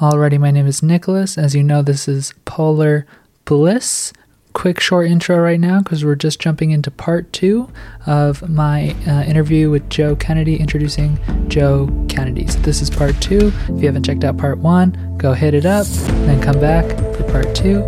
Alrighty, 0.00 0.38
my 0.38 0.52
name 0.52 0.68
is 0.68 0.80
Nicholas. 0.80 1.36
As 1.36 1.56
you 1.56 1.64
know, 1.64 1.82
this 1.82 2.06
is 2.06 2.32
Polar 2.44 3.04
Bliss. 3.44 4.12
Quick 4.52 4.78
short 4.78 5.10
intro 5.10 5.36
right 5.38 5.58
now 5.58 5.80
because 5.80 6.04
we're 6.04 6.14
just 6.14 6.38
jumping 6.38 6.70
into 6.70 6.88
part 6.88 7.32
two 7.32 7.68
of 8.06 8.48
my 8.48 8.94
uh, 9.08 9.24
interview 9.24 9.70
with 9.70 9.90
Joe 9.90 10.14
Kennedy, 10.14 10.54
introducing 10.54 11.18
Joe 11.48 11.88
Kennedy. 12.08 12.46
So, 12.46 12.60
this 12.60 12.80
is 12.80 12.90
part 12.90 13.20
two. 13.20 13.52
If 13.64 13.70
you 13.70 13.86
haven't 13.86 14.04
checked 14.04 14.22
out 14.22 14.36
part 14.36 14.58
one, 14.58 15.16
go 15.18 15.32
hit 15.32 15.52
it 15.52 15.66
up, 15.66 15.84
then 15.88 16.40
come 16.40 16.60
back 16.60 16.86
for 17.16 17.24
part 17.32 17.52
two. 17.56 17.80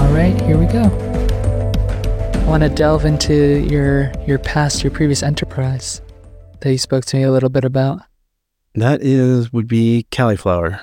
All 0.00 0.14
right, 0.14 0.40
here 0.44 0.56
we 0.56 0.64
go. 0.64 0.84
I 2.32 2.44
want 2.48 2.62
to 2.62 2.70
delve 2.70 3.04
into 3.04 3.60
your 3.70 4.10
your 4.26 4.38
past, 4.38 4.82
your 4.82 4.92
previous 4.92 5.22
enterprise 5.22 6.00
that 6.60 6.72
you 6.72 6.78
spoke 6.78 7.04
to 7.04 7.18
me 7.18 7.22
a 7.24 7.30
little 7.30 7.50
bit 7.50 7.66
about. 7.66 8.00
That 8.74 9.02
is 9.02 9.52
would 9.52 9.68
be 9.68 10.06
Califlower, 10.10 10.80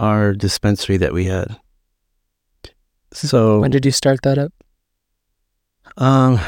our 0.00 0.32
dispensary 0.32 0.96
that 0.96 1.12
we 1.12 1.26
had. 1.26 1.56
So 3.12 3.60
When 3.60 3.70
did 3.70 3.84
you 3.84 3.92
start 3.92 4.22
that 4.22 4.38
up? 4.38 4.52
um, 5.96 6.38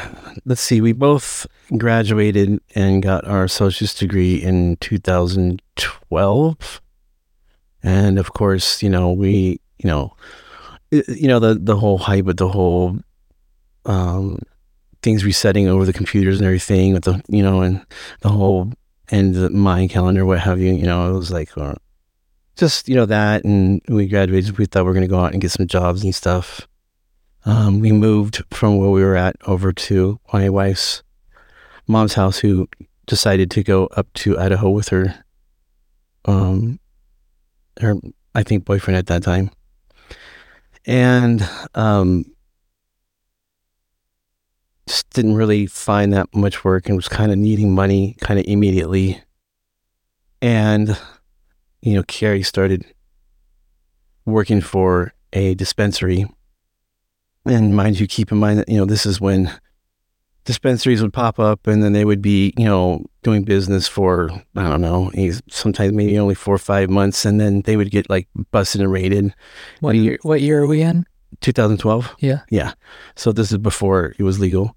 let's 0.45 0.61
see. 0.61 0.81
We 0.81 0.93
both 0.93 1.45
graduated 1.77 2.59
and 2.75 3.03
got 3.03 3.25
our 3.27 3.43
associate's 3.43 3.93
degree 3.93 4.41
in 4.41 4.77
2012, 4.77 6.81
and 7.83 8.19
of 8.19 8.33
course, 8.33 8.81
you 8.81 8.89
know 8.89 9.11
we, 9.11 9.59
you 9.77 9.89
know, 9.89 10.15
you 10.91 11.27
know 11.27 11.39
the 11.39 11.55
the 11.55 11.75
whole 11.75 11.97
hype 11.97 12.25
with 12.25 12.37
the 12.37 12.47
whole 12.49 12.97
um, 13.85 14.39
things 15.01 15.25
resetting 15.25 15.67
over 15.67 15.85
the 15.85 15.93
computers 15.93 16.39
and 16.39 16.45
everything 16.45 16.93
with 16.93 17.03
the 17.03 17.21
you 17.27 17.43
know 17.43 17.61
and 17.61 17.85
the 18.21 18.29
whole 18.29 18.71
and 19.09 19.35
the 19.35 19.49
Mayan 19.49 19.89
calendar, 19.89 20.25
what 20.25 20.39
have 20.39 20.59
you. 20.61 20.73
You 20.73 20.85
know, 20.87 21.13
it 21.13 21.17
was 21.17 21.31
like 21.31 21.55
uh, 21.57 21.75
just 22.55 22.87
you 22.87 22.95
know 22.95 23.05
that, 23.05 23.43
and 23.43 23.81
we 23.87 24.07
graduated. 24.07 24.57
We 24.57 24.65
thought 24.65 24.83
we 24.83 24.87
were 24.87 24.93
going 24.93 25.07
to 25.07 25.07
go 25.07 25.19
out 25.19 25.33
and 25.33 25.41
get 25.41 25.51
some 25.51 25.67
jobs 25.67 26.03
and 26.03 26.13
stuff. 26.13 26.67
Um, 27.45 27.79
we 27.79 27.91
moved 27.91 28.43
from 28.51 28.77
where 28.77 28.89
we 28.89 29.03
were 29.03 29.17
at 29.17 29.35
over 29.45 29.73
to 29.73 30.19
my 30.31 30.49
wife's 30.49 31.03
mom's 31.87 32.13
house, 32.13 32.39
who 32.39 32.67
decided 33.05 33.51
to 33.51 33.63
go 33.63 33.87
up 33.87 34.11
to 34.13 34.39
Idaho 34.39 34.69
with 34.69 34.89
her, 34.89 35.23
um, 36.25 36.79
her 37.81 37.95
I 38.33 38.43
think 38.43 38.65
boyfriend 38.65 38.97
at 38.97 39.07
that 39.07 39.23
time, 39.23 39.51
and 40.85 41.47
um, 41.75 42.25
just 44.87 45.09
didn't 45.11 45.35
really 45.35 45.65
find 45.65 46.13
that 46.13 46.33
much 46.35 46.63
work 46.63 46.87
and 46.87 46.95
was 46.95 47.07
kind 47.07 47.31
of 47.31 47.37
needing 47.37 47.73
money 47.73 48.15
kind 48.19 48.39
of 48.39 48.45
immediately. 48.47 49.21
And, 50.41 50.97
you 51.83 51.93
know, 51.95 52.03
Carrie 52.03 52.43
started 52.43 52.85
working 54.25 54.61
for 54.61 55.13
a 55.33 55.53
dispensary. 55.55 56.25
And 57.45 57.75
mind 57.75 57.99
you, 57.99 58.07
keep 58.07 58.31
in 58.31 58.37
mind 58.37 58.59
that, 58.59 58.69
you 58.69 58.77
know, 58.77 58.85
this 58.85 59.05
is 59.05 59.19
when 59.19 59.51
dispensaries 60.45 61.01
would 61.01 61.11
pop 61.13 61.39
up 61.39 61.67
and 61.67 61.83
then 61.83 61.91
they 61.91 62.05
would 62.05 62.21
be, 62.21 62.53
you 62.57 62.63
know, 62.65 63.05
doing 63.21 63.43
business 63.43 63.85
for, 63.87 64.29
I 64.55 64.63
don't 64.63 64.81
know, 64.81 65.11
sometimes 65.49 65.91
maybe 65.93 66.17
only 66.17 66.35
four 66.35 66.55
or 66.55 66.59
five 66.59 66.89
months. 66.89 67.25
And 67.25 67.39
then 67.39 67.61
they 67.63 67.75
would 67.75 67.91
get 67.91 68.09
like 68.09 68.29
busted 68.51 68.79
and 68.79 68.91
raided. 68.91 69.33
What 69.81 69.93
We- 69.93 69.99
year? 69.99 70.17
What 70.21 70.41
year 70.41 70.63
are 70.63 70.67
we 70.67 70.81
in? 70.81 71.05
2012. 71.41 72.15
Yeah. 72.19 72.41
Yeah. 72.49 72.73
So 73.15 73.31
this 73.31 73.51
is 73.51 73.57
before 73.57 74.15
it 74.17 74.23
was 74.23 74.39
legal. 74.39 74.75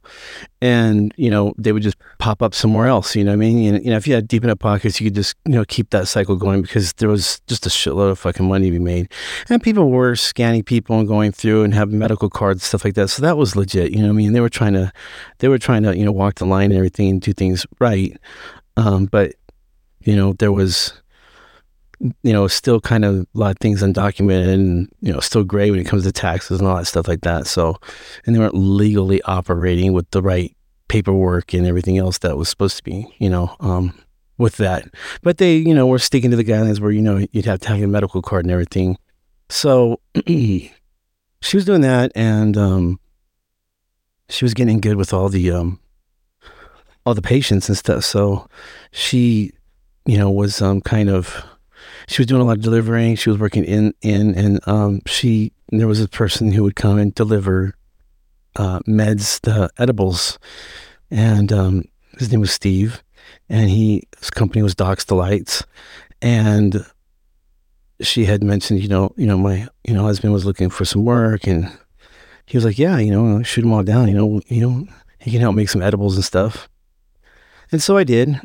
And, 0.61 1.13
you 1.17 1.31
know, 1.31 1.55
they 1.59 1.73
would 1.73 1.83
just 1.83 1.97
pop 2.19 2.43
up 2.43 2.55
somewhere 2.55 2.87
else. 2.87 3.15
You 3.15 3.25
know 3.25 3.31
what 3.31 3.35
I 3.35 3.37
mean? 3.37 3.75
And, 3.75 3.85
you 3.85 3.91
know, 3.91 3.97
if 3.97 4.09
you 4.09 4.15
had 4.15 4.27
deep 4.27 4.45
enough 4.45 4.59
pockets, 4.59 5.01
you 5.01 5.07
could 5.07 5.15
just, 5.15 5.37
you 5.45 5.53
know, 5.53 5.65
keep 5.67 5.91
that 5.91 6.09
cycle 6.09 6.37
going 6.37 6.63
because 6.63 6.93
there 6.95 7.09
was 7.09 7.41
just 7.47 7.67
a 7.67 7.69
shitload 7.69 8.11
of 8.11 8.19
fucking 8.19 8.49
money 8.49 8.67
to 8.67 8.73
be 8.73 8.79
made. 8.79 9.11
And 9.49 9.63
people 9.63 9.91
were 9.91 10.17
scanning 10.17 10.63
people 10.63 10.99
and 10.99 11.07
going 11.07 11.33
through 11.33 11.65
and 11.65 11.75
having 11.75 11.99
medical 11.99 12.31
cards, 12.31 12.65
stuff 12.65 12.85
like 12.85 12.95
that. 12.95 13.09
So 13.09 13.23
that 13.23 13.37
was 13.37 13.57
legit. 13.57 13.93
You 13.93 13.99
know 13.99 14.07
what 14.07 14.15
I 14.15 14.17
mean? 14.17 14.33
They 14.33 14.41
were 14.41 14.49
trying 14.49 14.75
to, 14.75 14.93
they 15.39 15.49
were 15.49 15.59
trying 15.59 15.83
to, 15.83 15.97
you 15.97 16.05
know, 16.05 16.13
walk 16.13 16.37
the 16.37 16.47
line 16.47 16.71
and 16.71 16.79
everything 16.79 17.11
and 17.11 17.21
do 17.21 17.33
things 17.33 17.67
right. 17.79 18.17
Um, 18.77 19.07
but, 19.07 19.35
you 20.01 20.17
know, 20.17 20.33
there 20.35 20.53
was, 20.53 20.93
you 22.01 22.33
know, 22.33 22.47
still 22.47 22.81
kind 22.81 23.05
of 23.05 23.21
a 23.21 23.27
lot 23.35 23.53
of 23.53 23.59
things 23.59 23.83
undocumented 23.83 24.53
and, 24.53 24.89
you 25.01 25.13
know, 25.13 25.21
still 25.21 25.45
gray 25.45 25.71
when 25.71 25.81
it 25.81 25.87
comes 25.87 26.05
to 26.05 26.13
taxes 26.13 26.59
and 26.59 26.69
all 26.69 26.77
that 26.77 26.85
stuff 26.87 27.09
like 27.09 27.23
that. 27.23 27.47
So, 27.47 27.77
and 28.27 28.35
they 28.35 28.39
weren't 28.39 28.55
legally 28.55 29.23
operating 29.23 29.93
with 29.93 30.11
the 30.11 30.23
right 30.23 30.55
paperwork 30.89 31.55
and 31.55 31.67
everything 31.67 31.99
else 31.99 32.19
that 32.19 32.37
was 32.37 32.49
supposed 32.49 32.77
to 32.77 32.83
be, 32.83 33.07
you 33.19 33.31
know, 33.31 33.57
um, 33.61 33.95
with 34.39 34.57
that. 34.59 34.89
But 35.23 35.39
they, 35.39 35.57
you 35.57 35.75
know, 35.75 35.87
were 35.87 35.99
sticking 35.99 36.31
to 36.31 36.37
the 36.37 36.45
guidelines 36.45 36.81
where, 36.81 36.91
you 36.91 37.03
know, 37.03 37.27
you'd 37.33 37.47
have 37.47 37.61
to 37.61 37.69
have 37.69 37.83
a 37.83 37.87
medical 37.87 38.21
card 38.21 38.45
and 38.45 38.53
everything. 38.53 38.99
So 39.49 40.01
she 40.27 40.71
was 41.55 41.65
doing 41.65 41.81
that 41.81 42.13
and, 42.15 42.57
um, 42.57 43.01
she 44.29 44.45
was 44.45 44.55
getting 44.55 44.81
good 44.81 44.97
with 44.97 45.15
all 45.15 45.29
the, 45.29 45.51
um, 45.51 45.81
all 47.07 47.15
the 47.15 47.23
patients 47.23 47.69
and 47.69 47.79
stuff. 47.79 48.05
So 48.05 48.49
she, 48.91 49.53
you 50.05 50.19
know, 50.19 50.31
was, 50.31 50.61
um, 50.61 50.81
kind 50.81 51.09
of, 51.09 51.45
she 52.07 52.23
was 52.23 52.27
doing 52.27 52.41
a 52.41 52.45
lot 52.45 52.57
of 52.57 52.63
delivering. 52.63 53.17
She 53.17 53.31
was 53.31 53.39
working 53.39 53.65
in 53.65 53.95
in 54.03 54.35
and 54.35 54.61
um 54.69 55.01
she 55.07 55.53
there 55.71 55.89
was 55.89 56.01
a 56.01 56.09
person 56.09 56.53
who 56.53 56.63
would 56.63 56.77
come 56.77 56.99
and 56.99 57.15
deliver 57.15 57.75
uh 58.57 58.81
meds, 58.81 59.41
the 59.43 59.71
edibles, 59.79 60.39
and 61.11 61.53
um 61.53 61.85
his 62.19 62.31
name 62.31 62.41
was 62.41 62.53
Steve, 62.53 63.03
and 63.49 63.69
he 63.71 64.05
his 64.19 64.31
company 64.31 64.63
was 64.63 64.75
Doc's 64.75 65.05
Delights, 65.05 65.65
and 66.23 66.85
she 68.01 68.25
had 68.25 68.43
mentioned, 68.45 68.81
you 68.81 68.89
know, 68.89 69.13
you 69.17 69.27
know, 69.27 69.39
my 69.39 69.69
you 69.85 69.95
know 69.95 70.03
husband 70.03 70.33
was 70.33 70.45
looking 70.45 70.71
for 70.71 70.85
some 70.85 71.05
work, 71.05 71.47
and 71.47 71.71
he 72.47 72.57
was 72.57 72.65
like, 72.65 72.79
yeah, 72.79 72.99
you 72.99 73.11
know, 73.11 73.43
shoot 73.43 73.65
him 73.65 73.73
all 73.73 73.83
down, 73.83 74.09
you 74.09 74.15
know, 74.15 74.41
you 74.47 74.61
know, 74.61 74.87
he 75.19 75.31
can 75.31 75.41
help 75.41 75.57
make 75.57 75.69
some 75.69 75.83
edibles 75.83 76.15
and 76.15 76.25
stuff, 76.25 76.69
and 77.73 77.83
so 77.83 77.97
I 77.97 78.05
did, 78.05 78.41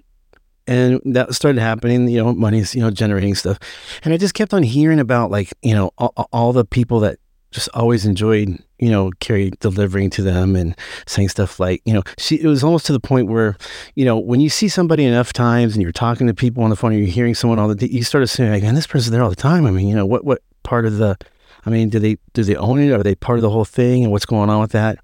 and 0.68 1.02
that 1.06 1.34
started 1.34 1.60
happening 1.60 2.08
you 2.08 2.18
know 2.18 2.34
money's 2.34 2.76
you 2.76 2.82
know 2.82 2.92
generating 2.92 3.36
stuff. 3.36 3.58
And 4.04 4.14
i 4.14 4.18
just 4.18 4.34
kept 4.34 4.54
on 4.54 4.64
hearing 4.64 5.00
about 5.00 5.32
like 5.32 5.54
you 5.62 5.74
know 5.74 5.92
all, 5.98 6.30
all 6.32 6.54
the 6.54 6.66
people 6.66 7.00
that 7.02 7.18
just 7.52 7.70
always 7.74 8.06
enjoyed 8.06 8.58
you 8.80 8.90
know 8.90 9.12
carrie 9.20 9.52
delivering 9.60 10.10
to 10.10 10.22
them 10.22 10.56
and 10.56 10.76
saying 11.06 11.30
stuff 11.30 11.60
like 11.60 11.82
you 11.86 11.94
know 11.94 12.02
she 12.18 12.40
it 12.40 12.48
was 12.48 12.64
almost 12.64 12.86
to 12.86 12.94
the 12.94 13.00
point 13.00 13.28
where 13.28 13.58
you 13.96 14.06
know 14.06 14.18
when 14.18 14.40
you 14.40 14.50
see 14.50 14.70
somebody 14.70 15.04
enough 15.04 15.34
times 15.34 15.74
and 15.74 15.84
you're 15.84 15.92
talking 15.92 16.28
to 16.28 16.34
people 16.34 16.64
on 16.64 16.70
the 16.70 16.76
phone 16.76 16.94
or 16.94 16.98
you're 16.98 17.08
hearing 17.08 17.36
someone 17.36 17.60
all 17.60 17.68
the 17.74 17.92
you 17.92 18.04
start 18.04 18.28
saying 18.30 18.52
like 18.52 18.64
man 18.64 18.76
this 18.76 18.88
person's 18.88 19.12
there 19.12 19.22
all 19.22 19.30
the 19.30 19.36
time. 19.36 19.66
I 19.66 19.72
mean 19.72 19.88
you 19.88 19.96
know 19.96 20.06
what 20.06 20.24
what 20.24 20.42
part 20.64 20.86
of 20.86 20.98
the 20.98 21.18
i 21.66 21.70
mean 21.70 21.90
do 21.90 22.00
they 22.00 22.18
do 22.34 22.44
they 22.44 22.56
own 22.56 22.80
it? 22.80 22.92
Are 22.92 23.04
they 23.04 23.16
part 23.16 23.38
of 23.38 23.42
the 23.42 23.50
whole 23.50 23.66
thing? 23.66 24.04
And 24.04 24.12
what's 24.12 24.26
going 24.26 24.50
on 24.50 24.62
with 24.62 24.72
that 24.72 25.00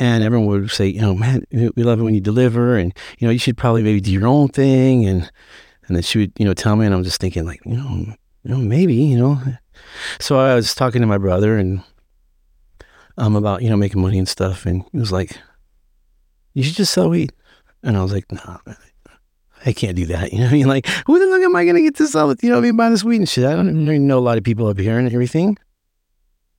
and 0.00 0.24
everyone 0.24 0.46
would 0.48 0.70
say, 0.70 0.86
you 0.88 1.00
know, 1.02 1.14
man, 1.14 1.44
we 1.52 1.82
love 1.82 2.00
it 2.00 2.02
when 2.02 2.14
you 2.14 2.22
deliver, 2.22 2.76
and 2.76 2.92
you 3.18 3.28
know, 3.28 3.32
you 3.32 3.38
should 3.38 3.58
probably 3.58 3.82
maybe 3.82 4.00
do 4.00 4.10
your 4.10 4.26
own 4.26 4.48
thing, 4.48 5.06
and 5.06 5.30
and 5.86 5.94
then 5.94 6.02
she 6.02 6.18
would, 6.18 6.32
you 6.38 6.46
know, 6.46 6.54
tell 6.54 6.74
me, 6.74 6.86
and 6.86 6.94
I'm 6.94 7.04
just 7.04 7.20
thinking, 7.20 7.44
like, 7.44 7.60
you 7.66 7.76
know, 7.76 8.14
you 8.42 8.50
know, 8.50 8.56
maybe, 8.56 8.94
you 8.94 9.18
know. 9.18 9.38
So 10.18 10.38
I 10.38 10.54
was 10.54 10.74
talking 10.74 11.02
to 11.02 11.06
my 11.06 11.18
brother 11.18 11.58
and 11.58 11.82
um 13.18 13.36
about 13.36 13.62
you 13.62 13.68
know 13.68 13.76
making 13.76 14.00
money 14.00 14.18
and 14.18 14.28
stuff, 14.28 14.64
and 14.64 14.84
he 14.90 14.98
was 14.98 15.12
like, 15.12 15.36
you 16.54 16.62
should 16.62 16.76
just 16.76 16.94
sell 16.94 17.10
weed, 17.10 17.30
and 17.82 17.94
I 17.94 18.02
was 18.02 18.12
like, 18.12 18.32
no, 18.32 18.58
I 19.66 19.74
can't 19.74 19.96
do 19.96 20.06
that. 20.06 20.32
You 20.32 20.38
know, 20.38 20.44
what 20.44 20.52
I 20.52 20.56
mean, 20.56 20.66
like, 20.66 20.86
who 21.06 21.18
the 21.18 21.26
fuck 21.26 21.42
am 21.42 21.54
I 21.54 21.66
gonna 21.66 21.82
get 21.82 21.96
to 21.96 22.06
sell 22.06 22.30
it? 22.30 22.42
You 22.42 22.48
know, 22.48 22.56
what 22.56 22.64
I 22.64 22.68
mean, 22.68 22.76
buy 22.76 22.88
this 22.88 23.04
weed 23.04 23.16
and 23.16 23.28
shit. 23.28 23.44
I 23.44 23.54
don't 23.54 23.68
even 23.68 24.06
know 24.06 24.18
a 24.18 24.20
lot 24.20 24.38
of 24.38 24.44
people 24.44 24.66
up 24.66 24.78
here 24.78 24.98
and 24.98 25.12
everything, 25.12 25.58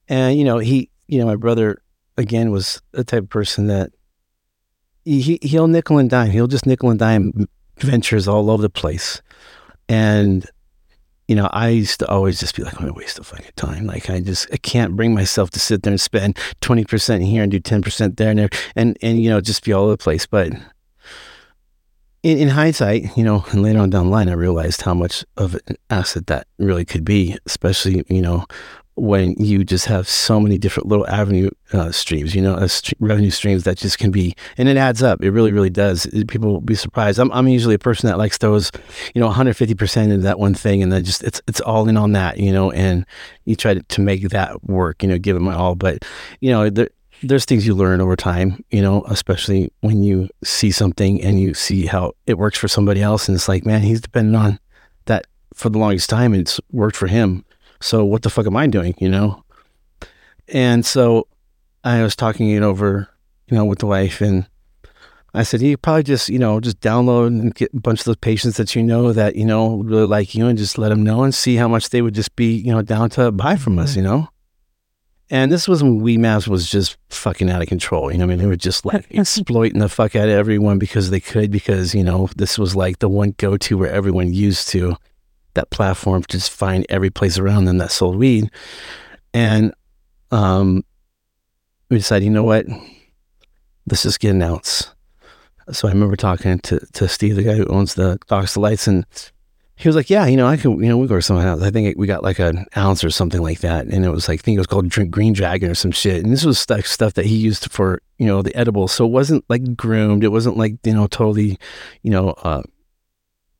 and 0.07 0.37
you 0.37 0.45
know, 0.45 0.59
he, 0.59 0.91
you 1.07 1.19
know, 1.19 1.25
my 1.25 1.35
brother 1.35 1.81
again 2.21 2.51
was 2.51 2.81
the 2.91 3.03
type 3.03 3.23
of 3.23 3.29
person 3.29 3.67
that 3.67 3.91
he 5.03 5.39
he'll 5.41 5.67
nickel 5.67 5.97
and 5.97 6.09
dime. 6.09 6.31
He'll 6.31 6.47
just 6.47 6.65
nickel 6.65 6.89
and 6.89 6.99
dime 6.99 7.47
ventures 7.79 8.27
all 8.27 8.49
over 8.49 8.61
the 8.61 8.69
place. 8.69 9.21
And 9.89 10.45
you 11.27 11.35
know, 11.35 11.49
I 11.51 11.69
used 11.69 11.99
to 11.99 12.07
always 12.07 12.39
just 12.39 12.55
be 12.55 12.63
like, 12.63 12.73
I'm 12.75 12.81
gonna 12.81 12.93
waste 12.93 13.17
of 13.19 13.25
fucking 13.25 13.51
time. 13.55 13.85
Like 13.85 14.09
I 14.09 14.19
just 14.19 14.47
I 14.53 14.57
can't 14.57 14.95
bring 14.95 15.13
myself 15.13 15.49
to 15.51 15.59
sit 15.59 15.83
there 15.83 15.91
and 15.91 16.01
spend 16.01 16.37
twenty 16.61 16.85
percent 16.85 17.23
here 17.23 17.43
and 17.43 17.51
do 17.51 17.59
ten 17.59 17.81
percent 17.81 18.17
there 18.17 18.29
and 18.29 18.39
there 18.39 18.49
and 18.75 18.97
and 19.01 19.21
you 19.21 19.29
know, 19.29 19.41
just 19.41 19.63
be 19.63 19.73
all 19.73 19.85
over 19.85 19.93
the 19.93 19.97
place. 19.97 20.25
But 20.25 20.53
in, 22.23 22.37
in 22.37 22.49
hindsight, 22.49 23.17
you 23.17 23.23
know, 23.23 23.43
and 23.51 23.63
later 23.63 23.79
on 23.79 23.89
down 23.89 24.05
the 24.05 24.11
line 24.11 24.29
I 24.29 24.33
realized 24.33 24.81
how 24.81 24.93
much 24.93 25.25
of 25.37 25.55
an 25.67 25.77
asset 25.89 26.27
that 26.27 26.47
really 26.59 26.85
could 26.85 27.03
be, 27.03 27.37
especially, 27.45 28.03
you 28.09 28.21
know, 28.21 28.45
when 28.95 29.33
you 29.37 29.63
just 29.63 29.85
have 29.85 30.07
so 30.07 30.39
many 30.39 30.57
different 30.57 30.87
little 30.87 31.07
avenue 31.07 31.49
uh, 31.73 31.91
streams, 31.91 32.35
you 32.35 32.41
know, 32.41 32.55
uh, 32.55 32.67
st- 32.67 32.93
revenue 32.99 33.29
streams 33.31 33.63
that 33.63 33.77
just 33.77 33.97
can 33.97 34.11
be, 34.11 34.35
and 34.57 34.67
it 34.67 34.77
adds 34.77 35.01
up. 35.01 35.23
It 35.23 35.31
really, 35.31 35.51
really 35.51 35.69
does. 35.69 36.05
It- 36.07 36.27
people 36.27 36.51
will 36.51 36.61
be 36.61 36.75
surprised. 36.75 37.17
I'm, 37.17 37.31
I'm 37.31 37.47
usually 37.47 37.75
a 37.75 37.79
person 37.79 38.07
that 38.07 38.17
likes 38.17 38.37
those, 38.39 38.71
you 39.15 39.21
know, 39.21 39.29
150% 39.29 40.03
into 40.03 40.17
that 40.19 40.39
one 40.39 40.53
thing, 40.53 40.83
and 40.83 40.91
then 40.91 41.03
just 41.03 41.23
it's 41.23 41.41
it's 41.47 41.61
all 41.61 41.87
in 41.87 41.97
on 41.97 42.11
that, 42.13 42.37
you 42.37 42.51
know, 42.51 42.71
and 42.71 43.05
you 43.45 43.55
try 43.55 43.73
to, 43.73 43.81
to 43.81 44.01
make 44.01 44.27
that 44.29 44.63
work, 44.65 45.01
you 45.03 45.09
know, 45.09 45.17
give 45.17 45.35
it 45.35 45.41
my 45.41 45.53
all. 45.55 45.75
But 45.75 46.03
you 46.41 46.51
know, 46.51 46.69
there, 46.69 46.89
there's 47.23 47.45
things 47.45 47.65
you 47.65 47.73
learn 47.75 48.01
over 48.01 48.15
time, 48.15 48.63
you 48.71 48.81
know, 48.81 49.03
especially 49.07 49.71
when 49.81 50.03
you 50.03 50.27
see 50.43 50.71
something 50.71 51.21
and 51.21 51.39
you 51.39 51.53
see 51.53 51.85
how 51.85 52.13
it 52.27 52.37
works 52.37 52.57
for 52.57 52.67
somebody 52.67 53.01
else, 53.01 53.27
and 53.27 53.35
it's 53.35 53.47
like, 53.47 53.65
man, 53.65 53.81
he's 53.81 54.01
depending 54.01 54.35
on 54.35 54.59
that 55.05 55.27
for 55.53 55.69
the 55.69 55.77
longest 55.79 56.09
time 56.09 56.33
and 56.33 56.41
it's 56.41 56.59
worked 56.71 56.95
for 56.95 57.07
him. 57.07 57.43
So 57.81 58.05
what 58.05 58.21
the 58.21 58.29
fuck 58.29 58.45
am 58.45 58.55
I 58.55 58.67
doing, 58.67 58.95
you 58.99 59.09
know? 59.09 59.43
And 60.47 60.85
so 60.85 61.27
I 61.83 62.03
was 62.03 62.15
talking 62.15 62.49
it 62.49 62.63
over, 62.63 63.09
you 63.47 63.57
know, 63.57 63.65
with 63.65 63.79
the 63.79 63.87
wife 63.87 64.21
and 64.21 64.47
I 65.33 65.43
said, 65.43 65.61
you 65.61 65.77
probably 65.77 66.03
just, 66.03 66.27
you 66.27 66.39
know, 66.39 66.59
just 66.59 66.81
download 66.81 67.27
and 67.27 67.55
get 67.55 67.73
a 67.73 67.79
bunch 67.79 68.01
of 68.01 68.05
those 68.05 68.17
patients 68.17 68.57
that 68.57 68.75
you 68.75 68.83
know 68.83 69.13
that, 69.13 69.35
you 69.35 69.45
know, 69.45 69.77
really 69.77 70.05
like 70.05 70.35
you 70.35 70.45
and 70.47 70.57
just 70.57 70.77
let 70.77 70.89
them 70.89 71.03
know 71.03 71.23
and 71.23 71.33
see 71.33 71.55
how 71.55 71.69
much 71.69 71.89
they 71.89 72.01
would 72.01 72.15
just 72.15 72.35
be, 72.35 72.53
you 72.53 72.71
know, 72.71 72.81
down 72.81 73.09
to 73.11 73.31
buy 73.31 73.55
from 73.55 73.79
us, 73.79 73.91
mm-hmm. 73.91 73.99
you 73.99 74.03
know? 74.03 74.29
And 75.29 75.49
this 75.49 75.65
was 75.65 75.81
when 75.81 76.01
Weedmaps 76.01 76.49
was 76.49 76.69
just 76.69 76.97
fucking 77.09 77.49
out 77.49 77.61
of 77.61 77.69
control. 77.69 78.11
You 78.11 78.17
know, 78.17 78.25
I 78.25 78.27
mean, 78.27 78.39
they 78.39 78.45
were 78.45 78.57
just 78.57 78.85
like 78.85 79.05
exploiting 79.11 79.79
the 79.79 79.87
fuck 79.87 80.17
out 80.17 80.27
of 80.27 80.35
everyone 80.35 80.77
because 80.77 81.09
they 81.09 81.21
could, 81.21 81.49
because, 81.49 81.95
you 81.95 82.03
know, 82.03 82.27
this 82.35 82.59
was 82.59 82.75
like 82.75 82.99
the 82.99 83.07
one 83.07 83.33
go 83.37 83.55
to 83.55 83.77
where 83.77 83.89
everyone 83.89 84.33
used 84.33 84.67
to 84.69 84.97
that 85.53 85.69
platform 85.69 86.23
to 86.23 86.37
just 86.37 86.51
find 86.51 86.85
every 86.89 87.09
place 87.09 87.37
around 87.37 87.65
them 87.65 87.77
that 87.79 87.91
sold 87.91 88.17
weed. 88.17 88.49
And 89.33 89.73
um, 90.31 90.83
we 91.89 91.97
decided, 91.97 92.25
you 92.25 92.31
know 92.31 92.43
what? 92.43 92.65
Let's 93.87 94.03
just 94.03 94.19
get 94.19 94.31
an 94.31 94.41
ounce. 94.41 94.91
So 95.71 95.87
I 95.87 95.91
remember 95.91 96.15
talking 96.15 96.59
to, 96.59 96.79
to 96.93 97.07
Steve, 97.07 97.35
the 97.35 97.43
guy 97.43 97.55
who 97.55 97.65
owns 97.67 97.95
the 97.95 98.17
Docs 98.27 98.53
Delights, 98.53 98.87
and 98.87 99.05
he 99.81 99.87
was 99.89 99.95
like, 99.95 100.09
"Yeah, 100.09 100.25
you 100.27 100.37
know, 100.37 100.47
I 100.47 100.57
could, 100.57 100.71
you 100.71 100.87
know, 100.87 100.97
we 100.97 101.07
go 101.07 101.15
to 101.15 101.21
something 101.21 101.45
else. 101.45 101.63
I 101.63 101.71
think 101.71 101.97
we 101.97 102.05
got 102.05 102.23
like 102.23 102.39
an 102.39 102.65
ounce 102.77 103.03
or 103.03 103.09
something 103.09 103.41
like 103.41 103.59
that, 103.59 103.87
and 103.87 104.05
it 104.05 104.09
was 104.09 104.27
like, 104.27 104.39
I 104.39 104.43
think 104.43 104.55
it 104.55 104.59
was 104.59 104.67
called 104.67 104.89
Drink 104.89 105.11
Green 105.11 105.33
Dragon 105.33 105.71
or 105.71 105.75
some 105.75 105.91
shit. 105.91 106.23
And 106.23 106.31
this 106.31 106.45
was 106.45 106.59
stuff 106.59 106.85
stuff 106.85 107.13
that 107.15 107.25
he 107.25 107.35
used 107.35 107.71
for, 107.71 108.01
you 108.19 108.27
know, 108.27 108.41
the 108.41 108.55
edible. 108.55 108.87
So 108.87 109.05
it 109.05 109.11
wasn't 109.11 109.43
like 109.49 109.75
groomed. 109.75 110.23
It 110.23 110.29
wasn't 110.29 110.57
like 110.57 110.75
you 110.83 110.93
know 110.93 111.07
totally, 111.07 111.57
you 112.03 112.11
know, 112.11 112.29
uh, 112.43 112.61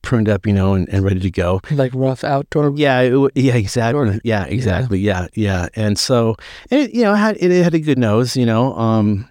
pruned 0.02 0.30
up, 0.30 0.46
you 0.46 0.54
know, 0.54 0.74
and, 0.74 0.88
and 0.90 1.04
ready 1.04 1.20
to 1.20 1.32
go. 1.32 1.62
Like 1.72 1.92
rough 1.94 2.24
outdoor. 2.24 2.74
Yeah, 2.76 3.00
it, 3.02 3.32
yeah, 3.36 3.56
exactly. 3.56 4.20
Yeah, 4.24 4.46
exactly. 4.46 5.00
Yeah, 5.00 5.28
yeah. 5.34 5.68
And 5.76 5.98
so, 5.98 6.36
it, 6.70 6.94
you 6.94 7.04
know, 7.04 7.14
it 7.14 7.18
had 7.18 7.38
it, 7.38 7.52
it 7.52 7.64
had 7.64 7.74
a 7.74 7.80
good 7.80 7.98
nose, 7.98 8.36
you 8.36 8.46
know, 8.46 8.76
um, 8.76 9.30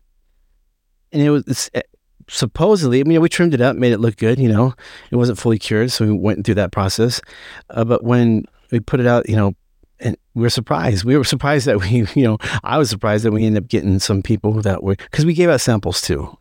and 1.13 1.23
it 1.23 1.31
was 1.31 1.71
supposedly, 2.29 3.01
I 3.01 3.05
mean, 3.05 3.21
we 3.21 3.29
trimmed 3.29 3.55
it 3.55 3.61
up, 3.61 3.77
made 3.77 3.93
it 3.93 3.99
look 3.99 4.17
good. 4.17 4.39
You 4.39 4.49
know, 4.49 4.75
it 5.11 5.17
wasn't 5.17 5.39
fully 5.39 5.59
cured, 5.59 5.91
so 5.91 6.07
we 6.07 6.13
went 6.13 6.45
through 6.45 6.55
that 6.57 6.73
process. 6.73 7.21
Uh, 7.71 7.85
but 7.85 8.05
when 8.05 8.45
we 8.71 8.81
put 8.81 9.01
it 9.01 9.07
out, 9.07 9.29
you 9.29 9.37
know, 9.37 9.55
and 9.99 10.17
we 10.35 10.43
were 10.43 10.51
surprised. 10.51 11.05
We 11.05 11.17
were 11.17 11.25
surprised 11.25 11.67
that 11.67 11.81
we, 11.81 12.07
you 12.15 12.25
know, 12.25 12.39
I 12.65 12.79
was 12.79 12.89
surprised 12.89 13.25
that 13.25 13.33
we 13.33 13.45
ended 13.45 13.65
up 13.65 13.69
getting 13.69 13.99
some 13.99 14.23
people 14.23 14.53
that 14.63 14.83
were 14.83 14.97
because 14.97 15.27
we 15.27 15.35
gave 15.35 15.51
out 15.51 15.61
samples 15.61 16.01
too. 16.01 16.37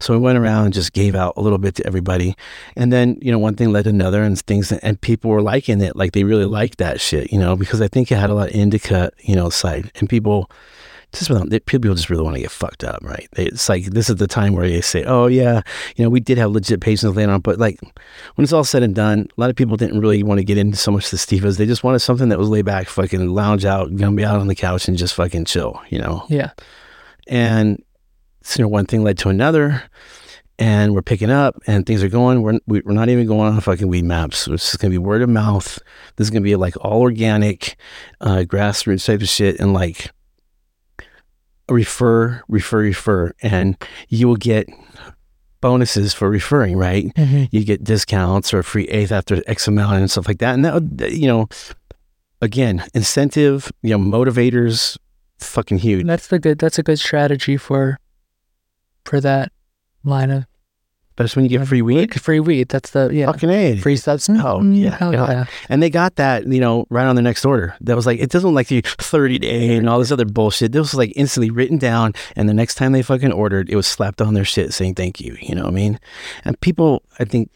So 0.00 0.14
we 0.14 0.18
went 0.18 0.38
around 0.38 0.66
and 0.66 0.74
just 0.74 0.92
gave 0.92 1.14
out 1.14 1.34
a 1.36 1.40
little 1.40 1.58
bit 1.58 1.74
to 1.76 1.86
everybody, 1.86 2.36
and 2.76 2.92
then 2.92 3.18
you 3.20 3.32
know 3.32 3.38
one 3.38 3.54
thing 3.54 3.72
led 3.72 3.84
to 3.84 3.90
another, 3.90 4.22
and 4.22 4.38
things, 4.38 4.72
and 4.72 5.00
people 5.00 5.30
were 5.30 5.42
liking 5.42 5.80
it, 5.80 5.96
like 5.96 6.12
they 6.12 6.24
really 6.24 6.44
liked 6.44 6.78
that 6.78 7.00
shit, 7.00 7.32
you 7.32 7.38
know, 7.38 7.56
because 7.56 7.80
I 7.80 7.88
think 7.88 8.10
it 8.10 8.16
had 8.16 8.30
a 8.30 8.34
lot 8.34 8.50
of 8.50 8.54
indica, 8.54 9.10
you 9.20 9.36
know, 9.36 9.50
side, 9.50 9.90
and 9.96 10.08
people 10.08 10.50
just 11.14 11.66
people 11.66 11.94
just 11.94 12.10
really 12.10 12.22
want 12.22 12.36
to 12.36 12.42
get 12.42 12.50
fucked 12.50 12.84
up, 12.84 12.98
right? 13.02 13.28
It's 13.36 13.68
like 13.68 13.86
this 13.86 14.10
is 14.10 14.16
the 14.16 14.26
time 14.26 14.54
where 14.54 14.68
they 14.68 14.80
say, 14.80 15.04
"Oh 15.04 15.26
yeah, 15.26 15.62
you 15.96 16.04
know, 16.04 16.10
we 16.10 16.20
did 16.20 16.38
have 16.38 16.50
legit 16.50 16.80
patients 16.80 17.16
laying 17.16 17.30
on," 17.30 17.40
but 17.40 17.58
like 17.58 17.78
when 18.34 18.42
it's 18.42 18.52
all 18.52 18.64
said 18.64 18.82
and 18.82 18.94
done, 18.94 19.28
a 19.36 19.40
lot 19.40 19.50
of 19.50 19.56
people 19.56 19.76
didn't 19.76 20.00
really 20.00 20.22
want 20.22 20.38
to 20.38 20.44
get 20.44 20.58
into 20.58 20.76
so 20.76 20.90
much 20.90 21.10
the 21.10 21.16
sativas. 21.16 21.56
They 21.56 21.66
just 21.66 21.84
wanted 21.84 22.00
something 22.00 22.28
that 22.28 22.38
was 22.38 22.48
laid 22.48 22.64
back, 22.64 22.88
fucking 22.88 23.28
lounge 23.28 23.64
out, 23.64 23.94
gonna 23.96 24.16
be 24.16 24.24
out 24.24 24.40
on 24.40 24.48
the 24.48 24.54
couch 24.54 24.88
and 24.88 24.98
just 24.98 25.14
fucking 25.14 25.44
chill, 25.44 25.80
you 25.88 25.98
know? 25.98 26.24
Yeah. 26.28 26.50
And 27.28 27.82
you 28.56 28.62
know, 28.62 28.68
one 28.68 28.86
thing 28.86 29.02
led 29.02 29.18
to 29.18 29.28
another, 29.28 29.82
and 30.58 30.94
we're 30.94 31.02
picking 31.02 31.30
up, 31.30 31.56
and 31.66 31.86
things 31.86 32.02
are 32.02 32.08
going. 32.08 32.42
We're 32.42 32.60
we're 32.66 32.92
not 32.92 33.08
even 33.08 33.26
going 33.26 33.52
on 33.52 33.60
fucking 33.60 33.88
Weedmaps. 33.88 34.52
It's 34.52 34.70
just 34.70 34.78
gonna 34.78 34.90
be 34.90 34.98
word 34.98 35.22
of 35.22 35.28
mouth. 35.28 35.78
This 36.16 36.26
is 36.26 36.30
gonna 36.30 36.42
be 36.42 36.56
like 36.56 36.76
all 36.84 37.00
organic, 37.00 37.76
uh, 38.20 38.44
grassroots 38.46 39.06
type 39.06 39.22
of 39.22 39.28
shit, 39.28 39.58
and 39.58 39.72
like 39.72 40.10
refer, 41.68 42.42
refer, 42.48 42.78
refer, 42.78 43.32
and 43.42 43.76
you 44.08 44.28
will 44.28 44.36
get 44.36 44.68
bonuses 45.60 46.12
for 46.12 46.28
referring, 46.28 46.76
right? 46.76 47.06
Mm-hmm. 47.14 47.44
You 47.50 47.64
get 47.64 47.82
discounts 47.82 48.52
or 48.52 48.62
free 48.62 48.84
eighth 48.88 49.10
after 49.10 49.42
X 49.46 49.66
amount 49.66 49.96
and 49.96 50.10
stuff 50.10 50.28
like 50.28 50.38
that. 50.40 50.54
And 50.54 50.64
that 50.64 50.74
would, 50.74 51.04
you 51.10 51.26
know, 51.26 51.48
again, 52.42 52.84
incentive, 52.92 53.72
you 53.82 53.96
know, 53.96 53.98
motivators, 53.98 54.98
fucking 55.38 55.78
huge. 55.78 56.06
That's 56.06 56.26
the 56.26 56.38
good. 56.38 56.58
That's 56.58 56.78
a 56.78 56.82
good 56.82 56.98
strategy 56.98 57.56
for 57.56 57.98
for 59.04 59.20
that 59.20 59.52
line 60.04 60.30
of 60.30 60.46
but 61.16 61.24
it's 61.24 61.36
when 61.36 61.44
you 61.44 61.58
get 61.58 61.66
free 61.66 61.82
weed. 61.82 62.20
Free 62.20 62.40
weed. 62.40 62.68
That's 62.68 62.90
the 62.90 63.08
yeah. 63.12 63.26
Fucking 63.26 63.50
A. 63.50 63.76
Free 63.76 63.96
substance. 63.96 64.40
Oh 64.42 64.58
mm, 64.58 64.76
yeah. 64.76 64.96
Hell 64.96 65.12
yeah. 65.12 65.44
And 65.68 65.82
they 65.82 65.90
got 65.90 66.16
that, 66.16 66.46
you 66.46 66.60
know, 66.60 66.86
right 66.90 67.06
on 67.06 67.14
the 67.14 67.22
next 67.22 67.44
order. 67.44 67.76
That 67.80 67.94
was 67.94 68.06
like 68.06 68.18
it 68.18 68.30
doesn't 68.30 68.54
like 68.54 68.68
the 68.68 68.80
thirty 68.82 69.38
day 69.38 69.76
and 69.76 69.88
all 69.88 70.00
this 70.00 70.10
other 70.10 70.24
bullshit. 70.24 70.72
This 70.72 70.80
was 70.80 70.94
like 70.94 71.12
instantly 71.14 71.50
written 71.50 71.78
down, 71.78 72.14
and 72.34 72.48
the 72.48 72.54
next 72.54 72.74
time 72.74 72.92
they 72.92 73.02
fucking 73.02 73.32
ordered, 73.32 73.70
it 73.70 73.76
was 73.76 73.86
slapped 73.86 74.20
on 74.20 74.34
their 74.34 74.44
shit 74.44 74.72
saying 74.72 74.94
thank 74.94 75.20
you. 75.20 75.36
You 75.40 75.54
know 75.54 75.62
what 75.62 75.72
I 75.72 75.74
mean? 75.74 76.00
And 76.44 76.60
people, 76.60 77.02
I 77.18 77.24
think. 77.24 77.50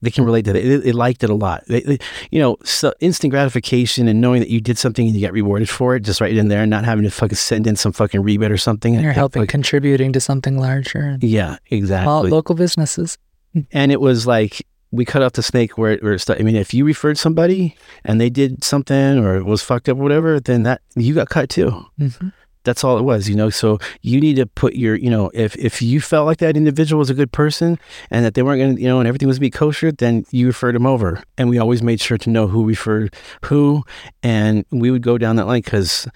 They 0.00 0.10
can 0.10 0.24
relate 0.24 0.44
to 0.44 0.52
that. 0.52 0.62
They, 0.62 0.76
they 0.76 0.92
liked 0.92 1.24
it 1.24 1.30
a 1.30 1.34
lot. 1.34 1.64
They, 1.66 1.80
they, 1.80 1.98
you 2.30 2.38
know, 2.38 2.56
so 2.64 2.94
instant 3.00 3.32
gratification 3.32 4.06
and 4.06 4.20
knowing 4.20 4.40
that 4.40 4.48
you 4.48 4.60
did 4.60 4.78
something 4.78 5.06
and 5.06 5.14
you 5.14 5.20
get 5.20 5.32
rewarded 5.32 5.68
for 5.68 5.96
it, 5.96 6.00
just 6.00 6.20
right 6.20 6.36
in 6.36 6.48
there, 6.48 6.62
and 6.62 6.70
not 6.70 6.84
having 6.84 7.04
to 7.04 7.10
fucking 7.10 7.36
send 7.36 7.66
in 7.66 7.74
some 7.74 7.92
fucking 7.92 8.22
rebate 8.22 8.52
or 8.52 8.58
something. 8.58 8.94
And 8.94 9.02
you're 9.02 9.12
helping, 9.12 9.42
like, 9.42 9.48
contributing 9.48 10.12
to 10.12 10.20
something 10.20 10.58
larger. 10.58 11.18
Yeah, 11.20 11.56
exactly. 11.70 12.08
All 12.08 12.22
local 12.22 12.54
businesses 12.54 13.18
and 13.72 13.92
it 13.92 14.00
was 14.00 14.26
like 14.26 14.66
we 14.90 15.04
cut 15.04 15.22
off 15.22 15.32
the 15.32 15.42
snake 15.42 15.76
where 15.76 15.92
it, 15.92 16.02
where 16.02 16.14
it 16.14 16.18
started. 16.20 16.42
I 16.42 16.44
mean, 16.44 16.56
if 16.56 16.72
you 16.72 16.84
referred 16.84 17.18
somebody 17.18 17.76
and 18.04 18.20
they 18.20 18.30
did 18.30 18.64
something 18.64 19.18
or 19.18 19.36
it 19.36 19.44
was 19.44 19.62
fucked 19.62 19.88
up 19.88 19.98
or 19.98 20.02
whatever, 20.02 20.40
then 20.40 20.62
that 20.62 20.80
you 20.96 21.14
got 21.14 21.28
cut 21.28 21.50
too. 21.50 21.84
Mm-hmm. 22.00 22.28
That's 22.68 22.84
all 22.84 22.98
it 22.98 23.02
was, 23.02 23.28
you 23.28 23.34
know. 23.34 23.48
So 23.48 23.78
you 24.02 24.20
need 24.20 24.36
to 24.36 24.44
put 24.46 24.74
your, 24.74 24.94
you 24.94 25.08
know, 25.08 25.30
if 25.32 25.56
if 25.56 25.80
you 25.80 26.00
felt 26.00 26.26
like 26.26 26.36
that 26.38 26.54
individual 26.54 26.98
was 26.98 27.08
a 27.08 27.14
good 27.14 27.32
person 27.32 27.78
and 28.10 28.24
that 28.26 28.34
they 28.34 28.42
weren't 28.42 28.60
going 28.60 28.76
to, 28.76 28.82
you 28.82 28.86
know, 28.86 28.98
and 29.00 29.08
everything 29.08 29.26
was 29.26 29.38
be 29.38 29.50
kosher, 29.50 29.90
then 29.90 30.26
you 30.30 30.46
referred 30.46 30.74
them 30.74 30.84
over. 30.84 31.22
And 31.38 31.48
we 31.48 31.58
always 31.58 31.82
made 31.82 31.98
sure 31.98 32.18
to 32.18 32.28
know 32.30 32.46
who 32.46 32.66
referred 32.66 33.16
who, 33.46 33.84
and 34.22 34.66
we 34.70 34.90
would 34.90 35.02
go 35.02 35.16
down 35.16 35.36
that 35.36 35.46
line 35.46 35.62
because 35.62 36.06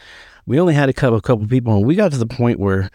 we 0.44 0.60
only 0.60 0.74
had 0.74 0.90
a 0.90 0.92
couple, 0.92 1.16
a 1.16 1.22
couple 1.22 1.46
people, 1.46 1.74
and 1.74 1.86
we 1.86 1.94
got 1.94 2.12
to 2.12 2.18
the 2.18 2.26
point 2.26 2.60
where 2.60 2.90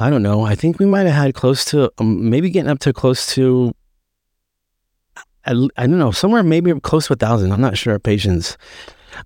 I 0.00 0.10
don't 0.10 0.22
know. 0.24 0.42
I 0.42 0.56
think 0.56 0.80
we 0.80 0.86
might 0.86 1.06
have 1.06 1.14
had 1.14 1.34
close 1.34 1.64
to 1.66 1.92
um, 1.98 2.28
maybe 2.28 2.50
getting 2.50 2.70
up 2.70 2.80
to 2.80 2.92
close 2.92 3.26
to 3.34 3.72
I, 5.46 5.52
I 5.76 5.86
don't 5.86 5.98
know 5.98 6.10
somewhere 6.10 6.42
maybe 6.42 6.78
close 6.80 7.06
to 7.06 7.12
a 7.12 7.16
thousand. 7.16 7.52
I'm 7.52 7.60
not 7.60 7.78
sure. 7.78 7.92
Our 7.92 7.98
patients. 7.98 8.58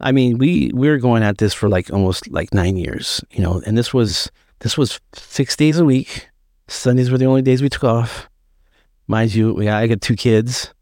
I 0.00 0.12
mean, 0.12 0.38
we 0.38 0.70
we 0.74 0.88
were 0.88 0.98
going 0.98 1.22
at 1.22 1.38
this 1.38 1.54
for 1.54 1.68
like 1.68 1.92
almost 1.92 2.30
like 2.30 2.54
nine 2.54 2.76
years, 2.76 3.22
you 3.30 3.42
know, 3.42 3.62
and 3.66 3.76
this 3.76 3.92
was 3.92 4.30
this 4.60 4.76
was 4.76 5.00
six 5.14 5.56
days 5.56 5.78
a 5.78 5.84
week. 5.84 6.28
Sundays 6.68 7.10
were 7.10 7.18
the 7.18 7.26
only 7.26 7.42
days 7.42 7.62
we 7.62 7.68
took 7.68 7.84
off. 7.84 8.28
Mind 9.06 9.34
you, 9.34 9.54
we 9.54 9.68
I 9.68 9.86
got 9.86 10.00
two 10.00 10.16
kids, 10.16 10.72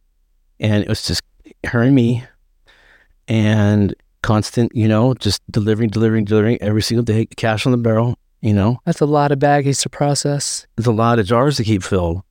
and 0.61 0.83
it 0.83 0.89
was 0.89 1.07
just 1.07 1.23
her 1.65 1.83
and 1.83 1.95
me, 1.95 2.25
and 3.27 3.95
constant, 4.23 4.75
you 4.75 4.89
know, 4.89 5.15
just 5.15 5.41
delivering, 5.51 5.89
delivering, 5.91 6.25
delivering 6.25 6.61
every 6.61 6.83
single 6.83 7.05
day, 7.05 7.27
cash 7.37 7.65
on 7.67 7.73
the 7.73 7.79
barrel, 7.79 8.17
you 8.41 8.53
know, 8.53 8.79
that's 8.85 9.01
a 9.01 9.07
lot 9.07 9.33
of 9.33 9.39
baggies 9.39 9.83
to 9.83 9.89
process. 9.89 10.67
There's 10.77 10.87
a 10.87 10.93
lot 10.93 11.19
of 11.19 11.27
jars 11.27 11.57
to 11.57 11.65
keep 11.65 11.83
filled. 11.83 12.23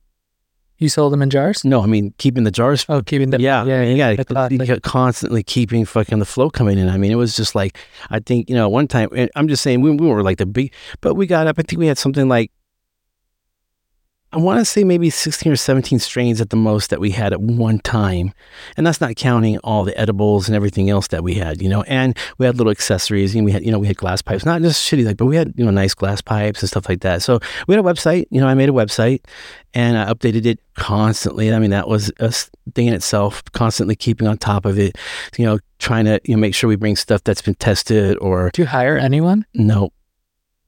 You 0.78 0.88
sold 0.88 1.12
them 1.12 1.22
in 1.22 1.30
jars? 1.30 1.64
No, 1.64 1.82
I 1.82 1.86
mean 1.86 2.14
keeping 2.18 2.44
the 2.44 2.52
jars. 2.52 2.86
Oh, 2.88 3.02
keeping 3.02 3.30
them. 3.30 3.40
Yeah, 3.40 3.64
yeah, 3.64 3.82
yeah. 3.82 4.10
You 4.10 4.24
got 4.24 4.52
you 4.52 4.80
constantly 4.80 5.42
keeping 5.42 5.84
fucking 5.84 6.20
the 6.20 6.24
flow 6.24 6.50
coming 6.50 6.78
in. 6.78 6.88
I 6.88 6.96
mean, 6.96 7.10
it 7.10 7.16
was 7.16 7.36
just 7.36 7.54
like 7.54 7.76
I 8.10 8.20
think 8.20 8.48
you 8.48 8.54
know 8.54 8.68
one 8.68 8.86
time. 8.86 9.08
I'm 9.34 9.48
just 9.48 9.62
saying 9.62 9.80
we, 9.80 9.90
we 9.90 10.06
were 10.06 10.22
like 10.22 10.38
the 10.38 10.46
big, 10.46 10.72
but 11.00 11.14
we 11.14 11.26
got 11.26 11.48
up. 11.48 11.58
I 11.58 11.62
think 11.62 11.80
we 11.80 11.88
had 11.88 11.98
something 11.98 12.28
like 12.28 12.52
I 14.30 14.36
want 14.36 14.58
to 14.58 14.64
say 14.66 14.84
maybe 14.84 15.08
16 15.08 15.50
or 15.50 15.56
17 15.56 15.98
strains 15.98 16.40
at 16.42 16.50
the 16.50 16.56
most 16.56 16.90
that 16.90 17.00
we 17.00 17.12
had 17.12 17.32
at 17.32 17.40
one 17.40 17.78
time. 17.78 18.34
And 18.76 18.86
that's 18.86 19.00
not 19.00 19.16
counting 19.16 19.56
all 19.58 19.84
the 19.84 19.98
edibles 19.98 20.48
and 20.48 20.54
everything 20.54 20.90
else 20.90 21.08
that 21.08 21.24
we 21.24 21.34
had, 21.34 21.62
you 21.62 21.68
know. 21.68 21.82
And 21.84 22.16
we 22.36 22.44
had 22.44 22.58
little 22.58 22.70
accessories 22.70 23.34
and 23.34 23.46
we 23.46 23.52
had, 23.52 23.64
you 23.64 23.72
know, 23.72 23.78
we 23.78 23.86
had 23.86 23.96
glass 23.96 24.20
pipes, 24.20 24.44
not 24.44 24.60
just 24.60 24.86
shitty, 24.86 25.06
like, 25.06 25.16
but 25.16 25.24
we 25.24 25.36
had, 25.36 25.54
you 25.56 25.64
know, 25.64 25.70
nice 25.70 25.94
glass 25.94 26.20
pipes 26.20 26.60
and 26.60 26.68
stuff 26.68 26.90
like 26.90 27.00
that. 27.00 27.22
So 27.22 27.40
we 27.66 27.74
had 27.74 27.82
a 27.82 27.88
website, 27.88 28.26
you 28.30 28.38
know, 28.38 28.46
I 28.46 28.52
made 28.52 28.68
a 28.68 28.72
website 28.72 29.24
and 29.72 29.96
I 29.96 30.12
updated 30.12 30.44
it 30.44 30.60
constantly. 30.74 31.50
I 31.52 31.58
mean, 31.58 31.70
that 31.70 31.88
was 31.88 32.12
a 32.20 32.30
thing 32.74 32.88
in 32.88 32.92
itself, 32.92 33.42
constantly 33.52 33.96
keeping 33.96 34.28
on 34.28 34.36
top 34.36 34.66
of 34.66 34.78
it, 34.78 34.98
you 35.38 35.46
know, 35.46 35.58
trying 35.78 36.04
to, 36.04 36.20
you 36.24 36.34
know, 36.34 36.40
make 36.40 36.54
sure 36.54 36.68
we 36.68 36.76
bring 36.76 36.96
stuff 36.96 37.24
that's 37.24 37.40
been 37.40 37.54
tested 37.54 38.18
or. 38.20 38.50
Do 38.52 38.60
you 38.60 38.66
hire 38.66 38.98
anyone? 38.98 39.46
No, 39.54 39.90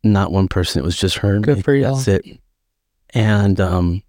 not 0.03 0.33
one 0.33 0.49
person. 0.49 0.81
It 0.81 0.85
was 0.85 0.97
just 0.97 1.19
her. 1.19 1.39
Good 1.41 1.63
for 1.63 1.75
you. 1.75 1.85
That's 1.85 2.09
it 2.09 2.25
and 3.15 3.61
um, 3.61 4.03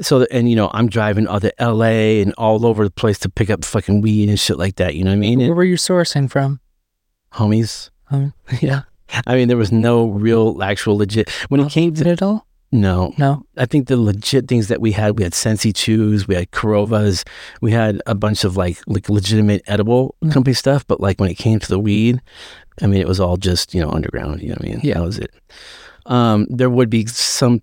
so 0.00 0.26
and 0.30 0.48
you 0.48 0.56
know 0.56 0.70
I'm 0.72 0.88
driving 0.88 1.26
all 1.26 1.40
the 1.40 1.52
L.A. 1.60 2.20
and 2.22 2.32
all 2.38 2.64
over 2.66 2.84
the 2.84 2.90
place 2.90 3.18
to 3.20 3.28
pick 3.28 3.50
up 3.50 3.64
fucking 3.64 4.00
weed 4.00 4.28
and 4.28 4.38
shit 4.38 4.58
like 4.58 4.76
that. 4.76 4.94
You 4.94 5.04
know 5.04 5.10
what 5.10 5.16
I 5.16 5.20
mean? 5.20 5.40
And 5.40 5.48
Where 5.48 5.56
were 5.56 5.64
you 5.64 5.76
sourcing 5.76 6.30
from? 6.30 6.60
Homies. 7.34 7.90
Um, 8.10 8.34
yeah. 8.60 8.82
I 9.26 9.34
mean, 9.34 9.48
there 9.48 9.56
was 9.58 9.72
no 9.72 10.06
real, 10.08 10.62
actual, 10.62 10.96
legit. 10.96 11.28
When 11.48 11.60
it 11.60 11.70
came 11.70 11.92
to 11.94 12.08
it 12.08 12.22
all, 12.22 12.46
No, 12.70 13.12
No. 13.18 13.44
I 13.58 13.66
think 13.66 13.88
the 13.88 13.96
legit 13.98 14.48
things 14.48 14.68
that 14.68 14.80
we 14.80 14.92
had, 14.92 15.18
we 15.18 15.24
had 15.24 15.34
Sensi 15.34 15.70
Chews, 15.72 16.26
we 16.26 16.34
had 16.34 16.50
Korovas, 16.50 17.22
we 17.60 17.72
had 17.72 18.00
a 18.06 18.14
bunch 18.14 18.44
of 18.44 18.56
like 18.56 18.78
like 18.86 19.08
legitimate 19.10 19.62
edible 19.66 20.14
Mm. 20.24 20.32
company 20.32 20.54
stuff. 20.54 20.86
But 20.86 21.00
like 21.00 21.20
when 21.20 21.30
it 21.30 21.34
came 21.36 21.58
to 21.58 21.68
the 21.68 21.78
weed, 21.78 22.20
I 22.80 22.86
mean, 22.86 23.00
it 23.00 23.08
was 23.08 23.20
all 23.20 23.36
just 23.36 23.74
you 23.74 23.80
know 23.82 23.90
underground. 23.90 24.40
You 24.40 24.48
know 24.50 24.54
what 24.60 24.64
I 24.64 24.68
mean? 24.70 24.80
Yeah. 24.82 24.94
that 24.94 25.04
was 25.04 25.18
it. 25.18 25.34
Um, 26.06 26.46
there 26.50 26.70
would 26.70 26.90
be 26.90 27.06
some 27.06 27.62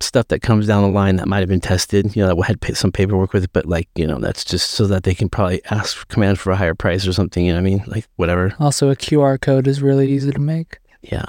stuff 0.00 0.28
that 0.28 0.40
comes 0.40 0.66
down 0.66 0.82
the 0.82 0.88
line 0.88 1.16
that 1.16 1.28
might 1.28 1.40
have 1.40 1.48
been 1.48 1.60
tested. 1.60 2.14
You 2.16 2.24
know, 2.24 2.34
that 2.34 2.44
had 2.64 2.76
some 2.76 2.92
paperwork 2.92 3.32
with 3.32 3.44
it, 3.44 3.52
but 3.52 3.66
like 3.66 3.88
you 3.94 4.06
know, 4.06 4.18
that's 4.18 4.44
just 4.44 4.70
so 4.70 4.86
that 4.86 5.04
they 5.04 5.14
can 5.14 5.28
probably 5.28 5.62
ask 5.70 6.06
command 6.08 6.38
for 6.38 6.50
a 6.50 6.56
higher 6.56 6.74
price 6.74 7.06
or 7.06 7.12
something. 7.12 7.44
You 7.44 7.52
know 7.52 7.58
what 7.58 7.66
I 7.66 7.70
mean? 7.70 7.84
Like 7.86 8.06
whatever. 8.16 8.54
Also, 8.58 8.90
a 8.90 8.96
QR 8.96 9.40
code 9.40 9.66
is 9.66 9.82
really 9.82 10.10
easy 10.10 10.30
to 10.32 10.40
make. 10.40 10.78
Yeah. 11.02 11.26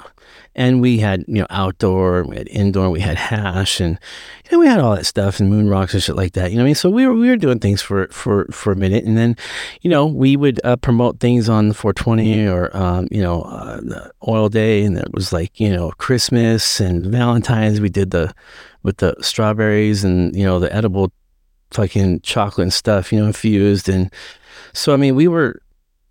And 0.54 0.80
we 0.80 0.98
had, 0.98 1.24
you 1.26 1.34
know, 1.34 1.46
outdoor, 1.50 2.24
we 2.24 2.36
had 2.36 2.48
indoor, 2.48 2.90
we 2.90 3.00
had 3.00 3.16
hash 3.16 3.80
and 3.80 3.98
you 4.44 4.52
know, 4.52 4.58
we 4.58 4.66
had 4.66 4.80
all 4.80 4.94
that 4.94 5.06
stuff 5.06 5.40
and 5.40 5.48
moon 5.48 5.68
rocks 5.68 5.94
and 5.94 6.02
shit 6.02 6.16
like 6.16 6.32
that. 6.32 6.50
You 6.50 6.58
know 6.58 6.64
I 6.64 6.66
mean? 6.66 6.74
So 6.74 6.90
we 6.90 7.06
were 7.06 7.14
we 7.14 7.28
were 7.28 7.36
doing 7.36 7.58
things 7.58 7.80
for 7.80 8.08
for 8.08 8.46
for 8.50 8.72
a 8.72 8.76
minute 8.76 9.04
and 9.04 9.16
then, 9.16 9.36
you 9.80 9.90
know, 9.90 10.04
we 10.06 10.36
would 10.36 10.60
uh, 10.64 10.76
promote 10.76 11.20
things 11.20 11.48
on 11.48 11.72
420 11.72 12.46
or 12.46 12.76
um, 12.76 13.08
you 13.10 13.22
know, 13.22 13.42
uh, 13.42 14.08
oil 14.28 14.48
day 14.48 14.84
and 14.84 14.98
it 14.98 15.12
was 15.12 15.32
like, 15.32 15.58
you 15.58 15.70
know, 15.70 15.90
Christmas 15.92 16.80
and 16.80 17.06
Valentine's 17.06 17.80
we 17.80 17.88
did 17.88 18.10
the 18.10 18.34
with 18.82 18.98
the 18.98 19.14
strawberries 19.20 20.04
and, 20.04 20.34
you 20.36 20.44
know, 20.44 20.58
the 20.58 20.74
edible 20.74 21.12
fucking 21.70 22.20
chocolate 22.20 22.64
and 22.64 22.72
stuff, 22.72 23.12
you 23.12 23.18
know, 23.18 23.26
infused 23.26 23.88
and 23.88 24.12
so 24.74 24.92
I 24.92 24.96
mean, 24.96 25.14
we 25.14 25.28
were 25.28 25.61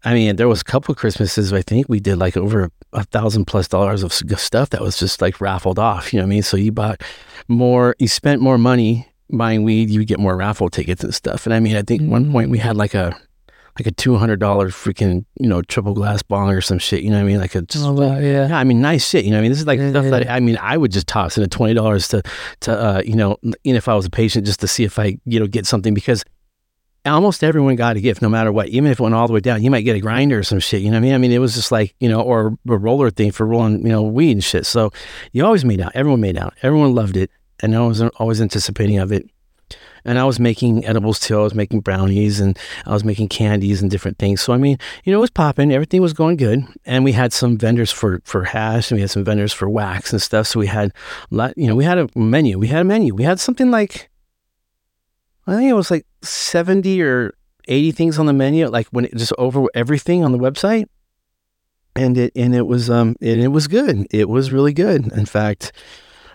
I 0.04 0.14
mean, 0.14 0.36
there 0.36 0.48
was 0.48 0.62
a 0.62 0.64
couple 0.64 0.92
of 0.92 0.98
Christmases. 0.98 1.54
I 1.54 1.62
think 1.62 1.88
we 1.88 2.00
did 2.00 2.18
like 2.18 2.36
over 2.36 2.72
a 2.94 3.04
thousand 3.04 3.46
plus 3.46 3.68
dollars 3.68 4.04
of 4.04 4.12
stuff 4.14 4.72
that 4.72 4.82
was 4.82 4.98
just 4.98 5.22
like 5.22 5.40
raffled 5.40 5.78
off. 5.80 6.12
You 6.12 6.18
know 6.20 6.24
what 6.26 6.28
I 6.28 6.36
mean? 6.36 6.44
So 6.44 6.58
you 6.58 6.72
bought 6.72 7.02
more, 7.48 7.96
you 8.00 8.08
spent 8.08 8.42
more 8.42 8.58
money 8.58 9.08
buying 9.30 9.64
weed. 9.64 9.90
You 9.90 10.04
get 10.04 10.20
more 10.20 10.36
raffle 10.36 10.70
tickets 10.70 11.04
and 11.04 11.14
stuff. 11.14 11.46
And 11.46 11.54
I 11.54 11.60
mean, 11.60 11.76
I 11.76 11.84
think 11.84 12.02
one 12.10 12.32
point 12.32 12.50
we 12.50 12.58
had 12.58 12.76
like 12.76 12.94
a 12.94 13.16
like 13.80 13.88
a 13.88 13.92
two 13.92 14.18
hundred 14.18 14.40
dollar 14.40 14.68
freaking 14.68 15.24
you 15.40 15.48
know 15.48 15.62
triple 15.62 15.94
glass 15.94 16.22
bong 16.24 16.50
or 16.50 16.62
some 16.62 16.80
shit. 16.80 17.04
You 17.04 17.10
know 17.12 17.18
what 17.18 17.24
I 17.24 17.28
mean? 17.28 17.40
Like 17.40 17.56
a 17.56 17.62
just, 17.62 17.86
Oh, 17.86 17.94
wow, 17.94 18.18
yeah. 18.18 18.48
yeah, 18.50 18.58
I 18.58 18.64
mean, 18.66 18.82
nice 18.82 19.08
shit. 19.08 19.24
You 19.24 19.32
know, 19.32 19.38
what 19.38 19.40
I 19.40 19.42
mean, 19.44 19.52
this 19.52 19.60
is 19.60 19.68
like 19.68 19.80
Yeah, 19.80 19.92
stuff 19.92 20.04
yeah, 20.06 20.10
that. 20.12 20.30
I 20.30 20.40
mean, 20.42 20.58
I 20.60 20.78
would 20.78 20.92
just 20.92 21.08
toss 21.08 21.38
in 21.38 21.44
a 21.44 21.48
twenty 21.48 21.74
dollars 21.74 22.08
to, 22.10 22.22
to 22.62 22.72
uh, 22.74 23.02
you 23.06 23.16
know, 23.16 23.38
even 23.64 23.78
if 23.78 23.88
I 23.88 23.94
was 23.96 24.06
a 24.06 24.10
patient, 24.10 24.46
just 24.46 24.60
to 24.62 24.68
see 24.68 24.84
if 24.84 25.00
I, 25.00 25.18
you 25.26 25.40
know, 25.40 25.48
get 25.48 25.66
something 25.66 25.94
because 25.94 26.26
almost 27.06 27.44
everyone 27.44 27.76
got 27.76 27.98
a 27.98 28.02
gift, 28.02 28.22
no 28.22 28.30
matter 28.30 28.52
what. 28.52 28.68
Even 28.70 28.92
if 28.92 29.00
it 29.00 29.04
went 29.04 29.16
all 29.16 29.28
the 29.28 29.34
way 29.34 29.40
down, 29.40 29.64
you 29.64 29.72
might 29.72 29.82
get 29.82 29.96
a 29.96 30.00
grinder 30.00 30.40
or 30.40 30.44
some 30.44 30.60
shit. 30.60 30.82
You 30.82 30.92
know 30.92 30.98
what 30.98 31.06
I 31.06 31.08
mean? 31.08 31.14
I 31.14 31.18
mean, 31.18 31.32
it 31.32 31.40
was 31.40 31.56
just 31.56 31.72
like 31.72 31.96
you 32.00 32.10
know, 32.10 32.22
or 32.22 32.58
a 32.70 32.78
roller 32.78 33.10
thing 33.10 33.32
for 33.32 33.46
rolling, 33.46 33.82
you 33.82 33.90
know, 33.90 34.04
weed 34.04 34.34
and 34.34 34.44
shit. 34.44 34.66
So 34.66 34.92
you 35.32 35.46
always 35.46 35.66
made 35.66 35.82
out. 35.82 35.92
Everyone 35.96 36.22
made 36.22 36.38
out. 36.38 36.54
Everyone 36.62 36.94
loved 36.94 37.18
it, 37.18 37.32
and 37.62 37.76
I 37.76 37.82
was 37.82 38.02
always 38.02 38.42
anticipating 38.42 39.00
of 39.00 39.12
it. 39.12 39.30
And 40.04 40.18
I 40.18 40.24
was 40.24 40.40
making 40.40 40.84
edibles 40.86 41.20
too. 41.20 41.40
I 41.40 41.44
was 41.44 41.54
making 41.54 41.82
brownies 41.82 42.40
and 42.40 42.58
I 42.88 42.92
was 42.92 43.04
making 43.04 43.28
candies 43.28 43.84
and 43.84 43.92
different 43.92 44.18
things. 44.18 44.42
So 44.42 44.52
I 44.52 44.58
mean, 44.58 44.80
you 45.04 45.12
know, 45.12 45.20
it 45.20 45.22
was 45.22 45.30
popping. 45.30 45.72
Everything 45.72 46.02
was 46.02 46.14
going 46.14 46.38
good. 46.38 46.64
And 46.86 47.04
we 47.04 47.12
had 47.12 47.32
some 47.32 47.56
vendors 47.56 47.92
for 47.92 48.20
for 48.24 48.44
hash 48.44 48.90
and 48.90 48.98
we 48.98 49.02
had 49.02 49.12
some 49.12 49.24
vendors 49.24 49.54
for 49.54 49.70
wax 49.70 50.12
and 50.12 50.20
stuff. 50.20 50.48
So 50.48 50.60
we 50.60 50.66
had 50.66 50.92
lot, 51.30 51.56
you 51.56 51.68
know, 51.68 51.76
we 51.76 51.84
had 51.84 52.00
a 52.00 52.10
menu. 52.16 52.58
We 52.58 52.68
had 52.68 52.82
a 52.82 52.84
menu. 52.84 53.14
We 53.14 53.24
had 53.24 53.40
something 53.40 53.70
like 53.70 54.10
I 55.52 55.58
think 55.58 55.70
it 55.70 55.74
was 55.76 55.92
like 55.92 56.06
70 56.22 57.02
or 57.02 57.34
80 57.68 57.92
things 57.92 58.20
on 58.20 58.26
the 58.26 58.34
menu, 58.34 58.68
like 58.68 58.88
when 58.92 59.06
it 59.06 59.16
just 59.16 59.34
over 59.38 59.66
everything 59.74 60.24
on 60.24 60.32
the 60.32 60.38
website. 60.38 60.88
And 61.96 62.18
it 62.18 62.32
and 62.38 62.56
it 62.56 62.68
was 62.68 62.90
um 62.90 63.16
and 63.22 63.42
it 63.42 63.50
was 63.50 63.68
good. 63.68 64.08
It 64.12 64.30
was 64.30 64.54
really 64.54 64.72
good. 64.72 65.12
In 65.12 65.26
fact, 65.26 65.74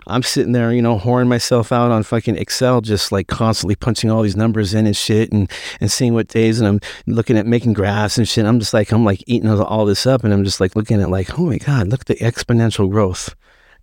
I'm 0.07 0.23
sitting 0.23 0.53
there, 0.53 0.73
you 0.73 0.83
know, 0.83 0.99
whoring 0.99 1.27
myself 1.27 1.73
out 1.73 1.91
on 1.91 2.03
fucking 2.05 2.37
Excel, 2.37 2.81
just 2.81 3.11
like 3.11 3.27
constantly 3.27 3.75
punching 3.75 4.11
all 4.11 4.23
these 4.23 4.37
numbers 4.37 4.73
in 4.73 4.87
and 4.87 4.97
shit 4.97 5.33
and, 5.33 5.51
and 5.81 5.91
seeing 5.91 6.15
what 6.15 6.29
days. 6.29 6.61
And 6.61 6.69
I'm 6.69 6.81
looking 7.07 7.37
at 7.37 7.47
making 7.47 7.73
graphs 7.73 8.17
and 8.17 8.29
shit. 8.29 8.45
I'm 8.45 8.61
just 8.61 8.73
like, 8.73 8.93
I'm 8.93 9.05
like 9.05 9.25
eating 9.27 9.49
all- 9.49 9.87
this 9.87 10.07
up 10.07 10.25
and 10.25 10.33
I'm 10.33 10.45
just 10.45 10.61
like 10.61 10.77
looking 10.77 11.01
at 11.01 11.11
like, 11.11 11.39
oh 11.39 11.47
my 11.47 11.59
God, 11.59 11.89
look 11.89 12.03
at 12.03 12.07
the 12.07 12.17
exponential 12.17 12.89
growth 12.89 13.35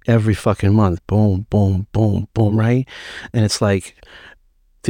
every 0.08 0.34
fucking 0.34 0.74
month. 0.74 1.06
Boom, 1.08 1.46
boom, 1.50 1.88
boom, 1.92 2.28
boom, 2.34 2.58
right? 2.58 2.88
And 3.34 3.44
it's 3.44 3.62
like, 3.62 3.96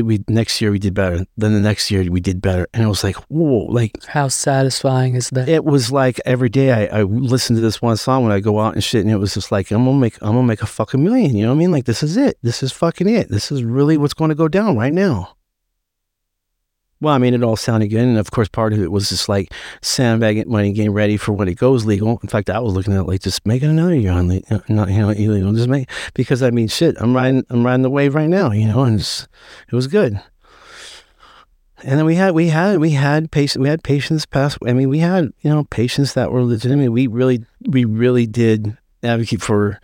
we 0.01 0.23
next 0.27 0.59
year 0.61 0.71
we 0.71 0.79
did 0.79 0.93
better. 0.93 1.25
Then 1.37 1.53
the 1.53 1.59
next 1.59 1.91
year 1.91 2.09
we 2.11 2.19
did 2.19 2.41
better. 2.41 2.67
And 2.73 2.83
it 2.83 2.87
was 2.87 3.03
like, 3.03 3.15
whoa, 3.29 3.65
like 3.65 4.03
How 4.05 4.27
satisfying 4.27 5.15
is 5.15 5.29
that? 5.31 5.47
it 5.47 5.63
was 5.65 5.91
like 5.91 6.19
every 6.25 6.49
day 6.49 6.71
I, 6.71 6.99
I 6.99 7.03
listened 7.03 7.57
to 7.57 7.61
this 7.61 7.81
one 7.81 7.97
song 7.97 8.23
when 8.23 8.31
I 8.31 8.39
go 8.39 8.59
out 8.59 8.73
and 8.73 8.83
shit, 8.83 9.01
and 9.01 9.11
it 9.11 9.17
was 9.17 9.33
just 9.33 9.51
like 9.51 9.71
I'm 9.71 9.85
gonna 9.85 9.97
make 9.97 10.15
I'm 10.21 10.33
gonna 10.33 10.43
make 10.43 10.61
a 10.61 10.65
fucking 10.65 11.03
million. 11.03 11.35
You 11.35 11.43
know 11.43 11.49
what 11.49 11.57
I 11.57 11.59
mean? 11.59 11.71
Like 11.71 11.85
this 11.85 12.01
is 12.03 12.17
it. 12.17 12.37
This 12.41 12.63
is 12.63 12.71
fucking 12.71 13.07
it. 13.09 13.29
This 13.29 13.51
is 13.51 13.63
really 13.63 13.97
what's 13.97 14.13
going 14.13 14.29
to 14.29 14.35
go 14.35 14.47
down 14.47 14.77
right 14.77 14.93
now. 14.93 15.35
Well, 17.03 17.13
I 17.13 17.17
mean, 17.17 17.33
it 17.33 17.43
all 17.43 17.57
sounded 17.57 17.89
good, 17.89 17.99
and 17.99 18.17
of 18.17 18.31
course, 18.31 18.47
part 18.47 18.71
of 18.71 18.81
it 18.81 18.89
was 18.89 19.09
just 19.09 19.27
like 19.27 19.51
sandbagging 19.81 20.49
money, 20.49 20.71
getting 20.71 20.93
ready 20.93 21.17
for 21.17 21.33
when 21.33 21.49
it 21.49 21.55
goes 21.55 21.83
legal. 21.83 22.17
In 22.23 22.29
fact, 22.29 22.49
I 22.49 22.59
was 22.59 22.73
looking 22.75 22.93
at 22.93 23.07
like 23.07 23.19
just 23.19 23.45
making 23.45 23.69
another 23.69 23.93
year 23.93 24.13
on 24.13 24.29
le- 24.29 24.41
uh, 24.49 24.59
not 24.69 24.89
you 24.89 24.99
know 24.99 25.09
illegal, 25.09 25.51
just 25.51 25.67
make 25.67 25.89
because 26.13 26.41
I 26.41 26.49
mean, 26.49 26.69
shit, 26.69 26.95
I'm 27.01 27.13
riding 27.13 27.43
I'm 27.49 27.65
riding 27.65 27.81
the 27.81 27.89
wave 27.89 28.15
right 28.15 28.29
now, 28.29 28.51
you 28.51 28.67
know, 28.67 28.83
and 28.83 29.01
it 29.01 29.73
was 29.73 29.87
good. 29.87 30.17
And 31.83 31.99
then 31.99 32.05
we 32.05 32.15
had 32.15 32.35
we 32.35 32.47
had 32.47 32.79
we 32.79 32.91
had 32.91 33.33
patients 33.33 33.61
we 33.61 33.67
had 33.67 33.83
patients 33.83 34.25
pass. 34.25 34.57
I 34.65 34.71
mean, 34.71 34.87
we 34.87 34.99
had 34.99 35.25
you 35.41 35.49
know 35.49 35.65
patients 35.65 36.13
that 36.13 36.31
were 36.31 36.41
legitimate. 36.41 36.93
We 36.93 37.07
really 37.07 37.45
we 37.67 37.83
really 37.83 38.27
did 38.27 38.77
advocate 39.03 39.41
for 39.41 39.79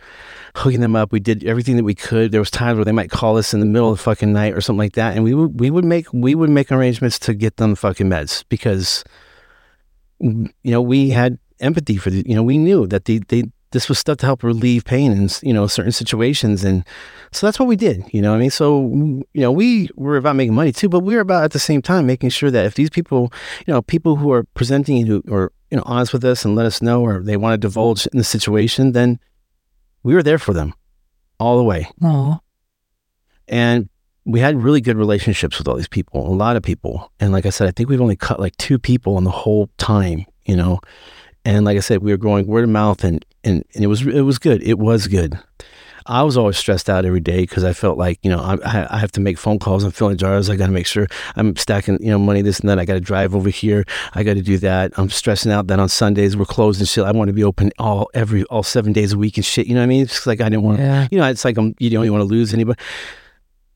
hooking 0.56 0.80
them 0.80 0.96
up. 0.96 1.12
We 1.12 1.20
did 1.20 1.44
everything 1.44 1.76
that 1.76 1.84
we 1.84 1.94
could. 1.94 2.32
There 2.32 2.40
was 2.40 2.50
times 2.50 2.76
where 2.76 2.84
they 2.84 2.92
might 2.92 3.10
call 3.10 3.36
us 3.36 3.54
in 3.54 3.60
the 3.60 3.66
middle 3.66 3.90
of 3.90 3.98
the 3.98 4.02
fucking 4.02 4.32
night 4.32 4.54
or 4.54 4.60
something 4.60 4.78
like 4.78 4.94
that, 4.94 5.14
and 5.14 5.24
we 5.24 5.34
would 5.34 5.60
we 5.60 5.70
would 5.70 5.84
make 5.84 6.06
we 6.12 6.34
would 6.34 6.50
make 6.50 6.72
arrangements 6.72 7.18
to 7.20 7.34
get 7.34 7.56
them 7.56 7.74
fucking 7.74 8.08
meds 8.08 8.44
because 8.48 9.04
you 10.20 10.50
know 10.64 10.82
we 10.82 11.10
had 11.10 11.38
empathy 11.60 11.96
for 11.96 12.10
the 12.10 12.24
you 12.26 12.34
know 12.34 12.42
we 12.42 12.58
knew 12.58 12.86
that 12.86 13.04
the 13.04 13.20
they 13.28 13.44
this 13.72 13.88
was 13.88 13.98
stuff 13.98 14.18
to 14.18 14.26
help 14.26 14.42
relieve 14.42 14.84
pain 14.84 15.12
in 15.12 15.28
you 15.42 15.52
know 15.52 15.66
certain 15.66 15.92
situations 15.92 16.64
and 16.64 16.84
so 17.32 17.46
that's 17.46 17.58
what 17.58 17.68
we 17.68 17.76
did 17.76 18.02
you 18.12 18.20
know 18.20 18.34
i 18.34 18.38
mean 18.38 18.50
so 18.50 18.86
you 19.32 19.40
know 19.40 19.52
we 19.52 19.88
were 19.94 20.16
about 20.16 20.36
making 20.36 20.54
money 20.54 20.72
too 20.72 20.88
but 20.88 21.00
we 21.00 21.14
were 21.14 21.20
about 21.20 21.44
at 21.44 21.52
the 21.52 21.58
same 21.58 21.80
time 21.80 22.06
making 22.06 22.30
sure 22.30 22.50
that 22.50 22.66
if 22.66 22.74
these 22.74 22.90
people 22.90 23.32
you 23.66 23.72
know 23.72 23.80
people 23.82 24.16
who 24.16 24.32
are 24.32 24.44
presenting 24.54 25.06
who 25.06 25.22
are 25.30 25.52
you 25.70 25.76
know 25.76 25.82
honest 25.86 26.12
with 26.12 26.24
us 26.24 26.44
and 26.44 26.56
let 26.56 26.66
us 26.66 26.82
know 26.82 27.02
or 27.02 27.22
they 27.22 27.36
want 27.36 27.54
to 27.54 27.58
divulge 27.58 28.06
in 28.06 28.18
the 28.18 28.24
situation 28.24 28.92
then 28.92 29.18
we 30.02 30.14
were 30.14 30.22
there 30.22 30.38
for 30.38 30.52
them 30.52 30.74
all 31.38 31.56
the 31.56 31.64
way 31.64 31.88
Oh, 32.02 32.40
and 33.48 33.88
we 34.24 34.40
had 34.40 34.62
really 34.62 34.80
good 34.80 34.96
relationships 34.96 35.58
with 35.58 35.66
all 35.66 35.76
these 35.76 35.88
people, 35.88 36.26
a 36.26 36.34
lot 36.34 36.56
of 36.56 36.62
people. 36.62 37.10
And 37.20 37.32
like 37.32 37.46
I 37.46 37.50
said, 37.50 37.68
I 37.68 37.72
think 37.72 37.88
we've 37.88 38.00
only 38.00 38.16
cut 38.16 38.40
like 38.40 38.56
two 38.56 38.78
people 38.78 39.18
in 39.18 39.24
the 39.24 39.30
whole 39.30 39.68
time, 39.78 40.26
you 40.44 40.56
know. 40.56 40.80
And 41.44 41.64
like 41.64 41.76
I 41.76 41.80
said, 41.80 42.02
we 42.02 42.12
were 42.12 42.18
growing 42.18 42.46
word 42.46 42.64
of 42.64 42.70
mouth, 42.70 43.02
and 43.02 43.24
and, 43.42 43.64
and 43.74 43.82
it 43.82 43.86
was 43.86 44.06
it 44.06 44.22
was 44.22 44.38
good. 44.38 44.62
It 44.62 44.78
was 44.78 45.06
good. 45.06 45.38
I 46.06 46.22
was 46.22 46.36
always 46.36 46.56
stressed 46.56 46.88
out 46.88 47.04
every 47.04 47.20
day 47.20 47.40
because 47.40 47.64
I 47.64 47.72
felt 47.72 47.98
like 47.98 48.18
you 48.22 48.30
know 48.30 48.40
I, 48.40 48.86
I 48.90 48.98
have 48.98 49.12
to 49.12 49.20
make 49.20 49.38
phone 49.38 49.58
calls 49.58 49.84
and 49.84 49.94
filling 49.94 50.16
jars. 50.16 50.50
I 50.50 50.56
got 50.56 50.66
to 50.66 50.72
make 50.72 50.86
sure 50.86 51.06
I'm 51.36 51.56
stacking 51.56 51.98
you 52.00 52.10
know 52.10 52.18
money 52.18 52.42
this 52.42 52.60
and 52.60 52.68
that. 52.68 52.78
I 52.78 52.84
got 52.84 52.94
to 52.94 53.00
drive 53.00 53.34
over 53.34 53.50
here. 53.50 53.84
I 54.14 54.22
got 54.22 54.34
to 54.34 54.42
do 54.42 54.58
that. 54.58 54.92
I'm 54.96 55.10
stressing 55.10 55.52
out 55.52 55.66
that 55.68 55.78
on 55.78 55.88
Sundays 55.88 56.36
we're 56.36 56.44
closed 56.44 56.80
and 56.80 56.88
shit. 56.88 57.04
I 57.04 57.12
want 57.12 57.28
to 57.28 57.34
be 57.34 57.44
open 57.44 57.72
all 57.78 58.10
every 58.14 58.44
all 58.44 58.62
seven 58.62 58.92
days 58.92 59.12
a 59.12 59.18
week 59.18 59.36
and 59.36 59.44
shit. 59.44 59.66
You 59.66 59.74
know 59.74 59.80
what 59.80 59.84
I 59.84 59.88
mean? 59.88 60.02
It's 60.02 60.26
like 60.26 60.40
I 60.40 60.48
didn't 60.48 60.62
want 60.62 60.78
to 60.78 60.84
yeah. 60.84 61.08
you 61.10 61.18
know, 61.18 61.28
it's 61.28 61.44
like 61.44 61.58
I'm, 61.58 61.74
you 61.78 61.90
don't 61.90 62.10
want 62.10 62.22
to 62.22 62.26
lose 62.26 62.52
anybody. 62.54 62.78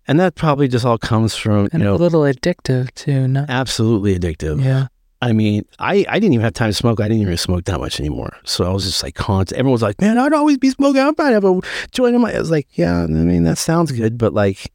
And 0.07 0.21
that 0.21 0.35
probably 0.35 0.69
just 0.69 0.85
all 0.85 0.99
comes 0.99 1.35
from, 1.35 1.69
And 1.73 1.83
you 1.83 1.91
a 1.91 1.95
little 1.95 2.23
addictive 2.23 2.93
too. 2.95 3.27
No? 3.27 3.47
absolutely 3.49 4.19
addictive. 4.19 4.63
Yeah. 4.63 4.89
I 5.25 5.33
mean, 5.33 5.65
I, 5.79 6.05
I 6.09 6.19
didn't 6.21 6.35
even 6.35 6.45
have 6.45 6.53
time 6.53 6.69
to 6.69 6.75
smoke. 6.75 7.01
I 7.01 7.09
didn't 7.09 7.23
even 7.23 7.37
smoke 7.39 7.65
that 7.65 7.81
much 7.81 7.99
anymore. 7.99 8.37
So 8.45 8.65
I 8.67 8.69
was 8.69 8.85
just 8.85 9.03
like 9.03 9.15
constant. 9.15 9.59
Everyone's 9.59 9.81
like, 9.81 9.99
man, 9.99 10.19
I'd 10.19 10.35
always 10.35 10.59
be 10.59 10.69
smoking. 10.69 11.01
I'm 11.01 11.15
a 11.19 11.61
joint 11.93 12.15
in 12.15 12.21
my. 12.21 12.35
I 12.35 12.39
was 12.39 12.51
like, 12.51 12.69
yeah, 12.73 13.05
I 13.05 13.07
mean, 13.07 13.45
that 13.45 13.57
sounds 13.57 13.91
good, 13.91 14.19
but 14.19 14.35
like, 14.35 14.71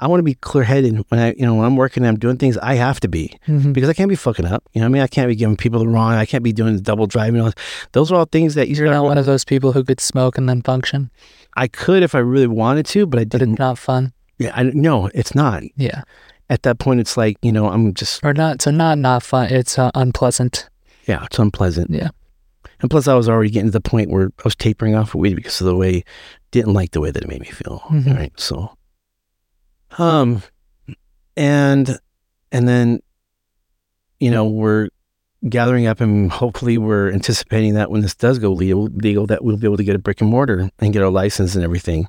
I 0.00 0.06
want 0.08 0.18
to 0.18 0.24
be 0.24 0.34
clear 0.34 0.64
headed 0.64 0.96
when 1.10 1.20
I, 1.20 1.32
you 1.34 1.46
know, 1.46 1.54
when 1.54 1.64
I'm 1.64 1.76
working, 1.76 2.02
and 2.02 2.08
I'm 2.08 2.18
doing 2.18 2.38
things. 2.38 2.58
I 2.58 2.74
have 2.74 2.98
to 3.00 3.08
be 3.08 3.38
Mhm. 3.46 3.72
because 3.72 3.88
I 3.88 3.92
can't 3.92 4.08
be 4.08 4.16
fucking 4.16 4.46
up. 4.46 4.64
You 4.72 4.80
know, 4.80 4.86
what 4.86 4.90
I 4.90 4.92
mean, 4.94 5.02
I 5.02 5.06
can't 5.06 5.28
be 5.28 5.36
giving 5.36 5.56
people 5.56 5.78
the 5.78 5.86
wrong. 5.88 6.12
I 6.14 6.26
can't 6.26 6.42
be 6.42 6.52
doing 6.52 6.74
the 6.74 6.82
double 6.82 7.06
driving. 7.06 7.52
Those 7.92 8.10
are 8.10 8.16
all 8.16 8.24
things 8.24 8.54
that 8.56 8.66
you 8.68 8.74
You're 8.74 8.90
not 8.90 9.04
one 9.04 9.16
of 9.18 9.26
those 9.26 9.44
people 9.44 9.72
who 9.72 9.84
could 9.84 10.00
smoke 10.00 10.36
and 10.38 10.48
then 10.48 10.60
function, 10.62 11.10
I 11.56 11.68
could 11.68 12.02
if 12.02 12.16
I 12.16 12.18
really 12.18 12.48
wanted 12.48 12.86
to, 12.86 13.06
but 13.06 13.20
I 13.20 13.24
didn't. 13.24 13.52
it's 13.52 13.58
not 13.60 13.78
fun. 13.78 14.12
Yeah, 14.38 14.52
I 14.54 14.64
no, 14.64 15.06
it's 15.14 15.34
not. 15.34 15.62
Yeah. 15.76 16.02
At 16.50 16.62
that 16.62 16.78
point, 16.78 17.00
it's 17.00 17.16
like 17.16 17.36
you 17.42 17.52
know, 17.52 17.68
I'm 17.68 17.92
just 17.94 18.24
Or 18.24 18.32
not. 18.32 18.62
So 18.62 18.70
not 18.70 18.98
not 18.98 19.22
fun. 19.22 19.52
It's 19.52 19.78
uh, 19.78 19.90
unpleasant. 19.94 20.68
Yeah, 21.06 21.24
it's 21.24 21.38
unpleasant. 21.38 21.90
Yeah. 21.90 22.08
And 22.80 22.90
plus, 22.90 23.08
I 23.08 23.14
was 23.14 23.28
already 23.28 23.50
getting 23.50 23.68
to 23.68 23.72
the 23.72 23.80
point 23.80 24.10
where 24.10 24.26
I 24.38 24.42
was 24.44 24.54
tapering 24.54 24.94
off 24.94 25.08
of 25.14 25.20
weed 25.20 25.34
because 25.34 25.60
of 25.60 25.66
the 25.66 25.74
way, 25.76 26.04
didn't 26.52 26.74
like 26.74 26.92
the 26.92 27.00
way 27.00 27.10
that 27.10 27.22
it 27.22 27.28
made 27.28 27.40
me 27.40 27.48
feel. 27.48 27.80
Mhm. 27.90 28.16
Right. 28.16 28.32
So, 28.38 28.72
um, 29.98 30.42
and, 31.36 31.98
and 32.52 32.68
then, 32.68 33.00
you 34.20 34.30
know, 34.30 34.44
we're, 34.46 34.88
gathering 35.48 35.86
up 35.86 36.00
and 36.00 36.32
hopefully 36.32 36.78
we're 36.78 37.12
anticipating 37.12 37.74
that 37.74 37.92
when 37.92 38.00
this 38.00 38.14
does 38.14 38.40
go 38.40 38.50
legal, 38.50 38.84
legal 38.86 39.24
that 39.26 39.44
we'll 39.44 39.56
be 39.56 39.66
able 39.66 39.76
to 39.76 39.84
get 39.84 39.94
a 39.94 39.98
brick 39.98 40.20
and 40.20 40.28
mortar 40.28 40.68
and 40.80 40.92
get 40.92 41.00
our 41.00 41.10
license 41.10 41.54
and 41.54 41.62
everything. 41.62 42.08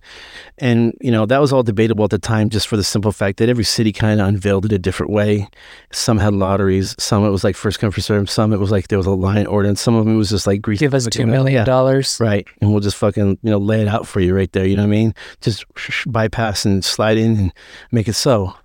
And, 0.58 0.96
you 1.00 1.12
know, 1.12 1.28
that 1.28 1.40
was 1.40 1.54
all 1.54 1.62
debatable 1.62 2.04
at 2.06 2.10
the 2.10 2.18
time 2.18 2.50
just 2.50 2.68
for 2.68 2.76
the 2.76 2.84
simple 2.84 3.12
fact 3.12 3.38
that 3.38 3.48
every 3.48 3.64
city 3.64 3.92
kind 3.92 4.20
of 4.20 4.28
unveiled 4.28 4.66
it 4.66 4.72
a 4.72 4.80
different 4.80 5.12
way. 5.12 5.48
Some 5.92 6.18
had 6.18 6.34
lotteries, 6.34 6.96
some 6.98 7.24
it 7.24 7.30
was 7.30 7.44
like 7.44 7.56
first 7.56 7.80
come, 7.80 7.92
first 7.92 8.08
serve, 8.08 8.30
some 8.32 8.52
it 8.52 8.58
was 8.60 8.72
like 8.72 8.88
there 8.88 8.98
was 8.98 9.06
a 9.08 9.12
line 9.12 9.46
ordinance, 9.46 9.80
some 9.80 9.94
of 9.94 10.06
them 10.06 10.16
it 10.16 10.18
was 10.18 10.32
just 10.32 10.48
like 10.48 10.62
grease. 10.62 10.80
Give 10.80 10.96
us 10.96 11.08
$2 11.08 11.28
million. 11.28 11.66
dollars. 11.66 12.18
Right. 12.20 12.48
And 12.62 12.72
we'll 12.72 12.80
just 12.80 12.98
fucking, 12.98 13.38
you 13.44 13.52
know, 13.52 13.60
lay 13.60 13.82
it 13.82 13.88
out 13.88 14.08
for 14.08 14.22
you 14.22 14.36
right 14.36 14.52
there. 14.54 14.66
You 14.66 14.76
know 14.76 14.84
what 14.84 14.88
I 14.88 14.92
mean? 14.92 15.14
Just 15.42 15.66
bypass 16.12 16.66
and 16.66 16.84
slide 16.84 17.18
in 17.18 17.38
and 17.38 17.54
make 17.92 18.08
it 18.08 18.14
so. 18.14 18.56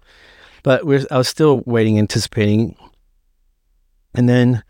But 0.63 0.87
we're, 0.87 1.05
I 1.11 1.19
was 1.19 1.29
still 1.29 1.63
waiting, 1.67 1.99
anticipating 1.99 2.75
and 4.15 4.29
then, 4.29 4.63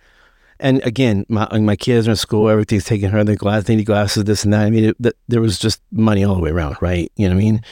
and 0.59 0.83
again, 0.85 1.25
my 1.29 1.47
my 1.59 1.77
kids 1.77 2.09
are 2.09 2.13
in 2.13 2.17
school. 2.17 2.49
Everything's 2.49 2.85
taking 2.85 3.11
her 3.11 3.25
the 3.25 3.37
glass, 3.37 3.65
they 3.65 3.77
need 3.77 3.87
glasses, 3.87 4.25
this 4.25 4.45
and 4.45 4.53
that. 4.53 4.67
I 4.67 4.71
mean, 4.71 4.85
it, 4.85 4.97
the, 4.99 5.15
there 5.29 5.41
was 5.41 5.59
just 5.59 5.83
money 5.93 6.25
all 6.25 6.35
the 6.35 6.41
way 6.41 6.51
around, 6.51 6.77
right? 6.81 7.11
You 7.17 7.29
know 7.29 7.35
what 7.35 7.41
I 7.41 7.45
mean? 7.45 7.63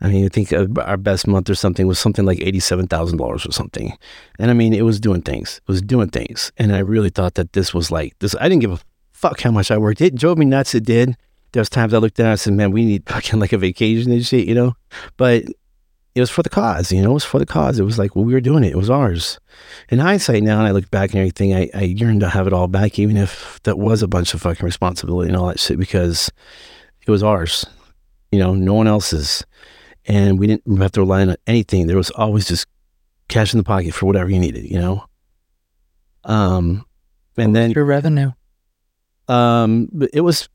I 0.00 0.08
mean, 0.08 0.26
I 0.26 0.28
think 0.28 0.52
our 0.52 0.96
best 0.98 1.26
month 1.26 1.48
or 1.48 1.54
something 1.54 1.86
was 1.86 1.98
something 1.98 2.26
like 2.26 2.40
eighty-seven 2.40 2.88
thousand 2.88 3.18
dollars 3.18 3.46
or 3.46 3.52
something, 3.52 3.96
and 4.38 4.50
I 4.50 4.54
mean, 4.54 4.74
it 4.74 4.82
was 4.82 5.00
doing 5.00 5.22
things. 5.22 5.60
It 5.66 5.68
was 5.68 5.80
doing 5.80 6.10
things, 6.10 6.52
and 6.58 6.74
I 6.74 6.80
really 6.80 7.10
thought 7.10 7.34
that 7.34 7.54
this 7.54 7.72
was 7.72 7.90
like 7.90 8.18
this. 8.18 8.34
I 8.38 8.48
didn't 8.48 8.60
give 8.60 8.72
a 8.72 8.80
fuck 9.12 9.40
how 9.40 9.50
much 9.50 9.70
I 9.70 9.78
worked. 9.78 10.02
It 10.02 10.14
drove 10.14 10.36
me 10.36 10.44
nuts. 10.44 10.74
It 10.74 10.84
did. 10.84 11.16
There 11.52 11.60
was 11.62 11.70
times 11.70 11.94
I 11.94 11.98
looked 11.98 12.20
at 12.20 12.24
it 12.24 12.26
and 12.26 12.32
I 12.32 12.36
said, 12.36 12.52
"Man, 12.52 12.72
we 12.72 12.84
need 12.84 13.08
fucking 13.08 13.40
like 13.40 13.54
a 13.54 13.58
vacation 13.58 14.12
and 14.12 14.24
shit," 14.24 14.46
you 14.46 14.54
know. 14.54 14.74
But 15.16 15.44
it 16.16 16.20
was 16.20 16.30
for 16.30 16.42
the 16.42 16.48
cause, 16.48 16.90
you 16.90 17.02
know, 17.02 17.10
it 17.10 17.14
was 17.14 17.24
for 17.26 17.38
the 17.38 17.44
cause. 17.44 17.78
It 17.78 17.84
was 17.84 17.98
like, 17.98 18.16
well, 18.16 18.24
we 18.24 18.32
were 18.32 18.40
doing 18.40 18.64
it. 18.64 18.72
It 18.72 18.76
was 18.76 18.88
ours. 18.88 19.38
In 19.90 19.98
hindsight 19.98 20.42
now, 20.42 20.58
and 20.58 20.66
I 20.66 20.70
look 20.70 20.90
back 20.90 21.10
and 21.10 21.18
everything, 21.18 21.54
I, 21.54 21.68
I 21.74 21.82
yearn 21.82 22.20
to 22.20 22.28
have 22.30 22.46
it 22.46 22.54
all 22.54 22.68
back, 22.68 22.98
even 22.98 23.18
if 23.18 23.60
that 23.64 23.78
was 23.78 24.02
a 24.02 24.08
bunch 24.08 24.32
of 24.32 24.40
fucking 24.40 24.64
responsibility 24.64 25.28
and 25.28 25.36
all 25.36 25.48
that 25.48 25.60
shit, 25.60 25.78
because 25.78 26.30
it 27.06 27.10
was 27.10 27.22
ours, 27.22 27.66
you 28.32 28.38
know, 28.38 28.54
no 28.54 28.72
one 28.72 28.86
else's. 28.86 29.44
And 30.06 30.38
we 30.38 30.46
didn't 30.46 30.78
have 30.78 30.92
to 30.92 31.00
rely 31.00 31.20
on 31.20 31.36
anything. 31.46 31.86
There 31.86 31.98
was 31.98 32.10
always 32.12 32.48
just 32.48 32.66
cash 33.28 33.52
in 33.52 33.58
the 33.58 33.64
pocket 33.64 33.92
for 33.92 34.06
whatever 34.06 34.30
you 34.30 34.38
needed, 34.38 34.64
you 34.64 34.78
know? 34.78 35.04
Um, 36.24 36.86
and 37.36 37.54
then 37.54 37.72
your 37.72 37.84
revenue. 37.84 38.32
Um, 39.28 39.90
it 40.14 40.22
was 40.22 40.48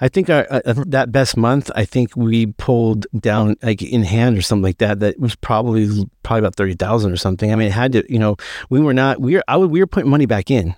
I 0.00 0.08
think 0.08 0.30
our, 0.30 0.46
uh, 0.50 0.60
uh, 0.64 0.84
that 0.86 1.12
best 1.12 1.36
month, 1.36 1.70
I 1.74 1.84
think 1.84 2.16
we 2.16 2.46
pulled 2.46 3.06
down 3.18 3.56
like 3.62 3.82
in 3.82 4.02
hand 4.02 4.38
or 4.38 4.42
something 4.42 4.62
like 4.62 4.78
that. 4.78 5.00
That 5.00 5.18
was 5.18 5.34
probably 5.34 5.88
probably 6.22 6.40
about 6.40 6.56
thirty 6.56 6.74
thousand 6.74 7.12
or 7.12 7.16
something. 7.16 7.52
I 7.52 7.56
mean, 7.56 7.68
it 7.68 7.72
had 7.72 7.92
to. 7.92 8.12
You 8.12 8.18
know, 8.18 8.36
we 8.70 8.80
were 8.80 8.94
not. 8.94 9.20
We 9.20 9.36
were. 9.36 9.44
I 9.48 9.56
would. 9.56 9.70
We 9.70 9.80
were 9.80 9.86
putting 9.86 10.10
money 10.10 10.26
back 10.26 10.50
in. 10.50 10.74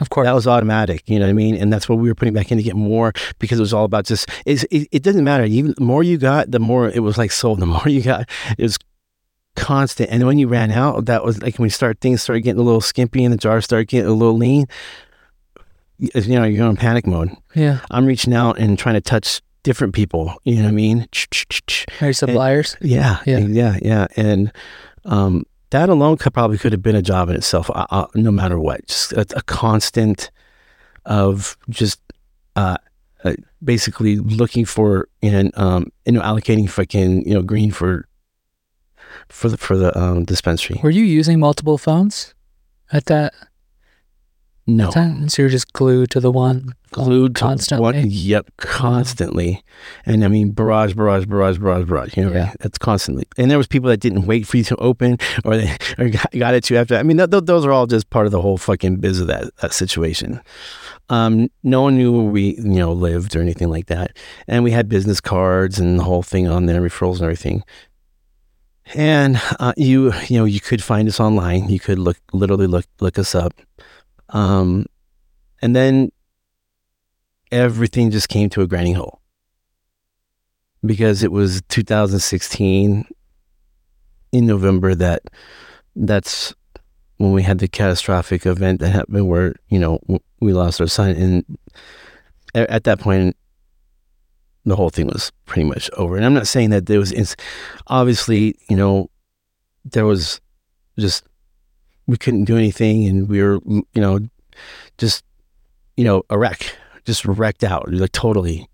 Of 0.00 0.10
course, 0.10 0.26
that 0.26 0.32
was 0.32 0.46
automatic. 0.46 1.02
You 1.06 1.20
know 1.20 1.26
what 1.26 1.30
I 1.30 1.34
mean? 1.34 1.54
And 1.54 1.72
that's 1.72 1.88
what 1.88 1.98
we 1.98 2.08
were 2.08 2.16
putting 2.16 2.34
back 2.34 2.50
in 2.50 2.58
to 2.58 2.64
get 2.64 2.74
more 2.74 3.12
because 3.38 3.58
it 3.58 3.62
was 3.62 3.72
all 3.72 3.84
about 3.84 4.06
just. 4.06 4.28
It, 4.44 4.64
it 4.70 5.02
doesn't 5.02 5.24
matter. 5.24 5.44
Even 5.44 5.74
the 5.76 5.84
more 5.84 6.02
you 6.02 6.18
got, 6.18 6.50
the 6.50 6.60
more 6.60 6.88
it 6.88 7.00
was 7.00 7.16
like 7.16 7.30
sold. 7.30 7.60
The 7.60 7.66
more 7.66 7.82
you 7.86 8.02
got, 8.02 8.28
it 8.58 8.62
was 8.62 8.78
constant. 9.56 10.10
And 10.10 10.26
when 10.26 10.38
you 10.38 10.48
ran 10.48 10.70
out, 10.70 11.06
that 11.06 11.24
was 11.24 11.40
like 11.42 11.58
when 11.58 11.66
you 11.66 11.70
start 11.70 12.00
things 12.00 12.22
started 12.22 12.40
getting 12.42 12.60
a 12.60 12.64
little 12.64 12.80
skimpy 12.80 13.24
and 13.24 13.32
the 13.32 13.38
jar 13.38 13.60
started 13.60 13.88
getting 13.88 14.10
a 14.10 14.14
little 14.14 14.36
lean 14.36 14.66
you 15.98 16.10
know, 16.38 16.44
you're 16.44 16.68
in 16.68 16.76
panic 16.76 17.06
mode. 17.06 17.30
Yeah. 17.54 17.80
I'm 17.90 18.06
reaching 18.06 18.34
out 18.34 18.58
and 18.58 18.78
trying 18.78 18.94
to 18.94 19.00
touch 19.00 19.40
different 19.62 19.94
people. 19.94 20.34
You 20.44 20.56
know 20.56 20.62
what 20.64 20.68
I 20.68 20.72
mean? 20.72 21.08
Are 22.00 22.08
you 22.08 22.12
suppliers? 22.12 22.76
And, 22.80 22.90
yeah, 22.90 23.20
yeah, 23.26 23.38
yeah, 23.38 23.78
yeah. 23.82 24.06
And 24.16 24.52
um, 25.04 25.44
that 25.70 25.88
alone 25.88 26.16
could 26.16 26.34
probably 26.34 26.58
could 26.58 26.72
have 26.72 26.82
been 26.82 26.96
a 26.96 27.02
job 27.02 27.28
in 27.30 27.36
itself, 27.36 27.70
uh, 27.70 27.86
uh, 27.90 28.06
no 28.14 28.30
matter 28.30 28.58
what. 28.58 28.86
Just 28.86 29.12
a, 29.12 29.26
a 29.36 29.42
constant 29.42 30.30
of 31.04 31.56
just 31.68 32.00
uh, 32.56 32.76
uh, 33.24 33.34
basically 33.62 34.16
looking 34.16 34.64
for 34.64 35.08
and 35.22 35.50
um, 35.58 35.90
you 36.04 36.12
know 36.12 36.20
allocating 36.20 36.68
fucking 36.68 37.26
you 37.26 37.34
know 37.34 37.42
green 37.42 37.70
for 37.70 38.06
for 39.28 39.48
the 39.48 39.56
for 39.56 39.76
the 39.76 39.96
um, 39.98 40.24
dispensary. 40.24 40.78
Were 40.82 40.90
you 40.90 41.04
using 41.04 41.40
multiple 41.40 41.78
phones 41.78 42.34
at 42.92 43.06
that? 43.06 43.34
No. 44.66 44.90
So 45.28 45.42
you're 45.42 45.50
just 45.50 45.72
glued 45.74 46.10
to 46.12 46.20
the 46.20 46.30
one. 46.30 46.74
Glued 46.90 47.34
constantly. 47.34 47.82
One, 47.82 48.04
yep, 48.08 48.50
constantly. 48.56 49.62
And 50.06 50.24
I 50.24 50.28
mean, 50.28 50.52
barrage, 50.52 50.94
barrage, 50.94 51.26
barrage, 51.26 51.58
barrage, 51.58 51.86
barrage. 51.86 52.16
You 52.16 52.24
know, 52.24 52.32
yeah. 52.32 52.54
that's 52.60 52.78
constantly. 52.78 53.26
And 53.36 53.50
there 53.50 53.58
was 53.58 53.66
people 53.66 53.90
that 53.90 53.98
didn't 53.98 54.26
wait 54.26 54.46
for 54.46 54.56
you 54.56 54.64
to 54.64 54.76
open, 54.76 55.18
or 55.44 55.56
they 55.56 55.76
or 55.98 56.08
got, 56.08 56.54
it 56.54 56.64
to 56.64 56.74
you 56.74 56.80
after. 56.80 56.96
I 56.96 57.02
mean, 57.02 57.18
th- 57.18 57.30
th- 57.30 57.44
those 57.44 57.66
are 57.66 57.72
all 57.72 57.86
just 57.86 58.08
part 58.08 58.26
of 58.26 58.32
the 58.32 58.40
whole 58.40 58.56
fucking 58.56 58.96
biz 58.96 59.20
of 59.20 59.26
that 59.26 59.54
that 59.56 59.74
situation. 59.74 60.40
Um, 61.10 61.50
no 61.62 61.82
one 61.82 61.96
knew 61.96 62.12
where 62.12 62.30
we, 62.30 62.54
you 62.56 62.62
know, 62.62 62.92
lived 62.92 63.36
or 63.36 63.42
anything 63.42 63.68
like 63.68 63.86
that, 63.86 64.16
and 64.48 64.64
we 64.64 64.70
had 64.70 64.88
business 64.88 65.20
cards 65.20 65.78
and 65.78 65.98
the 65.98 66.04
whole 66.04 66.22
thing 66.22 66.48
on 66.48 66.66
there, 66.66 66.80
referrals 66.80 67.16
and 67.16 67.24
everything. 67.24 67.64
And 68.94 69.40
uh, 69.58 69.72
you, 69.76 70.12
you 70.28 70.38
know, 70.38 70.44
you 70.44 70.60
could 70.60 70.82
find 70.82 71.08
us 71.08 71.18
online. 71.18 71.68
You 71.68 71.80
could 71.80 71.98
look, 71.98 72.18
literally 72.32 72.66
look, 72.66 72.84
look 73.00 73.18
us 73.18 73.34
up. 73.34 73.54
Um, 74.34 74.86
and 75.62 75.74
then 75.74 76.10
everything 77.50 78.10
just 78.10 78.28
came 78.28 78.50
to 78.50 78.60
a 78.60 78.66
grinding 78.66 78.94
halt. 78.94 79.20
Because 80.84 81.22
it 81.22 81.32
was 81.32 81.62
2016 81.70 83.06
in 84.32 84.46
November 84.46 84.94
that 84.94 85.22
that's 85.96 86.52
when 87.16 87.32
we 87.32 87.42
had 87.42 87.58
the 87.58 87.68
catastrophic 87.68 88.44
event 88.44 88.80
that 88.80 88.90
happened 88.90 89.28
where 89.28 89.54
you 89.68 89.78
know 89.78 90.00
we 90.40 90.52
lost 90.52 90.80
our 90.80 90.88
son. 90.88 91.10
And 91.10 91.58
at 92.54 92.84
that 92.84 92.98
point 92.98 93.36
the 94.66 94.76
whole 94.76 94.90
thing 94.90 95.06
was 95.06 95.30
pretty 95.46 95.64
much 95.64 95.90
over. 95.96 96.16
And 96.16 96.24
i'm 96.24 96.34
not 96.34 96.48
saying 96.48 96.70
that 96.70 96.86
there 96.86 96.98
was 96.98 97.36
obviously 97.86 98.56
you 98.68 98.76
know 98.76 99.10
there 99.84 100.06
was 100.06 100.40
just 100.98 101.24
we 102.06 102.16
couldn't 102.16 102.44
do 102.44 102.56
anything 102.56 103.06
and 103.06 103.28
we 103.28 103.42
were, 103.42 103.60
you 103.64 103.84
know, 103.96 104.20
just, 104.98 105.24
you 105.96 106.04
know, 106.04 106.22
a 106.30 106.38
wreck, 106.38 106.76
just 107.04 107.24
wrecked 107.24 107.64
out, 107.64 107.90
like 107.92 108.12
totally. 108.12 108.68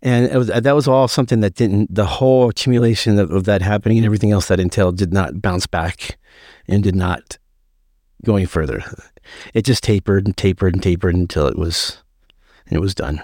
And 0.00 0.26
it 0.26 0.36
was, 0.36 0.46
that 0.46 0.74
was 0.74 0.86
all 0.86 1.08
something 1.08 1.40
that 1.40 1.54
didn't, 1.54 1.92
the 1.92 2.06
whole 2.06 2.48
accumulation 2.48 3.18
of, 3.18 3.32
of 3.32 3.44
that 3.44 3.62
happening 3.62 3.98
and 3.98 4.06
everything 4.06 4.30
else 4.30 4.46
that 4.48 4.60
entailed 4.60 4.96
did 4.96 5.12
not 5.12 5.42
bounce 5.42 5.66
back 5.66 6.18
and 6.68 6.82
did 6.82 6.94
not 6.94 7.38
go 8.24 8.36
any 8.36 8.46
further. 8.46 8.82
It 9.54 9.64
just 9.64 9.82
tapered 9.82 10.26
and 10.26 10.36
tapered 10.36 10.74
and 10.74 10.82
tapered 10.82 11.14
until 11.14 11.48
it 11.48 11.58
was, 11.58 11.98
it 12.70 12.78
was 12.78 12.94
done. 12.94 13.22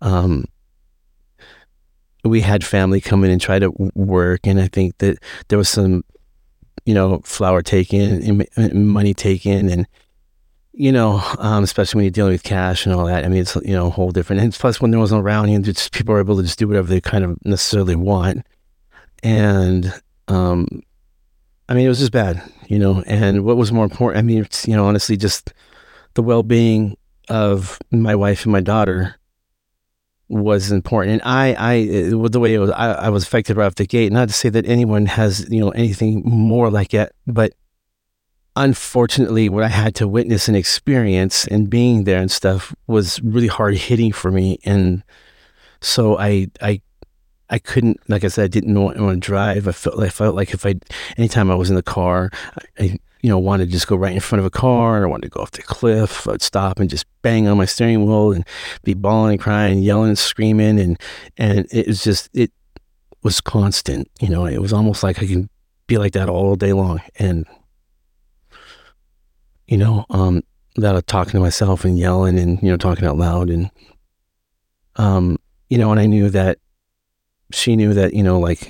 Um, 0.00 0.46
we 2.24 2.40
had 2.40 2.64
family 2.64 3.00
come 3.00 3.24
in 3.24 3.30
and 3.30 3.40
try 3.40 3.58
to 3.58 3.72
work, 3.94 4.40
and 4.46 4.60
I 4.60 4.68
think 4.68 4.98
that 4.98 5.18
there 5.48 5.58
was 5.58 5.68
some 5.68 6.04
you 6.86 6.94
know, 6.94 7.20
flour 7.24 7.60
taken 7.60 8.46
and, 8.56 8.86
money 8.86 9.12
taken 9.12 9.68
and, 9.68 9.86
you 10.72 10.92
know, 10.92 11.20
um, 11.38 11.64
especially 11.64 11.98
when 11.98 12.04
you're 12.04 12.10
dealing 12.10 12.32
with 12.32 12.44
cash 12.44 12.86
and 12.86 12.94
all 12.94 13.04
that. 13.06 13.24
I 13.24 13.28
mean, 13.28 13.40
it's, 13.40 13.56
you 13.56 13.74
know, 13.74 13.88
a 13.88 13.90
whole 13.90 14.12
different, 14.12 14.40
and 14.40 14.54
plus 14.54 14.80
when 14.80 14.92
there 14.92 15.00
wasn't 15.00 15.22
around 15.22 15.50
you, 15.50 15.58
just 15.58 15.92
people 15.92 16.14
are 16.14 16.20
able 16.20 16.36
to 16.36 16.42
just 16.42 16.58
do 16.58 16.68
whatever 16.68 16.86
they 16.86 17.00
kind 17.00 17.24
of 17.24 17.44
necessarily 17.44 17.96
want. 17.96 18.46
And, 19.22 19.92
um, 20.28 20.66
I 21.68 21.74
mean, 21.74 21.86
it 21.86 21.88
was 21.88 21.98
just 21.98 22.12
bad, 22.12 22.40
you 22.68 22.78
know, 22.78 23.02
and 23.06 23.44
what 23.44 23.56
was 23.56 23.72
more 23.72 23.84
important, 23.84 24.18
I 24.18 24.22
mean, 24.22 24.42
it's, 24.42 24.68
you 24.68 24.76
know, 24.76 24.86
honestly, 24.86 25.16
just 25.16 25.52
the 26.14 26.22
well-being 26.22 26.96
of 27.28 27.80
my 27.90 28.14
wife 28.14 28.44
and 28.44 28.52
my 28.52 28.60
daughter 28.60 29.16
was 30.28 30.72
important. 30.72 31.14
And 31.14 31.22
I, 31.24 31.54
I, 31.58 32.14
with 32.14 32.32
the 32.32 32.40
way 32.40 32.54
it 32.54 32.58
was, 32.58 32.70
I, 32.70 32.92
I 32.92 33.08
was 33.10 33.24
affected 33.24 33.56
right 33.56 33.66
off 33.66 33.76
the 33.76 33.86
gate. 33.86 34.12
Not 34.12 34.28
to 34.28 34.34
say 34.34 34.48
that 34.48 34.66
anyone 34.66 35.06
has, 35.06 35.48
you 35.50 35.60
know, 35.60 35.70
anything 35.70 36.22
more 36.24 36.70
like 36.70 36.94
it, 36.94 37.14
but 37.26 37.52
unfortunately, 38.56 39.48
what 39.48 39.62
I 39.62 39.68
had 39.68 39.94
to 39.96 40.08
witness 40.08 40.48
and 40.48 40.56
experience 40.56 41.46
and 41.46 41.70
being 41.70 42.04
there 42.04 42.20
and 42.20 42.30
stuff 42.30 42.74
was 42.86 43.20
really 43.22 43.46
hard 43.46 43.76
hitting 43.76 44.12
for 44.12 44.30
me. 44.30 44.58
And 44.64 45.04
so 45.80 46.18
I, 46.18 46.48
I, 46.60 46.80
I 47.48 47.58
couldn't, 47.58 48.00
like 48.08 48.24
I 48.24 48.28
said, 48.28 48.44
I 48.44 48.48
didn't 48.48 48.80
want, 48.80 48.96
to 48.96 49.16
drive. 49.16 49.68
I 49.68 49.72
felt, 49.72 50.00
I 50.00 50.08
felt 50.08 50.34
like 50.34 50.52
if 50.52 50.66
I, 50.66 50.74
anytime 51.16 51.50
I 51.50 51.54
was 51.54 51.70
in 51.70 51.76
the 51.76 51.82
car, 51.82 52.30
I, 52.78 52.98
you 53.22 53.30
know, 53.30 53.38
wanted 53.38 53.66
to 53.66 53.72
just 53.72 53.86
go 53.86 53.96
right 53.96 54.12
in 54.12 54.20
front 54.20 54.40
of 54.40 54.46
a 54.46 54.50
car 54.50 55.04
I 55.04 55.08
wanted 55.08 55.28
to 55.28 55.30
go 55.30 55.40
off 55.40 55.52
the 55.52 55.62
cliff, 55.62 56.28
I'd 56.28 56.42
stop 56.42 56.78
and 56.78 56.90
just 56.90 57.06
bang 57.22 57.48
on 57.48 57.56
my 57.56 57.64
steering 57.64 58.04
wheel 58.04 58.32
and 58.32 58.46
be 58.84 58.94
bawling 58.94 59.32
and 59.32 59.40
crying 59.40 59.78
yelling 59.78 60.10
and 60.10 60.18
screaming. 60.18 60.78
And, 60.78 61.00
and 61.36 61.66
it 61.72 61.86
was 61.86 62.02
just, 62.02 62.28
it 62.34 62.52
was 63.22 63.40
constant, 63.40 64.10
you 64.20 64.28
know, 64.28 64.46
it 64.46 64.60
was 64.60 64.72
almost 64.72 65.02
like 65.02 65.22
I 65.22 65.26
can 65.26 65.48
be 65.86 65.98
like 65.98 66.12
that 66.12 66.28
all 66.28 66.56
day 66.56 66.72
long. 66.72 67.00
And, 67.18 67.46
you 69.66 69.76
know, 69.76 70.04
um, 70.10 70.42
that 70.76 71.06
talking 71.06 71.32
to 71.32 71.40
myself 71.40 71.84
and 71.84 71.98
yelling 71.98 72.38
and, 72.38 72.62
you 72.62 72.70
know, 72.70 72.76
talking 72.76 73.06
out 73.06 73.16
loud 73.16 73.50
and, 73.50 73.70
um, 74.96 75.38
you 75.68 75.78
know, 75.78 75.90
and 75.90 76.00
I 76.00 76.06
knew 76.06 76.30
that 76.30 76.58
she 77.52 77.76
knew 77.76 77.94
that, 77.94 78.14
you 78.14 78.22
know, 78.22 78.38
like, 78.38 78.68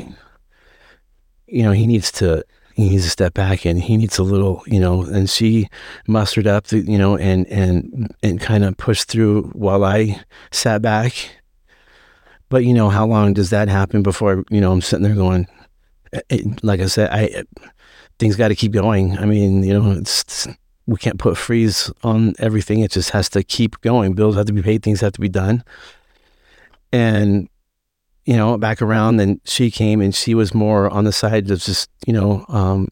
you 1.46 1.62
know, 1.62 1.72
he 1.72 1.86
needs 1.86 2.10
to, 2.12 2.44
he 2.74 2.90
needs 2.90 3.04
to 3.04 3.10
step 3.10 3.34
back 3.34 3.64
and 3.64 3.80
he 3.80 3.96
needs 3.96 4.18
a 4.18 4.22
little, 4.22 4.62
you 4.66 4.78
know, 4.78 5.02
and 5.02 5.30
she 5.30 5.68
mustered 6.06 6.46
up, 6.46 6.66
the, 6.66 6.80
you 6.80 6.98
know, 6.98 7.16
and, 7.16 7.46
and, 7.46 8.14
and 8.22 8.40
kind 8.40 8.64
of 8.64 8.76
pushed 8.76 9.08
through 9.08 9.44
while 9.54 9.84
I 9.84 10.20
sat 10.50 10.82
back. 10.82 11.12
But, 12.48 12.64
you 12.64 12.74
know, 12.74 12.90
how 12.90 13.06
long 13.06 13.32
does 13.32 13.50
that 13.50 13.68
happen 13.68 14.02
before, 14.02 14.44
you 14.50 14.60
know, 14.60 14.72
I'm 14.72 14.82
sitting 14.82 15.04
there 15.04 15.14
going, 15.14 15.48
it, 16.12 16.24
eh, 16.30 16.36
eh, 16.44 16.54
like 16.62 16.80
I 16.80 16.86
said, 16.86 17.10
I, 17.10 17.44
things 18.18 18.36
got 18.36 18.48
to 18.48 18.54
keep 18.54 18.72
going. 18.72 19.18
I 19.18 19.24
mean, 19.24 19.62
you 19.62 19.78
know, 19.78 19.92
it's, 19.92 20.46
we 20.86 20.96
can't 20.96 21.18
put 21.18 21.36
freeze 21.36 21.90
on 22.04 22.34
everything. 22.38 22.80
It 22.80 22.92
just 22.92 23.10
has 23.10 23.28
to 23.30 23.42
keep 23.42 23.80
going. 23.80 24.14
Bills 24.14 24.36
have 24.36 24.46
to 24.46 24.52
be 24.52 24.62
paid. 24.62 24.82
Things 24.82 25.00
have 25.00 25.12
to 25.12 25.20
be 25.20 25.28
done. 25.28 25.64
And 26.92 27.48
you 28.26 28.36
know, 28.36 28.58
back 28.58 28.82
around. 28.82 29.18
and 29.20 29.40
she 29.44 29.70
came 29.70 30.00
and 30.00 30.14
she 30.14 30.34
was 30.34 30.52
more 30.52 30.90
on 30.90 31.04
the 31.04 31.12
side 31.12 31.50
of 31.50 31.60
just, 31.60 31.88
you 32.06 32.12
know, 32.12 32.44
um, 32.48 32.88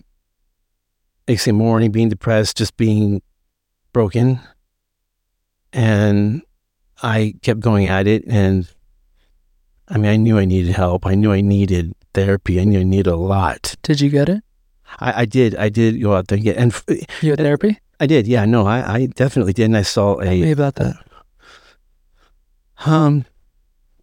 say 1.36 1.52
mourning, 1.52 1.90
being 1.90 2.08
depressed, 2.08 2.56
just 2.56 2.76
being 2.76 3.20
broken. 3.92 4.40
And 5.72 6.42
I 7.02 7.34
kept 7.42 7.60
going 7.60 7.88
at 7.88 8.06
it. 8.06 8.24
And 8.28 8.68
I 9.88 9.98
mean, 9.98 10.10
I 10.10 10.16
knew 10.16 10.38
I 10.38 10.44
needed 10.44 10.72
help. 10.72 11.04
I 11.04 11.16
knew 11.16 11.32
I 11.32 11.40
needed 11.40 11.94
therapy. 12.14 12.60
I 12.60 12.64
knew 12.64 12.80
I 12.80 12.84
needed 12.84 13.08
a 13.08 13.16
lot. 13.16 13.74
Did 13.82 14.00
you 14.00 14.10
get 14.10 14.28
it? 14.28 14.42
I, 15.00 15.22
I 15.22 15.24
did. 15.24 15.56
I 15.56 15.68
did 15.68 16.00
go 16.00 16.14
out 16.14 16.28
there 16.28 16.36
and 16.36 16.44
get, 16.44 16.56
and 16.56 16.72
you 17.20 17.30
had 17.30 17.40
therapy? 17.40 17.80
I 17.98 18.06
did. 18.06 18.28
Yeah, 18.28 18.44
no, 18.44 18.66
I, 18.66 18.94
I 18.94 19.06
definitely 19.06 19.52
did. 19.52 19.64
And 19.64 19.76
I 19.76 19.82
saw 19.82 20.20
a. 20.20 20.24
Tell 20.24 20.34
me 20.34 20.52
about 20.52 20.76
that. 20.76 20.96
Um, 22.86 23.24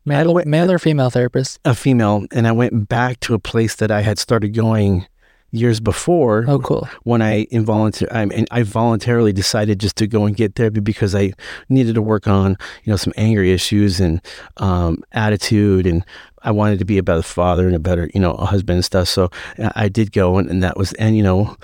Male, 0.06 0.34
went, 0.34 0.48
male 0.48 0.72
or 0.72 0.80
female 0.80 1.10
therapist? 1.10 1.60
A 1.66 1.76
female. 1.76 2.26
And 2.32 2.48
I 2.48 2.52
went 2.52 2.90
back 2.90 3.20
to 3.22 3.34
a 3.34 3.40
place 3.40 3.76
that 3.76 3.92
I 3.92 4.02
had 4.02 4.18
started 4.18 4.50
going 4.54 5.06
years 5.52 5.80
before. 5.80 6.46
Oh, 6.48 6.60
cool. 6.60 6.88
When 7.04 7.22
I 7.22 7.44
involuntarily, 7.52 8.16
I 8.16 8.26
mean, 8.26 8.46
I 8.52 8.64
voluntarily 8.64 9.34
decided 9.34 9.80
just 9.80 9.98
to 9.98 10.08
go 10.08 10.26
and 10.26 10.36
get 10.36 10.56
therapy 10.56 10.80
because 10.80 11.14
I 11.14 11.34
needed 11.70 11.96
to 11.96 12.02
work 12.02 12.28
on, 12.28 12.58
you 12.84 12.92
know, 12.92 12.98
some 12.98 13.14
anger 13.18 13.44
issues 13.44 14.00
and 14.00 14.22
um, 14.58 15.04
attitude, 15.12 15.86
and 15.86 16.06
I 16.42 16.52
wanted 16.52 16.80
to 16.80 16.86
be 16.86 16.98
a 16.98 17.04
better 17.04 17.22
father 17.22 17.68
and 17.68 17.76
a 17.76 17.80
better, 17.80 18.10
you 18.14 18.22
know, 18.22 18.34
husband 18.36 18.78
and 18.78 18.86
stuff. 18.86 19.10
So 19.10 19.30
I 19.76 19.90
did 19.90 20.12
go, 20.14 20.38
and, 20.38 20.50
and 20.50 20.64
that 20.64 20.78
was, 20.78 20.94
and 20.94 21.18
you 21.18 21.24
know, 21.24 21.56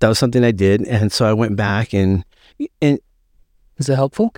that 0.00 0.08
was 0.08 0.18
something 0.18 0.44
I 0.44 0.52
did, 0.52 0.82
and 0.82 1.12
so 1.12 1.24
I 1.24 1.32
went 1.32 1.56
back 1.56 1.94
and 1.94 2.24
and. 2.80 2.98
Is 3.78 3.88
it 3.88 3.94
helpful? 3.96 4.34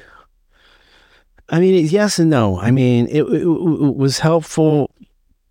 I 1.49 1.61
mean, 1.61 1.87
yes 1.87 2.19
and 2.19 2.31
no. 2.31 2.59
I 2.59 2.71
mean, 2.71 3.07
it, 3.09 3.23
it, 3.23 3.43
it 3.43 3.97
was 3.97 4.19
helpful 4.19 4.91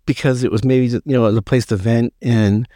because 0.06 0.42
it 0.42 0.50
was 0.50 0.64
maybe, 0.64 0.86
you 0.86 1.02
know, 1.06 1.24
a 1.24 1.42
place 1.42 1.66
to 1.66 1.76
vent 1.76 2.12
and 2.20 2.68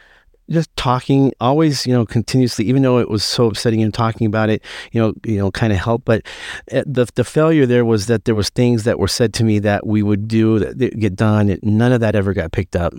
just 0.50 0.74
talking 0.76 1.32
always, 1.40 1.86
you 1.86 1.92
know, 1.92 2.06
continuously, 2.06 2.64
even 2.66 2.82
though 2.82 2.98
it 2.98 3.10
was 3.10 3.22
so 3.22 3.46
upsetting 3.46 3.82
and 3.82 3.92
talking 3.92 4.26
about 4.26 4.48
it, 4.48 4.62
you 4.92 5.00
know, 5.00 5.12
you 5.26 5.36
know, 5.36 5.50
kind 5.50 5.72
of 5.72 5.78
helped. 5.78 6.04
But 6.04 6.22
eh, 6.68 6.84
the, 6.86 7.06
the 7.14 7.24
failure 7.24 7.66
there 7.66 7.84
was 7.84 8.06
that 8.06 8.24
there 8.24 8.34
was 8.34 8.48
things 8.50 8.84
that 8.84 8.98
were 8.98 9.08
said 9.08 9.34
to 9.34 9.44
me 9.44 9.58
that 9.60 9.86
we 9.86 10.02
would 10.02 10.26
do 10.26 10.58
that 10.58 10.98
get 10.98 11.16
done. 11.16 11.50
And 11.50 11.62
none 11.62 11.92
of 11.92 12.00
that 12.00 12.14
ever 12.14 12.32
got 12.32 12.52
picked 12.52 12.76
up. 12.76 12.94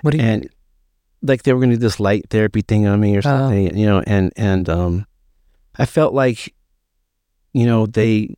What 0.00 0.12
do 0.12 0.18
you 0.18 0.24
and 0.24 0.48
like 1.20 1.42
they 1.42 1.52
were 1.52 1.60
going 1.60 1.70
to 1.70 1.76
do 1.76 1.80
this 1.80 2.00
light 2.00 2.26
therapy 2.30 2.62
thing 2.62 2.86
on 2.86 3.00
me 3.00 3.14
or 3.14 3.18
oh. 3.18 3.22
something, 3.22 3.68
uh, 3.68 3.74
you 3.74 3.86
know, 3.86 4.02
and, 4.06 4.32
and, 4.36 4.68
um, 4.68 5.06
I 5.78 5.86
felt 5.86 6.14
like, 6.14 6.54
you 7.52 7.66
know, 7.66 7.86
they, 7.86 8.34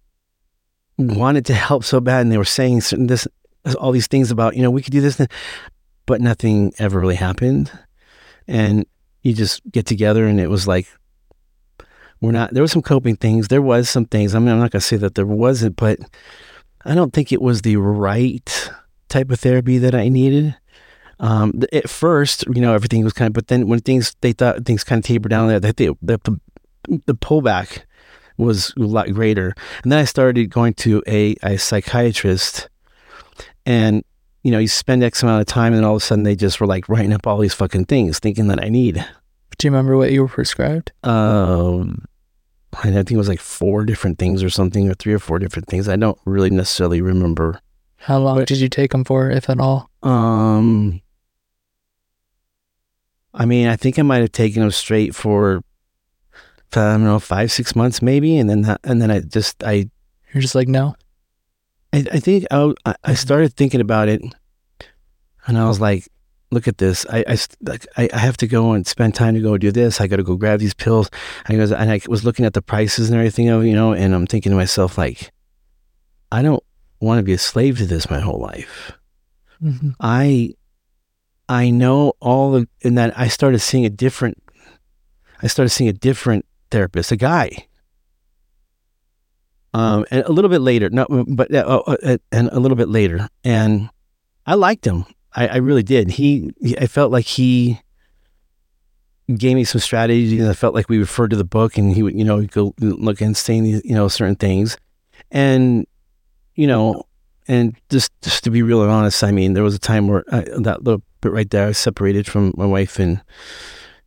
wanted 0.99 1.45
to 1.47 1.55
help 1.55 1.85
so 1.85 2.01
bad 2.01 2.23
and 2.23 2.33
they 2.33 2.39
were 2.39 2.45
saying 2.45 2.81
certain 2.81 3.07
this 3.07 3.27
all 3.79 3.93
these 3.93 4.07
things 4.07 4.31
about 4.31 4.57
you 4.57 4.63
know 4.63 4.71
we 4.71 4.83
could 4.83 4.93
do 4.93 5.01
this 5.01 5.21
but 6.07 6.21
nothing 6.21 6.73
ever 6.79 7.01
really 7.01 7.15
happened. 7.15 7.71
And 8.47 8.87
you 9.23 9.33
just 9.33 9.63
get 9.71 9.87
together 9.87 10.27
and 10.27 10.39
it 10.39 10.49
was 10.49 10.69
like 10.69 10.87
we're 12.21 12.33
not 12.33 12.53
there 12.53 12.63
was 12.63 12.73
some 12.73 12.83
coping 12.83 13.17
things. 13.17 13.49
There 13.49 13.63
was 13.63 13.89
some 13.89 14.05
things. 14.05 14.35
I 14.35 14.39
mean 14.39 14.49
i'm 14.49 14.59
not 14.59 14.71
going 14.71 14.81
to 14.81 14.87
say 14.87 14.97
that 14.97 15.15
there 15.15 15.27
wasn't 15.27 15.77
but 15.77 15.99
i 16.85 16.95
don't 16.95 17.13
think 17.13 17.33
it 17.33 17.41
was 17.41 17.63
the 17.63 17.77
right 17.77 18.71
type 19.09 19.31
of 19.31 19.41
therapy 19.41 19.79
that 19.79 19.95
i 19.95 20.09
needed. 20.09 20.57
Um, 21.21 21.63
at 21.73 21.89
first 21.89 22.45
you 22.53 22.61
know 22.61 22.75
everything 22.75 23.05
was 23.05 23.13
kind 23.13 23.29
of 23.29 23.35
but 23.35 23.47
then 23.47 23.69
when 23.69 23.79
things 23.81 24.17
they 24.21 24.33
thought 24.33 24.65
things 24.67 24.85
kind 24.85 24.99
of 24.99 25.05
tapered 25.05 25.31
down 25.31 25.49
there 25.49 25.61
that 25.61 25.77
the, 25.77 25.97
the 27.07 27.15
pullback 27.15 27.85
was 28.37 28.73
a 28.77 28.81
lot 28.81 29.11
greater. 29.13 29.55
And 29.83 29.93
then 29.93 29.99
I 29.99 30.05
started 30.05 30.51
going 30.51 30.75
to 30.75 31.03
a, 31.07 31.37
a 31.43 31.57
psychiatrist 31.57 32.69
and 33.67 34.05
you 34.43 34.51
know, 34.51 34.59
you 34.59 34.69
spend 34.69 35.03
X 35.03 35.23
amount 35.23 35.41
of 35.41 35.47
time 35.47 35.73
and 35.73 35.85
all 35.85 35.97
of 35.97 36.03
a 36.03 36.05
sudden 36.05 36.23
they 36.23 36.37
just 36.37 36.61
were 36.61 36.67
like 36.67 36.89
writing 36.89 37.15
up 37.15 37.27
all 37.27 37.39
these 37.39 37.55
fucking 37.55 37.87
things 37.87 38.19
thinking 38.19 38.47
that 38.49 38.63
I 38.63 38.69
need. 38.69 39.05
Do 39.57 39.67
you 39.67 39.71
remember 39.71 39.97
what 39.97 40.13
you 40.13 40.23
were 40.23 40.29
prescribed? 40.29 40.93
Um, 41.03 42.05
I 42.75 42.91
think 42.91 43.13
it 43.13 43.17
was 43.17 43.29
like 43.29 43.41
four 43.41 43.85
different 43.85 44.19
things 44.19 44.43
or 44.43 44.51
something, 44.51 44.89
or 44.91 44.95
three 44.95 45.15
or 45.15 45.19
four 45.19 45.39
different 45.39 45.69
things. 45.69 45.89
I 45.89 45.97
don't 45.97 46.19
really 46.25 46.51
necessarily 46.51 47.01
remember. 47.01 47.61
How 47.97 48.19
long 48.19 48.39
but, 48.39 48.49
did 48.49 48.59
you 48.59 48.69
take 48.69 48.91
them 48.91 49.05
for, 49.05 49.31
if 49.31 49.49
at 49.49 49.61
all? 49.61 49.89
Um, 50.03 51.01
I 53.33 53.47
mean, 53.47 53.69
I 53.69 53.77
think 53.77 53.99
I 53.99 54.03
might 54.03 54.21
have 54.21 54.33
taken 54.33 54.61
them 54.61 54.71
straight 54.73 55.15
for 55.15 55.63
I 56.77 56.93
don't 56.93 57.05
know, 57.05 57.19
five, 57.19 57.53
six 57.53 57.75
months 57.77 58.03
maybe. 58.03 58.39
And 58.39 58.49
then 58.49 58.77
and 58.85 59.01
then 59.01 59.11
I 59.11 59.21
just, 59.21 59.63
I, 59.65 59.91
you're 60.33 60.43
just 60.43 60.55
like, 60.55 60.69
no. 60.69 60.95
I, 61.93 62.05
I 62.13 62.21
think 62.21 62.47
I, 62.51 62.73
I 63.05 63.15
started 63.15 63.55
thinking 63.55 63.81
about 63.81 64.09
it 64.09 64.23
and 65.47 65.59
I 65.59 65.69
was 65.69 65.81
like, 65.81 66.09
look 66.51 66.69
at 66.69 66.79
this. 66.79 67.05
I, 67.11 67.25
I, 67.97 68.09
I 68.13 68.19
have 68.19 68.37
to 68.39 68.47
go 68.47 68.73
and 68.73 68.87
spend 68.87 69.15
time 69.15 69.35
to 69.35 69.41
go 69.41 69.59
do 69.59 69.73
this. 69.73 70.01
I 70.01 70.07
got 70.07 70.17
to 70.17 70.23
go 70.23 70.37
grab 70.37 70.61
these 70.61 70.75
pills. 70.75 71.11
I 71.49 71.57
was, 71.57 71.73
and 71.73 71.91
I 71.91 72.01
was 72.07 72.25
looking 72.25 72.45
at 72.45 72.53
the 72.53 72.63
prices 72.63 73.11
and 73.11 73.19
everything, 73.19 73.47
you 73.47 73.75
know, 73.75 73.93
and 73.93 74.15
I'm 74.15 74.27
thinking 74.27 74.51
to 74.51 74.57
myself, 74.57 74.97
like, 74.97 75.33
I 76.31 76.43
don't 76.43 76.63
want 77.01 77.19
to 77.19 77.23
be 77.23 77.33
a 77.33 77.39
slave 77.39 77.79
to 77.79 77.87
this 77.87 78.09
my 78.09 78.21
whole 78.21 78.41
life. 78.41 78.93
Mm-hmm. 79.63 79.91
I, 80.01 80.55
I 81.49 81.71
know 81.71 82.15
all 82.21 82.55
of, 82.55 82.69
and 82.83 82.97
that 82.99 83.19
I 83.19 83.29
started 83.29 83.59
seeing 83.59 83.85
a 83.85 83.91
different, 83.91 84.41
I 85.43 85.49
started 85.49 85.71
seeing 85.71 85.91
a 85.91 85.93
different 85.93 86.47
therapist, 86.75 87.13
a 87.13 87.17
guy. 87.17 87.69
Um, 89.73 90.05
and 90.11 90.25
a 90.25 90.33
little 90.33 90.51
bit 90.51 90.61
later, 90.61 90.91
no, 90.91 91.07
but 91.29 91.53
uh, 91.55 91.83
uh, 91.87 91.97
uh, 92.03 92.19
and 92.33 92.49
a 92.49 92.59
little 92.59 92.77
bit 92.77 92.89
later, 92.89 93.29
and 93.43 93.91
I 94.47 94.55
liked 94.55 94.85
him. 94.87 95.05
I, 95.35 95.49
I 95.49 95.57
really 95.57 95.83
did. 95.83 96.11
He, 96.11 96.53
I 96.81 96.87
felt 96.87 97.11
like 97.11 97.27
he 97.27 97.81
gave 99.37 99.57
me 99.57 99.65
some 99.65 99.81
strategies. 99.81 100.47
I 100.47 100.53
felt 100.53 100.75
like 100.75 100.89
we 100.89 100.99
referred 100.99 101.31
to 101.31 101.37
the 101.37 101.45
book, 101.45 101.79
and 101.79 101.93
he 101.93 102.03
would, 102.03 102.17
you 102.17 102.25
know, 102.25 102.45
go 102.47 102.75
look 102.79 103.21
and 103.21 103.37
saying, 103.37 103.67
you 103.67 103.95
know, 103.95 104.09
certain 104.09 104.37
things, 104.37 104.77
and 105.31 105.87
you 106.55 106.67
know, 106.67 107.03
and 107.49 107.75
just 107.91 108.13
just 108.23 108.45
to 108.45 108.51
be 108.51 108.63
real 108.63 108.83
and 108.83 108.91
honest, 108.91 109.25
I 109.25 109.33
mean, 109.33 109.55
there 109.55 109.65
was 109.65 109.75
a 109.75 109.81
time 109.81 110.09
where 110.09 110.25
I, 110.31 110.41
that 110.59 110.85
little 110.85 111.03
bit 111.21 111.33
right 111.33 111.51
there, 111.51 111.69
I 111.69 111.73
separated 111.73 112.27
from 112.27 112.53
my 112.57 112.67
wife, 112.67 113.01
and 113.01 113.21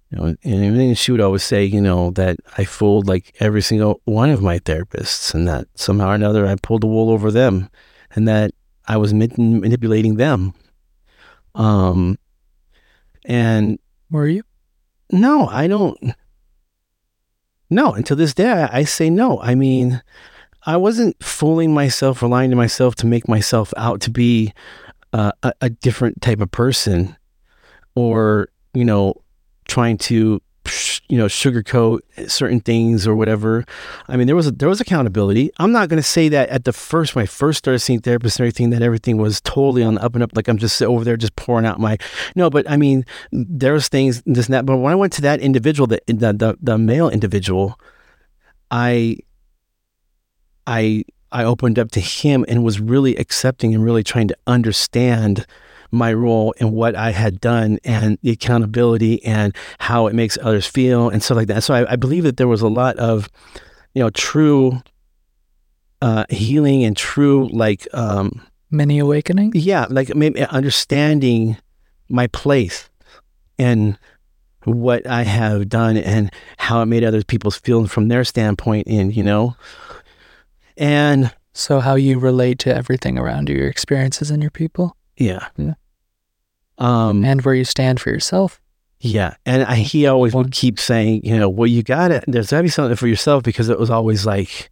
you 0.09 0.17
know, 0.17 0.35
and 0.43 0.97
she 0.97 1.11
would 1.11 1.21
always 1.21 1.43
say, 1.43 1.65
you 1.65 1.81
know, 1.81 2.11
that 2.11 2.37
I 2.57 2.63
fooled 2.63 3.07
like 3.07 3.35
every 3.39 3.61
single 3.61 4.01
one 4.05 4.29
of 4.29 4.41
my 4.41 4.59
therapists, 4.59 5.33
and 5.33 5.47
that 5.47 5.67
somehow 5.75 6.09
or 6.09 6.15
another 6.15 6.47
I 6.47 6.55
pulled 6.55 6.81
the 6.81 6.87
wool 6.87 7.09
over 7.09 7.29
them, 7.29 7.69
and 8.15 8.27
that 8.27 8.51
I 8.87 8.97
was 8.97 9.13
manipulating 9.13 10.15
them. 10.15 10.53
Um, 11.55 12.17
and 13.25 13.79
were 14.09 14.27
you? 14.27 14.43
No, 15.11 15.47
I 15.47 15.67
don't. 15.67 15.97
No, 17.69 17.91
until 17.91 18.15
this 18.15 18.33
day, 18.33 18.49
I, 18.49 18.79
I 18.79 18.83
say 18.85 19.09
no. 19.09 19.41
I 19.41 19.55
mean, 19.55 20.01
I 20.65 20.77
wasn't 20.77 21.21
fooling 21.21 21.73
myself 21.73 22.23
or 22.23 22.29
lying 22.29 22.49
to 22.51 22.55
myself 22.55 22.95
to 22.95 23.05
make 23.05 23.27
myself 23.27 23.73
out 23.75 23.99
to 24.01 24.09
be 24.09 24.53
uh, 25.11 25.33
a, 25.43 25.53
a 25.61 25.69
different 25.69 26.21
type 26.21 26.39
of 26.39 26.51
person, 26.51 27.17
or 27.95 28.47
you 28.73 28.85
know, 28.85 29.15
trying 29.67 29.97
to 29.97 30.41
you 31.09 31.17
know 31.17 31.25
sugarcoat 31.25 31.99
certain 32.29 32.59
things 32.59 33.07
or 33.07 33.15
whatever. 33.15 33.65
I 34.07 34.17
mean, 34.17 34.27
there 34.27 34.35
was 34.35 34.47
a, 34.47 34.51
there 34.51 34.69
was 34.69 34.81
accountability. 34.81 35.51
I'm 35.57 35.71
not 35.71 35.89
going 35.89 35.97
to 35.97 36.07
say 36.07 36.29
that 36.29 36.49
at 36.49 36.65
the 36.65 36.73
first 36.73 37.15
when 37.15 37.23
I 37.23 37.25
first 37.25 37.59
started 37.59 37.79
seeing 37.79 38.01
therapists 38.01 38.37
and 38.37 38.41
everything 38.41 38.69
that 38.71 38.81
everything 38.81 39.17
was 39.17 39.41
totally 39.41 39.83
on 39.83 39.95
the 39.95 40.03
up 40.03 40.13
and 40.15 40.23
up. 40.23 40.31
Like 40.35 40.47
I'm 40.47 40.57
just 40.57 40.81
over 40.81 41.03
there 41.03 41.17
just 41.17 41.35
pouring 41.35 41.65
out 41.65 41.79
my 41.79 41.97
no. 42.35 42.49
But 42.49 42.69
I 42.69 42.77
mean, 42.77 43.05
there 43.31 43.73
was 43.73 43.87
things 43.87 44.21
this 44.25 44.47
and 44.47 44.53
that. 44.53 44.65
But 44.65 44.77
when 44.77 44.91
I 44.91 44.95
went 44.95 45.13
to 45.13 45.21
that 45.21 45.39
individual, 45.39 45.87
the 45.87 46.01
the 46.07 46.33
the, 46.33 46.57
the 46.61 46.77
male 46.77 47.09
individual, 47.09 47.79
I 48.69 49.17
I 50.65 51.03
I 51.31 51.43
opened 51.43 51.79
up 51.79 51.91
to 51.91 51.99
him 51.99 52.45
and 52.47 52.63
was 52.63 52.79
really 52.79 53.15
accepting 53.15 53.73
and 53.73 53.83
really 53.83 54.03
trying 54.03 54.27
to 54.29 54.37
understand 54.47 55.45
my 55.91 56.13
role 56.13 56.53
and 56.59 56.71
what 56.73 56.95
I 56.95 57.11
had 57.11 57.39
done 57.39 57.79
and 57.83 58.17
the 58.21 58.31
accountability 58.31 59.23
and 59.23 59.55
how 59.79 60.07
it 60.07 60.15
makes 60.15 60.37
others 60.41 60.65
feel 60.65 61.09
and 61.09 61.23
stuff 61.23 61.37
like 61.37 61.47
that. 61.47 61.63
So 61.63 61.73
I, 61.73 61.93
I 61.93 61.95
believe 61.95 62.23
that 62.23 62.37
there 62.37 62.47
was 62.47 62.61
a 62.61 62.67
lot 62.67 62.97
of, 62.97 63.29
you 63.93 64.03
know, 64.03 64.09
true 64.09 64.81
uh, 66.01 66.25
healing 66.29 66.83
and 66.83 66.95
true 66.95 67.49
like 67.51 67.87
um, 67.93 68.45
many 68.69 68.99
awakening. 68.99 69.53
Yeah, 69.55 69.85
like 69.89 70.13
maybe 70.15 70.43
understanding 70.45 71.57
my 72.09 72.27
place 72.27 72.89
and 73.57 73.97
what 74.65 75.07
I 75.07 75.23
have 75.23 75.69
done 75.69 75.95
and 75.95 76.31
how 76.57 76.81
it 76.81 76.87
made 76.87 77.05
other 77.05 77.23
people 77.23 77.51
feel 77.51 77.87
from 77.87 78.09
their 78.09 78.25
standpoint 78.25 78.87
and 78.87 79.15
you 79.15 79.23
know. 79.23 79.55
And 80.75 81.31
So 81.53 81.79
how 81.79 81.95
you 81.95 82.19
relate 82.19 82.59
to 82.59 82.75
everything 82.75 83.17
around 83.17 83.49
you, 83.49 83.55
your 83.55 83.67
experiences 83.67 84.29
and 84.29 84.43
your 84.43 84.51
people, 84.51 84.96
yeah. 85.17 85.47
Yeah. 85.57 85.73
Um 86.77 87.25
and 87.25 87.41
where 87.41 87.55
you 87.55 87.65
stand 87.65 87.99
for 87.99 88.09
yourself. 88.09 88.61
Yeah, 88.99 89.35
and 89.45 89.63
I, 89.63 89.75
he 89.75 90.07
always 90.07 90.33
would 90.33 90.51
keep 90.51 90.79
saying, 90.79 91.21
you 91.23 91.37
know, 91.37 91.49
well, 91.49 91.67
you 91.67 91.83
got 91.83 92.09
it. 92.09 92.23
There's 92.27 92.49
got 92.49 92.57
to 92.57 92.63
be 92.63 92.69
something 92.69 92.95
for 92.95 93.07
yourself 93.07 93.43
because 93.43 93.69
it 93.69 93.79
was 93.79 93.91
always 93.91 94.25
like 94.25 94.71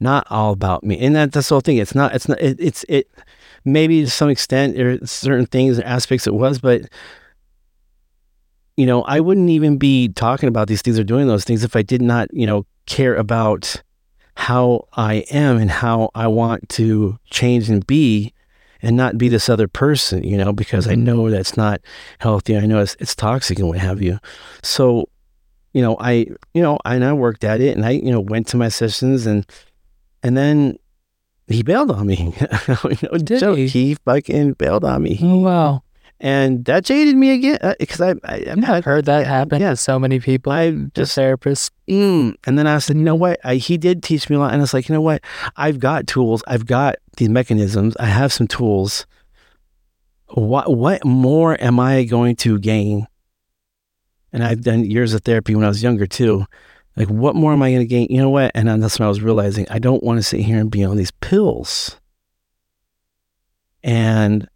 not 0.00 0.26
all 0.28 0.52
about 0.52 0.84
me, 0.84 0.98
and 1.00 1.16
that, 1.16 1.32
that's 1.32 1.48
the 1.48 1.54
whole 1.54 1.60
thing. 1.60 1.78
It's 1.78 1.94
not. 1.94 2.14
It's 2.14 2.28
not. 2.28 2.40
It, 2.42 2.60
it's 2.60 2.84
it. 2.90 3.10
Maybe 3.64 4.04
to 4.04 4.10
some 4.10 4.28
extent, 4.28 4.76
there 4.76 4.90
are 4.90 5.06
certain 5.06 5.46
things 5.46 5.78
and 5.78 5.86
aspects 5.86 6.26
it 6.26 6.34
was, 6.34 6.58
but 6.58 6.82
you 8.76 8.84
know, 8.84 9.02
I 9.02 9.20
wouldn't 9.20 9.50
even 9.50 9.78
be 9.78 10.08
talking 10.08 10.48
about 10.48 10.68
these 10.68 10.82
things 10.82 10.98
or 10.98 11.04
doing 11.04 11.26
those 11.26 11.44
things 11.44 11.64
if 11.64 11.76
I 11.76 11.82
did 11.82 12.02
not, 12.02 12.28
you 12.32 12.46
know, 12.46 12.66
care 12.86 13.14
about 13.14 13.82
how 14.36 14.88
I 14.94 15.24
am 15.30 15.58
and 15.58 15.70
how 15.70 16.10
I 16.14 16.26
want 16.26 16.68
to 16.70 17.18
change 17.30 17.70
and 17.70 17.86
be 17.86 18.34
and 18.82 18.96
not 18.96 19.16
be 19.16 19.28
this 19.28 19.48
other 19.48 19.68
person, 19.68 20.24
you 20.24 20.36
know, 20.36 20.52
because 20.52 20.86
I 20.88 20.94
mm-hmm. 20.94 21.04
know 21.04 21.30
that's 21.30 21.56
not 21.56 21.80
healthy. 22.18 22.56
I 22.56 22.66
know 22.66 22.80
it's, 22.80 22.96
it's 22.98 23.14
toxic 23.14 23.58
and 23.58 23.68
what 23.68 23.78
have 23.78 24.02
you. 24.02 24.18
So, 24.62 25.08
you 25.72 25.80
know, 25.80 25.96
I, 26.00 26.26
you 26.52 26.62
know, 26.62 26.78
and 26.84 27.04
I 27.04 27.12
worked 27.12 27.44
at 27.44 27.60
it 27.60 27.76
and 27.76 27.86
I, 27.86 27.90
you 27.90 28.10
know, 28.10 28.20
went 28.20 28.48
to 28.48 28.56
my 28.56 28.68
sessions 28.68 29.26
and, 29.26 29.46
and 30.22 30.36
then 30.36 30.78
he 31.46 31.62
bailed 31.62 31.90
on 31.90 32.06
me. 32.06 32.34
you 32.68 32.96
know, 33.02 33.18
Did 33.18 33.40
joke, 33.40 33.58
he? 33.58 33.68
he 33.68 33.94
fucking 33.94 34.54
bailed 34.54 34.84
on 34.84 35.02
me. 35.02 35.18
Oh 35.22 35.38
wow. 35.38 35.82
And 36.24 36.64
that 36.66 36.84
jaded 36.84 37.16
me 37.16 37.32
again 37.32 37.58
because 37.80 38.00
I, 38.00 38.10
I, 38.22 38.44
I've 38.48 38.70
I've 38.70 38.84
heard 38.84 39.06
that 39.06 39.26
happen 39.26 39.60
yeah. 39.60 39.74
so 39.74 39.98
many 39.98 40.20
people. 40.20 40.52
I 40.52 40.70
Just 40.70 40.94
just, 40.94 41.18
therapists. 41.18 41.72
mm. 41.90 42.36
and 42.46 42.56
then 42.56 42.68
I 42.68 42.78
said, 42.78 42.96
you 42.96 43.02
know 43.02 43.16
what? 43.16 43.40
I, 43.42 43.56
he 43.56 43.76
did 43.76 44.04
teach 44.04 44.30
me 44.30 44.36
a 44.36 44.38
lot. 44.38 44.54
And 44.54 44.62
it's 44.62 44.72
like, 44.72 44.88
you 44.88 44.94
know 44.94 45.00
what? 45.00 45.20
I've 45.56 45.80
got 45.80 46.06
tools. 46.06 46.44
I've 46.46 46.64
got 46.64 46.94
these 47.16 47.28
mechanisms. 47.28 47.96
I 47.96 48.06
have 48.06 48.32
some 48.32 48.46
tools. 48.46 49.04
What, 50.28 50.72
what 50.72 51.04
more 51.04 51.60
am 51.60 51.80
I 51.80 52.04
going 52.04 52.36
to 52.36 52.56
gain? 52.60 53.08
And 54.32 54.44
I've 54.44 54.62
done 54.62 54.84
years 54.84 55.14
of 55.14 55.22
therapy 55.22 55.56
when 55.56 55.64
I 55.64 55.68
was 55.68 55.82
younger 55.82 56.06
too. 56.06 56.46
Like, 56.94 57.08
what 57.08 57.34
more 57.34 57.52
am 57.52 57.62
I 57.62 57.70
going 57.70 57.80
to 57.82 57.86
gain? 57.86 58.06
You 58.10 58.18
know 58.18 58.30
what? 58.30 58.52
And 58.54 58.68
that's 58.80 59.00
when 59.00 59.06
I 59.06 59.08
was 59.08 59.22
realizing 59.22 59.66
I 59.70 59.80
don't 59.80 60.04
want 60.04 60.20
to 60.20 60.22
sit 60.22 60.40
here 60.40 60.58
and 60.58 60.70
be 60.70 60.84
on 60.84 60.96
these 60.96 61.10
pills. 61.10 61.98
And 63.82 64.48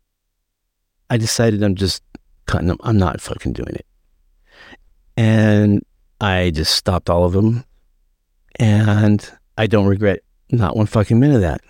I 1.11 1.17
decided 1.17 1.63
I'm 1.63 1.75
just 1.75 2.03
cutting 2.47 2.69
them. 2.69 2.79
I'm 2.83 2.99
not 2.99 3.21
fucking 3.21 3.53
doing 3.53 3.75
it. 3.75 3.87
And 5.17 5.85
I 6.21 6.51
just 6.51 6.75
stopped 6.75 7.11
all 7.11 7.25
of 7.25 7.33
them. 7.33 7.65
And 8.59 9.29
I 9.59 9.67
don't 9.67 9.87
regret 9.87 10.21
not 10.51 10.77
one 10.77 10.87
fucking 10.87 11.19
minute 11.19 11.37
of 11.37 11.41
that. 11.43 11.61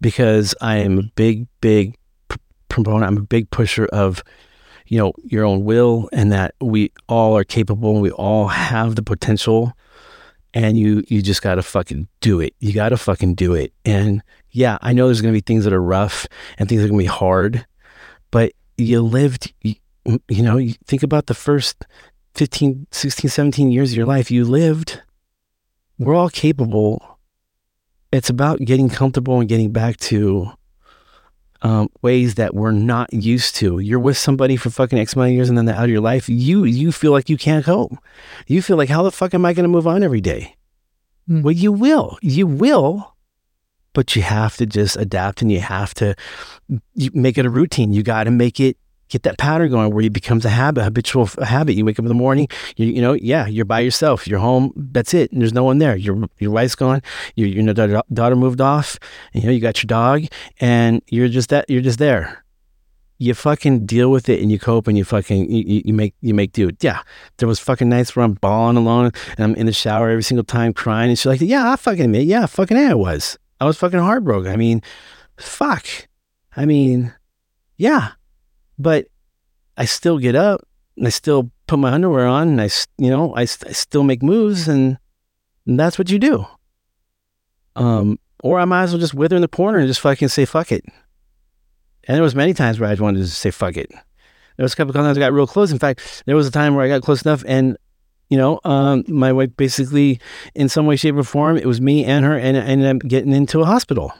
Because 0.00 0.54
I 0.60 0.76
am 0.76 0.98
a 0.98 1.02
big, 1.14 1.46
big 1.60 1.96
proponent. 2.68 3.04
I'm 3.04 3.18
a 3.18 3.22
big 3.22 3.50
pusher 3.50 3.86
of, 3.86 4.22
you 4.86 4.98
know, 4.98 5.12
your 5.24 5.44
own 5.44 5.64
will 5.64 6.08
and 6.12 6.32
that 6.32 6.54
we 6.60 6.92
all 7.08 7.36
are 7.36 7.44
capable 7.44 7.92
and 7.92 8.02
we 8.02 8.10
all 8.10 8.48
have 8.48 8.96
the 8.96 9.02
potential. 9.02 9.72
And 10.54 10.78
you 10.78 11.02
you 11.08 11.22
just 11.22 11.40
gotta 11.40 11.62
fucking 11.62 12.08
do 12.20 12.40
it. 12.40 12.54
You 12.58 12.74
gotta 12.74 12.98
fucking 12.98 13.36
do 13.36 13.54
it. 13.54 13.72
And 13.86 14.22
yeah, 14.50 14.76
I 14.82 14.92
know 14.92 15.06
there's 15.06 15.22
gonna 15.22 15.32
be 15.32 15.40
things 15.40 15.64
that 15.64 15.72
are 15.72 15.82
rough 15.82 16.26
and 16.58 16.68
things 16.68 16.82
that 16.82 16.86
are 16.86 16.90
gonna 16.90 16.98
be 16.98 17.06
hard, 17.06 17.64
you 18.82 19.02
lived 19.02 19.52
you, 19.62 19.76
you 20.28 20.42
know, 20.42 20.56
you 20.56 20.74
think 20.86 21.02
about 21.02 21.26
the 21.26 21.34
first 21.34 21.84
15, 22.34 22.86
16, 22.90 23.30
17 23.30 23.70
years 23.70 23.92
of 23.92 23.96
your 23.96 24.06
life, 24.06 24.30
you 24.30 24.44
lived. 24.44 25.02
We're 25.98 26.14
all 26.14 26.30
capable. 26.30 27.18
It's 28.12 28.30
about 28.30 28.60
getting 28.60 28.88
comfortable 28.88 29.38
and 29.38 29.48
getting 29.48 29.72
back 29.72 29.96
to 29.98 30.52
um, 31.62 31.88
ways 32.02 32.34
that 32.34 32.54
we're 32.54 32.72
not 32.72 33.12
used 33.12 33.54
to. 33.56 33.78
You're 33.78 34.00
with 34.00 34.16
somebody 34.16 34.56
for 34.56 34.70
fucking 34.70 34.98
X 34.98 35.14
amount 35.14 35.30
of 35.30 35.34
years 35.34 35.48
and 35.48 35.56
then 35.56 35.66
they're 35.66 35.76
out 35.76 35.84
of 35.84 35.90
your 35.90 36.00
life. 36.00 36.28
You 36.28 36.64
you 36.64 36.90
feel 36.92 37.12
like 37.12 37.28
you 37.28 37.36
can't 37.36 37.64
cope. 37.64 37.96
You 38.46 38.60
feel 38.62 38.76
like 38.76 38.88
how 38.88 39.02
the 39.02 39.12
fuck 39.12 39.34
am 39.34 39.44
I 39.44 39.52
going 39.52 39.64
to 39.64 39.68
move 39.68 39.86
on 39.86 40.02
every 40.02 40.20
day? 40.20 40.56
Hmm. 41.28 41.42
Well, 41.42 41.52
you 41.52 41.72
will. 41.72 42.18
You 42.20 42.46
will. 42.46 43.11
But 43.92 44.16
you 44.16 44.22
have 44.22 44.56
to 44.56 44.66
just 44.66 44.96
adapt 44.96 45.42
and 45.42 45.52
you 45.52 45.60
have 45.60 45.92
to 45.94 46.14
you 46.94 47.10
make 47.12 47.36
it 47.38 47.46
a 47.46 47.50
routine. 47.50 47.92
You 47.92 48.02
got 48.02 48.24
to 48.24 48.30
make 48.30 48.58
it 48.60 48.76
get 49.10 49.24
that 49.24 49.36
pattern 49.36 49.70
going 49.70 49.92
where 49.92 50.02
it 50.02 50.12
becomes 50.14 50.46
a 50.46 50.48
habit, 50.48 50.82
habitual 50.82 51.26
habit. 51.42 51.74
You 51.74 51.84
wake 51.84 51.98
up 51.98 52.04
in 52.04 52.08
the 52.08 52.14
morning, 52.14 52.48
you, 52.76 52.86
you 52.86 53.02
know, 53.02 53.12
yeah, 53.12 53.46
you're 53.46 53.66
by 53.66 53.80
yourself. 53.80 54.26
You're 54.26 54.38
home. 54.38 54.72
That's 54.74 55.12
it. 55.12 55.30
And 55.32 55.42
there's 55.42 55.52
no 55.52 55.64
one 55.64 55.76
there. 55.78 55.94
Your 55.96 56.24
your 56.38 56.50
wife's 56.50 56.74
gone. 56.74 57.02
Your 57.36 57.48
your 57.48 57.74
daughter, 57.74 58.00
daughter 58.12 58.36
moved 58.36 58.62
off. 58.62 58.96
And, 59.34 59.42
you 59.42 59.48
know, 59.48 59.52
you 59.54 59.60
got 59.60 59.82
your 59.82 59.88
dog, 59.88 60.24
and 60.60 61.02
you're 61.08 61.28
just 61.28 61.50
that. 61.50 61.68
You're 61.68 61.82
just 61.82 61.98
there. 61.98 62.42
You 63.18 63.34
fucking 63.34 63.86
deal 63.86 64.10
with 64.10 64.28
it, 64.30 64.40
and 64.40 64.50
you 64.50 64.58
cope, 64.58 64.88
and 64.88 64.96
you 64.98 65.04
fucking 65.04 65.48
you, 65.48 65.82
you- 65.84 65.94
make 65.94 66.14
you 66.22 66.32
make 66.34 66.52
do. 66.52 66.70
Yeah, 66.80 67.02
there 67.36 67.46
was 67.46 67.60
fucking 67.60 67.88
nights 67.90 68.16
where 68.16 68.24
I'm 68.24 68.32
bawling 68.34 68.78
alone, 68.78 69.12
and 69.36 69.44
I'm 69.44 69.54
in 69.54 69.66
the 69.66 69.72
shower 69.74 70.08
every 70.08 70.24
single 70.24 70.44
time 70.44 70.72
crying, 70.72 71.10
and 71.10 71.18
she's 71.18 71.26
like, 71.26 71.40
"Yeah, 71.42 71.70
I 71.70 71.76
fucking 71.76 72.06
admit, 72.06 72.24
yeah, 72.24 72.46
fucking 72.46 72.76
I 72.78 72.94
was. 72.94 73.38
I 73.62 73.64
was 73.64 73.78
fucking 73.78 73.98
heartbroken. 73.98 74.50
I 74.50 74.56
mean, 74.56 74.82
fuck. 75.38 75.86
I 76.56 76.66
mean, 76.66 77.14
yeah." 77.76 78.12
but 78.82 79.06
I 79.76 79.84
still 79.84 80.18
get 80.18 80.34
up 80.34 80.66
and 80.96 81.06
I 81.06 81.10
still 81.10 81.50
put 81.66 81.78
my 81.78 81.92
underwear 81.92 82.26
on 82.26 82.48
and 82.48 82.60
I, 82.60 82.68
you 82.98 83.10
know, 83.10 83.34
I, 83.34 83.42
I 83.42 83.46
still 83.46 84.02
make 84.02 84.22
moves 84.22 84.68
and, 84.68 84.98
and 85.66 85.78
that's 85.78 85.98
what 85.98 86.10
you 86.10 86.18
do. 86.18 86.46
Um, 87.76 88.18
or 88.42 88.58
I 88.58 88.64
might 88.64 88.82
as 88.82 88.92
well 88.92 89.00
just 89.00 89.14
wither 89.14 89.36
in 89.36 89.42
the 89.42 89.48
corner 89.48 89.78
and 89.78 89.86
just 89.86 90.00
fucking 90.00 90.28
say 90.28 90.44
fuck 90.44 90.72
it. 90.72 90.84
And 92.04 92.16
there 92.16 92.22
was 92.22 92.34
many 92.34 92.52
times 92.52 92.80
where 92.80 92.88
I 92.88 92.92
just 92.92 93.02
wanted 93.02 93.20
to 93.20 93.28
say 93.28 93.50
fuck 93.50 93.76
it. 93.76 93.90
There 94.56 94.64
was 94.64 94.74
a 94.74 94.76
couple 94.76 94.90
of 94.90 94.96
times 94.96 95.16
I 95.16 95.20
got 95.20 95.32
real 95.32 95.46
close. 95.46 95.72
In 95.72 95.78
fact, 95.78 96.24
there 96.26 96.36
was 96.36 96.46
a 96.46 96.50
time 96.50 96.74
where 96.74 96.84
I 96.84 96.88
got 96.88 97.02
close 97.02 97.22
enough 97.22 97.44
and, 97.46 97.76
you 98.32 98.38
know, 98.38 98.60
um, 98.64 99.04
my 99.08 99.30
wife 99.30 99.54
basically, 99.58 100.18
in 100.54 100.66
some 100.66 100.86
way, 100.86 100.96
shape, 100.96 101.16
or 101.16 101.22
form, 101.22 101.58
it 101.58 101.66
was 101.66 101.82
me 101.82 102.02
and 102.06 102.24
her, 102.24 102.34
and 102.34 102.56
I 102.56 102.60
ended 102.60 102.96
up 102.96 103.06
getting 103.06 103.34
into 103.34 103.60
a 103.60 103.66
hospital. 103.66 104.10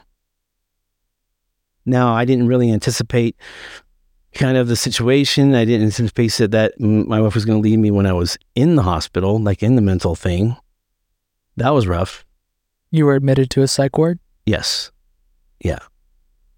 Now, 1.87 2.12
I 2.12 2.27
didn't 2.27 2.46
really 2.46 2.70
anticipate 2.70 3.37
kind 4.35 4.59
of 4.59 4.68
the 4.68 4.77
situation. 4.77 5.55
I 5.55 5.64
didn't 5.64 5.87
anticipate 5.87 6.31
that, 6.33 6.51
that 6.51 6.79
my 6.79 7.22
wife 7.22 7.35
was 7.35 7.46
going 7.46 7.62
to 7.62 7.66
leave 7.66 7.79
me 7.79 7.90
when 7.90 8.05
I 8.05 8.12
was 8.12 8.37
in 8.55 8.77
the 8.77 8.83
hospital, 8.83 9.40
like 9.40 9.62
in 9.62 9.77
the 9.77 9.81
mental 9.81 10.14
thing. 10.14 10.59
That 11.57 11.70
was 11.70 11.87
rough. 11.87 12.27
You 12.90 13.07
were 13.07 13.14
admitted 13.14 13.48
to 13.53 13.62
a 13.62 13.66
psych 13.66 13.96
ward. 13.96 14.18
Yes. 14.44 14.92
Yeah. 15.64 15.79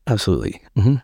Absolutely. 0.09 0.61
hmm 0.75 0.97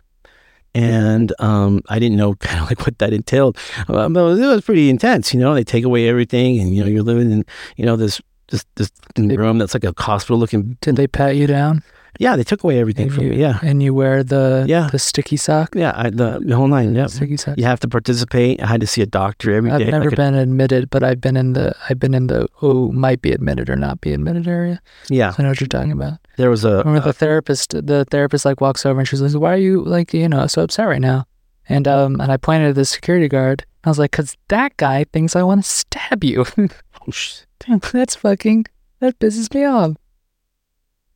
And 0.75 1.33
um, 1.41 1.83
I 1.89 1.99
didn't 1.99 2.17
know 2.17 2.35
kind 2.41 2.61
of 2.61 2.69
like 2.69 2.81
what 2.81 2.99
that 2.99 3.13
entailed. 3.13 3.59
Uh, 3.89 4.09
but 4.09 4.39
it 4.39 4.47
was 4.47 4.63
pretty 4.63 4.89
intense. 4.89 5.35
You 5.35 5.41
know, 5.41 5.55
they 5.55 5.65
take 5.65 5.85
away 5.85 6.09
everything, 6.09 6.61
and 6.61 6.75
you 6.75 6.83
know, 6.83 6.89
you're 6.89 7.03
living 7.03 7.31
in 7.31 7.45
you 7.77 7.87
know 7.87 7.97
this 7.97 8.21
this 8.49 8.65
this 8.75 8.91
room 9.17 9.59
that's 9.59 9.75
like 9.75 9.85
a 9.85 9.95
hospital 9.97 10.39
looking. 10.39 10.77
Did 10.81 10.97
they 10.97 11.07
pat 11.07 11.37
you 11.37 11.47
down? 11.47 11.83
Yeah, 12.19 12.37
they 12.37 12.43
took 12.45 12.65
away 12.65 12.79
everything 12.81 13.07
And 13.07 13.15
from 13.15 13.25
you, 13.25 13.31
me. 13.31 13.37
Yeah. 13.41 13.59
And 13.63 13.83
you 13.83 13.95
wear 13.95 14.23
the 14.25 14.65
Yeah. 14.69 14.89
the 14.91 14.99
sticky 14.99 15.37
sock. 15.37 15.75
Yeah, 15.75 15.93
I, 15.95 16.11
the, 16.11 16.41
the 16.45 16.57
whole 16.57 16.67
nine. 16.69 16.95
Yeah, 16.95 17.07
Sticky 17.07 17.37
sock. 17.37 17.57
you 17.57 17.65
have 17.65 17.81
to 17.81 17.89
participate. 17.89 18.61
I 18.63 18.67
had 18.67 18.81
to 18.81 18.87
see 18.87 19.01
a 19.03 19.07
doctor 19.07 19.53
every 19.55 19.71
day. 19.71 19.77
I've 19.77 19.87
never 19.93 20.05
like 20.11 20.13
a- 20.15 20.17
been 20.17 20.35
admitted, 20.35 20.91
but 20.91 21.03
I've 21.03 21.21
been 21.21 21.37
in 21.37 21.53
the 21.53 21.75
I've 21.89 21.99
been 22.01 22.15
in 22.15 22.27
the 22.27 22.49
oh 22.63 22.91
might 22.93 23.23
be 23.23 23.33
admitted 23.33 23.71
or 23.71 23.77
not 23.77 24.01
be 24.01 24.13
admitted 24.13 24.49
area. 24.49 24.81
yeah, 25.09 25.31
So 25.31 25.37
I 25.39 25.43
know 25.45 25.51
what 25.51 25.61
you're 25.61 25.69
talking 25.69 25.93
about. 25.93 26.19
there 26.37 26.51
was 26.51 26.65
a. 26.65 26.83
Or 26.87 26.99
the 27.01 27.13
therapist, 27.13 27.71
the 27.87 28.05
therapist 28.11 28.45
like 28.45 28.61
walks 28.61 28.85
over 28.85 28.99
and 28.99 29.09
she's 29.09 29.21
like, 29.23 29.33
"Why 29.41 29.53
are 29.55 29.57
you 29.57 29.83
like 29.85 30.13
you 30.13 30.29
know 30.29 30.47
so 30.49 30.63
upset 30.63 30.87
right 30.89 31.01
now?" 31.01 31.27
And 31.69 31.87
um 31.87 32.21
and 32.21 32.33
I 32.33 32.37
pointed 32.37 32.71
at 32.71 32.75
the 32.75 32.85
security 32.85 33.29
guard. 33.29 33.65
I 33.85 33.89
was 33.89 33.99
like, 33.99 34.11
"Cause 34.13 34.37
that 34.49 34.77
guy 34.77 35.05
thinks 35.13 35.37
I 35.37 35.43
want 35.45 35.63
to 35.65 35.71
stab 35.71 36.25
you." 36.25 36.45
oh, 36.59 37.11
sh- 37.13 37.43
That's 37.93 38.17
fucking 38.17 38.67
that 39.01 39.19
pisses 39.21 39.55
me 39.55 39.65
off. 39.65 39.97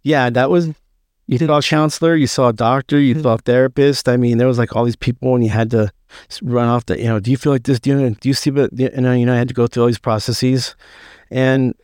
yeah, 0.03 0.31
that 0.31 0.51
was. 0.51 0.71
You 1.27 1.39
saw 1.39 1.59
a 1.59 1.63
counselor, 1.63 2.15
you 2.17 2.27
saw 2.27 2.49
a 2.49 2.53
doctor, 2.53 3.01
you 3.01 3.15
mm-hmm. 3.15 3.23
saw 3.23 3.35
a 3.35 3.39
therapist. 3.39 4.09
I 4.09 4.17
mean, 4.17 4.39
there 4.39 4.47
was 4.47 4.59
like 4.59 4.77
all 4.77 4.85
these 4.85 4.97
people, 4.97 5.35
and 5.35 5.43
you 5.43 5.51
had 5.51 5.71
to 5.71 5.91
run 6.43 6.69
off 6.69 6.87
the. 6.87 6.99
You 6.99 7.07
know, 7.07 7.21
do 7.21 7.31
you 7.31 7.37
feel 7.37 7.53
like 7.53 7.63
this? 7.63 7.81
Do 7.81 7.91
you, 7.91 8.11
do 8.11 8.29
you 8.29 8.35
see? 8.35 8.51
But 8.51 8.79
you 8.79 8.91
know, 8.91 9.13
you 9.13 9.25
know, 9.25 9.35
I 9.35 9.39
had 9.39 9.49
to 9.49 9.55
go 9.55 9.67
through 9.67 9.85
all 9.85 9.87
these 9.87 9.99
processes, 9.99 10.77
and 11.31 11.75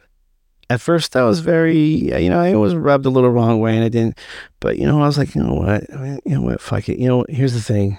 at 0.71 0.81
first 0.81 1.17
I 1.17 1.25
was 1.25 1.41
very, 1.41 1.77
you 1.77 2.31
know, 2.31 2.39
I 2.39 2.55
was 2.55 2.77
rubbed 2.77 3.05
a 3.05 3.11
little 3.11 3.31
wrong 3.31 3.61
way, 3.61 3.75
and 3.75 3.85
I 3.85 3.89
didn't. 3.89 4.17
But 4.61 4.79
you 4.79 4.87
know, 4.87 5.03
I 5.03 5.07
was 5.07 5.19
like, 5.19 5.35
you 5.35 5.43
know 5.43 5.55
what, 5.55 5.93
I 5.93 5.97
mean, 5.97 6.21
you 6.25 6.35
know 6.35 6.43
what, 6.43 6.61
fuck 6.61 6.89
it. 6.89 6.99
You 6.99 7.09
know, 7.09 7.25
here's 7.29 7.55
the 7.55 7.61
thing, 7.61 7.99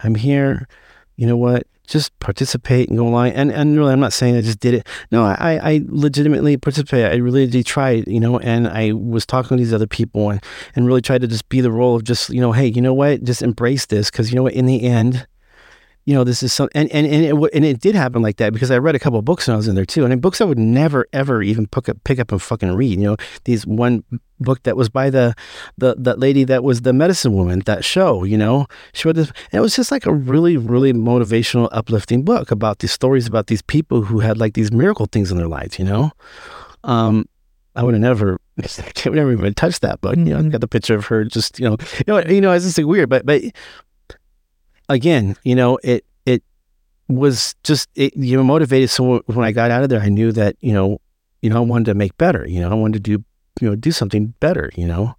I'm 0.00 0.14
here. 0.14 0.68
You 1.16 1.26
know 1.26 1.36
what? 1.36 1.66
Just 1.86 2.16
participate 2.20 2.88
and 2.88 2.96
go 2.96 3.08
along. 3.08 3.30
And 3.30 3.50
and 3.50 3.76
really, 3.76 3.92
I'm 3.92 4.00
not 4.00 4.12
saying 4.12 4.36
I 4.36 4.40
just 4.40 4.60
did 4.60 4.74
it. 4.74 4.86
No, 5.10 5.24
I 5.24 5.58
I 5.62 5.84
legitimately 5.86 6.56
participated. 6.56 7.12
I 7.12 7.16
really 7.16 7.46
did 7.46 7.66
try. 7.66 8.02
You 8.06 8.20
know, 8.20 8.38
and 8.38 8.68
I 8.68 8.92
was 8.92 9.26
talking 9.26 9.56
to 9.56 9.62
these 9.62 9.74
other 9.74 9.86
people 9.86 10.30
and 10.30 10.42
and 10.76 10.86
really 10.86 11.02
tried 11.02 11.22
to 11.22 11.26
just 11.26 11.48
be 11.48 11.60
the 11.60 11.72
role 11.72 11.96
of 11.96 12.04
just 12.04 12.30
you 12.30 12.40
know, 12.40 12.52
hey, 12.52 12.66
you 12.66 12.80
know 12.80 12.94
what? 12.94 13.24
Just 13.24 13.42
embrace 13.42 13.86
this 13.86 14.10
because 14.10 14.30
you 14.30 14.36
know 14.36 14.44
what? 14.44 14.54
In 14.54 14.66
the 14.66 14.82
end, 14.82 15.26
you 16.04 16.14
know, 16.14 16.24
this 16.24 16.42
is 16.42 16.52
some, 16.52 16.68
and 16.74 16.90
and 16.90 17.06
and 17.06 17.24
it, 17.24 17.54
and 17.54 17.64
it 17.64 17.80
did 17.80 17.94
happen 17.94 18.22
like 18.22 18.38
that 18.38 18.52
because 18.52 18.70
I 18.70 18.78
read 18.78 18.96
a 18.96 18.98
couple 18.98 19.18
of 19.18 19.24
books 19.24 19.46
when 19.46 19.54
I 19.54 19.56
was 19.56 19.68
in 19.68 19.76
there 19.76 19.84
too, 19.84 20.04
and 20.04 20.20
books 20.20 20.40
I 20.40 20.44
would 20.44 20.58
never 20.58 21.06
ever 21.12 21.42
even 21.42 21.66
pick 21.66 21.88
up 21.88 22.02
pick 22.02 22.18
up 22.18 22.32
and 22.32 22.42
fucking 22.42 22.72
read. 22.72 22.98
You 22.98 23.10
know, 23.10 23.16
these 23.44 23.64
one 23.66 24.02
book 24.40 24.64
that 24.64 24.76
was 24.76 24.88
by 24.88 25.10
the 25.10 25.34
the 25.78 25.94
that 25.98 26.18
lady 26.18 26.42
that 26.44 26.64
was 26.64 26.82
the 26.82 26.92
medicine 26.92 27.34
woman 27.34 27.60
that 27.66 27.84
show. 27.84 28.24
You 28.24 28.36
know, 28.36 28.66
she 28.92 29.06
wrote 29.06 29.14
this, 29.14 29.28
and 29.28 29.58
it 29.58 29.60
was 29.60 29.76
just 29.76 29.92
like 29.92 30.04
a 30.04 30.12
really 30.12 30.56
really 30.56 30.92
motivational, 30.92 31.68
uplifting 31.70 32.24
book 32.24 32.50
about 32.50 32.80
these 32.80 32.92
stories 32.92 33.28
about 33.28 33.46
these 33.46 33.62
people 33.62 34.02
who 34.02 34.18
had 34.18 34.38
like 34.38 34.54
these 34.54 34.72
miracle 34.72 35.06
things 35.06 35.30
in 35.30 35.36
their 35.36 35.48
lives. 35.48 35.78
You 35.78 35.84
know, 35.84 36.10
um, 36.82 37.28
I 37.74 37.82
would 37.82 37.94
have 37.94 38.02
never, 38.02 38.40
I 38.60 39.08
would 39.08 39.14
never 39.14 39.32
even 39.32 39.54
touched 39.54 39.82
that 39.82 40.00
book. 40.00 40.16
You 40.16 40.24
know, 40.24 40.38
I 40.38 40.42
got 40.48 40.60
the 40.60 40.68
picture 40.68 40.94
of 40.94 41.06
her 41.06 41.24
just, 41.24 41.58
you 41.58 41.68
know, 41.68 41.76
you 41.98 42.04
know, 42.06 42.20
you 42.20 42.40
know, 42.40 42.52
it's 42.52 42.64
just 42.64 42.78
like 42.78 42.86
weird, 42.86 43.08
but, 43.08 43.24
but 43.24 43.42
again, 44.92 45.36
you 45.42 45.54
know, 45.54 45.78
it, 45.82 46.04
it 46.26 46.42
was 47.08 47.54
just, 47.64 47.88
it, 47.94 48.16
you 48.16 48.36
know, 48.36 48.44
motivated. 48.44 48.90
So 48.90 49.18
when 49.26 49.44
I 49.44 49.52
got 49.52 49.70
out 49.70 49.82
of 49.82 49.88
there, 49.88 50.00
I 50.00 50.08
knew 50.08 50.32
that, 50.32 50.56
you 50.60 50.72
know, 50.72 51.00
you 51.40 51.50
know, 51.50 51.56
I 51.56 51.60
wanted 51.60 51.86
to 51.86 51.94
make 51.94 52.16
better, 52.18 52.46
you 52.46 52.60
know, 52.60 52.70
I 52.70 52.74
wanted 52.74 53.04
to 53.04 53.18
do, 53.18 53.24
you 53.60 53.70
know, 53.70 53.76
do 53.76 53.90
something 53.90 54.34
better, 54.40 54.70
you 54.74 54.86
know? 54.86 55.16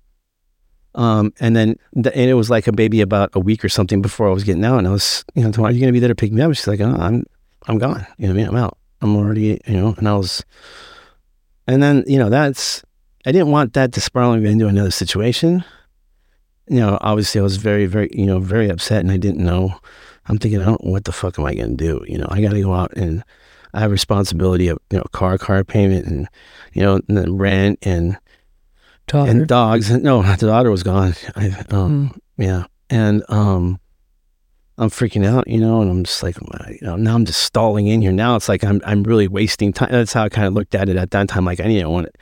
Um, 0.95 1.33
and 1.39 1.55
then, 1.55 1.75
the, 1.93 2.15
and 2.15 2.29
it 2.29 2.35
was 2.35 2.49
like 2.49 2.67
a 2.67 2.71
baby 2.71 3.01
about 3.01 3.31
a 3.33 3.39
week 3.39 3.65
or 3.65 3.69
something 3.69 4.01
before 4.01 4.29
I 4.29 4.33
was 4.33 4.43
getting 4.43 4.63
out 4.63 4.77
and 4.77 4.87
I 4.87 4.91
was, 4.91 5.25
you 5.33 5.41
know, 5.41 5.49
are 5.63 5.71
you 5.71 5.79
going 5.79 5.87
to 5.87 5.91
be 5.91 5.99
there 5.99 6.09
to 6.09 6.15
pick 6.15 6.31
me 6.31 6.41
up? 6.41 6.53
She's 6.53 6.67
like, 6.67 6.81
oh, 6.81 6.95
I'm, 6.97 7.25
I'm 7.67 7.79
gone. 7.79 8.05
You 8.17 8.27
know 8.27 8.33
I 8.33 8.37
mean? 8.37 8.47
I'm 8.47 8.55
out. 8.55 8.77
I'm 9.01 9.15
already, 9.15 9.59
you 9.65 9.73
know, 9.73 9.95
and 9.97 10.07
I 10.07 10.15
was, 10.15 10.45
and 11.67 11.81
then, 11.81 12.03
you 12.07 12.19
know, 12.19 12.29
that's, 12.29 12.83
I 13.25 13.31
didn't 13.31 13.51
want 13.51 13.73
that 13.73 13.91
to 13.93 14.01
spiral 14.01 14.33
into 14.33 14.67
another 14.67 14.91
situation. 14.91 15.63
You 16.67 16.79
know, 16.79 16.97
obviously 17.01 17.39
I 17.39 17.43
was 17.43 17.57
very, 17.57 17.85
very, 17.85 18.09
you 18.13 18.25
know, 18.25 18.39
very 18.39 18.69
upset 18.69 19.01
and 19.01 19.11
I 19.11 19.17
didn't 19.17 19.43
know. 19.43 19.75
I'm 20.27 20.37
thinking, 20.37 20.61
I 20.61 20.65
don't, 20.65 20.83
what 20.83 21.03
the 21.03 21.11
fuck 21.11 21.37
am 21.37 21.45
I 21.45 21.53
going 21.55 21.75
to 21.77 21.83
do? 21.83 22.05
You 22.07 22.17
know, 22.17 22.27
I 22.29 22.41
got 22.41 22.53
to 22.53 22.61
go 22.61 22.73
out 22.73 22.93
and 22.95 23.23
I 23.73 23.81
have 23.81 23.91
responsibility 23.91 24.69
of, 24.69 24.77
you 24.89 24.97
know, 24.97 25.03
car, 25.11 25.37
car 25.37 25.63
payment 25.63 26.05
and, 26.05 26.27
you 26.73 26.81
know, 26.81 27.01
and 27.07 27.17
then 27.17 27.37
rent 27.37 27.79
and, 27.81 28.17
Daughter. 29.07 29.29
and 29.31 29.47
dogs. 29.47 29.91
No, 30.01 30.21
the 30.21 30.47
daughter 30.47 30.71
was 30.71 30.83
gone. 30.83 31.13
I, 31.35 31.65
um, 31.69 32.17
yeah. 32.37 32.65
And, 32.89 33.23
um, 33.27 33.79
I'm 34.77 34.89
freaking 34.89 35.25
out, 35.25 35.47
you 35.47 35.59
know, 35.59 35.81
and 35.81 35.91
I'm 35.91 36.03
just 36.03 36.23
like, 36.23 36.35
you 36.69 36.79
know, 36.81 36.95
now 36.95 37.13
I'm 37.13 37.25
just 37.25 37.41
stalling 37.43 37.87
in 37.87 38.01
here. 38.01 38.11
Now 38.11 38.35
it's 38.35 38.49
like 38.49 38.63
I'm 38.63 38.81
I'm 38.85 39.03
really 39.03 39.27
wasting 39.27 39.71
time. 39.71 39.89
That's 39.91 40.13
how 40.13 40.23
I 40.23 40.29
kind 40.29 40.47
of 40.47 40.53
looked 40.53 40.73
at 40.73 40.89
it 40.89 40.95
at 40.95 41.11
that 41.11 41.27
time. 41.29 41.45
Like 41.45 41.59
I 41.59 41.67
didn't 41.67 41.91
want 41.91 42.07
it. 42.07 42.15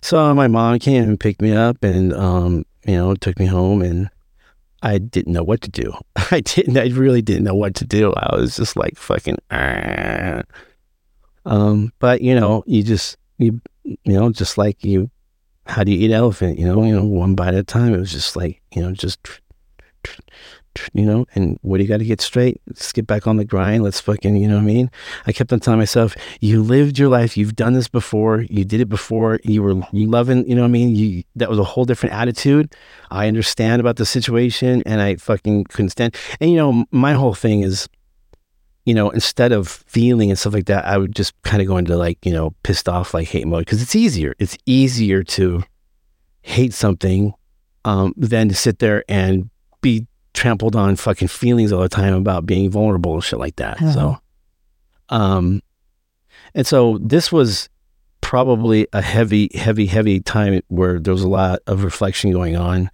So 0.00 0.32
my 0.34 0.48
mom 0.48 0.78
came 0.78 1.02
and 1.04 1.20
picked 1.20 1.42
me 1.42 1.52
up, 1.52 1.84
and 1.84 2.14
um, 2.14 2.64
you 2.86 2.96
know, 2.96 3.14
took 3.14 3.38
me 3.38 3.46
home, 3.46 3.82
and 3.82 4.10
I 4.82 4.98
didn't 4.98 5.32
know 5.32 5.42
what 5.42 5.60
to 5.62 5.70
do. 5.70 5.92
I 6.30 6.40
didn't. 6.40 6.76
I 6.76 6.88
really 6.88 7.22
didn't 7.22 7.44
know 7.44 7.54
what 7.54 7.74
to 7.76 7.84
do. 7.84 8.12
I 8.12 8.36
was 8.36 8.56
just 8.56 8.76
like 8.76 8.96
fucking. 8.96 9.38
Ah. 9.50 10.42
Um, 11.44 11.92
but 11.98 12.22
you 12.22 12.34
know, 12.34 12.64
you 12.66 12.82
just 12.82 13.16
you 13.38 13.60
you 13.84 13.98
know, 14.04 14.30
just 14.30 14.58
like 14.58 14.84
you, 14.84 15.10
how 15.66 15.84
do 15.84 15.92
you 15.92 16.06
eat 16.06 16.12
elephant? 16.12 16.58
You 16.58 16.66
know, 16.66 16.82
you 16.82 16.94
know, 16.94 17.04
one 17.04 17.34
bite 17.34 17.48
at 17.48 17.54
a 17.54 17.62
time. 17.64 17.94
It 17.94 17.98
was 17.98 18.12
just 18.12 18.36
like 18.36 18.62
you 18.74 18.82
know, 18.82 18.92
just 18.92 19.18
you 20.92 21.04
know, 21.04 21.26
and 21.34 21.58
what 21.62 21.78
do 21.78 21.82
you 21.82 21.88
got 21.88 21.98
to 21.98 22.04
get 22.04 22.20
straight? 22.20 22.60
Let's 22.66 22.92
get 22.92 23.06
back 23.06 23.26
on 23.26 23.36
the 23.36 23.44
grind. 23.44 23.82
Let's 23.82 24.00
fucking, 24.00 24.36
you 24.36 24.48
know 24.48 24.56
what 24.56 24.62
I 24.62 24.66
mean? 24.66 24.90
I 25.26 25.32
kept 25.32 25.52
on 25.52 25.60
telling 25.60 25.80
myself, 25.80 26.16
you 26.40 26.62
lived 26.62 26.98
your 26.98 27.08
life. 27.08 27.36
You've 27.36 27.56
done 27.56 27.74
this 27.74 27.88
before. 27.88 28.42
You 28.42 28.64
did 28.64 28.80
it 28.80 28.88
before. 28.88 29.40
You 29.44 29.62
were 29.62 29.80
you 29.92 30.08
loving, 30.08 30.48
you 30.48 30.54
know 30.54 30.62
what 30.62 30.68
I 30.68 30.70
mean? 30.70 30.94
You, 30.94 31.22
that 31.36 31.50
was 31.50 31.58
a 31.58 31.64
whole 31.64 31.84
different 31.84 32.14
attitude. 32.14 32.74
I 33.10 33.28
understand 33.28 33.80
about 33.80 33.96
the 33.96 34.06
situation 34.06 34.82
and 34.86 35.00
I 35.00 35.16
fucking 35.16 35.64
couldn't 35.64 35.90
stand. 35.90 36.14
And, 36.40 36.50
you 36.50 36.56
know, 36.56 36.84
my 36.90 37.12
whole 37.12 37.34
thing 37.34 37.62
is, 37.62 37.88
you 38.84 38.94
know, 38.94 39.10
instead 39.10 39.52
of 39.52 39.68
feeling 39.68 40.30
and 40.30 40.38
stuff 40.38 40.54
like 40.54 40.66
that, 40.66 40.84
I 40.84 40.96
would 40.96 41.14
just 41.14 41.34
kind 41.42 41.60
of 41.60 41.66
go 41.66 41.76
into 41.76 41.96
like, 41.96 42.24
you 42.24 42.32
know, 42.32 42.54
pissed 42.62 42.88
off, 42.88 43.14
like 43.14 43.28
hate 43.28 43.46
mode 43.46 43.64
because 43.64 43.82
it's 43.82 43.96
easier. 43.96 44.34
It's 44.38 44.56
easier 44.64 45.24
to 45.24 45.64
hate 46.42 46.72
something 46.72 47.34
um, 47.84 48.14
than 48.16 48.48
to 48.48 48.54
sit 48.54 48.78
there 48.78 49.04
and 49.08 49.50
be 49.80 50.06
trampled 50.36 50.76
on 50.76 50.94
fucking 50.94 51.28
feelings 51.28 51.72
all 51.72 51.80
the 51.80 51.88
time 51.88 52.14
about 52.14 52.46
being 52.46 52.70
vulnerable 52.70 53.14
and 53.14 53.24
shit 53.24 53.40
like 53.40 53.56
that. 53.56 53.82
Uh-huh. 53.82 53.92
So, 53.92 54.18
um, 55.08 55.62
and 56.54 56.66
so 56.66 56.98
this 56.98 57.32
was 57.32 57.68
probably 58.20 58.86
a 58.92 59.02
heavy, 59.02 59.50
heavy, 59.54 59.86
heavy 59.86 60.20
time 60.20 60.60
where 60.68 61.00
there 61.00 61.12
was 61.12 61.22
a 61.22 61.28
lot 61.28 61.60
of 61.66 61.82
reflection 61.82 62.30
going 62.30 62.56
on. 62.56 62.90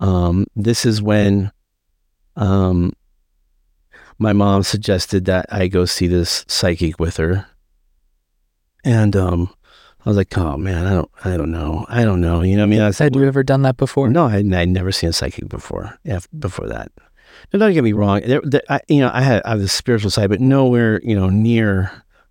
Um, 0.00 0.46
this 0.54 0.86
is 0.86 1.02
when, 1.02 1.50
um, 2.36 2.92
my 4.18 4.32
mom 4.32 4.62
suggested 4.62 5.26
that 5.26 5.46
I 5.50 5.68
go 5.68 5.84
see 5.84 6.06
this 6.06 6.44
psychic 6.48 6.98
with 6.98 7.18
her, 7.18 7.46
and 8.84 9.14
um, 9.14 9.50
I 10.06 10.08
was 10.08 10.16
like, 10.16 10.36
"Oh 10.38 10.56
man, 10.56 10.86
I 10.86 10.90
don't, 10.90 11.10
I 11.24 11.36
don't 11.36 11.50
know, 11.50 11.84
I 11.88 12.04
don't 12.04 12.20
know." 12.20 12.42
You 12.42 12.56
know, 12.56 12.62
what 12.62 12.68
I 12.68 12.70
mean, 12.70 12.80
I 12.80 12.86
was 12.86 12.98
Had 12.98 13.16
you 13.16 13.24
ever 13.24 13.42
done 13.42 13.62
that 13.62 13.76
before? 13.76 14.08
no, 14.08 14.26
I, 14.26 14.36
I'd 14.36 14.68
never 14.68 14.92
seen 14.92 15.10
a 15.10 15.12
psychic 15.12 15.48
before. 15.48 15.98
Yeah, 16.04 16.20
before 16.38 16.68
that. 16.68 16.92
Now, 17.52 17.58
don't 17.58 17.72
get 17.74 17.82
me 17.84 17.92
wrong. 17.92 18.20
There, 18.24 18.40
there, 18.44 18.62
I, 18.68 18.80
you 18.88 19.00
know, 19.00 19.10
I 19.12 19.20
had 19.20 19.42
I 19.44 19.50
have 19.50 19.60
the 19.60 19.68
spiritual 19.68 20.10
side, 20.10 20.30
but 20.30 20.40
nowhere, 20.40 21.00
you 21.02 21.16
know, 21.16 21.28
near 21.28 21.90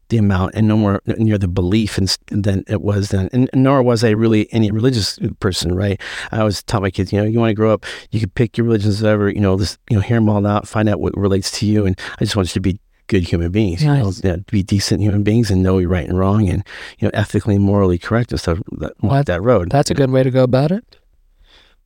the 0.09 0.17
amount 0.17 0.53
and 0.55 0.67
nowhere 0.67 1.01
near 1.05 1.37
the 1.37 1.47
belief 1.47 1.97
and 1.97 2.15
than 2.27 2.63
it 2.67 2.81
was 2.81 3.09
then. 3.09 3.27
And 3.33 3.49
nor 3.53 3.81
was 3.83 4.03
I 4.03 4.11
really 4.11 4.51
any 4.53 4.71
religious 4.71 5.19
person, 5.39 5.75
right? 5.75 5.99
I 6.31 6.39
always 6.39 6.63
taught 6.63 6.81
my 6.81 6.91
kids, 6.91 7.11
you 7.11 7.19
know, 7.19 7.25
you 7.25 7.39
want 7.39 7.49
to 7.49 7.55
grow 7.55 7.73
up, 7.73 7.85
you 8.11 8.19
can 8.19 8.29
pick 8.29 8.57
your 8.57 8.65
religions, 8.65 9.01
whatever, 9.01 9.29
you 9.29 9.41
know, 9.41 9.55
this, 9.57 9.77
you 9.89 9.97
know, 9.97 10.01
hear 10.01 10.17
them 10.17 10.29
all 10.29 10.45
out, 10.45 10.67
find 10.67 10.87
out 10.87 10.99
what 10.99 11.17
relates 11.17 11.51
to 11.59 11.65
you, 11.65 11.85
and 11.85 11.99
I 12.19 12.23
just 12.23 12.35
want 12.35 12.49
you 12.49 12.53
to 12.53 12.61
be 12.61 12.79
good 13.07 13.23
human 13.23 13.51
beings, 13.51 13.81
you 13.83 13.87
Nice. 13.89 14.23
know, 14.23 14.29
yeah, 14.31 14.37
be 14.51 14.63
decent 14.63 15.01
human 15.01 15.23
beings 15.23 15.51
and 15.51 15.61
know 15.63 15.77
you're 15.77 15.89
right 15.89 16.07
and 16.07 16.17
wrong, 16.17 16.49
and 16.49 16.63
you 16.99 17.07
know, 17.07 17.11
ethically 17.13 17.55
and 17.55 17.63
morally 17.63 17.97
correct 17.97 18.31
and 18.31 18.39
stuff. 18.39 18.59
That, 18.79 18.93
walk 19.03 19.11
What? 19.11 19.25
that 19.27 19.41
road. 19.41 19.69
That's 19.69 19.91
a 19.91 19.93
good 19.93 20.09
way 20.11 20.23
to 20.23 20.31
go 20.31 20.43
about 20.43 20.71
it. 20.71 20.97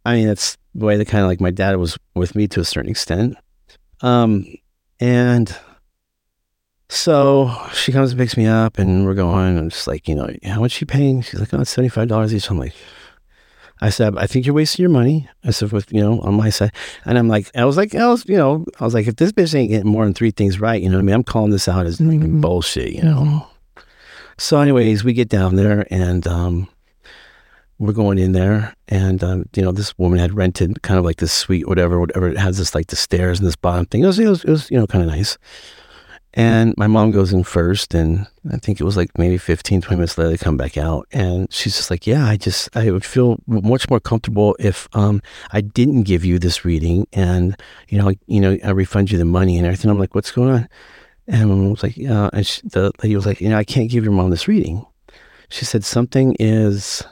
I 0.06 0.16
mean, 0.16 0.28
that's 0.28 0.58
the 0.74 0.86
way 0.86 0.98
that 0.98 1.06
kind 1.08 1.24
of 1.24 1.28
like 1.30 1.42
my 1.42 1.52
dad 1.52 1.76
was 1.78 1.98
with 2.16 2.36
me 2.36 2.48
to 2.50 2.62
a 2.62 2.66
certain 2.66 2.90
extent. 2.90 3.36
Um, 4.02 4.46
and 5.00 5.54
so 6.90 7.56
she 7.74 7.92
comes 7.92 8.12
and 8.12 8.20
picks 8.20 8.36
me 8.38 8.46
up, 8.48 8.80
and 8.80 9.06
we're 9.06 9.14
going. 9.14 9.58
I'm 9.58 9.70
just 9.70 9.88
like, 9.88 10.08
you 10.08 10.16
know, 10.16 10.30
how 10.44 10.62
much 10.62 10.82
you 10.82 10.88
paying? 10.88 11.22
She's 11.22 11.40
like, 11.40 11.54
oh, 11.54 11.62
it's 11.62 11.70
seventy 11.70 11.90
five 11.90 12.08
dollars 12.08 12.34
each. 12.34 12.50
I'm 12.50 12.58
like, 12.58 12.74
I 13.82 13.90
said, 13.90 14.18
I 14.18 14.28
think 14.28 14.46
you're 14.46 14.56
wasting 14.56 14.84
your 14.84 14.90
money. 14.90 15.30
I 15.46 15.52
said, 15.52 15.72
with 15.72 15.92
you 15.94 16.02
know, 16.02 16.20
on 16.22 16.34
my 16.34 16.50
side, 16.50 16.74
and 17.06 17.18
I'm 17.18 17.28
like, 17.30 17.50
I 17.56 17.64
was 17.66 17.78
like, 17.78 17.96
I 17.96 18.08
was, 18.08 18.28
you 18.28 18.36
know, 18.38 18.66
I 18.80 18.84
was 18.84 18.94
like, 18.94 19.08
if 19.08 19.16
this 19.16 19.32
bitch 19.32 19.56
ain't 19.56 19.70
getting 19.70 19.90
more 19.92 20.04
than 20.04 20.14
three 20.14 20.32
things 20.32 20.60
right, 20.60 20.82
you 20.82 20.90
know, 20.90 20.98
what 20.98 21.02
I 21.04 21.06
mean, 21.06 21.16
I'm 21.16 21.24
calling 21.24 21.52
this 21.52 21.68
out 21.68 21.86
as 21.86 22.00
Mhm. 22.00 22.42
bullshit, 22.42 22.92
you 22.94 23.04
know. 23.04 23.48
So, 24.38 24.60
anyways, 24.60 25.04
we 25.04 25.14
get 25.14 25.30
down 25.30 25.56
there, 25.56 25.86
and 25.90 26.26
um, 26.28 26.68
we're 27.78 27.94
going 27.94 28.18
in 28.18 28.34
there 28.34 28.74
and 28.90 29.24
um, 29.24 29.46
you 29.56 29.62
know 29.64 29.72
this 29.72 29.98
woman 29.98 30.20
had 30.20 30.34
rented 30.34 30.82
kind 30.82 30.98
of 31.00 31.06
like 31.06 31.16
this 31.18 31.32
suite 31.32 31.66
whatever 31.66 31.98
whatever 31.98 32.28
it 32.28 32.38
has 32.38 32.58
this 32.58 32.76
like 32.76 32.88
the 32.88 32.96
stairs 32.98 33.40
and 33.40 33.48
this 33.48 33.56
bottom 33.56 33.86
thing 33.86 34.04
it 34.04 34.08
was 34.08 34.20
it 34.20 34.28
was, 34.28 34.44
it 34.44 34.50
was 34.50 34.70
you 34.70 34.78
know 34.78 34.86
kind 34.86 35.02
of 35.02 35.10
nice 35.10 35.38
and 36.34 36.76
my 36.78 36.88
mom 36.88 37.12
goes 37.12 37.34
in 37.34 37.44
first 37.44 37.94
and 37.94 38.28
i 38.52 38.58
think 38.58 38.80
it 38.80 38.84
was 38.84 38.96
like 38.96 39.18
maybe 39.18 39.38
15 39.38 39.82
20 39.82 39.96
minutes 39.96 40.18
later 40.18 40.30
they 40.30 40.38
come 40.38 40.58
back 40.58 40.78
out 40.78 41.08
and 41.12 41.52
she's 41.52 41.76
just 41.76 41.90
like 41.90 42.06
yeah 42.06 42.26
i 42.26 42.38
just 42.38 42.76
i 42.76 42.92
would 42.92 43.06
feel 43.06 43.38
much 43.48 43.90
more 43.90 44.00
comfortable 44.00 44.56
if 44.60 44.88
um 44.94 45.22
i 45.52 45.62
didn't 45.62 46.04
give 46.04 46.24
you 46.24 46.38
this 46.38 46.64
reading 46.64 47.08
and 47.14 47.56
you 47.88 47.98
know 47.98 48.12
you 48.28 48.40
know 48.40 48.58
i 48.64 48.70
refund 48.70 49.10
you 49.10 49.18
the 49.18 49.26
money 49.26 49.58
and 49.58 49.66
everything 49.66 49.90
i'm 49.90 50.00
like 50.00 50.14
what's 50.14 50.32
going 50.32 50.50
on 50.50 50.70
and 51.28 51.50
my 51.50 51.56
mom 51.56 51.72
was 51.72 51.84
like 51.84 51.98
yeah 51.98 52.30
and 52.32 52.46
she, 52.46 52.62
the 52.64 52.92
lady 53.02 53.16
was 53.16 53.26
like 53.26 53.42
you 53.42 53.50
know 53.50 53.58
i 53.58 53.64
can't 53.64 53.90
give 53.90 54.04
your 54.04 54.14
mom 54.14 54.30
this 54.30 54.48
reading 54.48 54.86
she 55.50 55.66
said 55.66 55.84
something 55.84 56.36
is 56.40 57.04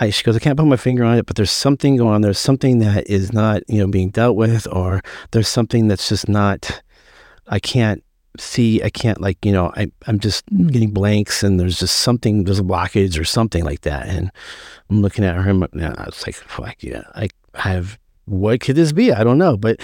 I, 0.00 0.10
she 0.10 0.24
goes, 0.24 0.34
I 0.36 0.40
can't 0.40 0.58
put 0.58 0.66
my 0.66 0.76
finger 0.76 1.04
on 1.04 1.18
it, 1.18 1.26
but 1.26 1.36
there's 1.36 1.50
something 1.50 1.96
going 1.96 2.14
on. 2.14 2.20
There's 2.22 2.38
something 2.38 2.78
that 2.78 3.08
is 3.08 3.32
not, 3.32 3.62
you 3.68 3.78
know, 3.78 3.86
being 3.86 4.10
dealt 4.10 4.36
with, 4.36 4.66
or 4.72 5.00
there's 5.30 5.48
something 5.48 5.86
that's 5.86 6.08
just 6.08 6.28
not, 6.28 6.82
I 7.46 7.58
can't 7.58 8.02
see, 8.38 8.82
I 8.82 8.90
can't 8.90 9.20
like, 9.20 9.44
you 9.44 9.52
know, 9.52 9.72
I, 9.76 9.90
I'm 10.06 10.18
just 10.18 10.44
getting 10.48 10.90
blanks 10.90 11.42
and 11.42 11.60
there's 11.60 11.78
just 11.78 12.00
something, 12.00 12.44
there's 12.44 12.58
a 12.58 12.64
blockage 12.64 13.18
or 13.20 13.24
something 13.24 13.64
like 13.64 13.82
that. 13.82 14.08
And 14.08 14.30
I'm 14.90 15.02
looking 15.02 15.24
at 15.24 15.36
her 15.36 15.48
and 15.48 15.64
I 15.64 16.04
was 16.04 16.26
like, 16.26 16.34
fuck 16.34 16.82
yeah, 16.82 17.04
I 17.14 17.28
have, 17.54 17.98
what 18.24 18.60
could 18.60 18.76
this 18.76 18.92
be? 18.92 19.12
I 19.12 19.22
don't 19.22 19.38
know. 19.38 19.56
But, 19.56 19.80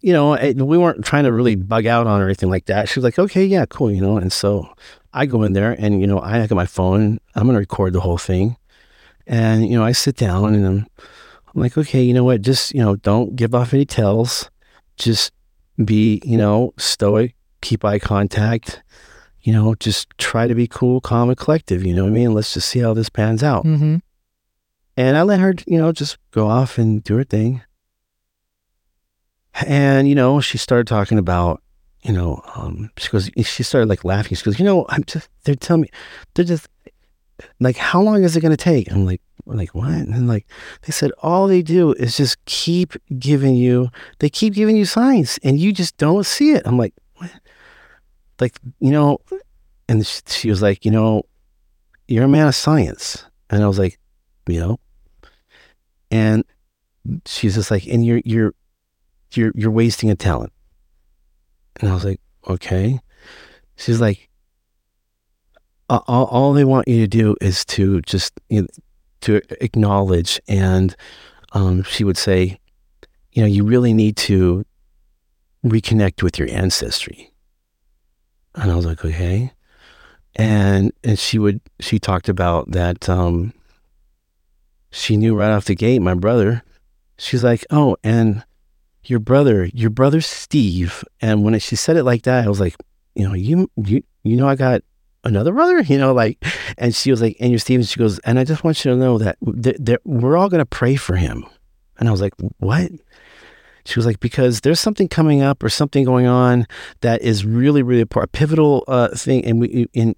you 0.00 0.12
know, 0.12 0.36
we 0.64 0.78
weren't 0.78 1.04
trying 1.04 1.24
to 1.24 1.32
really 1.32 1.56
bug 1.56 1.86
out 1.86 2.06
on 2.06 2.20
or 2.20 2.26
anything 2.26 2.50
like 2.50 2.66
that. 2.66 2.88
She 2.88 2.98
was 2.98 3.04
like, 3.04 3.18
okay, 3.18 3.44
yeah, 3.44 3.66
cool, 3.66 3.90
you 3.90 4.00
know. 4.00 4.16
And 4.16 4.32
so 4.32 4.72
I 5.12 5.26
go 5.26 5.42
in 5.42 5.52
there 5.52 5.72
and, 5.72 6.00
you 6.00 6.06
know, 6.06 6.20
I 6.20 6.46
got 6.46 6.54
my 6.54 6.66
phone, 6.66 7.18
I'm 7.34 7.44
going 7.44 7.54
to 7.54 7.60
record 7.60 7.92
the 7.92 8.00
whole 8.00 8.18
thing. 8.18 8.56
And, 9.26 9.68
you 9.68 9.76
know, 9.76 9.84
I 9.84 9.92
sit 9.92 10.16
down 10.16 10.54
and 10.54 10.66
I'm, 10.66 10.86
I'm 11.54 11.60
like, 11.60 11.76
okay, 11.76 12.02
you 12.02 12.14
know 12.14 12.24
what? 12.24 12.42
Just, 12.42 12.72
you 12.72 12.80
know, 12.80 12.96
don't 12.96 13.34
give 13.34 13.54
off 13.54 13.74
any 13.74 13.84
tells. 13.84 14.48
Just 14.96 15.32
be, 15.84 16.20
you 16.24 16.36
know, 16.36 16.74
stoic, 16.76 17.34
keep 17.60 17.84
eye 17.84 17.98
contact, 17.98 18.82
you 19.42 19.52
know, 19.52 19.74
just 19.76 20.08
try 20.18 20.46
to 20.46 20.54
be 20.54 20.66
cool, 20.66 21.00
calm, 21.00 21.28
and 21.28 21.38
collective. 21.38 21.84
You 21.84 21.94
know 21.94 22.04
what 22.04 22.10
I 22.10 22.14
mean? 22.14 22.34
Let's 22.34 22.54
just 22.54 22.68
see 22.68 22.80
how 22.80 22.94
this 22.94 23.08
pans 23.08 23.42
out. 23.42 23.64
Mm-hmm. 23.64 23.96
And 24.96 25.16
I 25.16 25.22
let 25.22 25.40
her, 25.40 25.54
you 25.66 25.78
know, 25.78 25.92
just 25.92 26.18
go 26.30 26.46
off 26.46 26.76
and 26.76 27.02
do 27.02 27.16
her 27.16 27.24
thing. 27.24 27.62
And, 29.66 30.08
you 30.08 30.14
know, 30.14 30.40
she 30.40 30.58
started 30.58 30.86
talking 30.86 31.18
about, 31.18 31.62
you 32.02 32.12
know, 32.12 32.42
um, 32.54 32.90
she 32.96 33.08
goes, 33.08 33.30
she 33.42 33.62
started 33.62 33.88
like 33.88 34.04
laughing. 34.04 34.36
She 34.36 34.44
goes, 34.44 34.58
you 34.58 34.64
know, 34.64 34.86
I'm 34.88 35.04
just, 35.04 35.28
they're 35.44 35.54
telling 35.54 35.82
me, 35.82 35.88
they're 36.34 36.44
just 36.44 36.68
like, 37.58 37.76
how 37.76 38.00
long 38.00 38.22
is 38.24 38.36
it 38.36 38.40
going 38.40 38.50
to 38.50 38.56
take? 38.56 38.90
I'm 38.92 39.06
like, 39.06 39.22
like 39.46 39.74
what? 39.74 39.90
And 39.90 40.28
like 40.28 40.46
they 40.82 40.92
said, 40.92 41.12
all 41.22 41.46
they 41.46 41.62
do 41.62 41.92
is 41.94 42.16
just 42.16 42.44
keep 42.44 42.94
giving 43.18 43.54
you, 43.54 43.88
they 44.18 44.28
keep 44.28 44.54
giving 44.54 44.76
you 44.76 44.84
signs 44.84 45.38
and 45.42 45.58
you 45.58 45.72
just 45.72 45.96
don't 45.96 46.24
see 46.24 46.52
it. 46.52 46.62
I'm 46.64 46.78
like, 46.78 46.94
what? 47.16 47.30
Like, 48.40 48.58
you 48.78 48.90
know, 48.90 49.18
and 49.88 50.06
she 50.26 50.48
was 50.50 50.62
like, 50.62 50.84
you 50.84 50.90
know, 50.90 51.22
you're 52.08 52.24
a 52.24 52.28
man 52.28 52.48
of 52.48 52.54
science. 52.54 53.24
And 53.50 53.62
I 53.62 53.68
was 53.68 53.78
like, 53.78 53.98
you 54.46 54.60
know, 54.60 54.78
and 56.10 56.44
she's 57.26 57.54
just 57.54 57.70
like, 57.70 57.86
and 57.86 58.04
you're, 58.04 58.20
you're, 58.24 58.54
you're, 59.32 59.52
you're 59.54 59.70
wasting 59.70 60.10
a 60.10 60.16
talent. 60.16 60.52
And 61.80 61.90
I 61.90 61.94
was 61.94 62.04
like, 62.04 62.20
okay. 62.48 63.00
She's 63.76 64.00
like, 64.00 64.28
all, 65.90 66.24
all 66.26 66.52
they 66.52 66.64
want 66.64 66.88
you 66.88 67.00
to 67.00 67.08
do 67.08 67.36
is 67.40 67.64
to 67.66 68.00
just 68.02 68.32
you 68.48 68.62
know, 68.62 68.68
to 69.22 69.40
acknowledge 69.62 70.40
and 70.48 70.96
um, 71.52 71.82
she 71.82 72.04
would 72.04 72.16
say 72.16 72.58
you 73.32 73.42
know 73.42 73.48
you 73.48 73.64
really 73.64 73.92
need 73.92 74.16
to 74.16 74.64
reconnect 75.64 76.22
with 76.22 76.38
your 76.38 76.48
ancestry. 76.50 77.32
And 78.54 78.70
i 78.70 78.74
was 78.74 78.86
like 78.86 79.04
okay. 79.04 79.52
And 80.36 80.92
and 81.04 81.18
she 81.18 81.38
would 81.38 81.60
she 81.80 81.98
talked 81.98 82.28
about 82.28 82.70
that 82.70 83.08
um, 83.08 83.52
she 84.90 85.16
knew 85.16 85.36
right 85.36 85.50
off 85.50 85.66
the 85.66 85.74
gate 85.74 86.00
my 86.00 86.14
brother. 86.14 86.62
She's 87.18 87.44
like 87.44 87.64
oh 87.70 87.96
and 88.02 88.44
your 89.04 89.20
brother 89.20 89.66
your 89.66 89.90
brother 89.90 90.20
steve. 90.20 91.04
And 91.20 91.44
when 91.44 91.58
she 91.58 91.76
said 91.76 91.96
it 91.96 92.04
like 92.04 92.22
that 92.22 92.44
i 92.44 92.48
was 92.48 92.60
like 92.60 92.76
you 93.14 93.26
know 93.26 93.34
you 93.34 93.70
you 93.76 94.02
you 94.22 94.36
know 94.36 94.48
i 94.48 94.54
got 94.54 94.82
another 95.24 95.52
brother, 95.52 95.80
you 95.80 95.98
know, 95.98 96.12
like, 96.12 96.44
and 96.78 96.94
she 96.94 97.10
was 97.10 97.20
like, 97.20 97.36
and 97.40 97.50
your 97.50 97.58
Stevens, 97.58 97.90
she 97.90 97.98
goes, 97.98 98.18
and 98.20 98.38
I 98.38 98.44
just 98.44 98.64
want 98.64 98.84
you 98.84 98.90
to 98.92 98.96
know 98.96 99.18
that 99.18 99.36
th- 99.62 99.84
th- 99.84 100.00
we're 100.04 100.36
all 100.36 100.48
going 100.48 100.60
to 100.60 100.66
pray 100.66 100.96
for 100.96 101.16
him. 101.16 101.44
And 101.98 102.08
I 102.08 102.12
was 102.12 102.20
like, 102.20 102.34
what? 102.58 102.90
She 103.84 103.98
was 103.98 104.06
like, 104.06 104.20
because 104.20 104.60
there's 104.60 104.80
something 104.80 105.08
coming 105.08 105.42
up 105.42 105.62
or 105.62 105.68
something 105.68 106.04
going 106.04 106.26
on 106.26 106.66
that 107.00 107.22
is 107.22 107.44
really, 107.44 107.82
really 107.82 108.02
a 108.02 108.26
pivotal 108.26 108.84
uh, 108.88 109.08
thing. 109.08 109.44
And 109.44 109.60
we, 109.60 109.88
in, 109.94 110.14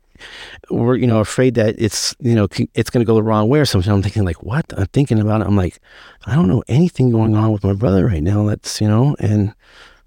we're, 0.70 0.96
you 0.96 1.07
know, 1.07 1.20
afraid 1.20 1.55
that 1.55 1.76
it's, 1.78 2.14
you 2.20 2.34
know, 2.34 2.48
it's 2.74 2.90
going 2.90 3.05
to 3.05 3.07
go 3.07 3.14
the 3.14 3.22
wrong 3.22 3.48
way 3.48 3.61
or 3.61 3.64
something. 3.64 3.90
I'm 3.92 4.03
thinking 4.03 4.24
like, 4.24 4.42
what? 4.42 4.72
I'm 4.76 4.86
thinking 4.86 5.20
about 5.20 5.40
it. 5.40 5.46
I'm 5.46 5.57
like, 5.57 5.80
I 6.26 6.34
don't 6.34 6.48
know 6.48 6.62
anything 6.68 7.11
going 7.11 7.36
on 7.36 7.53
with 7.53 7.64
my 7.64 7.72
brother 7.72 8.07
right 8.07 8.22
now. 8.22 8.44
That's, 8.46 8.80
you 8.80 8.88
know, 8.88 9.16
and 9.18 9.55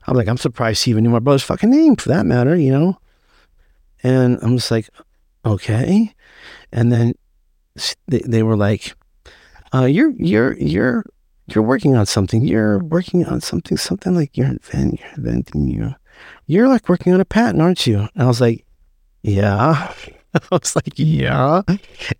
I'm 0.07 0.15
like, 0.15 0.27
I'm 0.27 0.37
surprised 0.37 0.81
she 0.81 0.91
even 0.91 1.03
knew 1.03 1.09
my 1.09 1.19
brother's 1.19 1.43
fucking 1.43 1.69
name 1.69 1.95
for 1.95 2.09
that 2.09 2.25
matter, 2.25 2.55
you 2.55 2.71
know? 2.71 2.99
And 4.05 4.37
I'm 4.43 4.55
just 4.55 4.69
like, 4.69 4.87
okay. 5.43 6.13
And 6.71 6.91
then 6.91 7.13
they, 8.07 8.19
they 8.19 8.43
were 8.43 8.55
like, 8.55 8.95
uh, 9.73 9.85
you're, 9.85 10.11
you're, 10.11 10.55
you're, 10.57 11.05
you're 11.47 11.63
working 11.63 11.95
on 11.95 12.05
something. 12.05 12.43
You're 12.43 12.77
working 12.77 13.25
on 13.25 13.41
something, 13.41 13.77
something 13.77 14.13
like 14.13 14.37
you're 14.37 14.45
inventing, 14.45 14.99
you're 14.99 15.13
inventing, 15.17 15.67
you, 15.67 15.95
you're 16.45 16.67
like 16.67 16.87
working 16.87 17.13
on 17.13 17.19
a 17.19 17.25
patent, 17.25 17.63
aren't 17.63 17.87
you? 17.87 17.97
And 17.97 18.23
I 18.23 18.27
was 18.27 18.39
like, 18.39 18.63
yeah. 19.23 19.91
I 20.35 20.39
was 20.51 20.75
like, 20.75 20.93
yeah. 20.97 21.63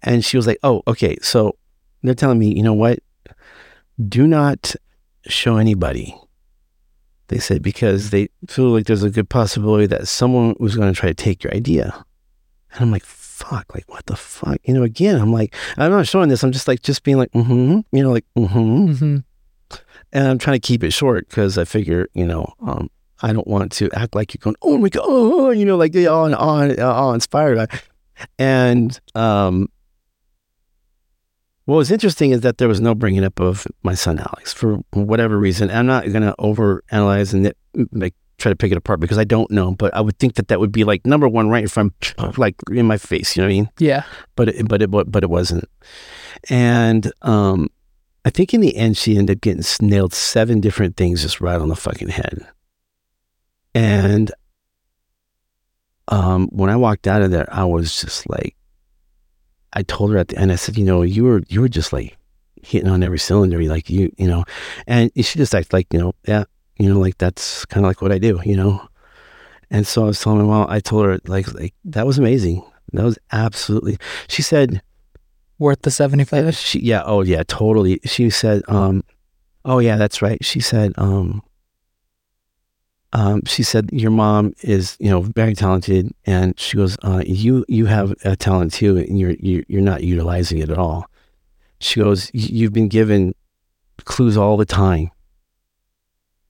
And 0.01 0.25
she 0.25 0.37
was 0.37 0.47
like, 0.47 0.57
oh, 0.63 0.81
okay. 0.87 1.17
So 1.21 1.55
they're 2.01 2.15
telling 2.15 2.39
me, 2.39 2.51
you 2.51 2.63
know 2.63 2.73
what? 2.73 2.97
Do 4.09 4.25
not 4.25 4.75
show 5.27 5.57
anybody 5.57 6.15
they 7.27 7.39
said 7.39 7.61
because 7.61 8.09
they 8.09 8.29
feel 8.47 8.69
like 8.69 8.85
there's 8.85 9.03
a 9.03 9.09
good 9.09 9.29
possibility 9.29 9.87
that 9.87 10.07
someone 10.07 10.55
was 10.59 10.75
going 10.75 10.91
to 10.93 10.99
try 10.99 11.09
to 11.09 11.15
take 11.15 11.43
your 11.43 11.53
idea. 11.53 12.05
And 12.73 12.81
I'm 12.81 12.91
like, 12.91 13.03
fuck, 13.03 13.73
like 13.73 13.89
what 13.89 14.05
the 14.05 14.15
fuck? 14.15 14.57
You 14.63 14.73
know, 14.73 14.83
again, 14.83 15.19
I'm 15.19 15.33
like, 15.33 15.55
I'm 15.77 15.91
not 15.91 16.07
showing 16.07 16.29
this. 16.29 16.43
I'm 16.43 16.51
just 16.51 16.67
like, 16.67 16.81
just 16.81 17.03
being 17.03 17.17
like, 17.17 17.31
mm-hmm, 17.31 17.79
you 17.91 18.03
know, 18.03 18.11
like, 18.11 18.25
mm-hmm. 18.37 18.87
mm-hmm. 18.89 19.17
And 20.13 20.27
I'm 20.27 20.37
trying 20.37 20.59
to 20.59 20.65
keep 20.65 20.83
it 20.83 20.91
short 20.91 21.27
because 21.27 21.57
I 21.57 21.65
figure, 21.65 22.07
you 22.13 22.25
know, 22.25 22.53
um, 22.61 22.89
I 23.21 23.33
don't 23.33 23.47
want 23.47 23.71
to 23.73 23.89
act 23.91 24.15
like 24.15 24.33
you're 24.33 24.39
going, 24.41 24.55
oh 24.61 24.77
my 24.77 24.89
God, 24.89 25.03
oh, 25.05 25.49
you 25.49 25.65
know, 25.65 25.77
like 25.77 25.95
all, 25.95 26.33
all, 26.33 26.81
all 26.81 27.13
inspired. 27.13 27.69
And 28.39 28.97
um, 29.13 29.67
what 31.65 31.75
was 31.75 31.91
interesting 31.91 32.31
is 32.31 32.41
that 32.41 32.57
there 32.57 32.67
was 32.67 32.79
no 32.79 32.95
bringing 32.95 33.23
up 33.23 33.39
of 33.39 33.67
my 33.83 33.95
son 33.95 34.19
Alex 34.19 34.53
for 34.53 34.77
whatever 34.93 35.37
reason. 35.37 35.69
I'm 35.71 35.87
not 35.87 36.05
going 36.11 36.21
to 36.21 36.35
overanalyze 36.39 37.33
and 37.33 37.53
like 37.91 38.13
try 38.37 38.51
to 38.51 38.55
pick 38.55 38.71
it 38.71 38.77
apart 38.77 38.99
because 38.99 39.17
I 39.17 39.23
don't 39.23 39.49
know, 39.49 39.73
but 39.73 39.93
I 39.93 40.01
would 40.01 40.19
think 40.19 40.35
that 40.35 40.49
that 40.49 40.59
would 40.59 40.71
be 40.71 40.83
like 40.83 41.05
number 41.05 41.27
one 41.27 41.49
right 41.49 41.63
in 41.63 41.69
front, 41.69 42.13
like 42.37 42.55
in 42.71 42.85
my 42.85 42.97
face. 42.97 43.35
You 43.35 43.41
know 43.41 43.47
what 43.47 43.53
I 43.53 43.55
mean? 43.55 43.69
Yeah. 43.79 44.03
But 44.35 44.49
it, 44.49 44.67
but 44.67 44.81
it 44.81 44.91
but 44.91 45.23
it 45.23 45.29
wasn't. 45.29 45.65
And 46.49 47.11
um, 47.23 47.69
I 48.25 48.29
think 48.29 48.53
in 48.53 48.61
the 48.61 48.75
end 48.75 48.97
she 48.97 49.17
ended 49.17 49.37
up 49.37 49.41
getting 49.41 49.63
nailed 49.81 50.13
seven 50.13 50.59
different 50.59 50.97
things 50.97 51.23
just 51.23 51.41
right 51.41 51.59
on 51.59 51.69
the 51.69 51.75
fucking 51.75 52.09
head. 52.09 52.45
And 53.73 54.31
um, 56.09 56.47
when 56.51 56.69
I 56.69 56.75
walked 56.75 57.07
out 57.07 57.21
of 57.21 57.31
there, 57.31 57.47
I 57.51 57.65
was 57.65 57.99
just 57.99 58.29
like, 58.29 58.55
I 59.75 59.83
told 59.83 60.11
her 60.11 60.17
at 60.17 60.29
the 60.29 60.37
end, 60.37 60.51
I 60.51 60.55
said, 60.55 60.77
you 60.77 60.85
know, 60.85 61.01
you 61.01 61.23
were 61.23 61.43
you 61.47 61.61
were 61.61 61.69
just 61.69 61.93
like 61.93 62.17
hitting 62.63 62.89
on 62.89 63.03
every 63.03 63.19
cylinder, 63.19 63.61
like 63.63 63.89
you, 63.89 64.11
you 64.17 64.27
know, 64.27 64.43
and 64.87 65.11
she 65.15 65.37
just 65.37 65.53
acted 65.53 65.73
like, 65.73 65.87
you 65.93 65.99
know, 65.99 66.13
yeah, 66.27 66.45
you 66.77 66.91
know, 66.91 66.99
like 66.99 67.17
that's 67.17 67.65
kind 67.65 67.85
of 67.85 67.89
like 67.89 68.01
what 68.01 68.11
I 68.11 68.17
do, 68.17 68.39
you 68.43 68.55
know. 68.55 68.87
And 69.69 69.85
so 69.85 70.03
I 70.03 70.07
was 70.07 70.19
telling 70.19 70.39
her, 70.39 70.45
well, 70.45 70.65
I 70.69 70.79
told 70.79 71.05
her 71.05 71.19
like 71.25 71.53
like 71.53 71.73
that 71.85 72.05
was 72.07 72.17
amazing. 72.17 72.63
That 72.93 73.03
was 73.03 73.19
absolutely. 73.31 73.97
She 74.27 74.41
said, 74.41 74.81
worth 75.59 75.81
the 75.81 75.91
seventy 75.91 76.23
five. 76.23 76.55
She 76.55 76.79
yeah, 76.79 77.03
oh 77.05 77.21
yeah, 77.21 77.43
totally. 77.47 77.99
She 78.05 78.29
said, 78.29 78.63
um, 78.67 79.03
oh 79.63 79.79
yeah, 79.79 79.97
that's 79.97 80.21
right. 80.21 80.43
She 80.43 80.59
said, 80.59 80.93
um, 80.97 81.41
um, 83.15 83.43
she 83.45 83.63
said 83.63 83.89
your 83.93 84.11
mom 84.11 84.53
is 84.61 84.97
you 84.99 85.09
know 85.09 85.21
very 85.21 85.55
talented. 85.55 86.13
And 86.25 86.59
she 86.59 86.75
goes 86.75 86.97
uh, 87.01 87.23
you 87.25 87.63
you 87.69 87.85
have 87.85 88.13
a 88.25 88.35
talent 88.35 88.73
too 88.73 88.97
and 88.97 89.17
you're 89.17 89.35
you're 89.39 89.81
not 89.81 90.03
utilizing 90.03 90.57
it 90.59 90.69
at 90.69 90.77
all. 90.77 91.09
She 91.79 92.01
goes 92.01 92.29
you've 92.33 92.73
been 92.73 92.89
given 92.89 93.33
clues 94.03 94.35
all 94.35 94.57
the 94.57 94.65
time. 94.65 95.11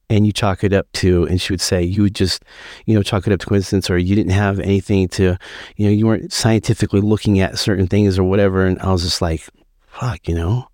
And 0.10 0.26
you 0.26 0.32
chalk 0.32 0.64
it 0.64 0.74
up 0.74 0.88
to 0.94 1.26
and 1.26 1.40
she 1.40 1.54
would 1.54 1.62
say 1.62 1.84
you 1.84 2.04
would 2.04 2.16
just 2.16 2.44
you 2.86 2.96
know 2.96 3.04
chalk 3.04 3.28
it 3.28 3.34
up 3.34 3.40
to 3.40 3.46
coincidence 3.46 3.90
or 3.90 3.98
you 3.98 4.16
didn't 4.16 4.34
have 4.34 4.60
anything 4.60 5.08
to 5.10 5.38
you 5.78 5.86
know 5.86 5.92
you 5.92 6.08
weren't 6.08 6.34
scientifically 6.34 7.02
looking 7.02 7.40
at 7.40 7.60
certain 7.60 7.88
things 7.88 8.18
or 8.18 8.24
whatever. 8.24 8.66
And 8.66 8.80
i 8.82 8.92
was 8.92 9.04
just 9.04 9.22
like 9.22 9.48
fuck 9.88 10.28
you 10.28 10.36
know 10.36 10.68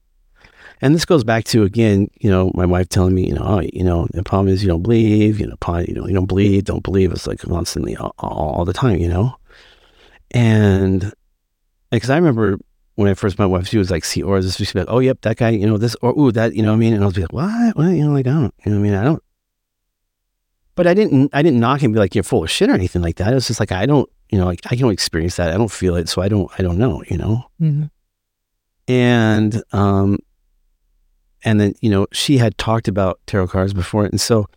and 0.81 0.95
this 0.95 1.05
goes 1.05 1.23
back 1.23 1.45
to 1.45 1.63
again, 1.63 2.09
you 2.19 2.29
know, 2.29 2.51
my 2.55 2.65
wife 2.65 2.89
telling 2.89 3.13
me, 3.13 3.27
you 3.27 3.33
know, 3.33 3.43
oh, 3.43 3.61
you 3.73 3.83
know, 3.83 4.07
the 4.13 4.23
problem 4.23 4.51
is 4.51 4.63
you 4.63 4.67
don't 4.67 4.81
believe, 4.81 5.39
you 5.39 5.47
know, 5.47 5.55
you 5.79 5.93
know, 5.93 6.07
you 6.07 6.13
don't 6.13 6.25
believe, 6.25 6.63
don't 6.65 6.83
believe. 6.83 7.11
It's 7.11 7.27
like 7.27 7.39
constantly 7.39 7.95
all, 7.95 8.15
all 8.17 8.65
the 8.65 8.73
time, 8.73 8.97
you 8.97 9.07
know. 9.07 9.35
And 10.31 11.13
because 11.91 12.09
I 12.09 12.15
remember 12.15 12.57
when 12.95 13.09
I 13.09 13.13
first 13.13 13.37
met 13.37 13.45
my 13.45 13.57
wife, 13.57 13.67
she 13.67 13.77
was 13.77 13.91
like, 13.91 14.03
see, 14.03 14.21
or 14.23 14.41
this, 14.41 14.55
she'd 14.55 14.73
be 14.73 14.79
like, 14.79 14.87
oh, 14.89 14.99
yep, 14.99 15.21
that 15.21 15.37
guy, 15.37 15.49
you 15.49 15.67
know, 15.67 15.77
this, 15.77 15.95
or 16.01 16.17
ooh, 16.19 16.31
that, 16.31 16.55
you 16.55 16.63
know 16.63 16.69
what 16.69 16.75
I 16.75 16.79
mean? 16.79 16.93
And 16.93 17.03
I 17.03 17.07
was 17.07 17.17
like, 17.17 17.31
what? 17.31 17.77
What? 17.77 17.87
You 17.87 18.05
know, 18.05 18.13
like, 18.13 18.27
I 18.27 18.31
don't, 18.31 18.53
you 18.65 18.71
know 18.71 18.79
what 18.79 18.87
I 18.87 18.89
mean? 18.89 18.93
I 18.93 19.03
don't. 19.03 19.23
But 20.75 20.87
I 20.87 20.93
didn't, 20.93 21.29
I 21.33 21.41
didn't 21.41 21.59
knock 21.59 21.81
him 21.81 21.87
and 21.87 21.93
be 21.93 21.99
like, 21.99 22.15
you're 22.15 22.23
full 22.23 22.43
of 22.43 22.49
shit 22.49 22.69
or 22.69 22.73
anything 22.73 23.01
like 23.01 23.17
that. 23.17 23.31
It 23.31 23.35
was 23.35 23.47
just 23.47 23.59
like, 23.59 23.71
I 23.71 23.85
don't, 23.85 24.09
you 24.29 24.39
know, 24.39 24.45
like 24.45 24.61
I 24.71 24.75
don't 24.75 24.91
experience 24.91 25.35
that. 25.35 25.51
I 25.51 25.57
don't 25.57 25.71
feel 25.71 25.95
it. 25.95 26.09
So 26.09 26.21
I 26.21 26.29
don't, 26.29 26.49
I 26.57 26.63
don't 26.63 26.77
know, 26.77 27.03
you 27.07 27.17
know? 27.17 27.45
Mm-hmm. 27.61 27.83
And, 28.87 29.63
um, 29.73 30.17
and 31.43 31.59
then 31.59 31.73
you 31.81 31.89
know 31.89 32.07
she 32.11 32.37
had 32.37 32.57
talked 32.57 32.87
about 32.87 33.19
tarot 33.27 33.47
cards 33.47 33.73
before 33.73 34.05
and 34.05 34.21
so 34.21 34.47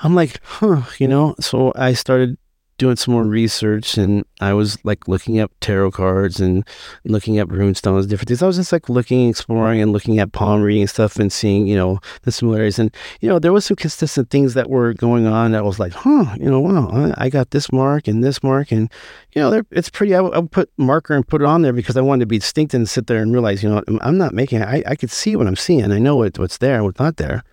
i'm 0.00 0.14
like 0.14 0.40
huh 0.44 0.82
you 0.98 1.08
know 1.08 1.34
so 1.40 1.72
i 1.76 1.92
started 1.92 2.36
doing 2.76 2.96
some 2.96 3.14
more 3.14 3.24
research 3.24 3.96
and 3.96 4.24
I 4.40 4.52
was 4.52 4.82
like 4.84 5.06
looking 5.06 5.38
up 5.38 5.52
tarot 5.60 5.92
cards 5.92 6.40
and 6.40 6.66
looking 7.04 7.38
at 7.38 7.46
runestones, 7.46 8.08
different 8.08 8.28
things. 8.28 8.42
I 8.42 8.46
was 8.46 8.56
just 8.56 8.72
like 8.72 8.88
looking, 8.88 9.28
exploring 9.28 9.80
and 9.80 9.92
looking 9.92 10.18
at 10.18 10.32
palm 10.32 10.62
reading 10.62 10.86
stuff 10.86 11.16
and 11.16 11.32
seeing, 11.32 11.66
you 11.66 11.76
know, 11.76 12.00
the 12.22 12.32
similarities. 12.32 12.78
And, 12.78 12.94
you 13.20 13.28
know, 13.28 13.38
there 13.38 13.52
was 13.52 13.64
some 13.64 13.76
consistent 13.76 14.30
things 14.30 14.54
that 14.54 14.68
were 14.68 14.92
going 14.94 15.26
on 15.26 15.52
that 15.52 15.64
was 15.64 15.78
like, 15.78 15.92
huh, 15.92 16.34
you 16.38 16.50
know, 16.50 16.60
wow, 16.60 17.14
I 17.16 17.28
got 17.28 17.50
this 17.50 17.70
mark 17.70 18.08
and 18.08 18.24
this 18.24 18.42
mark. 18.42 18.72
And, 18.72 18.90
you 19.34 19.42
know, 19.42 19.62
it's 19.70 19.88
pretty, 19.88 20.14
I 20.14 20.20
would, 20.20 20.50
put 20.50 20.70
marker 20.76 21.14
and 21.14 21.26
put 21.26 21.42
it 21.42 21.46
on 21.46 21.62
there 21.62 21.72
because 21.72 21.96
I 21.96 22.00
wanted 22.00 22.20
to 22.20 22.26
be 22.26 22.38
distinct 22.38 22.74
and 22.74 22.88
sit 22.88 23.06
there 23.06 23.22
and 23.22 23.32
realize, 23.32 23.62
you 23.62 23.68
know, 23.68 23.82
I'm 24.00 24.18
not 24.18 24.34
making. 24.34 24.62
I, 24.62 24.82
I 24.86 24.96
could 24.96 25.10
see 25.10 25.36
what 25.36 25.46
I'm 25.46 25.56
seeing. 25.56 25.90
I 25.90 25.98
know 25.98 26.16
what, 26.16 26.38
what's 26.38 26.58
there, 26.58 26.76
and 26.76 26.84
what's 26.84 27.00
not 27.00 27.16
there. 27.16 27.44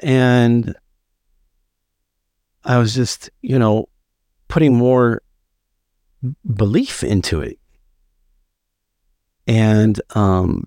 And 0.00 0.74
I 2.66 2.78
was 2.78 2.94
just, 2.94 3.30
you 3.42 3.58
know, 3.58 3.88
putting 4.48 4.74
more 4.76 5.22
belief 6.44 7.02
into 7.04 7.40
it. 7.40 7.58
And 9.46 10.00
um, 10.16 10.64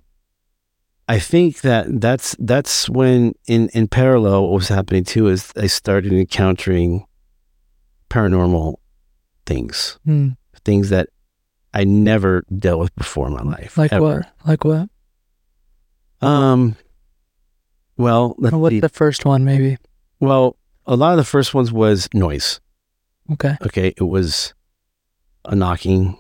I 1.08 1.20
think 1.20 1.62
that 1.62 2.00
that's 2.00 2.36
that's 2.40 2.90
when 2.90 3.34
in 3.48 3.70
in 3.70 3.88
parallel 3.88 4.44
what 4.44 4.54
was 4.54 4.70
happening 4.70 5.04
too 5.04 5.28
is 5.28 5.52
I 5.58 5.68
started 5.68 6.14
encountering 6.14 7.06
paranormal 8.10 8.76
things, 9.46 10.00
Hmm. 10.06 10.30
things 10.64 10.90
that 10.90 11.10
I 11.74 11.84
never 11.84 12.44
dealt 12.58 12.80
with 12.80 12.96
before 12.96 13.28
in 13.28 13.34
my 13.34 13.44
life. 13.44 13.78
Like 13.78 13.92
ever. 13.94 14.26
what? 14.46 14.48
Like 14.48 14.64
what? 14.64 14.90
Um. 16.26 16.76
Well, 17.98 18.36
let's 18.38 18.56
What's 18.56 18.74
see. 18.76 18.80
the 18.80 18.88
first 18.90 19.26
one, 19.26 19.44
maybe? 19.44 19.78
well, 20.22 20.56
a 20.90 20.96
lot 20.96 21.12
of 21.12 21.18
the 21.18 21.24
first 21.24 21.54
ones 21.54 21.72
was 21.72 22.10
noise. 22.14 22.60
Okay. 23.32 23.56
Okay, 23.62 23.94
it 23.96 24.04
was 24.04 24.54
a 25.46 25.56
knocking, 25.56 26.18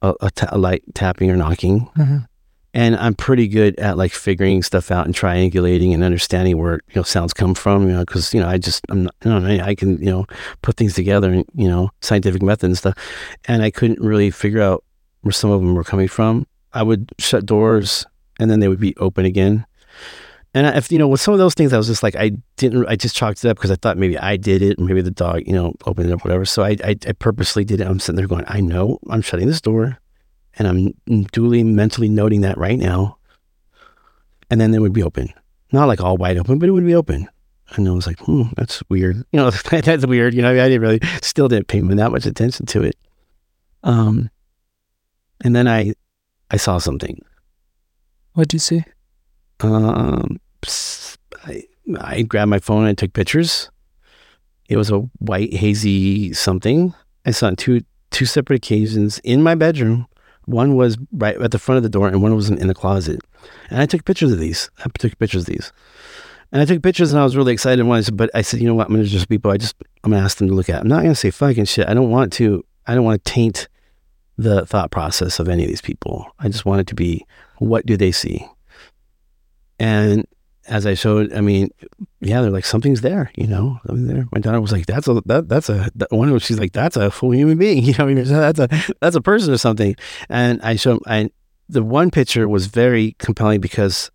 a, 0.00 0.14
a, 0.20 0.30
ta- 0.30 0.48
a 0.52 0.58
light 0.58 0.82
tapping 0.94 1.30
or 1.30 1.36
knocking, 1.36 1.88
Mhm. 1.98 2.26
and 2.72 2.94
I'm 2.96 3.14
pretty 3.14 3.48
good 3.48 3.76
at 3.80 3.96
like 3.98 4.12
figuring 4.12 4.62
stuff 4.62 4.90
out 4.92 5.06
and 5.06 5.14
triangulating 5.14 5.92
and 5.92 6.04
understanding 6.04 6.56
where 6.58 6.74
you 6.90 6.96
know 6.96 7.02
sounds 7.02 7.32
come 7.34 7.54
from. 7.54 7.88
You 7.88 7.94
know, 7.94 8.04
because 8.04 8.32
you 8.32 8.40
know 8.40 8.48
I 8.48 8.58
just 8.58 8.84
I'm 8.88 9.02
not, 9.04 9.14
you 9.24 9.30
know, 9.30 9.64
I 9.64 9.74
can 9.74 9.98
you 9.98 10.10
know 10.10 10.24
put 10.62 10.76
things 10.76 10.94
together 10.94 11.32
and 11.32 11.44
you 11.54 11.68
know 11.68 11.90
scientific 12.00 12.42
method 12.42 12.66
and 12.66 12.78
stuff, 12.78 12.94
and 13.46 13.62
I 13.62 13.70
couldn't 13.70 14.00
really 14.00 14.30
figure 14.30 14.62
out 14.62 14.84
where 15.22 15.32
some 15.32 15.50
of 15.50 15.60
them 15.60 15.74
were 15.74 15.84
coming 15.84 16.08
from. 16.08 16.46
I 16.72 16.82
would 16.84 17.10
shut 17.18 17.44
doors 17.44 18.06
and 18.38 18.48
then 18.50 18.60
they 18.60 18.68
would 18.68 18.80
be 18.80 18.96
open 18.98 19.24
again. 19.26 19.66
And 20.54 20.66
I- 20.66 20.76
if 20.76 20.90
you 20.90 20.98
know, 20.98 21.06
with 21.08 21.20
some 21.20 21.32
of 21.32 21.38
those 21.38 21.54
things, 21.54 21.72
I 21.72 21.78
was 21.78 21.86
just 21.86 22.02
like, 22.02 22.16
I 22.16 22.32
didn't, 22.56 22.86
I 22.88 22.96
just 22.96 23.14
chalked 23.16 23.44
it 23.44 23.48
up 23.48 23.56
because 23.56 23.70
I 23.70 23.76
thought 23.76 23.96
maybe 23.98 24.18
I 24.18 24.36
did 24.36 24.62
it, 24.62 24.78
maybe 24.80 25.00
the 25.00 25.10
dog, 25.10 25.42
you 25.46 25.52
know, 25.52 25.74
opened 25.86 26.10
it 26.10 26.12
up, 26.12 26.24
whatever. 26.24 26.44
So 26.44 26.62
I, 26.64 26.76
I, 26.84 26.96
I 27.06 27.12
purposely 27.12 27.64
did 27.64 27.80
it. 27.80 27.86
I'm 27.86 28.00
sitting 28.00 28.16
there 28.16 28.26
going, 28.26 28.44
I 28.48 28.60
know 28.60 28.98
I'm 29.08 29.22
shutting 29.22 29.46
this 29.46 29.60
door, 29.60 29.98
and 30.58 30.66
I'm 30.66 31.22
duly 31.32 31.62
mentally 31.62 32.08
noting 32.08 32.40
that 32.40 32.58
right 32.58 32.78
now. 32.78 33.16
And 34.50 34.60
then 34.60 34.74
it 34.74 34.80
would 34.80 34.92
be 34.92 35.04
open, 35.04 35.32
not 35.70 35.86
like 35.86 36.00
all 36.00 36.16
wide 36.16 36.36
open, 36.36 36.58
but 36.58 36.68
it 36.68 36.72
would 36.72 36.84
be 36.86 36.96
open. 36.96 37.28
And 37.76 37.86
I 37.86 37.92
was 37.92 38.08
like, 38.08 38.18
hmm, 38.18 38.42
that's 38.56 38.82
weird. 38.88 39.24
You 39.32 39.36
know, 39.38 39.50
that's 39.70 40.04
weird. 40.06 40.34
You 40.34 40.42
know, 40.42 40.50
I 40.50 40.68
didn't 40.68 40.80
really, 40.82 41.00
still 41.22 41.46
didn't 41.46 41.68
pay 41.68 41.80
that 41.80 42.10
much 42.10 42.26
attention 42.26 42.66
to 42.66 42.82
it. 42.82 42.96
Um, 43.84 44.28
and 45.44 45.54
then 45.54 45.68
I, 45.68 45.94
I 46.50 46.56
saw 46.56 46.78
something. 46.78 47.24
What'd 48.32 48.52
you 48.52 48.58
see? 48.58 48.82
Um, 49.60 50.40
I, 51.44 51.64
I 52.00 52.22
grabbed 52.22 52.50
my 52.50 52.58
phone 52.58 52.82
and 52.82 52.90
I 52.90 52.94
took 52.94 53.12
pictures. 53.12 53.70
It 54.68 54.76
was 54.76 54.90
a 54.90 55.00
white 55.18 55.52
hazy 55.52 56.32
something. 56.32 56.94
I 57.26 57.32
saw 57.32 57.46
it 57.46 57.50
on 57.50 57.56
two 57.56 57.80
two 58.10 58.26
separate 58.26 58.56
occasions 58.56 59.18
in 59.20 59.42
my 59.42 59.54
bedroom. 59.54 60.06
One 60.46 60.74
was 60.74 60.96
right 61.12 61.40
at 61.40 61.50
the 61.50 61.58
front 61.58 61.76
of 61.76 61.82
the 61.82 61.88
door, 61.88 62.08
and 62.08 62.22
one 62.22 62.34
was 62.34 62.50
in, 62.50 62.58
in 62.58 62.66
the 62.66 62.74
closet. 62.74 63.20
And 63.68 63.80
I 63.80 63.86
took 63.86 64.04
pictures 64.04 64.32
of 64.32 64.38
these. 64.38 64.70
I 64.84 64.88
took 64.98 65.16
pictures 65.18 65.42
of 65.42 65.46
these, 65.46 65.72
and 66.50 66.60
I 66.60 66.64
took 66.64 66.82
pictures, 66.82 67.12
and 67.12 67.20
I 67.20 67.24
was 67.24 67.36
really 67.36 67.52
excited. 67.52 67.84
When 67.84 67.98
I 67.98 68.00
said, 68.00 68.16
but 68.16 68.30
I 68.34 68.42
said, 68.42 68.60
you 68.60 68.66
know 68.66 68.74
what? 68.74 68.86
I'm 68.86 68.94
going 68.94 69.04
to 69.04 69.10
just 69.10 69.28
people. 69.28 69.50
I 69.50 69.56
just 69.56 69.76
I'm 70.02 70.10
going 70.10 70.20
to 70.20 70.24
ask 70.24 70.38
them 70.38 70.48
to 70.48 70.54
look 70.54 70.68
at. 70.68 70.80
I'm 70.80 70.88
not 70.88 71.02
going 71.02 71.12
to 71.12 71.14
say 71.14 71.30
fucking 71.30 71.66
shit. 71.66 71.88
I 71.88 71.94
don't 71.94 72.10
want 72.10 72.32
to. 72.34 72.64
I 72.86 72.94
don't 72.94 73.04
want 73.04 73.24
to 73.24 73.32
taint 73.32 73.68
the 74.38 74.64
thought 74.66 74.90
process 74.90 75.38
of 75.38 75.48
any 75.48 75.64
of 75.64 75.68
these 75.68 75.82
people. 75.82 76.26
I 76.38 76.48
just 76.48 76.64
want 76.64 76.80
it 76.80 76.86
to 76.88 76.94
be 76.94 77.26
what 77.58 77.84
do 77.86 77.96
they 77.96 78.10
see? 78.10 78.46
And 79.80 80.26
as 80.68 80.84
I 80.84 80.92
showed, 80.94 81.32
I 81.32 81.40
mean, 81.40 81.70
yeah, 82.20 82.42
they're 82.42 82.50
like 82.50 82.66
something's 82.66 83.00
there, 83.00 83.32
you 83.34 83.46
know, 83.46 83.80
something 83.86 84.06
there. 84.06 84.26
My 84.30 84.38
daughter 84.40 84.60
was 84.60 84.72
like, 84.72 84.84
"That's 84.84 85.08
a 85.08 85.22
that, 85.24 85.48
that's 85.48 85.70
a 85.70 85.90
that 85.96 86.12
one." 86.12 86.28
of 86.28 86.32
them, 86.32 86.38
She's 86.38 86.60
like, 86.60 86.72
"That's 86.72 86.96
a 86.96 87.10
full 87.10 87.32
human 87.32 87.56
being," 87.56 87.82
you 87.84 87.94
know. 87.94 88.04
I 88.04 88.12
mean, 88.12 88.22
that's 88.22 88.60
a 88.60 88.68
that's 89.00 89.16
a 89.16 89.22
person 89.22 89.52
or 89.54 89.58
something. 89.58 89.96
And 90.28 90.60
I 90.62 90.76
showed, 90.76 91.02
I 91.06 91.30
the 91.68 91.82
one 91.82 92.10
picture 92.10 92.46
was 92.46 92.66
very 92.66 93.16
compelling 93.18 93.60
because 93.60 94.10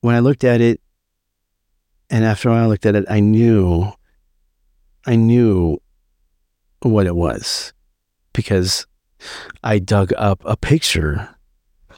when 0.00 0.16
I 0.16 0.18
looked 0.18 0.42
at 0.42 0.60
it, 0.60 0.80
and 2.10 2.24
after 2.24 2.50
I 2.50 2.66
looked 2.66 2.86
at 2.86 2.96
it, 2.96 3.04
I 3.08 3.20
knew, 3.20 3.92
I 5.06 5.14
knew 5.14 5.80
what 6.82 7.06
it 7.06 7.14
was 7.14 7.72
because 8.32 8.86
I 9.62 9.78
dug 9.78 10.12
up 10.16 10.42
a 10.44 10.56
picture 10.56 11.36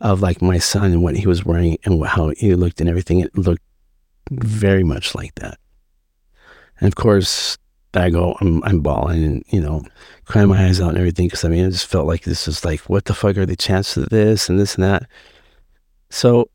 of 0.02 0.20
like 0.20 0.42
my 0.42 0.58
son 0.58 0.92
and 0.92 1.02
what 1.02 1.16
he 1.16 1.26
was 1.26 1.44
wearing 1.44 1.78
and 1.84 2.04
how 2.04 2.30
he 2.36 2.54
looked 2.54 2.80
and 2.80 2.90
everything. 2.90 3.20
It 3.20 3.38
looked 3.38 3.62
very 4.30 4.82
much 4.82 5.14
like 5.14 5.34
that. 5.36 5.58
And 6.80 6.88
of 6.88 6.96
course, 6.96 7.56
I 7.94 8.10
go, 8.10 8.36
I'm, 8.40 8.62
I'm 8.64 8.80
bawling 8.80 9.22
and, 9.22 9.44
you 9.48 9.60
know, 9.60 9.84
crying 10.24 10.48
my 10.48 10.66
eyes 10.66 10.80
out 10.80 10.90
and 10.90 10.98
everything. 10.98 11.30
Cause 11.30 11.44
I 11.44 11.48
mean, 11.48 11.64
I 11.64 11.70
just 11.70 11.86
felt 11.86 12.08
like 12.08 12.24
this 12.24 12.48
is 12.48 12.64
like, 12.64 12.80
what 12.80 13.04
the 13.04 13.14
fuck 13.14 13.36
are 13.36 13.46
the 13.46 13.54
chances 13.54 14.02
of 14.02 14.08
this 14.10 14.48
and 14.48 14.58
this 14.58 14.74
and 14.74 14.82
that? 14.82 15.04
So, 16.10 16.50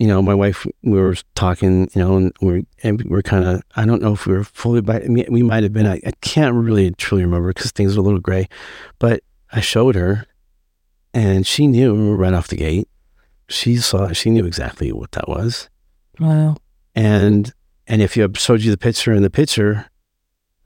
you 0.00 0.08
know, 0.08 0.20
my 0.20 0.34
wife, 0.34 0.66
we 0.82 0.98
were 0.98 1.16
talking, 1.36 1.88
you 1.94 2.02
know, 2.02 2.16
and 2.16 2.32
we're, 2.40 2.62
and 2.82 3.02
we're 3.04 3.22
kind 3.22 3.44
of, 3.44 3.62
I 3.76 3.86
don't 3.86 4.02
know 4.02 4.14
if 4.14 4.26
we 4.26 4.34
were 4.34 4.44
fully 4.44 4.80
by, 4.80 5.02
I 5.02 5.08
mean, 5.08 5.26
we 5.30 5.42
might 5.44 5.62
have 5.62 5.72
been, 5.72 5.86
I, 5.86 6.00
I 6.04 6.12
can't 6.20 6.54
really 6.54 6.90
truly 6.92 7.24
remember 7.24 7.48
because 7.48 7.70
things 7.70 7.96
were 7.96 8.00
a 8.00 8.04
little 8.04 8.20
gray, 8.20 8.48
but 8.98 9.22
I 9.52 9.60
showed 9.60 9.94
her 9.94 10.26
and 11.16 11.46
she 11.46 11.66
knew 11.66 12.14
right 12.14 12.34
off 12.34 12.48
the 12.48 12.56
gate. 12.56 12.88
She 13.48 13.78
saw, 13.78 14.12
she 14.12 14.28
knew 14.28 14.44
exactly 14.44 14.92
what 14.92 15.12
that 15.12 15.26
was. 15.26 15.70
Wow. 16.20 16.56
And, 16.94 17.54
and 17.86 18.02
if 18.02 18.18
you 18.18 18.30
showed 18.34 18.60
you 18.60 18.70
the 18.70 18.76
picture 18.76 19.14
in 19.14 19.22
the 19.22 19.30
picture, 19.30 19.86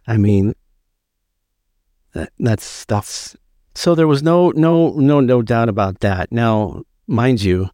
I 0.08 0.16
mean, 0.16 0.56
that, 2.14 2.32
that's, 2.40 2.84
that's, 2.86 3.36
so 3.76 3.94
there 3.94 4.08
was 4.08 4.24
no, 4.24 4.50
no, 4.50 4.90
no, 4.90 5.20
no 5.20 5.40
doubt 5.40 5.68
about 5.68 6.00
that. 6.00 6.32
Now, 6.32 6.82
mind 7.06 7.42
you, 7.42 7.70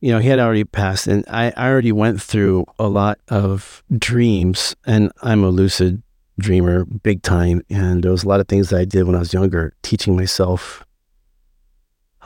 you 0.00 0.10
know, 0.10 0.18
he 0.18 0.30
had 0.30 0.40
already 0.40 0.64
passed 0.64 1.06
and 1.06 1.24
I, 1.28 1.52
I 1.56 1.68
already 1.68 1.92
went 1.92 2.20
through 2.20 2.66
a 2.76 2.88
lot 2.88 3.20
of 3.28 3.84
dreams 3.96 4.74
and 4.84 5.12
I'm 5.22 5.44
a 5.44 5.50
lucid 5.50 6.02
dreamer 6.40 6.86
big 6.86 7.22
time. 7.22 7.62
And 7.70 8.02
there 8.02 8.10
was 8.10 8.24
a 8.24 8.28
lot 8.28 8.40
of 8.40 8.48
things 8.48 8.70
that 8.70 8.80
I 8.80 8.84
did 8.84 9.04
when 9.04 9.14
I 9.14 9.20
was 9.20 9.32
younger, 9.32 9.74
teaching 9.82 10.16
myself 10.16 10.84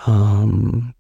um, 0.07 0.95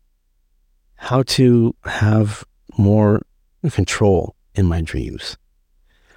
how 0.96 1.22
to 1.22 1.74
have 1.84 2.44
more 2.78 3.22
control 3.70 4.34
in 4.54 4.66
my 4.66 4.80
dreams. 4.80 5.36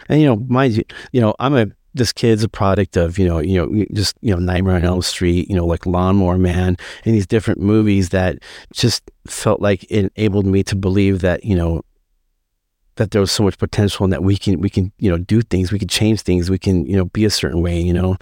And 0.10 0.22
you 0.22 0.28
know, 0.28 0.38
mind 0.48 0.78
you, 0.78 0.84
you 1.12 1.22
know, 1.22 1.36
I'm 1.40 1.56
a 1.56 1.68
this 1.94 2.14
kid's 2.14 2.44
a 2.44 2.50
product 2.50 2.96
of 2.96 3.18
you 3.18 3.28
know, 3.28 3.40
you 3.40 3.58
know, 3.58 3.86
just 3.94 4.16
you 4.22 4.32
know, 4.32 4.40
Nightmare 4.40 4.76
on 4.76 4.86
Elm 4.86 5.02
Street, 5.02 5.50
you 5.50 5.56
know, 5.56 5.66
like 5.66 5.86
Lawnmower 5.86 6.38
Man, 6.38 6.78
and 7.04 7.16
these 7.16 7.28
different 7.28 7.60
movies 7.60 8.10
that 8.10 8.38
just 8.74 9.10
felt 9.28 9.62
like 9.62 9.84
it 9.90 10.12
enabled 10.16 10.46
me 10.46 10.64
to 10.64 10.76
believe 10.76 11.22
that 11.22 11.44
you 11.44 11.56
know 11.56 11.82
that 12.98 13.12
there 13.12 13.22
was 13.22 13.32
so 13.32 13.44
much 13.44 13.58
potential 13.58 14.04
and 14.04 14.14
that 14.14 14.24
we 14.24 14.38
can 14.38 14.60
we 14.60 14.70
can 14.70 14.92
you 15.00 15.10
know 15.10 15.18
do 15.18 15.42
things, 15.42 15.72
we 15.72 15.80
can 15.80 15.88
change 15.88 16.22
things, 16.22 16.50
we 16.50 16.60
can 16.60 16.86
you 16.86 16.96
know 16.96 17.06
be 17.06 17.26
a 17.26 17.30
certain 17.30 17.62
way, 17.62 17.80
you 17.80 17.94
know, 17.94 18.18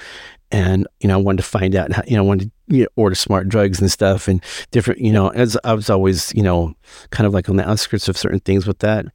and 0.52 0.88
you 1.00 1.08
know 1.08 1.16
I 1.16 1.22
wanted 1.22 1.38
to 1.38 1.50
find 1.50 1.76
out 1.76 1.92
how, 1.92 2.04
you 2.08 2.16
know 2.16 2.24
I 2.24 2.28
wanted 2.28 2.52
to 2.52 2.76
you 2.76 2.84
know, 2.84 2.90
order 2.96 3.16
smart 3.16 3.50
drugs 3.50 3.80
and 3.80 3.92
stuff 3.92 4.28
and 4.28 4.44
different 4.72 5.02
you 5.02 5.12
know 5.12 5.30
as 5.30 5.58
I 5.64 5.74
was 5.74 5.90
always 5.90 6.34
you 6.34 6.44
know 6.44 6.74
kind 7.10 7.28
of 7.28 7.34
like 7.34 7.50
on 7.50 7.58
the 7.58 7.68
outskirts 7.68 8.08
of 8.08 8.18
certain 8.18 8.40
things 8.40 8.66
with 8.68 8.80
that, 8.80 9.06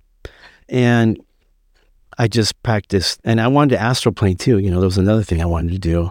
and 0.69 1.19
I 2.19 2.29
just 2.29 2.63
practiced 2.63 3.21
and 3.25 3.41
I 3.41 3.49
wanted 3.49 3.77
to 3.77 3.81
astral 3.81 4.15
plane 4.15 4.37
too. 4.37 4.59
You 4.59 4.71
know, 4.71 4.79
there 4.81 4.87
was 4.87 4.99
another 4.99 5.23
thing 5.23 5.41
I 5.41 5.47
wanted 5.47 5.73
to 5.73 5.79
do. 5.79 6.11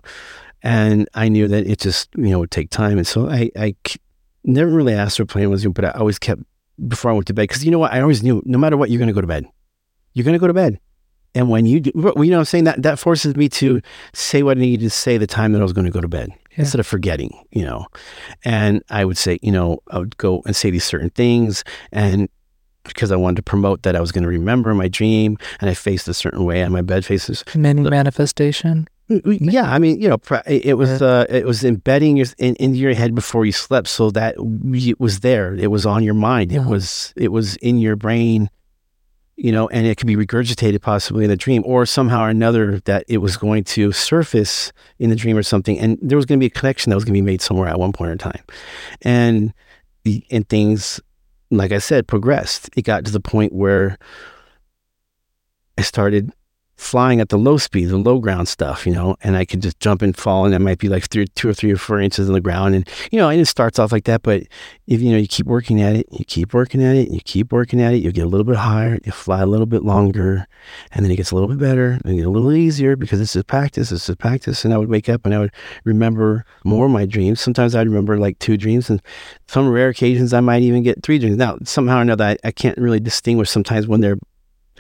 And 0.62 1.08
I 1.14 1.30
knew 1.30 1.48
that 1.48 1.68
it 1.68 1.80
just, 1.80 2.10
you 2.18 2.30
know, 2.30 2.40
would 2.40 2.52
take 2.52 2.70
time. 2.70 2.98
And 2.98 3.08
so 3.08 3.30
I, 3.30 3.50
I 3.56 3.76
never 4.44 4.72
really 4.72 4.94
astral 4.94 5.26
plane 5.26 5.50
was, 5.50 5.64
you, 5.64 5.72
but 5.72 5.86
I 5.86 5.92
always 5.92 6.20
kept 6.20 6.42
before 6.88 7.12
I 7.12 7.14
went 7.14 7.28
to 7.28 7.34
bed. 7.34 7.50
Cause 7.50 7.64
you 7.64 7.72
know 7.72 7.80
what? 7.80 7.92
I 7.94 8.02
always 8.02 8.24
knew 8.24 8.42
no 8.46 8.58
matter 8.58 8.78
what, 8.78 8.90
you're 8.90 9.00
going 9.00 9.08
to 9.08 9.14
go 9.14 9.22
to 9.22 9.28
bed. 9.28 9.46
You're 10.14 10.24
going 10.26 10.34
to 10.34 10.40
go 10.40 10.48
to 10.48 10.54
bed. 10.54 10.80
And 11.36 11.50
when 11.50 11.66
you 11.68 11.80
do, 11.80 11.92
you 11.96 12.02
know, 12.02 12.12
what 12.14 12.34
I'm 12.34 12.46
saying 12.46 12.64
that 12.64 12.82
that 12.82 12.98
forces 12.98 13.36
me 13.36 13.50
to 13.50 13.82
say 14.14 14.42
what 14.42 14.58
I 14.58 14.62
needed 14.62 14.84
to 14.86 14.90
say 14.90 15.18
the 15.18 15.28
time 15.28 15.52
that 15.54 15.60
I 15.60 15.64
was 15.64 15.74
going 15.74 15.86
to 15.86 15.92
go 15.92 16.02
to 16.02 16.08
bed 16.08 16.30
Yeah. 16.52 16.62
instead 16.62 16.80
of 16.80 16.88
forgetting, 16.88 17.32
you 17.52 17.64
know. 17.64 17.86
And 18.44 18.82
I 18.90 19.06
would 19.06 19.18
say, 19.18 19.38
you 19.44 19.52
know, 19.52 19.78
I 19.92 20.00
would 20.00 20.18
go 20.18 20.42
and 20.48 20.56
say 20.56 20.72
these 20.72 20.84
certain 20.86 21.12
things. 21.12 21.64
And 21.92 22.30
because 22.84 23.12
I 23.12 23.16
wanted 23.16 23.36
to 23.36 23.44
promote 23.44 23.84
that 23.84 23.96
I 23.96 24.02
was 24.02 24.12
going 24.12 24.24
to 24.24 24.30
remember 24.30 24.74
my 24.74 24.88
dream 24.88 25.38
and 25.62 25.70
I 25.70 25.76
faced 25.76 26.08
a 26.08 26.14
certain 26.16 26.46
way 26.46 26.62
and 26.62 26.74
my 26.74 26.82
bed 26.82 27.06
faces. 27.06 27.46
Many 27.54 27.82
manifestation. 27.84 28.88
Yeah, 29.10 29.72
I 29.72 29.80
mean, 29.80 30.00
you 30.00 30.08
know, 30.08 30.20
it 30.46 30.78
was 30.78 31.02
uh, 31.02 31.26
it 31.30 31.46
was 31.46 31.64
embedding 31.64 32.18
your, 32.18 32.28
in, 32.38 32.56
into 32.58 32.78
your 32.78 32.94
head 32.94 33.16
before 33.16 33.44
you 33.44 33.52
slept, 33.52 33.88
so 33.88 34.12
that 34.12 34.36
it 34.38 35.00
was 35.00 35.22
there. 35.22 35.56
It 35.56 35.72
was 35.72 35.86
on 35.86 36.04
your 36.04 36.14
mind. 36.14 36.52
It 36.52 36.60
was 36.70 37.14
it 37.16 37.32
was 37.32 37.56
in 37.58 37.80
your 37.80 37.96
brain, 37.96 38.52
you 39.36 39.52
know, 39.52 39.68
and 39.70 39.88
it 39.88 39.98
could 39.98 40.06
be 40.06 40.16
regurgitated 40.16 40.82
possibly 40.82 41.26
in 41.26 41.32
a 41.32 41.36
dream, 41.36 41.64
or 41.66 41.88
somehow 41.88 42.22
or 42.24 42.30
another 42.30 42.82
that 42.82 43.04
it 43.08 43.18
was 43.18 43.36
going 43.36 43.64
to 43.64 43.92
surface 43.92 44.72
in 45.00 45.10
the 45.10 45.16
dream 45.16 45.36
or 45.36 45.44
something, 45.44 45.80
and 45.80 45.98
there 46.04 46.16
was 46.16 46.28
going 46.28 46.40
to 46.40 46.44
be 46.44 46.48
a 46.48 46.52
connection 46.52 46.92
that 46.92 46.96
was 46.96 47.04
going 47.04 47.16
to 47.16 47.22
be 47.22 47.26
made 47.26 47.42
somewhere 47.42 47.68
at 47.68 47.80
one 47.80 47.92
point 47.92 48.12
in 48.12 48.18
time, 48.20 48.44
and 49.02 49.54
the 50.04 50.24
and 50.30 50.48
things, 50.50 51.02
like 51.50 51.72
I 51.72 51.80
said, 51.80 52.08
progressed. 52.08 52.70
It 52.78 52.84
got 52.84 53.06
to 53.06 53.12
the 53.12 53.20
point 53.20 53.54
where 53.54 53.98
I 55.80 55.82
started 55.82 56.32
flying 56.80 57.20
at 57.20 57.28
the 57.28 57.38
low 57.38 57.58
speed, 57.58 57.90
the 57.90 57.98
low 57.98 58.20
ground 58.20 58.48
stuff, 58.48 58.88
you 58.88 58.94
know, 58.94 59.18
and 59.22 59.36
I 59.36 59.44
could 59.44 59.62
just 59.62 59.82
jump 59.82 60.02
and 60.02 60.16
fall, 60.16 60.46
and 60.46 60.56
I 60.56 60.60
might 60.60 60.80
be 60.80 60.88
like 60.88 61.10
three, 61.10 61.28
two 61.36 61.50
or 61.50 61.54
three 61.54 61.74
or 61.74 61.78
four 61.78 62.00
inches 62.00 62.30
on 62.30 62.34
the 62.34 62.40
ground, 62.40 62.74
and 62.74 62.90
you 63.12 63.20
know, 63.20 63.28
and 63.28 63.42
it 63.42 63.48
starts 63.48 63.80
off 63.80 63.92
like 63.92 64.06
that, 64.06 64.24
but 64.24 64.44
if 64.88 65.02
you 65.02 65.12
know 65.12 65.18
you 65.18 65.28
keep 65.28 65.46
working 65.46 65.82
at 65.82 65.98
it, 65.98 66.08
you 66.12 66.24
keep 66.24 66.54
working 66.54 66.82
at 66.82 66.96
it, 66.96 67.12
you 67.12 67.20
keep 67.20 67.52
working 67.52 67.82
at 67.82 67.94
it, 67.94 67.98
you 67.98 68.14
get 68.14 68.24
a 68.24 68.30
little 68.30 68.46
bit 68.46 68.56
higher, 68.56 68.98
you 69.04 69.12
fly 69.12 69.42
a 69.42 69.46
little 69.46 69.66
bit 69.66 69.84
longer, 69.84 70.48
and 70.92 71.04
then 71.04 71.12
it 71.12 71.18
gets 71.18 71.32
a 71.32 71.36
little 71.36 71.50
bit 71.50 71.60
better, 71.60 72.00
and 72.06 72.16
get 72.16 72.26
a 72.26 72.30
little 72.30 72.54
easier 72.54 72.96
because 72.96 73.20
this 73.20 73.36
is 73.36 73.44
practice, 73.44 73.90
this 73.90 74.08
is 74.08 74.16
practice, 74.16 74.64
and 74.64 74.74
I 74.74 74.78
would 74.78 74.90
wake 74.90 75.10
up 75.10 75.26
and 75.26 75.36
I 75.36 75.40
would 75.40 75.54
remember 75.84 76.46
more 76.64 76.86
of 76.86 76.92
my 76.92 77.06
dreams. 77.06 77.42
Sometimes 77.42 77.76
I'd 77.76 77.88
remember 77.88 78.18
like 78.18 78.40
two 78.40 78.56
dreams, 78.56 78.90
and 78.90 79.02
some 79.48 79.70
rare 79.70 79.90
occasions 79.90 80.34
I 80.34 80.40
might 80.40 80.62
even 80.62 80.84
get 80.84 81.04
three 81.04 81.20
dreams. 81.20 81.36
Now, 81.36 81.58
somehow 81.66 82.00
or 82.00 82.04
another, 82.04 82.24
I, 82.24 82.38
I 82.46 82.52
can't 82.52 82.78
really 82.78 83.02
distinguish 83.02 83.50
sometimes 83.50 83.86
when 83.86 84.00
they're 84.00 84.18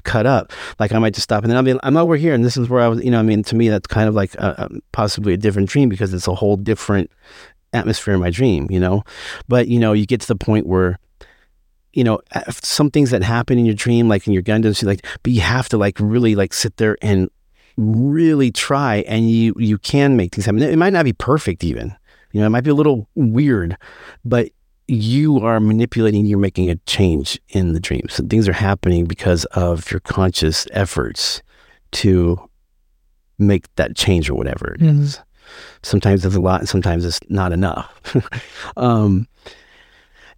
cut 0.04 0.26
up. 0.26 0.52
Like 0.80 0.91
I 0.91 1.00
might 1.00 1.14
just 1.14 1.24
stop 1.24 1.43
and 1.43 1.52
then 1.52 1.58
I'll 1.58 1.64
be, 1.64 1.80
I'm 1.84 1.97
over 1.97 2.16
here 2.16 2.34
and 2.34 2.43
this 2.43 2.58
is 2.58 2.70
where 2.70 2.82
I 2.82 2.88
was, 2.88 3.04
you 3.04 3.12
know, 3.12 3.20
I 3.20 3.24
mean, 3.24 3.43
to 3.43 3.56
me, 3.56 3.70
that's 3.70 3.88
kind 3.88 4.08
of 4.08 4.16
like 4.16 4.36
a, 4.36 4.70
a, 4.70 4.80
possibly 4.91 5.34
a 5.34 5.38
different 5.38 5.70
dream 5.70 5.89
because 5.89 6.14
it's 6.14 6.28
a 6.28 6.36
whole 6.36 6.58
different 6.58 7.12
atmosphere 7.74 8.14
in 8.14 8.20
my 8.20 8.30
dream, 8.30 8.68
you 8.70 8.80
know? 8.80 9.04
But, 9.47 9.68
you 9.68 9.80
know, 9.80 9.93
you 9.93 10.06
get 10.06 10.22
to 10.22 10.28
the 10.28 10.36
point 10.36 10.68
where, 10.68 10.97
you 11.93 12.04
know, 12.04 12.20
some 12.50 12.91
things 12.91 13.12
that 13.12 13.24
happen 13.24 13.58
in 13.58 13.66
your 13.66 13.76
dream, 13.76 14.08
like 14.08 14.28
in 14.28 14.34
your 14.34 14.43
Gundams, 14.43 14.84
like, 14.84 15.06
but 15.24 15.32
you 15.32 15.41
have 15.41 15.70
to 15.70 15.78
like 15.78 15.97
really 16.00 16.36
like 16.36 16.54
sit 16.54 16.78
there 16.78 16.97
and 17.02 17.30
really 17.78 18.52
try 18.52 18.97
and 19.08 19.30
you, 19.30 19.54
you 19.58 19.78
can 19.78 20.16
make 20.16 20.36
things 20.36 20.45
happen. 20.45 20.62
It 20.62 20.78
might 20.78 20.93
not 20.93 21.06
be 21.06 21.14
perfect 21.14 21.64
even, 21.64 21.95
you 22.32 22.41
know, 22.41 22.47
it 22.47 22.52
might 22.52 22.64
be 22.64 22.70
a 22.70 22.76
little 22.76 23.08
weird, 23.16 23.78
but 24.24 24.50
you 24.89 25.39
are 25.39 25.59
manipulating, 25.59 26.25
you're 26.25 26.39
making 26.39 26.69
a 26.69 26.75
change 26.87 27.39
in 27.49 27.73
the 27.73 27.79
dreams. 27.79 28.15
So 28.15 28.25
things 28.25 28.47
are 28.47 28.53
happening 28.53 29.05
because 29.05 29.45
of 29.45 29.89
your 29.91 29.99
conscious 29.99 30.67
efforts 30.71 31.43
to 31.91 32.39
make 33.37 33.73
that 33.75 33.95
change 33.95 34.29
or 34.29 34.35
whatever 34.35 34.73
it 34.73 34.81
mm-hmm. 34.81 35.03
is. 35.03 35.19
Sometimes 35.83 36.25
it's 36.25 36.35
a 36.35 36.41
lot, 36.41 36.61
and 36.61 36.69
sometimes 36.69 37.05
it's 37.05 37.19
not 37.29 37.51
enough. 37.51 38.01
um, 38.77 39.27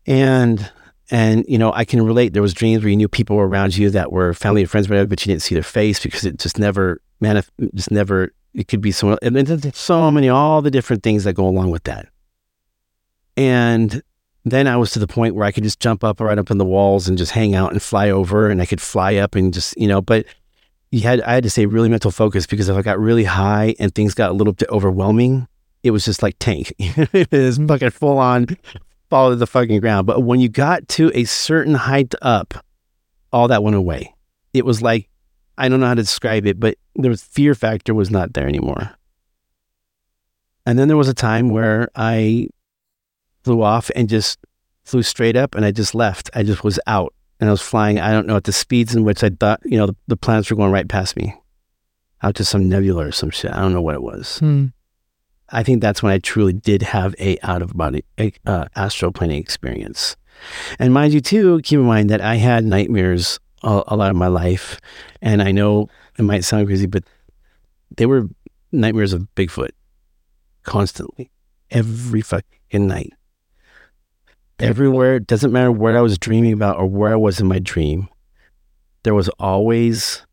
and 0.06 0.72
and 1.10 1.46
you 1.48 1.58
know, 1.58 1.74
I 1.74 1.84
can 1.84 2.02
relate. 2.06 2.34
There 2.34 2.42
was 2.42 2.54
dreams 2.54 2.84
where 2.84 2.90
you 2.90 2.96
knew 2.96 3.10
people 3.10 3.36
were 3.36 3.48
around 3.48 3.76
you 3.76 3.90
that 3.90 4.12
were 4.12 4.34
family 4.34 4.62
and 4.62 4.70
friends, 4.70 4.88
whatever, 4.88 5.08
but 5.08 5.26
you 5.26 5.32
didn't 5.32 5.44
see 5.44 5.56
their 5.56 5.64
face 5.64 6.00
because 6.00 6.24
it 6.26 6.38
just 6.38 6.60
never 6.60 7.02
manif- 7.22 7.50
just 7.74 7.92
never. 7.92 8.32
It 8.54 8.68
could 8.68 8.82
be 8.82 8.92
someone. 8.92 9.18
And 9.22 9.36
there's 9.36 9.78
so 9.78 10.12
many, 10.12 10.28
all 10.28 10.62
the 10.62 10.72
different 10.72 11.04
things 11.04 11.24
that 11.24 11.34
go 11.34 11.48
along 11.48 11.72
with 11.72 11.84
that. 11.86 12.10
And 13.38 14.02
then 14.44 14.68
I 14.68 14.78
was 14.78 14.92
to 14.92 15.00
the 15.00 15.08
point 15.08 15.36
where 15.36 15.46
I 15.46 15.52
could 15.52 15.64
just 15.64 15.80
jump 15.80 16.04
up 16.04 16.20
right 16.20 16.38
up 16.38 16.50
in 16.50 16.58
the 16.58 16.66
walls 16.66 17.08
and 17.08 17.18
just 17.18 17.32
hang 17.32 17.54
out 17.54 17.72
and 17.72 17.82
fly 17.82 18.10
over 18.10 18.50
and 18.50 18.62
I 18.62 18.66
could 18.66 18.82
fly 18.82 19.16
up 19.16 19.36
and 19.36 19.54
just, 19.54 19.78
you 19.78 19.88
know, 19.88 20.02
but 20.02 20.26
you 20.90 21.02
had 21.02 21.22
I 21.22 21.34
had 21.34 21.44
to 21.44 21.50
say 21.50 21.66
really 21.66 21.90
mental 21.90 22.12
focus 22.12 22.46
because 22.46 22.68
if 22.68 22.76
I 22.76 22.82
got 22.82 23.00
really 23.00 23.24
high 23.24 23.76
and 23.80 23.94
things 23.94 24.14
got 24.14 24.32
a 24.32 24.34
little 24.34 24.54
bit 24.54 24.70
overwhelming, 24.70 25.48
it 25.84 25.92
was 25.92 26.06
just 26.06 26.22
like 26.22 26.36
tank. 26.40 26.74
it 26.80 27.32
was 27.32 27.58
fucking 27.58 27.92
full 27.92 28.18
on 28.18 28.48
fall 29.10 29.30
to 29.30 29.36
the 29.36 29.48
fucking 29.48 29.80
ground. 29.80 30.08
But 30.08 30.24
when 30.24 30.40
you 30.40 30.50
got 30.50 30.88
to 30.90 31.12
a 31.14 31.24
certain 31.26 31.76
height 31.76 32.14
up, 32.22 32.54
all 33.32 33.48
that 33.48 33.64
went 33.64 33.76
away. 33.76 34.14
It 34.54 34.66
was 34.66 34.82
like 34.82 35.08
I 35.58 35.70
don't 35.70 35.80
know 35.80 35.88
how 35.88 35.94
to 35.94 36.02
describe 36.02 36.46
it, 36.46 36.60
but 36.60 36.78
the 36.96 37.16
fear 37.16 37.54
factor 37.54 37.94
was 37.94 38.10
not 38.10 38.34
there 38.34 38.48
anymore. 38.48 38.92
And 40.66 40.78
then 40.78 40.88
there 40.88 40.98
was 40.98 41.10
a 41.10 41.14
time 41.14 41.50
where 41.50 41.90
I 41.96 42.48
flew 43.44 43.62
off 43.62 43.90
and 43.96 44.10
just 44.10 44.40
flew 44.84 45.04
straight 45.04 45.36
up 45.36 45.56
and 45.56 45.66
I 45.66 45.72
just 45.72 45.96
left. 45.96 46.30
I 46.34 46.44
just 46.44 46.64
was 46.64 46.80
out 46.88 47.14
and 47.40 47.50
I 47.50 47.52
was 47.52 47.62
flying, 47.62 48.00
I 48.00 48.12
don't 48.12 48.28
know, 48.28 48.36
at 48.36 48.44
the 48.44 48.54
speeds 48.54 48.96
in 48.96 49.04
which 49.04 49.24
I 49.24 49.30
thought, 49.30 49.62
you 49.66 49.78
know, 49.78 49.88
the, 49.88 49.96
the 50.08 50.18
planets 50.18 50.50
were 50.50 50.56
going 50.56 50.72
right 50.72 50.88
past 50.88 51.16
me 51.16 51.36
out 52.24 52.36
to 52.36 52.46
some 52.46 52.70
nebula 52.70 53.08
or 53.08 53.12
some 53.12 53.32
shit. 53.32 53.52
I 53.52 53.62
don't 53.62 53.74
know 53.74 53.82
what 53.82 53.96
it 53.96 54.04
was. 54.04 54.40
Hmm. 54.40 54.68
I 55.50 55.64
think 55.64 55.82
that's 55.82 56.02
when 56.02 56.14
I 56.14 56.20
truly 56.20 56.54
did 56.54 56.82
have 56.82 57.14
a 57.20 57.38
out 57.44 57.62
of 57.62 57.76
body 57.76 58.06
uh, 58.46 58.66
astral 58.76 59.12
planning 59.12 59.42
experience. 59.42 60.16
And 60.80 60.94
mind 60.94 61.14
you, 61.14 61.20
too, 61.20 61.60
keep 61.62 61.80
in 61.80 61.86
mind 61.86 62.10
that 62.10 62.22
I 62.22 62.36
had 62.36 62.64
nightmares 62.64 63.40
a, 63.64 63.84
a 63.88 63.96
lot 63.96 64.12
of 64.12 64.16
my 64.16 64.28
life. 64.28 64.80
And 65.22 65.42
I 65.42 65.52
know 65.52 65.90
it 66.18 66.24
might 66.24 66.46
sound 66.46 66.68
crazy, 66.68 66.86
but 66.86 67.04
they 67.98 68.06
were 68.06 68.30
nightmares 68.72 69.14
of 69.14 69.28
Bigfoot 69.36 69.72
constantly, 70.64 71.32
every 71.70 72.22
fucking 72.22 72.88
night 72.88 73.12
everywhere. 74.62 75.16
It 75.16 75.28
doesn't 75.28 75.52
matter 75.52 75.72
what 75.72 75.96
I 75.96 76.02
was 76.02 76.18
dreaming 76.18 76.54
about 76.54 76.78
or 76.78 76.86
where 76.86 77.14
I 77.14 77.16
was 77.16 77.40
in 77.40 77.48
my 77.48 77.60
dream. 77.60 78.08
There 79.04 79.14
was 79.14 79.30
always 79.40 80.26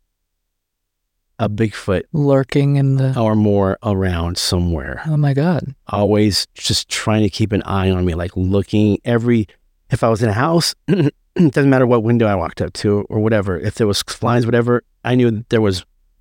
a 1.38 1.48
Bigfoot 1.48 2.02
lurking 2.12 2.76
in 2.76 2.96
the 2.96 3.18
or 3.18 3.36
more 3.36 3.78
around 3.82 4.38
somewhere. 4.38 5.02
Oh 5.06 5.16
my 5.16 5.34
god! 5.34 5.74
Always 5.88 6.46
just 6.54 6.88
trying 6.88 7.22
to 7.22 7.30
keep 7.30 7.52
an 7.52 7.62
eye 7.62 7.90
on 7.90 8.04
me, 8.04 8.14
like 8.14 8.36
looking 8.36 8.98
every. 9.04 9.46
If 9.90 10.04
I 10.04 10.10
was 10.10 10.22
in 10.22 10.28
a 10.28 10.34
house, 10.34 10.74
it 10.86 11.14
doesn't 11.34 11.70
matter 11.70 11.86
what 11.86 12.02
window 12.02 12.26
I 12.26 12.34
walked 12.34 12.60
up 12.60 12.74
to 12.74 13.06
or 13.08 13.20
whatever. 13.20 13.58
If 13.58 13.76
there 13.76 13.86
was 13.86 14.02
flies, 14.02 14.44
whatever, 14.44 14.82
I 15.04 15.14
knew 15.14 15.44
there 15.48 15.62
was 15.62 15.84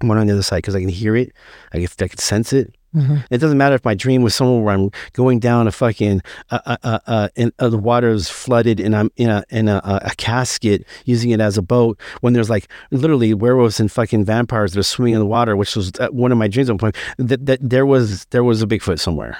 one 0.00 0.18
on 0.18 0.26
the 0.26 0.32
other 0.32 0.42
side 0.42 0.58
because 0.58 0.74
I 0.74 0.80
can 0.80 0.88
hear 0.88 1.14
it. 1.14 1.32
I 1.72 1.80
could, 1.80 2.02
I 2.02 2.08
could 2.08 2.20
sense 2.20 2.52
it. 2.52 2.74
Mm-hmm. 2.94 3.16
It 3.30 3.38
doesn't 3.38 3.56
matter 3.56 3.74
if 3.74 3.84
my 3.84 3.94
dream 3.94 4.22
was 4.22 4.34
somewhere 4.34 4.62
where 4.62 4.74
I'm 4.74 4.90
going 5.14 5.38
down 5.38 5.66
a 5.66 5.72
fucking 5.72 6.20
uh, 6.50 6.58
uh, 6.66 6.76
uh, 6.82 6.98
uh 7.06 7.28
and 7.36 7.52
uh, 7.58 7.70
the 7.70 7.78
water 7.78 8.10
is 8.10 8.28
flooded 8.28 8.80
and 8.80 8.94
I'm 8.94 9.10
in 9.16 9.30
a 9.30 9.44
in 9.48 9.68
a, 9.68 9.80
a, 9.84 10.10
casket 10.16 10.84
using 11.06 11.30
it 11.30 11.40
as 11.40 11.56
a 11.56 11.62
boat. 11.62 11.98
When 12.20 12.34
there's 12.34 12.50
like 12.50 12.68
literally 12.90 13.32
werewolves 13.32 13.80
and 13.80 13.90
fucking 13.90 14.26
vampires 14.26 14.72
that 14.72 14.80
are 14.80 14.82
swimming 14.82 15.14
in 15.14 15.20
the 15.20 15.26
water, 15.26 15.56
which 15.56 15.74
was 15.74 15.90
uh, 16.00 16.08
one 16.08 16.32
of 16.32 16.38
my 16.38 16.48
dreams 16.48 16.68
at 16.68 16.74
one 16.74 16.78
point. 16.78 16.96
That, 17.16 17.46
that 17.46 17.58
there 17.62 17.86
was 17.86 18.26
there 18.26 18.44
was 18.44 18.62
a 18.62 18.66
Bigfoot 18.66 19.00
somewhere. 19.00 19.38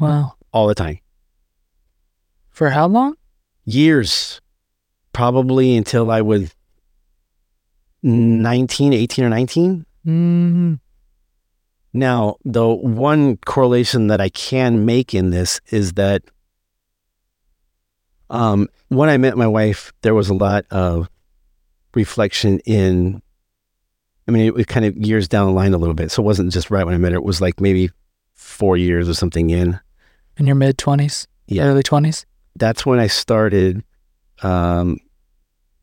Wow! 0.00 0.34
All 0.52 0.66
the 0.66 0.74
time. 0.74 0.98
For 2.48 2.70
how 2.70 2.88
long? 2.88 3.14
Years, 3.64 4.40
probably 5.12 5.76
until 5.76 6.10
I 6.10 6.20
was 6.20 6.54
19, 8.02 8.92
18 8.92 9.24
or 9.24 9.28
19. 9.28 9.86
Mm-hmm. 10.06 10.74
Now, 11.92 12.36
the 12.44 12.68
one 12.68 13.36
correlation 13.38 14.06
that 14.08 14.20
I 14.20 14.28
can 14.28 14.84
make 14.84 15.14
in 15.14 15.30
this 15.30 15.60
is 15.70 15.94
that 15.94 16.22
um, 18.28 18.68
when 18.88 19.08
I 19.08 19.16
met 19.16 19.36
my 19.36 19.48
wife, 19.48 19.92
there 20.02 20.14
was 20.14 20.28
a 20.28 20.34
lot 20.34 20.64
of 20.70 21.08
reflection 21.94 22.60
in. 22.60 23.22
I 24.28 24.32
mean, 24.32 24.46
it 24.46 24.54
was 24.54 24.66
kind 24.66 24.86
of 24.86 24.96
years 24.96 25.26
down 25.26 25.46
the 25.46 25.52
line 25.52 25.74
a 25.74 25.78
little 25.78 25.94
bit, 25.94 26.12
so 26.12 26.22
it 26.22 26.26
wasn't 26.26 26.52
just 26.52 26.70
right 26.70 26.84
when 26.84 26.94
I 26.94 26.98
met 26.98 27.10
her. 27.10 27.18
It 27.18 27.24
was 27.24 27.40
like 27.40 27.60
maybe 27.60 27.90
four 28.34 28.76
years 28.76 29.08
or 29.08 29.14
something 29.14 29.50
in. 29.50 29.80
In 30.36 30.46
your 30.46 30.54
mid 30.54 30.78
twenties, 30.78 31.26
yeah, 31.48 31.64
early 31.64 31.82
twenties. 31.82 32.24
That's 32.54 32.86
when 32.86 33.00
I 33.00 33.08
started 33.08 33.82
um, 34.42 34.98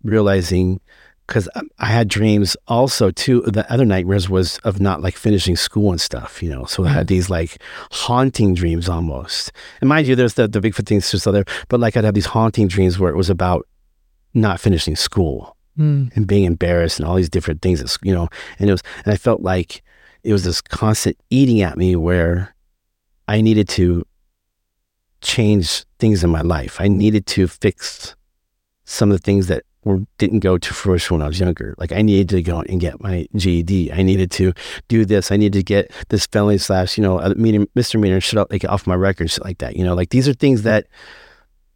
realizing 0.03 0.80
because 1.28 1.49
I 1.78 1.88
had 1.88 2.07
dreams 2.07 2.55
also 2.67 3.11
too. 3.11 3.41
The 3.41 3.71
other 3.71 3.86
nightmares 3.86 4.30
was 4.30 4.57
of 4.59 4.80
not 4.80 5.01
like 5.01 5.15
finishing 5.15 5.55
school 5.55 5.91
and 5.91 5.99
stuff, 5.99 6.41
you 6.41 6.49
know. 6.49 6.65
So. 6.65 6.86
I 6.86 6.89
had 6.89 6.99
mm-hmm. 6.99 7.15
these 7.15 7.30
like 7.30 7.61
haunting 7.91 8.53
dreams 8.53 8.88
almost. 8.88 9.51
And 9.82 9.89
mind 9.89 10.07
you, 10.07 10.15
there's 10.15 10.36
the 10.36 10.47
the 10.47 10.61
Bigfoot 10.61 10.86
things 10.86 11.11
just 11.11 11.28
other, 11.28 11.43
but 11.67 11.80
like 11.80 11.97
I'd 11.97 12.05
have 12.05 12.13
these 12.13 12.28
haunting 12.28 12.67
dreams 12.67 12.97
where 12.97 13.11
it 13.11 13.17
was 13.17 13.30
about 13.30 13.67
not 14.34 14.59
finishing 14.59 14.95
school 14.95 15.57
mm. 15.78 16.15
and 16.15 16.28
being 16.28 16.45
embarrassed 16.45 16.99
and 16.99 17.07
all 17.07 17.15
these 17.15 17.30
different 17.30 17.61
things, 17.61 17.97
you 18.01 18.13
know. 18.13 18.30
And 18.59 18.69
it 18.69 18.73
was, 18.73 18.84
and 19.03 19.13
I 19.13 19.17
felt 19.17 19.41
like 19.41 19.84
it 20.23 20.32
was 20.32 20.43
this 20.43 20.61
constant 20.61 21.17
eating 21.30 21.61
at 21.61 21.78
me 21.78 21.95
where 21.95 22.55
I 23.28 23.41
needed 23.41 23.67
to 23.69 24.05
change 25.21 25.86
things 25.99 26.23
in 26.23 26.30
my 26.30 26.41
life. 26.41 26.80
I 26.80 26.88
needed 26.88 27.25
to 27.28 27.47
fix 27.47 28.15
some 28.86 29.11
of 29.11 29.17
the 29.17 29.23
things 29.23 29.47
that 29.47 29.63
or 29.84 30.01
didn't 30.17 30.39
go 30.39 30.57
to 30.57 30.73
fruition 30.73 31.15
when 31.15 31.23
I 31.23 31.28
was 31.28 31.39
younger. 31.39 31.75
Like 31.78 31.91
I 31.91 32.01
needed 32.01 32.30
to 32.30 32.41
go 32.41 32.61
and 32.61 32.80
get 32.80 33.01
my 33.01 33.28
GED. 33.36 33.91
I 33.93 34.03
needed 34.03 34.32
to 34.32 34.53
do 34.88 35.05
this. 35.05 35.32
I 35.32 35.38
needed 35.38 35.59
to 35.59 35.63
get 35.63 35.91
this 36.09 36.25
felony 36.25 36.57
slash, 36.57 36.97
you 36.97 37.03
know, 37.03 37.34
misdemeanor 37.75 38.19
shit 38.19 38.38
up, 38.38 38.51
like 38.51 38.65
off 38.65 38.88
my 38.88 38.95
record, 38.95 39.32
shit 39.32 39.43
like 39.43 39.59
that. 39.59 39.75
You 39.75 39.86
know, 39.86 39.95
like 39.95 40.09
these 40.09 40.28
are 40.28 40.34
things 40.34 40.63
that 40.63 40.88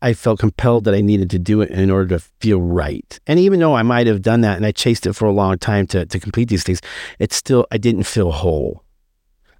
I 0.01 0.13
felt 0.13 0.39
compelled 0.39 0.85
that 0.85 0.95
I 0.95 1.01
needed 1.01 1.29
to 1.29 1.39
do 1.39 1.61
it 1.61 1.69
in 1.69 1.91
order 1.91 2.17
to 2.17 2.25
feel 2.39 2.59
right. 2.59 3.19
And 3.27 3.39
even 3.39 3.59
though 3.59 3.75
I 3.75 3.83
might 3.83 4.07
have 4.07 4.21
done 4.21 4.41
that 4.41 4.57
and 4.57 4.65
I 4.65 4.71
chased 4.71 5.05
it 5.05 5.13
for 5.13 5.25
a 5.25 5.31
long 5.31 5.57
time 5.57 5.87
to 5.87 6.05
to 6.05 6.19
complete 6.19 6.49
these 6.49 6.63
things, 6.63 6.81
it's 7.19 7.35
still 7.35 7.65
I 7.71 7.77
didn't 7.77 8.03
feel 8.03 8.31
whole. 8.31 8.83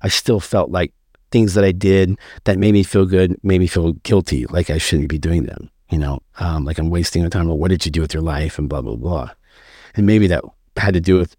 I 0.01 0.07
still 0.07 0.39
felt 0.39 0.71
like 0.71 0.93
things 1.31 1.53
that 1.53 1.63
I 1.63 1.71
did 1.71 2.17
that 2.43 2.57
made 2.57 2.73
me 2.73 2.83
feel 2.83 3.05
good 3.05 3.37
made 3.43 3.59
me 3.59 3.67
feel 3.67 3.93
guilty, 4.03 4.45
like 4.47 4.69
I 4.69 4.77
shouldn't 4.79 5.09
be 5.09 5.19
doing 5.19 5.43
them 5.43 5.69
you 5.91 5.97
know, 5.97 6.19
um, 6.39 6.65
like 6.65 6.79
I'm 6.79 6.89
wasting 6.89 7.21
my 7.21 7.29
time. 7.29 7.47
Well, 7.47 7.57
what 7.57 7.69
did 7.69 7.85
you 7.85 7.91
do 7.91 8.01
with 8.01 8.13
your 8.13 8.23
life 8.23 8.57
and 8.57 8.67
blah, 8.67 8.81
blah, 8.81 8.95
blah. 8.95 9.29
And 9.95 10.07
maybe 10.07 10.25
that 10.27 10.43
had 10.77 10.93
to 10.93 11.01
do 11.01 11.17
with, 11.17 11.35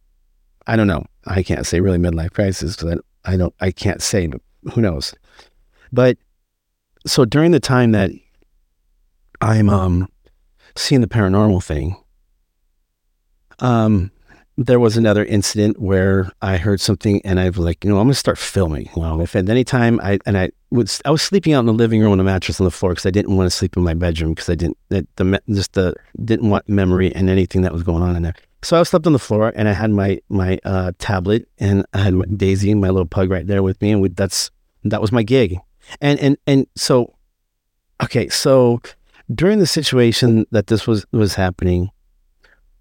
I 0.67 0.77
don't 0.77 0.87
know. 0.87 1.05
I 1.27 1.43
can't 1.43 1.67
say 1.67 1.81
really 1.81 1.99
midlife 1.99 2.33
crisis 2.33 2.77
because 2.77 2.99
I, 3.25 3.33
I 3.33 3.37
don't, 3.37 3.55
I 3.61 3.71
can't 3.71 4.03
say, 4.03 4.27
but 4.27 4.41
who 4.75 4.83
knows. 4.83 5.15
But 5.91 6.19
so 7.07 7.25
during 7.25 7.51
the 7.51 7.61
time 7.61 7.93
that 7.93 8.11
I'm 9.41 9.69
um, 9.69 10.09
seeing 10.77 11.01
the 11.01 11.09
paranormal 11.09 11.65
thing, 11.65 11.97
um, 13.59 14.12
there 14.59 14.79
was 14.79 14.97
another 14.97 15.25
incident 15.25 15.81
where 15.81 16.31
I 16.43 16.59
heard 16.59 16.81
something 16.81 17.23
and 17.25 17.41
I've 17.41 17.57
like, 17.57 17.85
you 17.85 17.91
know, 17.91 17.99
I'm 17.99 18.07
gonna 18.07 18.15
start 18.15 18.39
filming. 18.39 18.91
Well, 18.95 19.21
if 19.21 19.35
at 19.35 19.49
any 19.49 19.65
time 19.65 19.99
I 20.03 20.19
and 20.27 20.37
I 20.37 20.51
was 20.71 21.01
I 21.05 21.11
was 21.11 21.23
sleeping 21.23 21.55
out 21.55 21.61
in 21.61 21.67
the 21.67 21.73
living 21.73 22.01
room 22.01 22.13
on 22.13 22.21
a 22.21 22.25
mattress 22.25 22.61
on 22.61 22.65
the 22.65 22.71
floor 22.71 22.93
because 22.93 23.07
I 23.07 23.11
didn't 23.11 23.37
want 23.37 23.51
to 23.51 23.57
sleep 23.57 23.77
in 23.77 23.83
my 23.83 23.95
bedroom 23.95 24.35
because 24.35 24.51
I 24.51 24.55
didn't 24.55 24.77
the, 24.91 25.07
the 25.17 25.43
just 25.49 25.73
the 25.73 25.95
didn't 26.23 26.51
want 26.51 26.69
memory 26.69 27.15
and 27.15 27.31
anything 27.31 27.63
that 27.63 27.73
was 27.73 27.83
going 27.83 28.03
on 28.03 28.15
in 28.15 28.23
there. 28.23 28.35
So 28.63 28.79
I 28.79 28.83
slept 28.85 29.07
on 29.07 29.13
the 29.13 29.19
floor 29.19 29.53
and 29.57 29.69
I 29.69 29.73
had 29.73 29.91
my 29.91 30.21
my 30.29 30.59
uh, 30.65 30.93
tablet 30.99 31.49
and 31.59 31.85
I 31.95 31.99
had 31.99 32.15
my 32.15 32.27
Daisy, 32.27 32.75
my 32.75 32.91
little 32.91 33.07
pug, 33.07 33.31
right 33.31 33.47
there 33.47 33.63
with 33.63 33.81
me, 33.81 33.93
and 33.93 34.03
we, 34.03 34.09
that's 34.11 34.51
that 34.85 35.01
was 35.01 35.13
my 35.13 35.23
gig. 35.23 35.59
And 36.01 36.21
and 36.21 36.37
and 36.47 36.67
so, 36.77 37.15
okay, 38.03 38.29
so 38.29 38.81
during 39.35 39.59
the 39.59 39.67
situation 39.67 40.47
that 40.51 40.67
this 40.67 40.87
was 40.87 41.07
was 41.11 41.35
happening, 41.35 41.91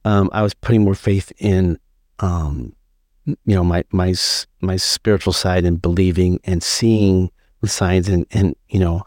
um, 0.05 0.29
I 0.33 0.41
was 0.41 0.53
putting 0.53 0.83
more 0.83 0.95
faith 0.95 1.31
in, 1.37 1.77
um, 2.19 2.73
you 3.25 3.35
know, 3.55 3.63
my 3.63 3.83
my 3.91 4.13
my 4.61 4.77
spiritual 4.77 5.33
side 5.33 5.65
and 5.65 5.81
believing 5.81 6.39
and 6.43 6.63
seeing 6.63 7.31
the 7.61 7.67
signs 7.67 8.07
and 8.09 8.25
and 8.31 8.55
you 8.69 8.79
know, 8.79 9.03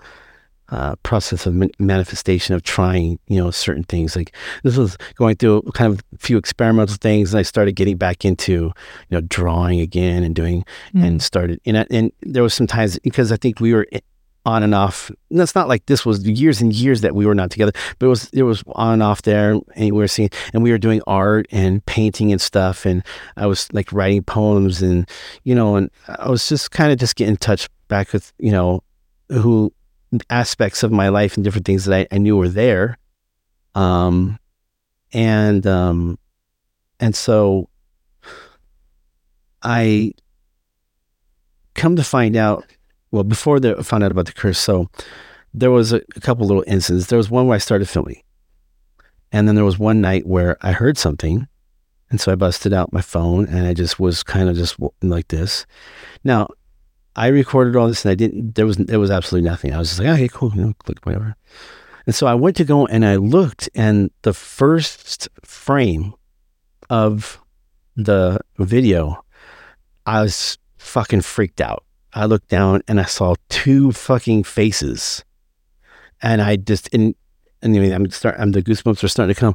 uh, 0.70 0.96
process 1.02 1.46
of 1.46 1.54
manifestation 1.78 2.54
of 2.54 2.62
trying, 2.62 3.18
you 3.26 3.42
know, 3.42 3.50
certain 3.50 3.84
things. 3.84 4.16
Like 4.16 4.34
this 4.62 4.76
was 4.76 4.96
going 5.16 5.36
through 5.36 5.62
kind 5.74 5.92
of 5.92 6.00
a 6.14 6.18
few 6.18 6.38
experimental 6.38 6.96
things, 6.96 7.32
and 7.32 7.40
I 7.40 7.42
started 7.42 7.72
getting 7.72 7.96
back 7.96 8.24
into, 8.24 8.52
you 8.52 8.72
know, 9.10 9.20
drawing 9.20 9.80
again 9.80 10.22
and 10.22 10.34
doing, 10.34 10.64
mm. 10.94 11.04
and 11.04 11.22
started. 11.22 11.60
And 11.66 11.86
and 11.90 12.12
there 12.22 12.42
was 12.42 12.54
some 12.54 12.66
times 12.66 12.98
because 13.00 13.32
I 13.32 13.36
think 13.36 13.60
we 13.60 13.74
were 13.74 13.86
on 14.44 14.62
and 14.62 14.74
off. 14.74 15.10
And 15.30 15.40
it's 15.40 15.54
not 15.54 15.68
like 15.68 15.86
this 15.86 16.04
was 16.04 16.26
years 16.26 16.60
and 16.60 16.72
years 16.72 17.00
that 17.00 17.14
we 17.14 17.26
were 17.26 17.34
not 17.34 17.50
together, 17.50 17.72
but 17.98 18.06
it 18.06 18.08
was 18.08 18.30
it 18.30 18.42
was 18.42 18.62
on 18.68 18.94
and 18.94 19.02
off 19.02 19.22
there, 19.22 19.52
and 19.52 19.64
we 19.76 19.92
were 19.92 20.08
seeing, 20.08 20.30
and 20.52 20.62
we 20.62 20.70
were 20.70 20.78
doing 20.78 21.02
art 21.06 21.46
and 21.50 21.84
painting 21.86 22.32
and 22.32 22.40
stuff, 22.40 22.84
and 22.84 23.02
I 23.36 23.46
was 23.46 23.72
like 23.72 23.92
writing 23.92 24.22
poems, 24.22 24.82
and 24.82 25.08
you 25.44 25.54
know, 25.54 25.76
and 25.76 25.90
I 26.08 26.28
was 26.28 26.48
just 26.48 26.70
kind 26.70 26.92
of 26.92 26.98
just 26.98 27.16
getting 27.16 27.32
in 27.32 27.36
touch 27.36 27.68
back 27.88 28.12
with 28.12 28.32
you 28.38 28.52
know 28.52 28.82
who 29.28 29.72
aspects 30.30 30.82
of 30.82 30.92
my 30.92 31.08
life 31.08 31.36
and 31.36 31.44
different 31.44 31.66
things 31.66 31.86
that 31.86 32.08
I, 32.12 32.14
I 32.14 32.18
knew 32.18 32.36
were 32.36 32.48
there, 32.48 32.98
um, 33.74 34.38
and 35.12 35.66
um, 35.66 36.18
and 37.00 37.16
so 37.16 37.68
I 39.62 40.12
come 41.74 41.96
to 41.96 42.04
find 42.04 42.36
out 42.36 42.64
well, 43.14 43.22
before 43.22 43.60
they 43.60 43.72
found 43.74 44.02
out 44.02 44.10
about 44.10 44.26
the 44.26 44.32
curse, 44.32 44.58
so 44.58 44.90
there 45.54 45.70
was 45.70 45.92
a, 45.92 46.02
a 46.16 46.20
couple 46.20 46.48
little 46.48 46.64
incidents. 46.66 47.06
There 47.06 47.16
was 47.16 47.30
one 47.30 47.46
where 47.46 47.54
I 47.54 47.58
started 47.58 47.88
filming, 47.88 48.20
and 49.30 49.46
then 49.46 49.54
there 49.54 49.64
was 49.64 49.78
one 49.78 50.00
night 50.00 50.26
where 50.26 50.56
I 50.62 50.72
heard 50.72 50.98
something, 50.98 51.46
and 52.10 52.20
so 52.20 52.32
I 52.32 52.34
busted 52.34 52.72
out 52.72 52.92
my 52.92 53.00
phone 53.00 53.46
and 53.46 53.68
I 53.68 53.72
just 53.72 54.00
was 54.00 54.24
kind 54.24 54.48
of 54.48 54.56
just 54.56 54.76
like 55.00 55.28
this. 55.28 55.64
Now, 56.24 56.48
I 57.14 57.28
recorded 57.28 57.76
all 57.76 57.86
this 57.86 58.04
and 58.04 58.10
I 58.10 58.16
didn't. 58.16 58.56
There 58.56 58.66
was 58.66 58.78
there 58.78 58.98
was 58.98 59.12
absolutely 59.12 59.48
nothing. 59.48 59.72
I 59.72 59.78
was 59.78 59.90
just 59.90 60.00
like, 60.00 60.08
okay, 60.08 60.26
cool, 60.26 60.52
you 60.52 60.62
know, 60.62 60.74
click 60.80 61.06
whatever. 61.06 61.36
And 62.06 62.16
so 62.16 62.26
I 62.26 62.34
went 62.34 62.56
to 62.56 62.64
go 62.64 62.84
and 62.86 63.06
I 63.06 63.14
looked, 63.14 63.70
and 63.76 64.10
the 64.22 64.34
first 64.34 65.28
frame 65.44 66.14
of 66.90 67.40
the 67.94 68.40
video, 68.58 69.24
I 70.04 70.20
was 70.20 70.58
fucking 70.78 71.20
freaked 71.20 71.60
out. 71.60 71.83
I 72.14 72.26
looked 72.26 72.48
down 72.48 72.82
and 72.88 73.00
I 73.00 73.04
saw 73.04 73.34
two 73.48 73.92
fucking 73.92 74.44
faces, 74.44 75.24
and 76.22 76.40
I 76.40 76.56
just 76.56 76.88
and 76.94 77.14
and 77.62 77.76
I 77.76 77.78
mean, 77.80 77.92
I'm 77.92 78.08
start 78.10 78.36
I'm 78.38 78.52
the 78.52 78.62
goosebumps 78.62 79.02
are 79.02 79.08
starting 79.08 79.34
to 79.34 79.40
come, 79.40 79.54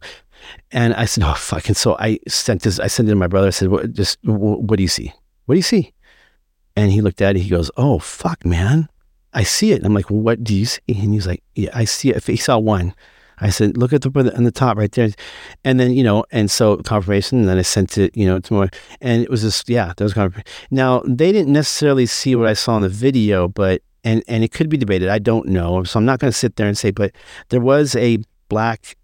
and 0.72 0.94
I 0.94 1.06
said, 1.06 1.24
oh 1.24 1.34
fucking. 1.34 1.76
So 1.76 1.96
I 1.98 2.20
sent 2.28 2.64
this. 2.64 2.80
I 2.80 2.88
sent 2.88 3.08
it 3.08 3.12
to 3.12 3.16
my 3.16 3.28
brother. 3.28 3.48
I 3.48 3.52
said, 3.52 3.70
what, 3.70 3.94
just 3.94 4.18
what, 4.24 4.64
what 4.64 4.78
do 4.78 4.84
you 4.84 4.90
see? 4.90 5.14
What 5.46 5.56
do 5.56 5.60
you 5.60 5.64
see? 5.64 5.94
And 6.76 6.92
he 6.92 7.02
looked 7.02 7.22
at 7.22 7.36
it. 7.36 7.40
He 7.40 7.50
goes, 7.50 7.72
oh 7.78 8.00
fuck, 8.00 8.46
man, 8.46 8.90
I 9.34 9.44
see 9.44 9.72
it. 9.72 9.78
And 9.78 9.86
I'm 9.86 9.94
like, 9.94 10.10
what 10.10 10.44
do 10.44 10.56
you 10.56 10.66
see? 10.66 10.82
And 10.88 11.14
he's 11.14 11.28
like, 11.28 11.44
yeah, 11.56 11.72
I 11.74 11.86
see 11.86 12.10
it. 12.10 12.26
He 12.26 12.38
saw 12.38 12.58
one. 12.58 12.94
I 13.42 13.50
said, 13.50 13.78
look 13.78 13.94
at 13.94 14.02
the 14.02 14.34
on 14.36 14.44
the 14.44 14.52
top 14.52 14.78
right 14.78 14.92
there, 14.92 15.10
and 15.64 15.80
then 15.80 15.92
you 15.92 16.04
know, 16.04 16.26
and 16.32 16.50
so 16.52 16.78
confirmation. 16.78 17.40
And 17.40 17.48
then 17.48 17.58
I 17.58 17.62
sent 17.62 17.98
it, 17.98 18.16
you 18.16 18.26
know, 18.26 18.40
to 18.40 18.54
more, 18.54 18.70
and 19.02 19.22
it 19.22 19.30
was 19.30 19.42
just 19.42 19.70
yeah, 19.70 19.94
that 19.96 20.04
was 20.04 20.14
confirmation. 20.14 20.50
Now 20.72 21.02
they 21.06 21.32
didn't 21.32 21.54
necessarily 21.54 22.06
see 22.06 22.36
what 22.36 22.48
I 22.48 22.54
saw 22.54 22.76
in 22.78 22.84
the 22.84 22.90
video, 22.90 23.48
but 23.48 23.82
and 24.04 24.24
and 24.28 24.44
it 24.44 24.52
could 24.52 24.70
be 24.70 24.78
debated. 24.78 25.10
I 25.10 25.20
don't 25.20 25.48
know, 25.48 25.84
so 25.84 26.00
I'm 26.00 26.06
not 26.06 26.20
going 26.20 26.32
to 26.32 26.38
sit 26.38 26.56
there 26.56 26.68
and 26.68 26.78
say, 26.78 26.92
but 26.92 27.12
there 27.50 27.62
was 27.62 27.96
a 27.96 28.20
black, 28.50 28.98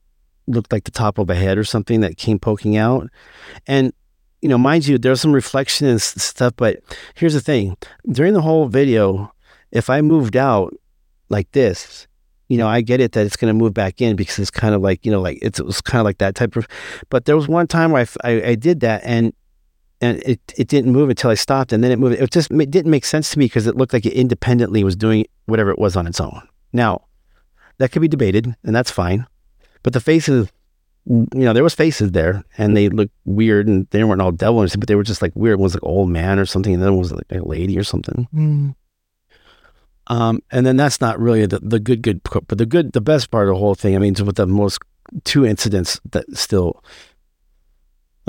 looked 0.47 0.71
like 0.71 0.83
the 0.83 0.91
top 0.91 1.17
of 1.17 1.29
a 1.29 1.35
head 1.35 1.57
or 1.57 1.63
something 1.63 2.01
that 2.01 2.17
came 2.17 2.39
poking 2.39 2.77
out, 2.77 3.09
and 3.67 3.93
you 4.41 4.49
know, 4.49 4.57
mind 4.57 4.87
you, 4.87 4.97
there's 4.97 5.21
some 5.21 5.33
reflection 5.33 5.87
and 5.87 6.01
stuff. 6.01 6.53
But 6.55 6.79
here's 7.15 7.33
the 7.33 7.41
thing: 7.41 7.77
during 8.09 8.33
the 8.33 8.41
whole 8.41 8.67
video, 8.67 9.33
if 9.71 9.89
I 9.89 10.01
moved 10.01 10.35
out 10.35 10.73
like 11.29 11.51
this 11.51 12.07
you 12.47 12.57
know, 12.57 12.67
I 12.67 12.81
get 12.81 13.01
it 13.01 13.13
that 13.13 13.25
it's 13.25 13.35
going 13.35 13.49
to 13.49 13.57
move 13.57 13.73
back 13.73 14.01
in 14.01 14.15
because 14.15 14.37
it's 14.39 14.51
kind 14.51 14.75
of 14.75 14.81
like, 14.81 15.05
you 15.05 15.11
know, 15.11 15.21
like 15.21 15.39
it 15.41 15.59
was 15.59 15.81
kind 15.81 15.99
of 15.99 16.05
like 16.05 16.19
that 16.19 16.35
type 16.35 16.55
of, 16.55 16.67
but 17.09 17.25
there 17.25 17.35
was 17.35 17.47
one 17.47 17.67
time 17.67 17.91
where 17.91 18.07
I, 18.23 18.29
I, 18.29 18.43
I, 18.49 18.55
did 18.55 18.81
that 18.81 19.01
and, 19.03 19.33
and 20.01 20.21
it, 20.23 20.39
it 20.55 20.67
didn't 20.67 20.91
move 20.91 21.09
until 21.09 21.31
I 21.31 21.35
stopped 21.35 21.73
and 21.73 21.83
then 21.83 21.91
it 21.91 21.97
moved. 21.97 22.21
It 22.21 22.31
just 22.31 22.51
it 22.51 22.71
didn't 22.71 22.91
make 22.91 23.05
sense 23.05 23.31
to 23.31 23.39
me 23.39 23.45
because 23.45 23.65
it 23.65 23.75
looked 23.75 23.93
like 23.93 24.05
it 24.05 24.13
independently 24.13 24.83
was 24.83 24.95
doing 24.95 25.25
whatever 25.45 25.71
it 25.71 25.79
was 25.79 25.95
on 25.95 26.05
its 26.05 26.19
own. 26.19 26.47
Now, 26.73 27.05
that 27.77 27.91
could 27.91 28.01
be 28.01 28.07
debated 28.07 28.55
and 28.63 28.75
that's 28.75 28.91
fine. 28.91 29.25
But 29.81 29.93
the 29.93 30.01
faces, 30.01 30.51
you 31.05 31.27
know, 31.33 31.53
there 31.53 31.63
was 31.63 31.73
faces 31.73 32.11
there 32.11 32.43
and 32.57 32.75
they 32.75 32.89
looked 32.89 33.13
weird 33.25 33.67
and 33.67 33.87
they 33.89 34.03
weren't 34.03 34.21
all 34.21 34.31
devilish, 34.31 34.75
but 34.75 34.87
they 34.87 34.95
were 34.95 35.03
just 35.03 35.21
like 35.21 35.31
weird. 35.35 35.57
One 35.57 35.63
was 35.63 35.73
like 35.73 35.83
old 35.83 36.09
man 36.09 36.37
or 36.37 36.45
something 36.45 36.73
and 36.73 36.83
then 36.83 36.91
one 36.91 36.99
was 36.99 37.11
like 37.11 37.25
a 37.31 37.39
lady 37.39 37.77
or 37.77 37.83
something. 37.83 38.27
Mm. 38.33 38.75
Um, 40.07 40.41
and 40.51 40.65
then 40.65 40.77
that's 40.77 41.01
not 41.01 41.19
really 41.19 41.45
the, 41.45 41.59
the 41.59 41.79
good, 41.79 42.01
good, 42.01 42.21
but 42.23 42.57
the 42.57 42.65
good, 42.65 42.93
the 42.93 43.01
best 43.01 43.31
part 43.31 43.47
of 43.47 43.55
the 43.55 43.59
whole 43.59 43.75
thing, 43.75 43.95
I 43.95 43.99
mean, 43.99 44.13
with 44.23 44.35
the 44.35 44.45
most 44.45 44.79
two 45.23 45.45
incidents 45.45 45.99
that 46.11 46.25
still, 46.37 46.83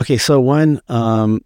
okay. 0.01 0.17
So 0.17 0.41
one, 0.41 0.81
um, 0.89 1.43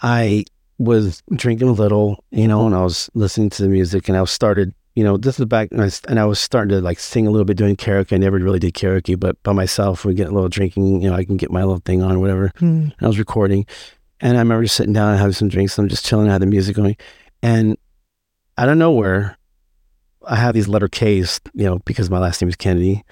I 0.00 0.44
was 0.78 1.22
drinking 1.34 1.68
a 1.68 1.72
little, 1.72 2.24
you 2.30 2.48
know, 2.48 2.66
and 2.66 2.74
I 2.74 2.82
was 2.82 3.10
listening 3.14 3.50
to 3.50 3.62
the 3.62 3.68
music 3.68 4.08
and 4.08 4.16
I 4.16 4.20
was 4.20 4.30
started, 4.30 4.74
you 4.94 5.04
know, 5.04 5.18
this 5.18 5.38
is 5.38 5.44
back 5.46 5.68
and 5.72 5.80
I, 5.82 5.84
was, 5.84 6.00
and 6.08 6.18
I 6.18 6.24
was 6.24 6.38
starting 6.38 6.70
to 6.70 6.80
like 6.80 6.98
sing 6.98 7.26
a 7.26 7.30
little 7.30 7.44
bit 7.44 7.58
doing 7.58 7.76
karaoke. 7.76 8.14
I 8.14 8.16
never 8.16 8.38
really 8.38 8.58
did 8.58 8.74
karaoke, 8.74 9.18
but 9.18 9.42
by 9.42 9.52
myself, 9.52 10.04
we 10.04 10.14
get 10.14 10.28
a 10.28 10.32
little 10.32 10.48
drinking, 10.48 11.02
you 11.02 11.10
know, 11.10 11.16
I 11.16 11.24
can 11.24 11.36
get 11.36 11.50
my 11.50 11.60
little 11.60 11.82
thing 11.84 12.02
on, 12.02 12.16
or 12.16 12.18
whatever. 12.18 12.50
Mm. 12.60 12.92
I 13.00 13.06
was 13.06 13.18
recording 13.18 13.66
and 14.20 14.36
I 14.36 14.40
remember 14.40 14.64
just 14.64 14.76
sitting 14.76 14.94
down 14.94 15.10
and 15.10 15.18
having 15.18 15.34
some 15.34 15.48
drinks. 15.48 15.76
And 15.76 15.84
I'm 15.84 15.90
just 15.90 16.06
chilling, 16.06 16.28
I 16.28 16.32
had 16.32 16.42
the 16.42 16.46
music 16.46 16.76
going. 16.76 16.96
And 17.42 17.76
out 18.58 18.70
of 18.70 18.78
nowhere, 18.78 19.35
I 20.26 20.36
have 20.36 20.54
these 20.54 20.68
letter 20.68 20.88
K's, 20.88 21.40
you 21.54 21.64
know, 21.64 21.78
because 21.84 22.10
my 22.10 22.18
last 22.18 22.42
name 22.42 22.48
is 22.48 22.56
Kennedy, 22.56 23.04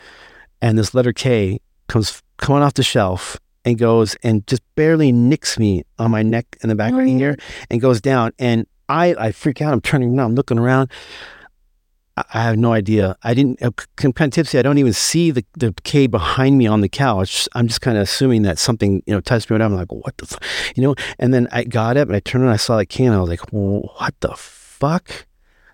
and 0.60 0.78
this 0.78 0.94
letter 0.94 1.12
K 1.12 1.60
comes 1.88 2.22
coming 2.38 2.62
off 2.62 2.74
the 2.74 2.82
shelf 2.82 3.38
and 3.64 3.78
goes 3.78 4.16
and 4.22 4.46
just 4.46 4.62
barely 4.74 5.12
nicks 5.12 5.58
me 5.58 5.84
on 5.98 6.10
my 6.10 6.22
neck 6.22 6.56
and 6.62 6.70
the 6.70 6.74
back 6.74 6.92
right 6.92 7.06
here 7.06 7.36
and 7.70 7.80
goes 7.80 8.00
down. 8.00 8.32
And 8.38 8.66
I, 8.88 9.14
I 9.18 9.32
freak 9.32 9.62
out. 9.62 9.72
I'm 9.72 9.80
turning 9.80 10.10
around, 10.18 10.30
I'm 10.30 10.34
looking 10.34 10.58
around. 10.58 10.90
I, 12.16 12.24
I 12.34 12.42
have 12.42 12.58
no 12.58 12.72
idea. 12.72 13.16
I 13.22 13.32
didn't, 13.32 13.62
uh, 13.62 13.70
I'm 14.02 14.12
kind 14.12 14.30
of 14.30 14.34
tipsy. 14.34 14.58
I 14.58 14.62
don't 14.62 14.78
even 14.78 14.92
see 14.92 15.30
the, 15.30 15.44
the 15.54 15.74
K 15.84 16.06
behind 16.06 16.58
me 16.58 16.66
on 16.66 16.80
the 16.80 16.88
couch. 16.88 17.48
I'm 17.54 17.68
just 17.68 17.80
kind 17.80 17.96
of 17.96 18.02
assuming 18.02 18.42
that 18.42 18.58
something, 18.58 19.02
you 19.06 19.14
know, 19.14 19.20
touched 19.20 19.50
me. 19.50 19.54
And 19.54 19.62
I'm 19.62 19.74
like, 19.74 19.92
what 19.92 20.16
the, 20.18 20.38
you 20.76 20.82
know? 20.82 20.94
And 21.18 21.32
then 21.32 21.48
I 21.52 21.64
got 21.64 21.96
up 21.96 22.08
and 22.08 22.16
I 22.16 22.20
turned 22.20 22.44
and 22.44 22.52
I 22.52 22.56
saw 22.56 22.76
the 22.76 22.86
K 22.86 23.04
and 23.04 23.14
I 23.14 23.20
was 23.20 23.30
like, 23.30 23.40
what 23.50 24.14
the 24.20 24.34
fuck? 24.36 25.26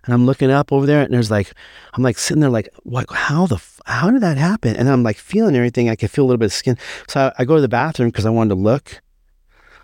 And 0.05 0.15
I'm 0.15 0.27
looking 0.27 0.51
up 0.51 0.73
over 0.73 0.87
there, 0.87 1.03
and 1.03 1.13
there's 1.13 1.31
like, 1.31 1.53
I'm 1.95 2.03
like 2.03 2.19
sitting 2.19 2.41
there, 2.41 2.51
like, 2.51 2.69
what? 2.85 3.11
How 3.11 3.47
the? 3.47 3.63
How 3.87 4.11
did 4.11 4.23
that 4.23 4.37
happen? 4.37 4.77
And 4.77 4.89
I'm 4.89 5.03
like 5.03 5.17
feeling 5.17 5.57
everything. 5.57 5.89
I 5.89 5.97
can 5.97 6.09
feel 6.09 6.25
a 6.25 6.27
little 6.27 6.39
bit 6.39 6.47
of 6.47 6.53
skin. 6.53 6.79
So 7.09 7.21
I, 7.21 7.43
I 7.43 7.45
go 7.45 7.57
to 7.57 7.61
the 7.61 7.69
bathroom 7.69 8.09
because 8.09 8.27
I 8.27 8.31
wanted 8.31 8.51
to 8.51 8.55
look, 8.61 9.01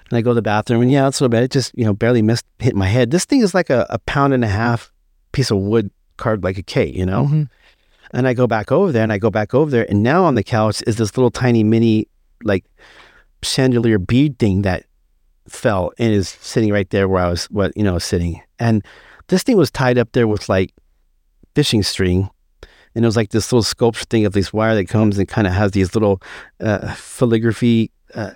and 0.08 0.16
I 0.16 0.22
go 0.22 0.30
to 0.30 0.34
the 0.34 0.42
bathroom, 0.42 0.82
and 0.82 0.90
yeah, 0.90 1.08
it's 1.08 1.20
a 1.20 1.24
little 1.24 1.30
bit. 1.30 1.44
It 1.44 1.50
just 1.50 1.76
you 1.76 1.84
know 1.84 1.92
barely 1.92 2.22
missed 2.22 2.46
hit 2.58 2.74
my 2.74 2.86
head. 2.86 3.10
This 3.10 3.24
thing 3.24 3.40
is 3.40 3.54
like 3.54 3.70
a, 3.70 3.86
a 3.90 3.98
pound 4.00 4.32
and 4.32 4.44
a 4.44 4.48
half 4.48 4.92
piece 5.32 5.50
of 5.50 5.58
wood 5.58 5.90
carved 6.16 6.44
like 6.44 6.58
a 6.58 6.62
K, 6.62 6.86
you 6.86 7.04
know. 7.04 7.24
Mm-hmm. 7.24 7.42
And 8.12 8.28
I 8.28 8.34
go 8.34 8.46
back 8.46 8.70
over 8.72 8.92
there, 8.92 9.02
and 9.02 9.12
I 9.12 9.18
go 9.18 9.30
back 9.30 9.54
over 9.54 9.70
there, 9.70 9.86
and 9.88 10.02
now 10.02 10.24
on 10.24 10.34
the 10.34 10.44
couch 10.44 10.82
is 10.86 10.96
this 10.96 11.16
little 11.16 11.30
tiny 11.30 11.64
mini 11.64 12.08
like 12.44 12.64
chandelier 13.42 13.98
bead 13.98 14.38
thing 14.38 14.62
that 14.62 14.84
fell 15.48 15.92
and 15.98 16.12
is 16.12 16.28
sitting 16.28 16.72
right 16.72 16.88
there 16.90 17.08
where 17.08 17.24
I 17.24 17.30
was, 17.30 17.46
what 17.46 17.76
you 17.76 17.82
know, 17.82 17.98
sitting. 17.98 18.40
And 18.58 18.84
this 19.28 19.42
thing 19.42 19.56
was 19.56 19.70
tied 19.70 19.98
up 19.98 20.12
there 20.12 20.28
with 20.28 20.48
like 20.48 20.72
fishing 21.54 21.82
string. 21.82 22.30
And 22.94 23.04
it 23.04 23.08
was 23.08 23.16
like 23.16 23.30
this 23.30 23.52
little 23.52 23.62
sculpture 23.62 24.06
thing 24.06 24.24
of 24.24 24.32
this 24.32 24.52
wire 24.52 24.74
that 24.74 24.88
comes 24.88 25.18
and 25.18 25.28
kind 25.28 25.46
of 25.46 25.52
has 25.52 25.72
these 25.72 25.94
little 25.94 26.22
uh, 26.60 26.94
filigree 26.94 27.90
uh, 28.14 28.30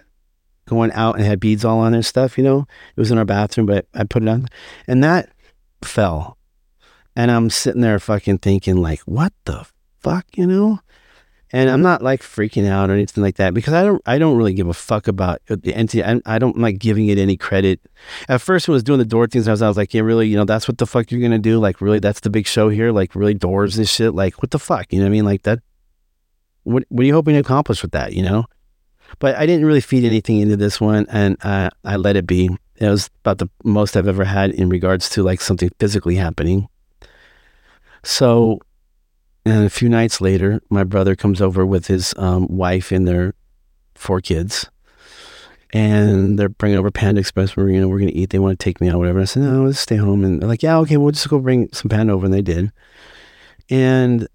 going 0.67 0.93
out 0.93 1.17
and 1.17 1.25
had 1.25 1.41
beads 1.41 1.65
all 1.65 1.79
on 1.79 1.95
it 1.95 1.99
and 1.99 2.07
stuff, 2.07 2.37
you 2.37 2.45
know? 2.45 2.67
It 2.95 3.01
was 3.01 3.11
in 3.11 3.17
our 3.17 3.25
bathroom, 3.25 3.67
but 3.67 3.87
I 3.95 4.05
put 4.05 4.23
it 4.23 4.29
on. 4.29 4.49
And 4.87 5.03
that 5.03 5.31
fell. 5.83 6.37
And 7.17 7.31
I'm 7.31 7.49
sitting 7.49 7.81
there 7.81 7.99
fucking 7.99 8.39
thinking, 8.39 8.77
like, 8.77 9.01
what 9.01 9.33
the 9.45 9.67
fuck, 10.01 10.27
you 10.37 10.47
know? 10.47 10.81
And 11.53 11.69
I'm 11.69 11.83
not 11.83 12.01
like 12.01 12.23
freaking 12.23 12.69
out 12.69 12.91
or 12.91 12.93
anything 12.93 13.25
like 13.25 13.37
that 13.37 13.55
because 13.55 13.75
I 13.75 13.83
don't 13.83 14.01
I 14.07 14.19
don't 14.19 14.37
really 14.37 14.55
give 14.55 14.69
a 14.69 14.75
fuck 14.75 15.09
about 15.09 15.41
the 15.49 15.75
entity. 15.75 16.05
I, 16.05 16.21
I 16.25 16.39
don't 16.39 16.59
like 16.59 16.79
giving 16.79 17.09
it 17.09 17.19
any 17.19 17.37
credit. 17.37 17.81
At 18.29 18.41
first, 18.41 18.69
when 18.69 18.75
I 18.75 18.77
was 18.77 18.85
doing 18.85 19.01
the 19.01 19.05
door 19.05 19.27
things, 19.27 19.49
I 19.49 19.51
was, 19.51 19.61
I 19.61 19.67
was 19.67 19.77
like, 19.77 19.93
yeah, 19.93 20.03
really, 20.03 20.29
you 20.29 20.37
know, 20.37 20.45
that's 20.45 20.69
what 20.69 20.79
the 20.79 20.87
fuck 20.87 21.11
you're 21.11 21.21
gonna 21.21 21.39
do. 21.39 21.59
Like, 21.59 21.81
really, 21.81 21.99
that's 21.99 22.21
the 22.21 22.31
big 22.31 22.47
show 22.47 22.69
here. 22.69 22.93
Like, 22.93 23.17
really, 23.17 23.35
doors 23.35 23.79
and 23.79 23.89
shit. 23.89 24.15
Like, 24.15 24.41
what 24.41 24.53
the 24.53 24.61
fuck? 24.61 24.93
You 24.93 25.01
know 25.01 25.07
what 25.07 25.09
I 25.09 25.13
mean? 25.13 25.25
Like 25.25 25.43
that. 25.43 25.59
What 26.63 26.85
What 26.89 27.03
are 27.03 27.07
you 27.07 27.15
hoping 27.15 27.35
to 27.35 27.41
accomplish 27.41 27.83
with 27.83 27.93
that? 27.93 28.13
You 28.13 28.23
know. 28.23 28.45
But 29.19 29.35
I 29.35 29.45
didn't 29.45 29.67
really 29.67 29.81
feed 29.81 30.05
anything 30.05 30.39
into 30.39 30.57
this 30.57 30.81
one, 30.81 31.07
and 31.11 31.37
uh, 31.43 31.71
I 31.85 31.97
let 31.97 32.15
it 32.15 32.29
be. 32.29 32.49
It 32.77 32.89
was 32.89 33.11
about 33.25 33.39
the 33.39 33.51
most 33.65 33.97
I've 33.97 34.07
ever 34.07 34.25
had 34.25 34.53
in 34.53 34.69
regards 34.69 35.11
to 35.11 35.25
like 35.25 35.41
something 35.41 35.71
physically 35.81 36.15
happening. 36.15 36.69
So 38.05 38.61
and 39.45 39.65
a 39.65 39.71
few 39.71 39.89
nights 39.89 40.21
later, 40.21 40.61
my 40.71 40.85
brother 40.85 41.17
comes 41.17 41.41
over 41.41 41.65
with 41.65 41.87
his 41.87 42.15
um, 42.17 42.47
wife 42.49 42.93
and 42.93 43.09
their 43.09 43.35
four 43.95 44.21
kids. 44.21 44.69
And 45.73 46.37
they're 46.39 46.49
bringing 46.49 46.79
over 46.79 46.91
Panda 46.91 47.21
Express. 47.21 47.57
We're, 47.57 47.71
you 47.71 47.81
know, 47.81 47.89
we're 47.89 48.01
going 48.01 48.11
to 48.11 48.17
eat. 48.17 48.31
They 48.31 48.41
want 48.41 48.59
to 48.59 48.65
take 48.65 48.81
me 48.81 48.89
out, 48.89 48.99
whatever. 48.99 49.21
I 49.21 49.25
said, 49.25 49.45
no, 49.45 49.65
let's 49.65 49.79
stay 49.79 49.97
home. 49.97 50.25
And 50.25 50.43
they're 50.43 50.49
like, 50.49 50.65
yeah, 50.65 50.79
okay, 50.79 50.97
we'll 50.97 51.13
just 51.13 51.29
go 51.29 51.39
bring 51.39 51.69
some 51.73 51.89
Panda 51.89 52.13
over. 52.13 52.25
And 52.25 52.35
they 52.35 52.43
did. 52.43 52.73
And 53.71 54.27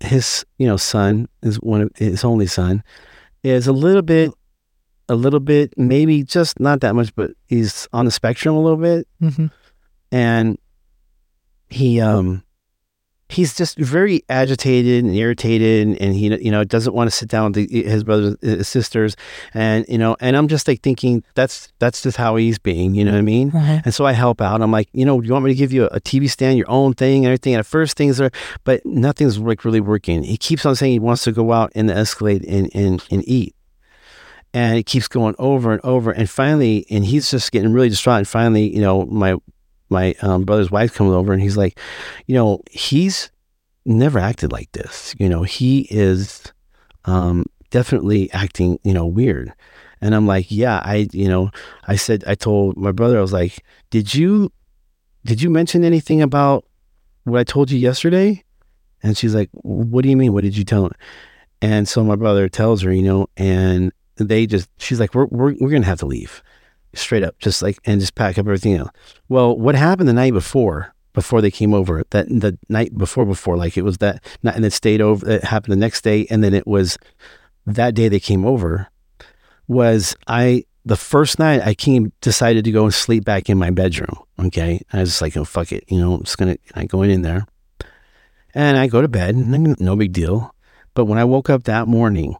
his, 0.00 0.46
you 0.58 0.66
know, 0.66 0.76
son 0.76 1.28
is 1.42 1.56
one 1.56 1.80
of 1.82 1.90
his 1.96 2.24
only 2.24 2.46
son 2.46 2.84
is 3.42 3.66
a 3.66 3.72
little 3.72 4.02
bit, 4.02 4.30
a 5.08 5.16
little 5.16 5.40
bit, 5.40 5.74
maybe 5.76 6.22
just 6.22 6.60
not 6.60 6.80
that 6.80 6.94
much, 6.94 7.14
but 7.14 7.32
he's 7.46 7.88
on 7.92 8.04
the 8.04 8.10
spectrum 8.10 8.54
a 8.54 8.60
little 8.60 8.78
bit. 8.78 9.08
Mm-hmm. 9.20 9.46
And 10.12 10.58
he, 11.68 12.00
um, 12.00 12.44
he's 13.34 13.54
just 13.54 13.76
very 13.78 14.22
agitated 14.28 15.04
and 15.04 15.14
irritated 15.14 15.96
and 16.00 16.14
he 16.14 16.34
you 16.42 16.50
know 16.50 16.64
doesn't 16.64 16.94
want 16.94 17.10
to 17.10 17.16
sit 17.16 17.28
down 17.28 17.52
with 17.52 17.68
the, 17.68 17.82
his 17.82 18.04
brothers 18.04 18.36
his 18.40 18.68
sisters 18.68 19.16
and 19.52 19.84
you 19.88 19.98
know 19.98 20.16
and 20.20 20.36
i'm 20.36 20.48
just 20.48 20.68
like 20.68 20.82
thinking 20.82 21.22
that's 21.34 21.72
that's 21.78 22.02
just 22.02 22.16
how 22.16 22.36
he's 22.36 22.58
being 22.58 22.94
you 22.94 23.04
know 23.04 23.12
what 23.12 23.18
i 23.18 23.22
mean? 23.22 23.50
Uh-huh. 23.54 23.80
and 23.84 23.94
so 23.94 24.06
i 24.06 24.12
help 24.12 24.40
out. 24.40 24.62
I'm 24.62 24.70
like 24.70 24.88
you 24.92 25.04
know 25.04 25.20
you 25.20 25.32
want 25.32 25.44
me 25.44 25.50
to 25.50 25.54
give 25.54 25.72
you 25.72 25.84
a, 25.84 25.88
a 25.88 26.00
tv 26.00 26.30
stand 26.30 26.58
your 26.58 26.70
own 26.70 26.94
thing 26.94 27.24
and 27.24 27.26
everything? 27.26 27.54
And 27.54 27.60
at 27.60 27.66
first 27.66 27.96
things 27.96 28.20
are 28.20 28.30
but 28.64 28.84
nothing's 28.84 29.38
like 29.38 29.64
really 29.64 29.80
working. 29.80 30.22
He 30.22 30.36
keeps 30.36 30.64
on 30.64 30.76
saying 30.76 30.92
he 30.92 30.98
wants 30.98 31.24
to 31.24 31.32
go 31.32 31.52
out 31.52 31.72
in 31.74 31.86
the 31.86 31.94
escalade 31.94 32.44
and 32.46 32.70
and, 32.74 33.04
and 33.10 33.26
eat. 33.28 33.54
And 34.52 34.78
it 34.78 34.86
keeps 34.86 35.08
going 35.08 35.34
over 35.38 35.72
and 35.72 35.80
over 35.82 36.10
and 36.12 36.30
finally 36.30 36.86
and 36.90 37.04
he's 37.04 37.30
just 37.30 37.50
getting 37.52 37.72
really 37.72 37.88
distraught 37.88 38.18
and 38.18 38.28
finally 38.28 38.74
you 38.74 38.80
know 38.80 39.04
my 39.06 39.36
my 39.94 40.14
um, 40.20 40.42
brother's 40.42 40.70
wife 40.70 40.92
comes 40.94 41.12
over 41.12 41.32
and 41.32 41.40
he's 41.40 41.56
like, 41.56 41.78
you 42.26 42.34
know, 42.34 42.60
he's 42.70 43.30
never 43.86 44.18
acted 44.18 44.52
like 44.52 44.70
this. 44.72 45.14
You 45.18 45.28
know, 45.28 45.42
he 45.44 45.86
is 45.90 46.52
um, 47.04 47.46
definitely 47.70 48.30
acting, 48.32 48.78
you 48.82 48.92
know, 48.92 49.06
weird. 49.06 49.52
And 50.00 50.14
I'm 50.14 50.26
like, 50.26 50.46
yeah, 50.50 50.82
I, 50.84 51.08
you 51.12 51.28
know, 51.28 51.50
I 51.88 51.96
said, 51.96 52.24
I 52.26 52.34
told 52.34 52.76
my 52.76 52.92
brother, 52.92 53.18
I 53.18 53.22
was 53.22 53.32
like, 53.32 53.64
did 53.90 54.14
you, 54.14 54.52
did 55.24 55.40
you 55.40 55.48
mention 55.48 55.84
anything 55.84 56.20
about 56.20 56.64
what 57.22 57.40
I 57.40 57.44
told 57.44 57.70
you 57.70 57.78
yesterday? 57.78 58.44
And 59.02 59.16
she's 59.16 59.34
like, 59.34 59.50
what 59.52 60.02
do 60.02 60.10
you 60.10 60.16
mean? 60.16 60.32
What 60.32 60.44
did 60.44 60.56
you 60.56 60.64
tell 60.64 60.84
him? 60.86 60.92
And 61.62 61.88
so 61.88 62.04
my 62.04 62.16
brother 62.16 62.48
tells 62.48 62.82
her, 62.82 62.92
you 62.92 63.02
know, 63.02 63.28
and 63.36 63.92
they 64.16 64.46
just, 64.46 64.68
she's 64.78 65.00
like, 65.00 65.14
we're, 65.14 65.26
we're, 65.26 65.54
we're 65.60 65.70
going 65.70 65.82
to 65.82 65.88
have 65.88 66.00
to 66.00 66.06
leave 66.06 66.42
straight 66.98 67.22
up, 67.22 67.38
just 67.38 67.62
like, 67.62 67.78
and 67.84 68.00
just 68.00 68.14
pack 68.14 68.38
up 68.38 68.46
everything 68.46 68.74
else. 68.74 68.90
Well, 69.28 69.56
what 69.56 69.74
happened 69.74 70.08
the 70.08 70.12
night 70.12 70.32
before, 70.32 70.94
before 71.12 71.40
they 71.40 71.50
came 71.50 71.72
over, 71.72 72.04
that 72.10 72.28
the 72.28 72.58
night 72.68 72.96
before, 72.96 73.24
before, 73.24 73.56
like 73.56 73.76
it 73.76 73.82
was 73.82 73.98
that 73.98 74.24
night, 74.42 74.56
and 74.56 74.64
it 74.64 74.72
stayed 74.72 75.00
over, 75.00 75.28
it 75.28 75.44
happened 75.44 75.72
the 75.72 75.76
next 75.76 76.02
day. 76.02 76.26
And 76.30 76.42
then 76.42 76.54
it 76.54 76.66
was 76.66 76.98
that 77.66 77.94
day 77.94 78.08
they 78.08 78.20
came 78.20 78.44
over, 78.44 78.88
was 79.68 80.16
I, 80.26 80.64
the 80.84 80.96
first 80.96 81.38
night 81.38 81.62
I 81.62 81.74
came, 81.74 82.12
decided 82.20 82.64
to 82.64 82.72
go 82.72 82.84
and 82.84 82.92
sleep 82.92 83.24
back 83.24 83.48
in 83.48 83.58
my 83.58 83.70
bedroom. 83.70 84.18
Okay. 84.38 84.80
I 84.92 85.00
was 85.00 85.22
like, 85.22 85.36
oh, 85.36 85.44
fuck 85.44 85.72
it. 85.72 85.84
You 85.88 85.98
know, 85.98 86.14
I'm 86.14 86.24
just 86.24 86.36
going 86.36 86.56
to, 86.56 86.60
I 86.74 86.84
go 86.84 87.02
in 87.02 87.22
there 87.22 87.46
and 88.54 88.76
I 88.76 88.86
go 88.86 89.00
to 89.00 89.08
bed, 89.08 89.36
no 89.36 89.96
big 89.96 90.12
deal. 90.12 90.54
But 90.94 91.06
when 91.06 91.18
I 91.18 91.24
woke 91.24 91.48
up 91.50 91.64
that 91.64 91.88
morning, 91.88 92.36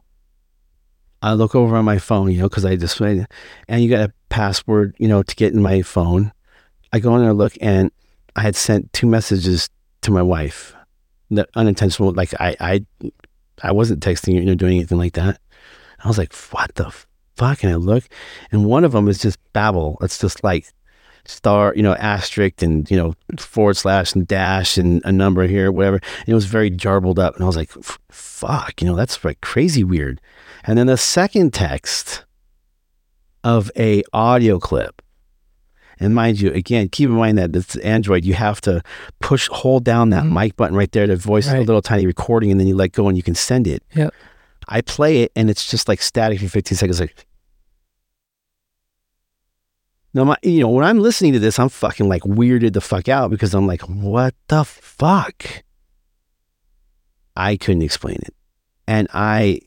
I 1.21 1.33
look 1.33 1.55
over 1.55 1.75
on 1.75 1.85
my 1.85 1.97
phone, 1.97 2.31
you 2.31 2.37
know, 2.37 2.49
because 2.49 2.65
I 2.65 2.75
just 2.75 2.99
and 3.01 3.27
you 3.67 3.89
got 3.89 4.09
a 4.09 4.13
password, 4.35 4.93
you 4.99 5.07
know, 5.07 5.23
to 5.23 5.35
get 5.37 5.53
in 5.53 5.61
my 5.61 5.81
phone. 5.81 6.33
I 6.91 6.99
go 6.99 7.15
in 7.15 7.21
there, 7.21 7.31
look, 7.31 7.53
and 7.61 7.89
I 8.35 8.41
had 8.41 8.57
sent 8.57 8.91
two 8.91 9.07
messages 9.07 9.69
to 10.01 10.11
my 10.11 10.21
wife, 10.21 10.75
that 11.31 11.49
unintentional. 11.55 12.11
Like 12.11 12.33
I, 12.37 12.53
I, 12.59 12.85
I 13.63 13.71
wasn't 13.71 14.03
texting 14.03 14.33
you 14.33 14.41
know, 14.41 14.53
doing 14.53 14.75
anything 14.75 14.97
like 14.97 15.13
that. 15.13 15.39
I 16.03 16.09
was 16.09 16.17
like, 16.17 16.35
what 16.51 16.75
the 16.75 16.93
fuck? 17.37 17.63
And 17.63 17.71
I 17.71 17.75
look, 17.75 18.03
and 18.51 18.65
one 18.65 18.83
of 18.83 18.91
them 18.91 19.07
is 19.07 19.19
just 19.19 19.39
babble. 19.53 19.97
It's 20.01 20.19
just 20.19 20.43
like 20.43 20.65
star, 21.23 21.73
you 21.73 21.81
know, 21.81 21.95
asterisk 21.95 22.61
and 22.61 22.91
you 22.91 22.97
know 22.97 23.13
forward 23.39 23.77
slash 23.77 24.15
and 24.15 24.27
dash 24.27 24.77
and 24.77 25.01
a 25.05 25.13
number 25.13 25.47
here, 25.47 25.71
whatever. 25.71 26.01
And 26.19 26.27
it 26.27 26.33
was 26.33 26.45
very 26.45 26.69
jarbled 26.69 27.19
up, 27.19 27.35
and 27.35 27.43
I 27.45 27.47
was 27.47 27.55
like, 27.55 27.71
fuck, 28.11 28.81
you 28.81 28.87
know, 28.89 28.97
that's 28.97 29.23
like 29.23 29.39
crazy 29.39 29.85
weird. 29.85 30.19
And 30.65 30.77
then 30.77 30.87
the 30.87 30.97
second 30.97 31.53
text 31.53 32.25
of 33.45 33.71
a 33.77 34.03
audio 34.11 34.59
clip. 34.59 35.01
And 35.99 36.13
mind 36.13 36.41
you, 36.41 36.51
again, 36.51 36.89
keep 36.89 37.07
in 37.09 37.15
mind 37.15 37.37
that 37.37 37.55
it's 37.55 37.77
Android. 37.77 38.25
You 38.25 38.33
have 38.33 38.59
to 38.61 38.81
push, 39.21 39.47
hold 39.49 39.85
down 39.85 40.09
that 40.09 40.25
Mhm. 40.25 40.33
mic 40.33 40.55
button 40.57 40.75
right 40.75 40.91
there 40.91 41.07
to 41.07 41.15
voice 41.15 41.47
a 41.47 41.59
little 41.61 41.81
tiny 41.81 42.05
recording, 42.05 42.51
and 42.51 42.59
then 42.59 42.67
you 42.67 42.75
let 42.75 42.91
go 42.91 43.07
and 43.07 43.15
you 43.15 43.23
can 43.23 43.35
send 43.35 43.65
it. 43.65 43.81
Yep. 43.93 44.13
I 44.67 44.81
play 44.81 45.21
it, 45.21 45.31
and 45.37 45.49
it's 45.49 45.65
just 45.69 45.87
like 45.87 46.01
static 46.01 46.39
for 46.41 46.49
15 46.49 46.75
seconds. 46.77 46.99
Like, 46.99 47.25
now, 50.13 50.23
my, 50.23 50.37
you 50.43 50.61
know, 50.61 50.69
when 50.69 50.83
I'm 50.83 50.99
listening 50.99 51.33
to 51.33 51.39
this, 51.39 51.59
I'm 51.59 51.69
fucking 51.69 52.09
like 52.09 52.23
weirded 52.23 52.73
the 52.73 52.81
fuck 52.81 53.07
out 53.07 53.29
because 53.29 53.53
I'm 53.53 53.67
like, 53.67 53.81
what 53.83 54.33
the 54.47 54.63
fuck? 54.65 55.63
I 57.35 57.57
couldn't 57.57 57.81
explain 57.83 58.17
it. 58.21 58.33
And 58.87 59.07
I 59.13 59.59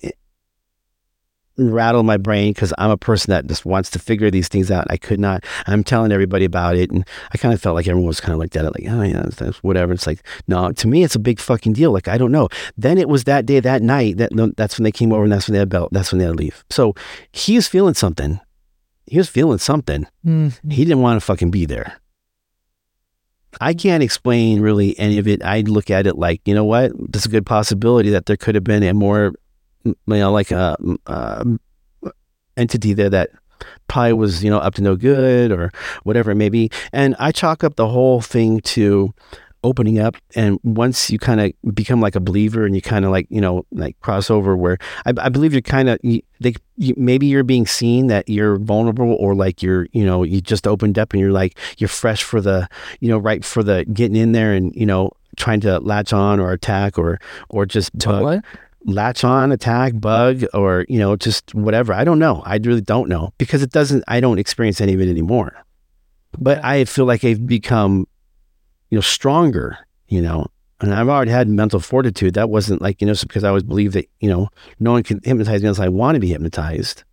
rattled 1.58 2.06
my 2.06 2.16
brain 2.16 2.52
because 2.52 2.72
I'm 2.78 2.90
a 2.90 2.96
person 2.96 3.30
that 3.32 3.46
just 3.46 3.66
wants 3.66 3.90
to 3.90 3.98
figure 3.98 4.30
these 4.30 4.48
things 4.48 4.70
out. 4.70 4.86
I 4.90 4.96
could 4.96 5.20
not. 5.20 5.44
I'm 5.66 5.82
telling 5.82 6.12
everybody 6.12 6.44
about 6.44 6.76
it. 6.76 6.90
And 6.90 7.06
I 7.32 7.38
kind 7.38 7.52
of 7.52 7.60
felt 7.60 7.74
like 7.74 7.88
everyone 7.88 8.06
was 8.06 8.20
kind 8.20 8.32
of 8.32 8.38
like 8.38 8.52
that. 8.52 8.64
Like, 8.64 8.86
oh, 8.88 9.02
yeah, 9.02 9.26
that's, 9.36 9.62
whatever. 9.62 9.92
It's 9.92 10.06
like, 10.06 10.24
no, 10.46 10.72
to 10.72 10.88
me, 10.88 11.02
it's 11.02 11.16
a 11.16 11.20
big 11.20 11.40
fucking 11.40 11.72
deal. 11.72 11.92
Like, 11.92 12.08
I 12.08 12.16
don't 12.16 12.32
know. 12.32 12.48
Then 12.76 12.96
it 12.96 13.08
was 13.08 13.24
that 13.24 13.44
day, 13.44 13.60
that 13.60 13.82
night, 13.82 14.18
that 14.18 14.30
that's 14.56 14.78
when 14.78 14.84
they 14.84 14.92
came 14.92 15.12
over 15.12 15.24
and 15.24 15.32
that's 15.32 15.48
when 15.48 15.54
they 15.54 15.58
had 15.58 15.68
belt. 15.68 15.92
That's 15.92 16.12
when 16.12 16.20
they 16.20 16.24
had 16.24 16.32
to 16.32 16.38
leave. 16.38 16.64
So 16.70 16.94
he 17.32 17.56
was 17.56 17.68
feeling 17.68 17.94
something. 17.94 18.40
He 19.06 19.18
was 19.18 19.28
feeling 19.28 19.58
something. 19.58 20.06
Mm. 20.24 20.58
He 20.70 20.84
didn't 20.84 21.02
want 21.02 21.20
to 21.20 21.24
fucking 21.24 21.50
be 21.50 21.64
there. 21.64 21.98
I 23.60 23.74
can't 23.74 24.02
explain 24.02 24.60
really 24.60 24.96
any 24.98 25.18
of 25.18 25.26
it. 25.26 25.42
I 25.42 25.62
look 25.62 25.90
at 25.90 26.06
it 26.06 26.16
like, 26.16 26.42
you 26.44 26.54
know 26.54 26.64
what? 26.64 26.92
There's 27.10 27.26
a 27.26 27.30
good 27.30 27.46
possibility 27.46 28.10
that 28.10 28.26
there 28.26 28.36
could 28.36 28.54
have 28.54 28.64
been 28.64 28.82
a 28.82 28.92
more, 28.92 29.32
you 29.84 29.96
know, 30.06 30.32
like 30.32 30.50
a, 30.50 30.76
uh 31.06 31.44
entity 32.56 32.92
there 32.92 33.10
that 33.10 33.30
probably 33.86 34.12
was, 34.12 34.44
you 34.44 34.50
know, 34.50 34.58
up 34.58 34.74
to 34.74 34.82
no 34.82 34.96
good 34.96 35.50
or 35.50 35.70
whatever 36.02 36.30
it 36.30 36.36
may 36.36 36.48
be. 36.48 36.70
And 36.92 37.16
I 37.18 37.32
chalk 37.32 37.64
up 37.64 37.76
the 37.76 37.88
whole 37.88 38.20
thing 38.20 38.60
to 38.60 39.14
opening 39.64 39.98
up. 39.98 40.16
And 40.36 40.60
once 40.62 41.10
you 41.10 41.18
kind 41.18 41.40
of 41.40 41.74
become 41.74 42.00
like 42.00 42.14
a 42.14 42.20
believer 42.20 42.64
and 42.64 42.74
you 42.76 42.82
kind 42.82 43.04
of 43.04 43.10
like, 43.10 43.26
you 43.28 43.40
know, 43.40 43.66
like 43.72 43.98
cross 44.00 44.30
over 44.30 44.56
where 44.56 44.78
I, 45.04 45.12
I 45.18 45.28
believe 45.30 45.52
you're 45.52 45.62
kind 45.62 45.88
of, 45.88 45.98
you, 46.02 46.20
they, 46.40 46.54
you, 46.76 46.94
maybe 46.96 47.26
you're 47.26 47.42
being 47.42 47.66
seen 47.66 48.06
that 48.06 48.28
you're 48.28 48.58
vulnerable 48.58 49.14
or 49.14 49.34
like 49.34 49.62
you're, 49.62 49.88
you 49.92 50.04
know, 50.04 50.22
you 50.22 50.40
just 50.40 50.66
opened 50.66 50.98
up 50.98 51.12
and 51.12 51.20
you're 51.20 51.32
like, 51.32 51.58
you're 51.78 51.88
fresh 51.88 52.22
for 52.22 52.40
the, 52.40 52.68
you 53.00 53.08
know, 53.08 53.18
right 53.18 53.44
for 53.44 53.62
the 53.64 53.84
getting 53.86 54.16
in 54.16 54.32
there 54.32 54.52
and, 54.52 54.74
you 54.76 54.86
know, 54.86 55.10
trying 55.36 55.60
to 55.60 55.80
latch 55.80 56.12
on 56.12 56.38
or 56.38 56.52
attack 56.52 56.96
or, 56.98 57.18
or 57.48 57.66
just 57.66 57.90
what? 58.22 58.44
Latch 58.84 59.24
on, 59.24 59.52
attack, 59.52 60.00
bug, 60.00 60.44
or, 60.54 60.86
you 60.88 60.98
know, 60.98 61.16
just 61.16 61.54
whatever. 61.54 61.92
I 61.92 62.04
don't 62.04 62.18
know. 62.18 62.42
I 62.44 62.56
really 62.56 62.80
don't 62.80 63.08
know 63.08 63.32
because 63.38 63.62
it 63.62 63.70
doesn't, 63.70 64.04
I 64.08 64.20
don't 64.20 64.38
experience 64.38 64.80
any 64.80 64.94
of 64.94 65.00
it 65.00 65.08
anymore. 65.08 65.64
But 66.38 66.64
I 66.64 66.84
feel 66.84 67.04
like 67.04 67.24
I've 67.24 67.46
become, 67.46 68.06
you 68.90 68.96
know, 68.96 69.02
stronger, 69.02 69.78
you 70.08 70.22
know, 70.22 70.46
and 70.80 70.94
I've 70.94 71.08
already 71.08 71.30
had 71.30 71.48
mental 71.48 71.80
fortitude. 71.80 72.34
That 72.34 72.50
wasn't 72.50 72.80
like, 72.80 73.00
you 73.00 73.06
know, 73.06 73.14
because 73.20 73.44
I 73.44 73.48
always 73.48 73.64
believed 73.64 73.94
that, 73.94 74.06
you 74.20 74.28
know, 74.28 74.48
no 74.78 74.92
one 74.92 75.02
can 75.02 75.20
hypnotize 75.24 75.62
me 75.62 75.68
unless 75.68 75.80
I 75.80 75.88
want 75.88 76.14
to 76.14 76.20
be 76.20 76.28
hypnotized. 76.28 77.04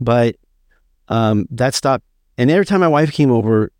But 0.00 0.36
um, 1.08 1.46
that 1.50 1.74
stopped. 1.74 2.04
And 2.38 2.50
every 2.50 2.66
time 2.66 2.80
my 2.80 2.88
wife 2.88 3.12
came 3.12 3.30
over, 3.30 3.72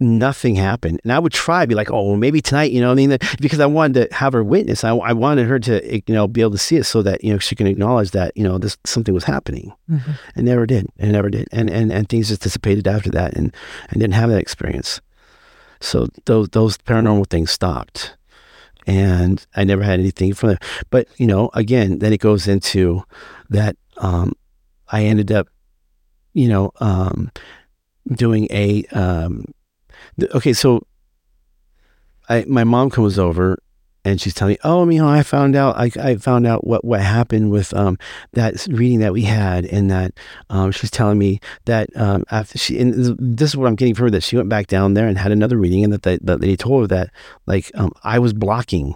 nothing 0.00 0.56
happened. 0.56 1.00
And 1.04 1.12
I 1.12 1.18
would 1.18 1.32
try, 1.32 1.64
be 1.66 1.74
like, 1.74 1.90
oh, 1.90 2.08
well, 2.08 2.16
maybe 2.16 2.40
tonight, 2.40 2.72
you 2.72 2.80
know, 2.80 2.88
what 2.88 2.92
I 2.98 3.06
mean, 3.06 3.18
because 3.40 3.60
I 3.60 3.66
wanted 3.66 4.10
to 4.10 4.14
have 4.16 4.32
her 4.32 4.42
witness. 4.44 4.82
I, 4.84 4.90
I 4.90 5.12
wanted 5.12 5.46
her 5.46 5.58
to, 5.60 5.94
you 5.96 6.02
know, 6.14 6.26
be 6.26 6.40
able 6.40 6.50
to 6.52 6.58
see 6.58 6.76
it 6.76 6.84
so 6.84 7.00
that, 7.02 7.22
you 7.22 7.32
know, 7.32 7.38
she 7.38 7.54
can 7.54 7.66
acknowledge 7.66 8.10
that, 8.10 8.36
you 8.36 8.42
know, 8.42 8.58
this 8.58 8.76
something 8.84 9.14
was 9.14 9.24
happening. 9.24 9.72
Mhm. 9.90 10.18
And 10.34 10.46
never 10.46 10.66
did. 10.66 10.88
And 10.98 11.12
never 11.12 11.30
did. 11.30 11.48
And, 11.52 11.70
and, 11.70 11.92
and 11.92 12.08
things 12.08 12.28
just 12.28 12.42
dissipated 12.42 12.86
after 12.88 13.10
that 13.10 13.34
and, 13.34 13.54
and 13.90 14.00
didn't 14.00 14.14
have 14.14 14.30
that 14.30 14.40
experience. 14.40 15.00
So 15.80 16.08
those, 16.26 16.48
those 16.50 16.76
paranormal 16.78 17.28
things 17.28 17.50
stopped. 17.50 18.16
and 18.86 19.46
I 19.56 19.64
never 19.64 19.82
had 19.82 20.00
anything 20.00 20.34
from 20.34 20.48
there. 20.50 20.58
But 20.90 21.08
you 21.16 21.26
know, 21.26 21.50
again, 21.54 22.00
then 22.00 22.12
it 22.12 22.20
goes 22.20 22.46
into 22.48 23.02
that 23.50 23.76
um, 23.98 24.32
I 24.88 25.04
ended 25.04 25.30
up, 25.32 25.48
you 26.32 26.48
know, 26.48 26.72
um, 26.80 27.30
doing 28.12 28.46
a 28.50 28.84
um, 28.92 29.44
okay. 30.22 30.52
So 30.52 30.86
I 32.28 32.44
my 32.46 32.64
mom 32.64 32.90
comes 32.90 33.18
over 33.18 33.58
and 34.04 34.20
she's 34.20 34.34
telling 34.34 34.52
me, 34.52 34.58
"Oh, 34.64 34.88
you 34.88 35.00
know, 35.00 35.08
I 35.08 35.22
found 35.22 35.56
out, 35.56 35.76
I, 35.76 35.90
I 36.00 36.16
found 36.16 36.46
out 36.46 36.66
what 36.66 36.84
what 36.84 37.00
happened 37.00 37.50
with 37.50 37.72
um, 37.74 37.98
that 38.32 38.66
reading 38.70 39.00
that 39.00 39.12
we 39.12 39.22
had, 39.22 39.64
and 39.64 39.90
that 39.90 40.12
um, 40.50 40.72
she's 40.72 40.90
telling 40.90 41.18
me 41.18 41.40
that 41.64 41.88
um, 41.96 42.24
after 42.30 42.58
she, 42.58 42.78
and 42.78 43.16
this 43.18 43.50
is 43.50 43.56
what 43.56 43.66
I'm 43.66 43.76
getting 43.76 43.94
from 43.94 44.04
her, 44.06 44.10
that 44.10 44.22
she 44.22 44.36
went 44.36 44.48
back 44.48 44.66
down 44.66 44.94
there 44.94 45.08
and 45.08 45.16
had 45.16 45.32
another 45.32 45.56
reading, 45.56 45.84
and 45.84 45.92
that 45.92 46.02
they, 46.02 46.18
that 46.18 46.40
they 46.40 46.54
told 46.54 46.82
her 46.82 46.86
that 46.88 47.10
like 47.46 47.70
um, 47.74 47.92
I 48.02 48.18
was 48.18 48.34
blocking 48.34 48.94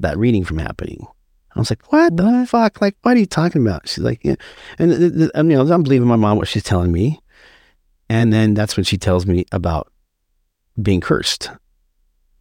that 0.00 0.16
reading 0.16 0.44
from 0.44 0.58
happening. 0.58 1.06
I 1.54 1.58
was 1.58 1.70
like, 1.70 1.92
"What 1.92 2.16
the 2.16 2.46
fuck? 2.48 2.80
Like, 2.80 2.96
what 3.02 3.16
are 3.16 3.20
you 3.20 3.26
talking 3.26 3.66
about?" 3.66 3.88
She's 3.88 4.04
like, 4.04 4.24
"Yeah," 4.24 4.36
and 4.78 4.92
you 4.92 5.30
know, 5.34 5.70
I'm 5.70 5.82
believing 5.82 6.08
my 6.08 6.16
mom 6.16 6.38
what 6.38 6.48
she's 6.48 6.62
telling 6.62 6.92
me, 6.92 7.20
and 8.08 8.32
then 8.32 8.54
that's 8.54 8.76
when 8.76 8.84
she 8.84 8.96
tells 8.96 9.26
me 9.26 9.44
about 9.52 9.92
being 10.80 11.00
cursed 11.00 11.50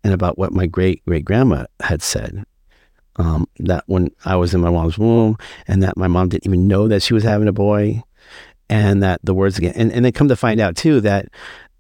and 0.04 0.14
about 0.14 0.38
what 0.38 0.54
my 0.54 0.66
great 0.66 1.04
great 1.06 1.26
grandma 1.26 1.66
had 1.82 2.02
said. 2.02 2.46
Um, 3.18 3.48
that 3.60 3.86
when 3.88 4.12
I 4.26 4.36
was 4.36 4.54
in 4.54 4.60
my 4.60 4.70
mom's 4.70 4.98
womb, 4.98 5.38
and 5.68 5.82
that 5.82 5.96
my 5.96 6.08
mom 6.08 6.30
didn't 6.30 6.46
even 6.46 6.68
know 6.68 6.88
that 6.90 7.02
she 7.02 7.14
was 7.14 7.24
having 7.24 7.48
a 7.48 7.54
boy, 7.54 8.04
and 8.70 9.02
that 9.02 9.22
the 9.24 9.34
words 9.34 9.58
again, 9.58 9.74
and, 9.76 9.92
and 9.92 10.04
then 10.04 10.12
come 10.12 10.28
to 10.28 10.36
find 10.36 10.60
out 10.60 10.76
too 10.76 11.00
that 11.02 11.30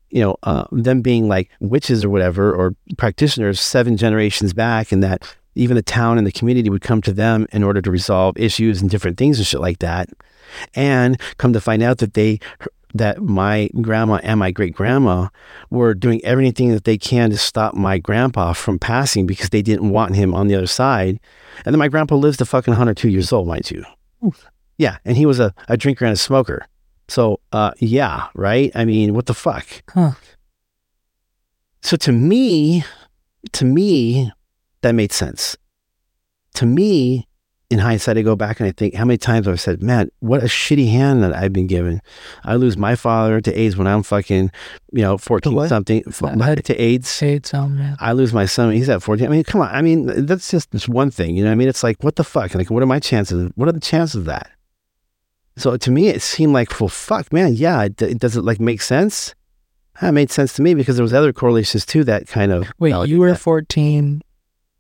you 0.10 0.22
know 0.22 0.38
uh, 0.43 0.66
them 0.72 1.01
being 1.01 1.28
like 1.28 1.49
witches 1.60 2.06
or 2.06 2.10
whatever 2.10 2.56
or 2.56 2.76
practitioners 2.97 3.60
seven 3.60 3.97
generations 3.97 4.53
back, 4.53 4.91
and 4.91 5.03
that 5.03 5.36
even 5.56 5.76
the 5.76 5.84
town 5.84 6.18
and 6.18 6.26
the 6.26 6.32
community 6.32 6.70
would 6.70 6.82
come 6.82 7.01
to 7.01 7.14
them 7.14 7.47
in 7.51 7.64
order 7.64 7.82
to 7.82 7.91
resolve 7.91 8.38
issues 8.38 8.82
and 8.82 8.89
different 8.89 9.18
things 9.18 9.38
and 9.38 9.45
shit 9.45 9.60
like 9.60 9.80
that, 9.80 10.10
and 10.74 11.20
come 11.38 11.53
to 11.53 11.62
find 11.62 11.84
out 11.84 11.97
that 11.97 12.14
they 12.14 12.39
that 12.95 13.21
my 13.21 13.69
grandma 13.81 14.15
and 14.23 14.39
my 14.39 14.51
great 14.51 14.73
grandma 14.73 15.27
were 15.69 15.93
doing 15.93 16.23
everything 16.23 16.69
that 16.69 16.85
they 16.85 16.97
can 16.97 17.29
to 17.29 17.37
stop 17.37 17.73
my 17.73 17.97
grandpa 17.97 18.53
from 18.53 18.79
passing 18.79 19.27
because 19.27 19.49
they 19.49 19.61
didn't 19.61 19.89
want 19.89 20.15
him 20.15 20.33
on 20.33 20.47
the 20.47 20.55
other 20.55 20.67
side. 20.67 21.19
And 21.65 21.73
then 21.73 21.79
my 21.79 21.89
grandpa 21.89 22.15
lives 22.15 22.37
to 22.37 22.45
fucking 22.45 22.71
102 22.71 23.09
years 23.09 23.33
old, 23.33 23.47
mind 23.47 23.69
you. 23.69 23.83
Yeah. 24.77 24.97
And 25.03 25.17
he 25.17 25.25
was 25.25 25.41
a, 25.41 25.53
a 25.67 25.75
drinker 25.75 26.05
and 26.05 26.13
a 26.13 26.17
smoker. 26.17 26.67
So, 27.09 27.41
uh, 27.51 27.71
yeah, 27.79 28.27
right? 28.33 28.71
I 28.73 28.85
mean, 28.85 29.13
what 29.13 29.25
the 29.25 29.33
fuck? 29.33 29.67
Huh. 29.93 30.11
So 31.81 31.97
to 31.97 32.13
me, 32.13 32.83
to 33.51 33.65
me, 33.65 34.31
that 34.81 34.93
made 34.93 35.11
sense. 35.11 35.57
To 36.55 36.65
me, 36.65 37.27
in 37.70 37.80
hindsight, 37.80 38.18
I 38.18 38.22
go 38.22 38.36
back 38.36 38.59
and 38.59 38.68
I 38.68 38.72
think 38.72 38.93
how 38.93 39.05
many 39.05 39.18
times 39.18 39.47
I've 39.47 39.59
said, 39.59 39.82
man, 39.82 40.09
what 40.20 40.41
a 40.41 40.45
shitty 40.45 40.89
hand 40.89 41.24
that 41.24 41.36
I've 41.36 41.51
been 41.51 41.68
given. 41.68 42.01
I 42.43 42.55
lose 42.55 42.78
my 42.78 42.95
father 42.95 43.41
to 43.41 43.59
AIDS 43.59 43.76
when 43.76 43.88
I'm 43.88 44.03
fucking, 44.03 44.51
you 44.91 45.01
know, 45.01 45.18
14 45.18 45.68
something, 45.68 46.03
to 46.03 46.76
AIDS. 46.78 47.24
AIDS, 47.24 47.53
oh 47.53 47.68
man. 47.68 47.97
I 47.99 48.11
lose 48.11 48.34
my 48.34 48.45
son. 48.45 48.72
He's 48.72 48.89
at 48.89 49.01
14. 49.01 49.26
I 49.26 49.30
mean, 49.30 49.43
come 49.43 49.61
on. 49.61 49.70
I 49.70 49.82
mean, 49.82 50.26
that's 50.26 50.51
just 50.51 50.72
this 50.72 50.88
one 50.88 51.09
thing. 51.09 51.36
You 51.36 51.43
know 51.43 51.49
what 51.49 51.53
I 51.53 51.55
mean? 51.55 51.68
It's 51.68 51.84
like, 51.84 52.03
what 52.03 52.18
the 52.18 52.24
fuck? 52.24 52.53
Like, 52.53 52.70
what 52.70 52.84
are 52.84 52.88
my 52.88 52.99
chances? 52.99 53.51
What 53.55 53.68
are 53.68 53.74
the 53.74 53.80
chances 53.80 54.16
of 54.16 54.26
that? 54.26 54.51
So 55.57 55.76
to 55.76 55.91
me, 55.91 56.09
it 56.09 56.22
seemed 56.22 56.53
like, 56.53 56.80
well, 56.80 56.89
fuck, 56.89 57.34
man, 57.34 57.53
yeah. 57.55 57.84
It, 57.84 58.20
does 58.20 58.38
it 58.38 58.43
like 58.43 58.59
make 58.59 58.82
sense? 58.82 59.34
That 60.01 60.13
made 60.13 60.30
sense 60.30 60.53
to 60.53 60.61
me 60.61 60.74
because 60.74 60.97
there 60.97 61.03
was 61.03 61.13
other 61.13 61.32
correlations 61.34 61.86
too 61.86 62.03
that 62.03 62.28
kind 62.28 62.51
of. 62.51 62.72
Wait, 62.78 63.07
you 63.07 63.20
were 63.20 63.34
14. 63.34 64.22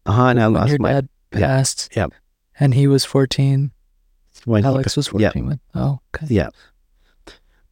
Uh 0.05 0.11
huh. 0.11 0.23
And 0.25 0.41
I 0.41 0.45
lost 0.47 0.69
your 0.69 0.79
my. 0.79 0.91
dad 0.91 1.09
passed. 1.31 1.89
Yep. 1.95 2.13
And 2.59 2.73
he 2.73 2.87
was 2.87 3.05
14. 3.05 3.71
When 4.45 4.63
he- 4.63 4.67
Alex 4.67 4.95
was 4.95 5.07
14. 5.07 5.21
Yep. 5.21 5.35
When, 5.35 5.59
oh, 5.75 5.99
okay. 6.15 6.27
Yeah. 6.33 6.49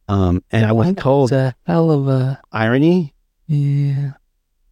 Um, 0.08 0.42
and 0.50 0.66
I 0.66 0.72
was 0.72 0.94
told 0.96 1.32
a 1.32 1.54
hell 1.66 1.90
of 1.90 2.08
a. 2.08 2.40
irony. 2.52 3.14
Yeah. 3.46 4.12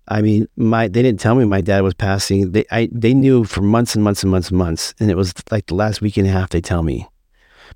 I 0.09 0.21
mean, 0.21 0.47
my 0.57 0.89
they 0.89 1.01
didn't 1.01 1.21
tell 1.21 1.35
me 1.35 1.45
my 1.45 1.61
dad 1.61 1.83
was 1.83 1.95
passing. 1.95 2.53
They 2.53 2.65
I 2.71 2.89
they 2.93 3.15
knew 3.15 3.45
for 3.45 3.63
months 3.63 3.95
and 3.95 4.05
months 4.05 4.23
and 4.23 4.31
months 4.31 4.49
and 4.51 4.59
months, 4.59 4.95
and 5.01 5.11
it 5.11 5.17
was 5.17 5.33
like 5.51 5.67
the 5.67 5.75
last 5.75 6.03
week 6.03 6.17
and 6.19 6.27
a 6.27 6.31
half 6.31 6.51
they 6.51 6.61
tell 6.61 6.83
me 6.83 7.09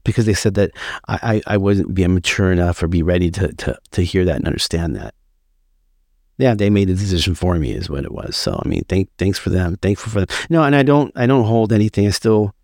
because 0.05 0.27
they 0.27 0.35
said 0.35 0.55
that 0.55 0.73
I 1.09 1.41
I, 1.47 1.55
I 1.55 1.57
wouldn't 1.57 1.95
be 1.95 2.07
mature 2.07 2.53
enough 2.53 2.83
or 2.83 2.89
be 2.89 3.03
ready 3.03 3.31
to 3.31 3.53
to 3.55 3.79
to 3.93 4.03
hear 4.03 4.25
that 4.27 4.37
and 4.37 4.47
understand 4.47 4.97
that. 4.97 5.15
Yeah, 6.39 6.55
they 6.55 6.69
made 6.69 6.89
the 6.89 6.95
decision 6.95 7.35
for 7.35 7.55
me, 7.57 7.73
is 7.73 7.89
what 7.89 8.05
it 8.05 8.13
was. 8.13 8.37
So 8.37 8.61
I 8.65 8.69
mean, 8.69 8.85
thank 8.89 9.09
thanks 9.19 9.39
for 9.39 9.51
them. 9.51 9.77
Thankful 9.77 10.13
for 10.13 10.21
them. 10.21 10.29
No, 10.51 10.63
and 10.65 10.77
I 10.77 10.83
don't 10.83 11.13
I 11.17 11.27
don't 11.27 11.45
hold 11.45 11.73
anything. 11.73 12.07
I 12.07 12.11
still, 12.11 12.55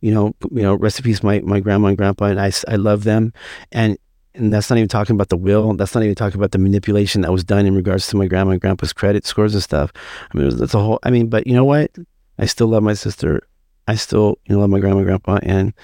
you 0.00 0.12
know, 0.12 0.34
you 0.50 0.62
know, 0.62 0.74
recipes 0.74 1.22
my 1.22 1.40
my 1.40 1.60
grandma 1.60 1.88
and 1.88 1.96
grandpa, 1.96 2.26
and 2.26 2.40
I 2.40 2.52
I 2.66 2.76
love 2.76 3.04
them, 3.04 3.32
and 3.70 3.96
and 4.34 4.52
that's 4.52 4.70
not 4.70 4.78
even 4.78 4.88
talking 4.88 5.14
about 5.14 5.28
the 5.28 5.36
will. 5.36 5.74
That's 5.74 5.94
not 5.94 6.02
even 6.02 6.16
talking 6.16 6.38
about 6.38 6.52
the 6.52 6.58
manipulation 6.58 7.20
that 7.20 7.32
was 7.32 7.44
done 7.44 7.66
in 7.66 7.74
regards 7.74 8.08
to 8.08 8.16
my 8.16 8.26
grandma 8.26 8.52
and 8.52 8.60
grandpa's 8.60 8.92
credit 8.92 9.26
scores 9.26 9.54
and 9.54 9.62
stuff. 9.62 9.92
I 10.32 10.38
mean, 10.38 10.56
that's 10.56 10.74
a 10.74 10.80
whole. 10.80 10.98
I 11.02 11.10
mean, 11.10 11.28
but 11.28 11.46
you 11.46 11.54
know 11.54 11.64
what? 11.64 11.94
I 12.38 12.46
still 12.46 12.68
love 12.68 12.82
my 12.82 12.94
sister. 12.94 13.46
I 13.86 13.94
still, 13.96 14.38
you 14.46 14.54
know, 14.54 14.60
love 14.60 14.70
my 14.70 14.80
grandma 14.80 14.98
and 14.98 15.06
grandpa, 15.06 15.38
and 15.42 15.74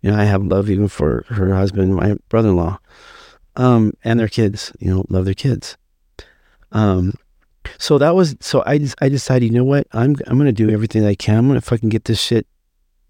you 0.00 0.10
know, 0.10 0.18
I 0.18 0.24
have 0.24 0.42
love 0.42 0.68
even 0.68 0.88
for 0.88 1.24
her 1.28 1.54
husband, 1.54 1.94
my 1.94 2.16
brother-in-law, 2.28 2.78
um, 3.54 3.92
and 4.02 4.18
their 4.18 4.28
kids. 4.28 4.72
You 4.80 4.92
know, 4.92 5.04
love 5.08 5.26
their 5.26 5.34
kids. 5.34 5.76
Um, 6.72 7.14
so 7.78 7.98
that 7.98 8.14
was 8.14 8.36
so 8.40 8.62
I 8.66 8.80
I 9.00 9.08
decided, 9.08 9.46
you 9.46 9.58
know 9.58 9.64
what? 9.64 9.86
I'm 9.92 10.16
I'm 10.26 10.38
gonna 10.38 10.52
do 10.52 10.70
everything 10.70 11.04
I 11.04 11.14
can. 11.14 11.36
I'm 11.36 11.48
gonna 11.48 11.60
fucking 11.60 11.88
get 11.88 12.04
this 12.04 12.20
shit. 12.20 12.46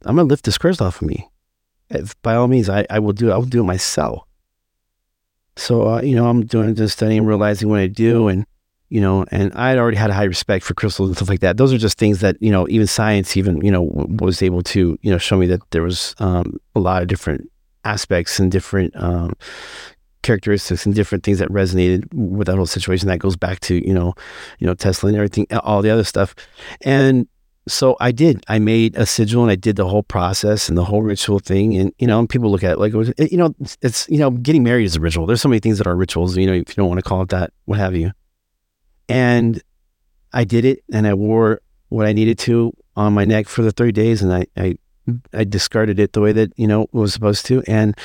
I'm 0.04 0.16
gonna 0.16 0.28
lift 0.28 0.44
this 0.44 0.58
curse 0.58 0.80
off 0.80 1.00
of 1.00 1.08
me. 1.08 1.28
If, 1.90 2.20
by 2.22 2.34
all 2.34 2.48
means, 2.48 2.68
I, 2.68 2.86
I 2.90 2.98
will 2.98 3.12
do 3.12 3.30
it. 3.30 3.32
I 3.32 3.36
will 3.36 3.44
do 3.44 3.60
it 3.60 3.64
myself. 3.64 4.24
So 5.56 5.88
uh, 5.88 6.02
you 6.02 6.14
know, 6.14 6.26
I'm 6.26 6.44
doing 6.44 6.74
this 6.74 6.92
studying, 6.92 7.20
and 7.20 7.28
realizing 7.28 7.68
what 7.68 7.80
I 7.80 7.86
do, 7.86 8.28
and 8.28 8.46
you 8.88 9.00
know, 9.00 9.24
and 9.30 9.52
I 9.54 9.70
had 9.70 9.78
already 9.78 9.96
had 9.96 10.10
a 10.10 10.14
high 10.14 10.24
respect 10.24 10.64
for 10.64 10.74
crystals 10.74 11.08
and 11.08 11.16
stuff 11.16 11.28
like 11.28 11.40
that. 11.40 11.56
Those 11.56 11.72
are 11.72 11.78
just 11.78 11.98
things 11.98 12.20
that 12.20 12.36
you 12.40 12.50
know, 12.50 12.68
even 12.68 12.86
science, 12.86 13.36
even 13.36 13.64
you 13.64 13.70
know, 13.70 13.82
was 13.82 14.42
able 14.42 14.62
to 14.64 14.98
you 15.00 15.10
know 15.10 15.18
show 15.18 15.36
me 15.36 15.46
that 15.46 15.60
there 15.70 15.82
was 15.82 16.14
um, 16.18 16.58
a 16.74 16.80
lot 16.80 17.02
of 17.02 17.08
different 17.08 17.50
aspects 17.84 18.38
and 18.38 18.50
different 18.50 18.94
um, 18.96 19.32
characteristics 20.22 20.86
and 20.86 20.94
different 20.94 21.24
things 21.24 21.38
that 21.38 21.48
resonated 21.48 22.12
with 22.14 22.46
that 22.46 22.56
whole 22.56 22.66
situation. 22.66 23.08
That 23.08 23.18
goes 23.18 23.36
back 23.36 23.60
to 23.60 23.86
you 23.86 23.94
know, 23.94 24.14
you 24.58 24.66
know, 24.66 24.74
Tesla 24.74 25.08
and 25.08 25.16
everything, 25.16 25.46
all 25.62 25.82
the 25.82 25.90
other 25.90 26.04
stuff, 26.04 26.34
and 26.82 27.26
so 27.68 27.96
I 28.00 28.10
did. 28.10 28.44
I 28.48 28.58
made 28.58 28.96
a 28.96 29.06
sigil 29.06 29.42
and 29.42 29.50
I 29.50 29.54
did 29.54 29.76
the 29.76 29.86
whole 29.86 30.02
process 30.02 30.68
and 30.68 30.76
the 30.76 30.84
whole 30.84 31.02
ritual 31.02 31.38
thing. 31.38 31.76
And 31.76 31.92
you 31.98 32.08
know, 32.08 32.18
and 32.18 32.28
people 32.28 32.50
look 32.50 32.64
at 32.64 32.72
it 32.72 32.78
like, 32.80 32.92
it 32.92 32.96
was- 32.96 33.12
you 33.18 33.38
know, 33.38 33.54
it's, 33.80 34.08
you 34.08 34.18
know, 34.18 34.32
getting 34.32 34.64
married 34.64 34.84
is 34.84 34.96
a 34.96 35.00
ritual. 35.00 35.26
There's 35.26 35.40
so 35.40 35.48
many 35.48 35.60
things 35.60 35.78
that 35.78 35.86
are 35.86 35.94
rituals. 35.94 36.36
You 36.36 36.46
know, 36.46 36.54
if 36.54 36.70
you 36.70 36.74
don't 36.74 36.88
want 36.88 36.98
to 36.98 37.08
call 37.08 37.22
it 37.22 37.28
that, 37.28 37.52
what 37.66 37.78
have 37.78 37.94
you. 37.94 38.10
And 39.08 39.62
I 40.32 40.44
did 40.44 40.64
it, 40.64 40.82
and 40.92 41.06
I 41.06 41.14
wore 41.14 41.60
what 41.88 42.06
I 42.06 42.12
needed 42.12 42.38
to 42.40 42.72
on 42.96 43.12
my 43.12 43.24
neck 43.24 43.46
for 43.48 43.62
the 43.62 43.70
30 43.70 43.92
days, 43.92 44.22
and 44.22 44.32
I 44.32 44.46
I, 44.56 44.76
I 45.32 45.44
discarded 45.44 46.00
it 46.00 46.14
the 46.14 46.20
way 46.20 46.32
that 46.32 46.52
you 46.56 46.66
know 46.66 46.82
it 46.82 46.94
was 46.94 47.12
supposed 47.12 47.46
to. 47.46 47.62
And 47.68 47.96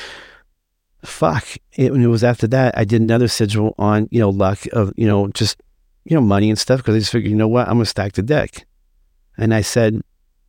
fuck, 1.04 1.46
it, 1.72 1.92
it 1.92 2.06
was 2.06 2.24
after 2.24 2.46
that, 2.48 2.76
I 2.76 2.84
did 2.84 3.00
another 3.00 3.28
sigil 3.28 3.74
on 3.78 4.08
you 4.10 4.20
know 4.20 4.30
luck 4.30 4.60
of 4.72 4.92
you 4.96 5.06
know 5.06 5.28
just 5.28 5.60
you 6.04 6.14
know 6.14 6.20
money 6.20 6.48
and 6.48 6.58
stuff 6.58 6.80
because 6.80 6.96
I 6.96 6.98
just 6.98 7.12
figured, 7.12 7.30
you 7.30 7.36
know 7.36 7.48
what, 7.48 7.68
I'm 7.68 7.74
gonna 7.74 7.86
stack 7.86 8.12
the 8.12 8.22
deck. 8.22 8.66
And 9.36 9.54
I 9.54 9.60
said, 9.60 10.00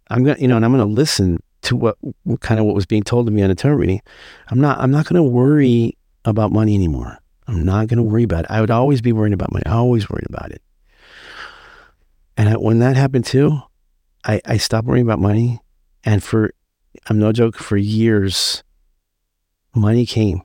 I'm 0.10 0.24
gonna, 0.24 0.40
you 0.40 0.48
know, 0.48 0.56
and 0.56 0.66
I'm 0.66 0.72
gonna 0.72 0.86
listen 0.86 1.42
to 1.64 1.76
what, 1.76 1.98
what 2.24 2.40
kind 2.40 2.60
of 2.60 2.66
what 2.66 2.76
was 2.76 2.86
being 2.86 3.04
told 3.04 3.28
to 3.28 3.32
me 3.32 3.42
on 3.42 3.50
the 3.50 3.56
tarot 3.56 3.76
reading. 3.76 4.02
I'm 4.50 4.60
not, 4.60 4.80
I'm 4.80 4.92
not 4.92 5.06
gonna 5.06 5.24
worry 5.24 5.98
about 6.26 6.52
money 6.52 6.76
anymore. 6.76 7.18
I'm 7.48 7.64
not 7.64 7.88
gonna 7.88 8.04
worry 8.04 8.24
about 8.24 8.46
it. 8.46 8.52
I 8.52 8.62
would 8.62 8.72
always 8.72 9.02
be 9.02 9.12
worrying 9.12 9.34
about 9.34 9.52
money. 9.52 9.66
I 9.66 9.74
always 9.74 10.10
worried 10.10 10.28
about 10.30 10.52
it. 10.52 10.62
And 12.38 12.50
I, 12.50 12.54
when 12.54 12.80
that 12.80 12.96
happened 12.96 13.26
too, 13.26 13.60
I, 14.24 14.42
I 14.46 14.58
stopped 14.58 14.88
worrying 14.88 15.06
about 15.06 15.20
money. 15.20 15.60
And 16.04 16.24
for, 16.24 16.54
I'm 17.08 17.20
no 17.20 17.34
joke, 17.34 17.58
for 17.58 17.76
years, 17.76 18.64
money 19.80 20.06
came. 20.06 20.42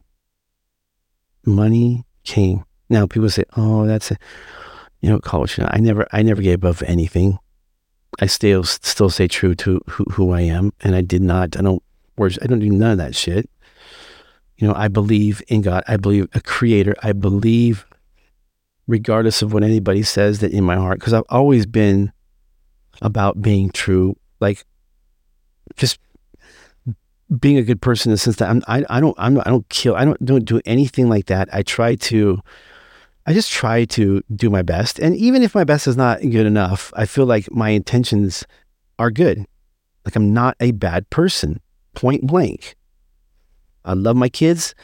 Money 1.44 2.04
came. 2.22 2.64
Now 2.88 3.06
people 3.06 3.28
say, 3.28 3.44
"Oh, 3.56 3.86
that's 3.86 4.10
a, 4.10 4.16
you 5.00 5.10
know, 5.10 5.18
college." 5.18 5.58
I 5.58 5.78
never, 5.78 6.06
I 6.12 6.22
never 6.22 6.42
gave 6.42 6.64
up 6.64 6.82
anything. 6.86 7.38
I 8.20 8.26
still 8.26 8.64
still 8.64 9.10
stay 9.10 9.28
true 9.28 9.54
to 9.56 9.80
who, 9.88 10.04
who 10.12 10.30
I 10.30 10.42
am, 10.42 10.72
and 10.80 10.94
I 10.94 11.02
did 11.02 11.22
not. 11.22 11.56
I 11.56 11.62
don't. 11.62 11.82
words- 12.16 12.38
I 12.40 12.46
don't 12.46 12.60
do 12.60 12.70
none 12.70 12.92
of 12.92 12.98
that 12.98 13.14
shit. 13.14 13.50
You 14.56 14.68
know, 14.68 14.74
I 14.74 14.88
believe 14.88 15.42
in 15.48 15.62
God. 15.62 15.82
I 15.88 15.96
believe 15.96 16.28
a 16.32 16.40
creator. 16.40 16.94
I 17.02 17.12
believe, 17.12 17.86
regardless 18.86 19.42
of 19.42 19.52
what 19.52 19.64
anybody 19.64 20.02
says, 20.04 20.38
that 20.40 20.52
in 20.52 20.64
my 20.64 20.76
heart, 20.76 21.00
because 21.00 21.12
I've 21.12 21.24
always 21.28 21.66
been 21.66 22.12
about 23.02 23.42
being 23.42 23.70
true, 23.70 24.16
like 24.40 24.64
just 25.76 25.98
being 27.40 27.58
a 27.58 27.62
good 27.62 27.80
person 27.80 28.10
in 28.10 28.14
the 28.14 28.18
sense 28.18 28.36
that 28.36 28.50
I'm, 28.50 28.62
I, 28.66 28.84
I 28.88 29.00
don't, 29.00 29.14
I'm, 29.18 29.38
I 29.40 29.44
don't 29.44 29.68
kill. 29.68 29.94
I 29.96 30.04
don't, 30.04 30.22
don't 30.24 30.44
do 30.44 30.60
anything 30.64 31.08
like 31.08 31.26
that. 31.26 31.48
I 31.52 31.62
try 31.62 31.94
to 31.96 32.40
I 33.26 33.32
just 33.32 33.50
try 33.50 33.86
to 33.86 34.22
do 34.34 34.50
my 34.50 34.62
best. 34.62 34.98
And 34.98 35.16
even 35.16 35.42
if 35.42 35.54
my 35.54 35.64
best 35.64 35.86
is 35.86 35.96
not 35.96 36.20
good 36.20 36.46
enough, 36.46 36.92
I 36.94 37.06
feel 37.06 37.24
like 37.24 37.50
my 37.50 37.70
intentions 37.70 38.44
are 38.98 39.10
good. 39.10 39.46
Like 40.04 40.14
I'm 40.14 40.34
not 40.34 40.56
a 40.60 40.72
bad 40.72 41.08
person, 41.08 41.60
point 41.94 42.26
blank. 42.26 42.76
I 43.84 43.94
love 43.94 44.16
my 44.16 44.28
kids. 44.28 44.74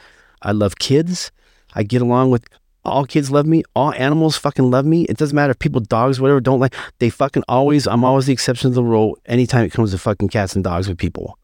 I 0.40 0.52
love 0.52 0.78
kids. 0.78 1.30
I 1.74 1.82
get 1.82 2.00
along 2.00 2.30
with 2.30 2.46
all 2.82 3.04
kids 3.04 3.30
love 3.30 3.44
me. 3.44 3.62
All 3.76 3.92
animals 3.92 4.38
fucking 4.38 4.70
love 4.70 4.86
me. 4.86 5.04
It 5.04 5.18
doesn't 5.18 5.36
matter 5.36 5.50
if 5.50 5.58
people, 5.58 5.82
dogs, 5.82 6.18
whatever, 6.18 6.40
don't 6.40 6.60
like. 6.60 6.74
They 6.98 7.10
fucking 7.10 7.44
always. 7.46 7.86
I'm 7.86 8.04
always 8.04 8.24
the 8.24 8.32
exception 8.32 8.70
to 8.70 8.74
the 8.74 8.82
rule. 8.82 9.18
Anytime 9.26 9.66
it 9.66 9.72
comes 9.72 9.90
to 9.90 9.98
fucking 9.98 10.28
cats 10.28 10.54
and 10.54 10.64
dogs 10.64 10.88
with 10.88 10.96
people, 10.96 11.38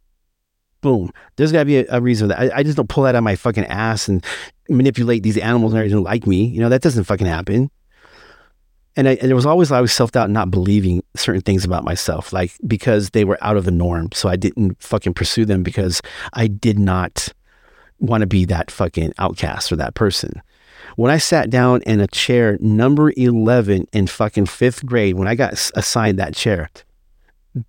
boom. 0.80 1.10
There's 1.36 1.52
got 1.52 1.60
to 1.60 1.64
be 1.64 1.78
a, 1.78 1.86
a, 1.90 2.00
reason 2.00 2.28
that 2.28 2.38
I, 2.38 2.58
I, 2.58 2.62
just 2.62 2.76
don't 2.76 2.88
pull 2.88 3.04
that 3.04 3.10
out 3.14 3.18
of 3.18 3.24
my 3.24 3.36
fucking 3.36 3.66
ass 3.66 4.08
and 4.08 4.24
manipulate 4.68 5.22
these 5.22 5.38
animals 5.38 5.72
and 5.72 5.78
everything 5.78 6.02
like 6.02 6.26
me. 6.26 6.44
You 6.44 6.60
know 6.60 6.68
that 6.68 6.82
doesn't 6.82 7.04
fucking 7.04 7.26
happen. 7.26 7.70
And, 8.98 9.08
I, 9.08 9.12
and 9.14 9.28
there 9.28 9.36
was 9.36 9.46
always 9.46 9.70
I 9.70 9.80
was 9.80 9.92
self 9.92 10.12
doubt, 10.12 10.30
not 10.30 10.50
believing 10.50 11.02
certain 11.14 11.42
things 11.42 11.64
about 11.64 11.84
myself, 11.84 12.32
like 12.32 12.52
because 12.66 13.10
they 13.10 13.24
were 13.24 13.38
out 13.40 13.56
of 13.56 13.64
the 13.64 13.70
norm. 13.70 14.10
So 14.12 14.28
I 14.28 14.36
didn't 14.36 14.82
fucking 14.82 15.14
pursue 15.14 15.44
them 15.44 15.62
because 15.62 16.00
I 16.32 16.46
did 16.46 16.78
not 16.78 17.28
want 17.98 18.22
to 18.22 18.26
be 18.26 18.44
that 18.46 18.70
fucking 18.70 19.12
outcast 19.18 19.72
or 19.72 19.76
that 19.76 19.94
person. 19.94 20.42
When 20.96 21.10
I 21.10 21.18
sat 21.18 21.50
down 21.50 21.82
in 21.82 22.00
a 22.00 22.06
chair 22.06 22.56
number 22.60 23.12
11 23.16 23.86
in 23.92 24.06
fucking 24.06 24.46
fifth 24.46 24.86
grade, 24.86 25.16
when 25.16 25.28
I 25.28 25.34
got 25.34 25.52
assigned 25.74 26.18
that 26.18 26.34
chair, 26.34 26.70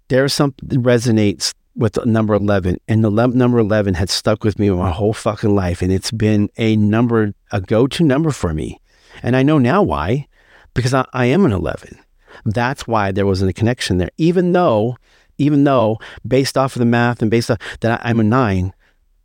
there's 0.07 0.33
something 0.33 0.81
resonates 0.81 1.53
with 1.77 2.03
number 2.05 2.33
11 2.33 2.79
and 2.87 3.03
the 3.03 3.09
number 3.09 3.59
11 3.59 3.93
had 3.93 4.09
stuck 4.09 4.43
with 4.43 4.59
me 4.59 4.69
my 4.69 4.91
whole 4.91 5.13
fucking 5.13 5.55
life 5.55 5.81
and 5.81 5.91
it's 5.91 6.11
been 6.11 6.49
a 6.57 6.75
number 6.75 7.33
a 7.51 7.61
go-to 7.61 8.03
number 8.03 8.31
for 8.31 8.53
me 8.53 8.81
and 9.21 9.35
i 9.35 9.43
know 9.43 9.57
now 9.57 9.83
why 9.83 10.27
because 10.73 10.93
i, 10.93 11.05
I 11.13 11.25
am 11.25 11.45
an 11.45 11.51
11 11.51 11.99
that's 12.45 12.87
why 12.87 13.11
there 13.11 13.25
wasn't 13.25 13.51
a 13.51 13.53
connection 13.53 13.97
there 13.97 14.09
even 14.17 14.53
though 14.53 14.97
even 15.37 15.63
though 15.63 15.99
based 16.27 16.57
off 16.57 16.75
of 16.75 16.79
the 16.79 16.85
math 16.85 17.21
and 17.21 17.31
based 17.31 17.51
off 17.51 17.59
that 17.81 18.01
I, 18.03 18.09
i'm 18.09 18.19
a 18.19 18.23
9 18.23 18.73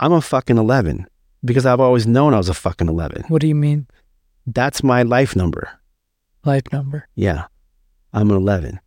i'm 0.01 0.13
a 0.13 0.21
fucking 0.21 0.59
11 0.59 1.07
because 1.45 1.67
I've 1.67 1.81
always 1.81 2.07
known 2.07 2.35
I 2.35 2.39
was 2.39 2.49
a 2.49 2.55
fucking 2.55 2.89
11. 2.89 3.25
What 3.29 3.41
do 3.41 3.49
you 3.49 3.55
mean? 3.55 3.87
That's 4.47 4.83
my 4.83 5.03
life 5.03 5.37
number. 5.37 5.81
Life 6.45 6.65
number? 6.73 7.09
Yeah. 7.15 7.47
I'm 8.13 8.31
an 8.31 8.37
11. 8.37 8.81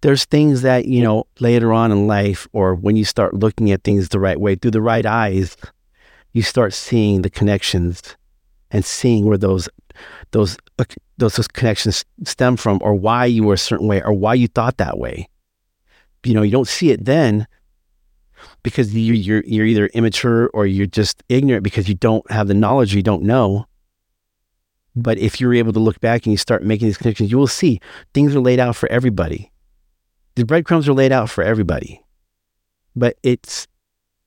There's 0.00 0.24
things 0.24 0.62
that, 0.62 0.84
you 0.84 1.02
know, 1.02 1.26
later 1.40 1.72
on 1.72 1.90
in 1.90 2.06
life 2.06 2.46
or 2.52 2.74
when 2.74 2.96
you 2.96 3.04
start 3.04 3.34
looking 3.34 3.72
at 3.72 3.82
things 3.82 4.08
the 4.08 4.20
right 4.20 4.40
way 4.40 4.54
through 4.54 4.70
the 4.70 4.82
right 4.82 5.04
eyes, 5.04 5.56
you 6.32 6.42
start 6.42 6.72
seeing 6.72 7.22
the 7.22 7.30
connections 7.30 8.16
and 8.70 8.84
seeing 8.84 9.24
where 9.26 9.38
those 9.38 9.68
those 10.30 10.56
uh, 10.78 10.84
those, 11.16 11.34
those 11.34 11.48
connections 11.48 12.04
stem 12.24 12.56
from 12.56 12.78
or 12.82 12.94
why 12.94 13.24
you 13.24 13.42
were 13.42 13.54
a 13.54 13.58
certain 13.58 13.88
way 13.88 14.00
or 14.02 14.12
why 14.12 14.34
you 14.34 14.46
thought 14.46 14.76
that 14.76 14.98
way. 14.98 15.28
You 16.24 16.34
know, 16.34 16.42
you 16.42 16.52
don't 16.52 16.68
see 16.68 16.90
it 16.90 17.04
then, 17.04 17.46
because 18.62 18.94
you, 18.94 19.14
you're 19.14 19.42
you're 19.46 19.66
either 19.66 19.86
immature 19.88 20.48
or 20.54 20.66
you're 20.66 20.86
just 20.86 21.22
ignorant 21.28 21.64
because 21.64 21.88
you 21.88 21.94
don't 21.94 22.28
have 22.30 22.48
the 22.48 22.54
knowledge 22.54 22.94
you 22.94 23.02
don't 23.02 23.22
know. 23.22 23.66
But 24.94 25.18
if 25.18 25.40
you're 25.40 25.54
able 25.54 25.72
to 25.72 25.80
look 25.80 26.00
back 26.00 26.24
and 26.24 26.32
you 26.32 26.36
start 26.36 26.62
making 26.62 26.88
these 26.88 26.98
connections, 26.98 27.30
you 27.30 27.38
will 27.38 27.46
see 27.46 27.80
things 28.14 28.34
are 28.34 28.40
laid 28.40 28.60
out 28.60 28.76
for 28.76 28.90
everybody. 28.90 29.50
The 30.38 30.44
breadcrumbs 30.44 30.88
are 30.88 30.92
laid 30.92 31.10
out 31.10 31.28
for 31.28 31.42
everybody. 31.42 32.00
But 32.94 33.16
it's 33.24 33.66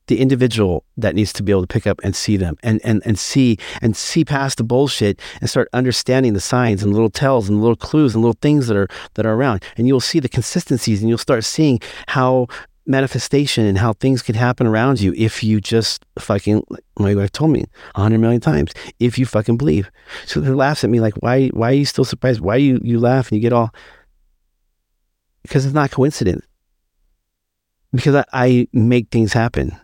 the 0.07 0.19
individual 0.19 0.83
that 0.97 1.15
needs 1.15 1.31
to 1.31 1.41
be 1.41 1.53
able 1.53 1.61
to 1.61 1.67
pick 1.67 1.87
up 1.87 2.01
and 2.03 2.13
see 2.13 2.35
them 2.35 2.57
and, 2.63 2.81
and, 2.83 3.01
and 3.05 3.17
see 3.17 3.57
and 3.81 3.95
see 3.95 4.25
past 4.25 4.57
the 4.57 4.65
bullshit 4.65 5.21
and 5.39 5.49
start 5.49 5.69
understanding 5.71 6.33
the 6.33 6.41
signs 6.41 6.83
and 6.83 6.91
little 6.91 7.09
tells 7.09 7.47
and 7.47 7.61
little 7.61 7.77
clues 7.77 8.13
and 8.13 8.21
little 8.21 8.37
things 8.41 8.67
that 8.67 8.75
are 8.75 8.89
that 9.13 9.25
are 9.25 9.35
around. 9.35 9.63
And 9.77 9.87
you'll 9.87 10.01
see 10.01 10.19
the 10.19 10.27
consistencies 10.27 10.99
and 10.99 11.07
you'll 11.07 11.17
start 11.17 11.45
seeing 11.45 11.79
how 12.07 12.47
manifestation 12.85 13.65
and 13.65 13.77
how 13.77 13.93
things 13.93 14.21
can 14.21 14.35
happen 14.35 14.67
around 14.67 14.99
you 14.99 15.13
if 15.15 15.41
you 15.41 15.61
just 15.61 16.03
fucking 16.19 16.61
my 16.99 17.15
wife 17.15 17.31
told 17.31 17.51
me 17.51 17.63
a 17.95 18.01
hundred 18.01 18.19
million 18.19 18.41
times 18.41 18.73
if 18.99 19.19
you 19.19 19.25
fucking 19.25 19.55
believe 19.55 19.89
so 20.25 20.41
they 20.41 20.49
laughs 20.49 20.83
at 20.83 20.89
me 20.89 20.99
like 20.99 21.13
why 21.21 21.47
why 21.49 21.69
are 21.69 21.75
you 21.75 21.85
still 21.85 22.03
surprised 22.03 22.41
why 22.41 22.55
you 22.55 22.81
you 22.83 22.99
laugh 22.99 23.29
and 23.29 23.37
you 23.37 23.41
get 23.41 23.53
all 23.53 23.71
because 25.43 25.65
it's 25.65 25.73
not 25.73 25.91
coincidence 25.91 26.45
because 27.91 28.15
I, 28.15 28.25
I 28.33 28.67
make 28.73 29.09
things 29.09 29.33
happen 29.33 29.77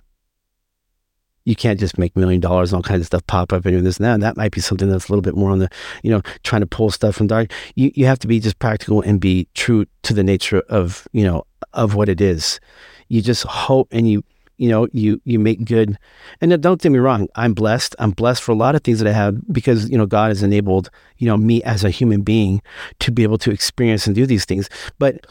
you 1.48 1.56
can't 1.56 1.80
just 1.80 1.98
make 1.98 2.14
million 2.14 2.42
dollars 2.42 2.74
and 2.74 2.78
all 2.78 2.84
kinds 2.84 3.00
of 3.00 3.06
stuff 3.06 3.26
pop 3.26 3.54
up 3.54 3.66
and 3.66 3.74
do 3.78 3.82
this 3.82 3.98
and 3.98 4.06
that. 4.06 4.16
And 4.16 4.22
that 4.22 4.36
might 4.36 4.52
be 4.52 4.60
something 4.60 4.90
that's 4.90 5.08
a 5.08 5.12
little 5.14 5.22
bit 5.22 5.34
more 5.34 5.50
on 5.50 5.60
the, 5.60 5.70
you 6.04 6.12
know, 6.12 6.22
trying 6.44 6.60
to 6.60 6.68
pull 6.68 6.92
stuff 6.92 7.16
from 7.16 7.28
dark. 7.28 7.54
You 7.76 7.90
you 7.96 8.06
have 8.06 8.20
to 8.20 8.28
be 8.28 8.42
just 8.42 8.60
practical 8.60 9.02
and 9.02 9.18
be 9.18 9.48
true 9.54 9.86
to 10.04 10.14
the 10.14 10.26
nature 10.26 10.62
of, 10.68 11.08
you 11.14 11.24
know, 11.24 11.46
of 11.72 11.96
what 11.96 12.10
it 12.10 12.20
is. 12.20 12.60
You 13.08 13.22
just 13.22 13.44
hope 13.44 13.88
and 13.92 14.10
you 14.10 14.26
you 14.58 14.70
know 14.70 14.88
you 14.92 15.22
you 15.24 15.40
make 15.40 15.66
good. 15.66 15.98
And 16.42 16.62
don't 16.62 16.82
get 16.82 16.92
me 16.92 17.00
wrong 17.00 17.28
i'm 17.36 17.54
blessed. 17.54 17.96
I'm 18.00 18.12
blessed 18.12 18.44
for 18.44 18.52
a 18.52 18.56
lot 18.56 18.76
of 18.76 18.84
things 18.84 19.00
that 19.00 19.08
i 19.08 19.14
have 19.14 19.36
because 19.52 19.90
you 19.90 19.98
know 19.98 20.06
god 20.06 20.30
has 20.30 20.44
enabled 20.44 20.90
you 21.18 21.28
know 21.28 21.38
me 21.38 21.64
as 21.64 21.84
a 21.84 21.90
human 21.90 22.22
being 22.22 22.62
to 23.00 23.12
be 23.12 23.24
able 23.24 23.38
to 23.40 23.52
experience 23.52 24.08
and 24.08 24.16
do 24.16 24.26
these 24.26 24.46
things. 24.46 24.70
But 25.00 25.26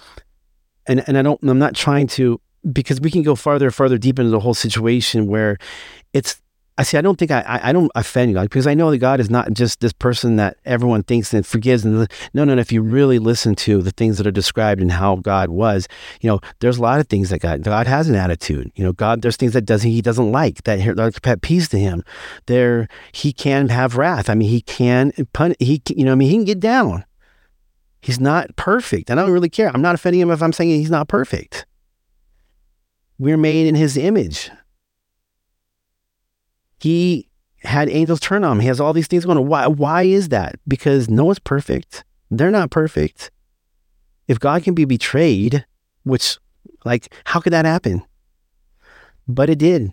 and 0.87 1.03
and 1.07 1.19
i 1.19 1.23
don't 1.23 1.43
i'm 1.43 1.59
not 1.59 1.75
trying 1.75 2.07
to 2.07 2.41
because 2.73 3.01
we 3.01 3.11
can 3.11 3.23
go 3.23 3.35
farther 3.35 3.71
farther 3.71 3.99
deep 3.99 4.19
into 4.19 4.31
the 4.31 4.41
whole 4.41 4.55
situation 4.55 5.27
where 5.27 5.57
it's 6.13 6.41
I 6.79 6.83
see. 6.83 6.99
I 6.99 7.01
don't 7.01 7.19
think 7.19 7.31
I, 7.31 7.61
I, 7.63 7.73
don't 7.73 7.91
offend 7.95 8.35
God 8.35 8.43
because 8.43 8.67
I 8.67 8.75
know 8.75 8.91
that 8.91 8.99
God 8.99 9.19
is 9.19 9.31
not 9.31 9.51
just 9.55 9.81
this 9.81 9.95
person 9.95 10.37
that 10.37 10.59
everyone 10.67 11.05
thinks 11.05 11.33
and 11.33 11.47
forgives. 11.47 11.87
And 11.87 12.07
no, 12.35 12.45
no, 12.45 12.55
no. 12.55 12.61
If 12.61 12.71
you 12.71 12.83
really 12.83 13.19
listen 13.19 13.55
to 13.57 13.81
the 13.81 13.93
things 13.93 14.19
that 14.19 14.27
are 14.27 14.33
described 14.33 14.83
and 14.83 14.93
how 14.93 15.17
God 15.17 15.49
was, 15.49 15.89
you 16.21 16.29
know, 16.29 16.41
there's 16.61 16.77
a 16.77 16.83
lot 16.83 17.01
of 17.01 17.09
things 17.09 17.31
that 17.31 17.41
God 17.41 17.63
God 17.63 17.87
has 17.87 18.11
an 18.11 18.15
attitude. 18.15 18.71
You 18.75 18.85
know, 18.85 18.93
God 18.93 19.23
there's 19.23 19.37
things 19.37 19.55
that 19.55 19.63
doesn't 19.63 19.91
He 19.91 20.03
doesn't 20.03 20.31
like 20.31 20.65
that 20.65 20.87
are 20.87 21.11
pet 21.23 21.41
peace 21.41 21.67
to 21.69 21.79
Him. 21.79 22.05
There 22.45 22.89
He 23.13 23.33
can 23.33 23.71
have 23.71 23.97
wrath. 23.97 24.29
I 24.29 24.35
mean, 24.35 24.51
He 24.51 24.61
can 24.61 25.13
pun. 25.33 25.55
He 25.59 25.81
you 25.89 26.05
know, 26.05 26.13
I 26.13 26.17
mean, 26.17 26.29
He 26.29 26.37
can 26.37 26.45
get 26.45 26.61
down. 26.61 27.07
He's 28.03 28.21
not 28.21 28.55
perfect. 28.57 29.09
And 29.09 29.19
I 29.19 29.23
don't 29.23 29.33
really 29.33 29.49
care. 29.49 29.71
I'm 29.73 29.83
not 29.83 29.95
offending 29.95 30.21
Him 30.21 30.31
if 30.31 30.43
I'm 30.43 30.53
saying 30.53 30.71
He's 30.71 30.91
not 30.91 31.09
perfect. 31.09 31.65
We're 33.19 33.39
made 33.39 33.67
in 33.67 33.77
His 33.77 33.97
image. 33.97 34.51
He 36.79 37.29
had 37.63 37.89
angels 37.89 38.21
turn 38.21 38.45
on 38.45 38.53
him. 38.53 38.61
He 38.61 38.69
has 38.69 38.81
all 38.81 38.93
these 38.93 39.07
things 39.07 39.25
going 39.25 39.39
on. 39.39 39.47
Why, 39.47 39.67
why 39.67 40.03
is 40.03 40.29
that? 40.29 40.57
Because 40.69 41.09
no 41.09 41.25
one's 41.25 41.39
perfect. 41.39 42.05
They're 42.31 42.51
not 42.51 42.71
perfect. 42.71 43.31
If 44.29 44.41
God 44.41 44.63
can 44.63 44.75
be 44.75 44.85
betrayed, 44.85 45.65
which, 46.05 46.39
like, 46.85 47.13
how 47.25 47.41
could 47.41 47.53
that 47.53 47.65
happen? 47.65 48.03
But 49.29 49.51
it 49.51 49.59
did. 49.59 49.93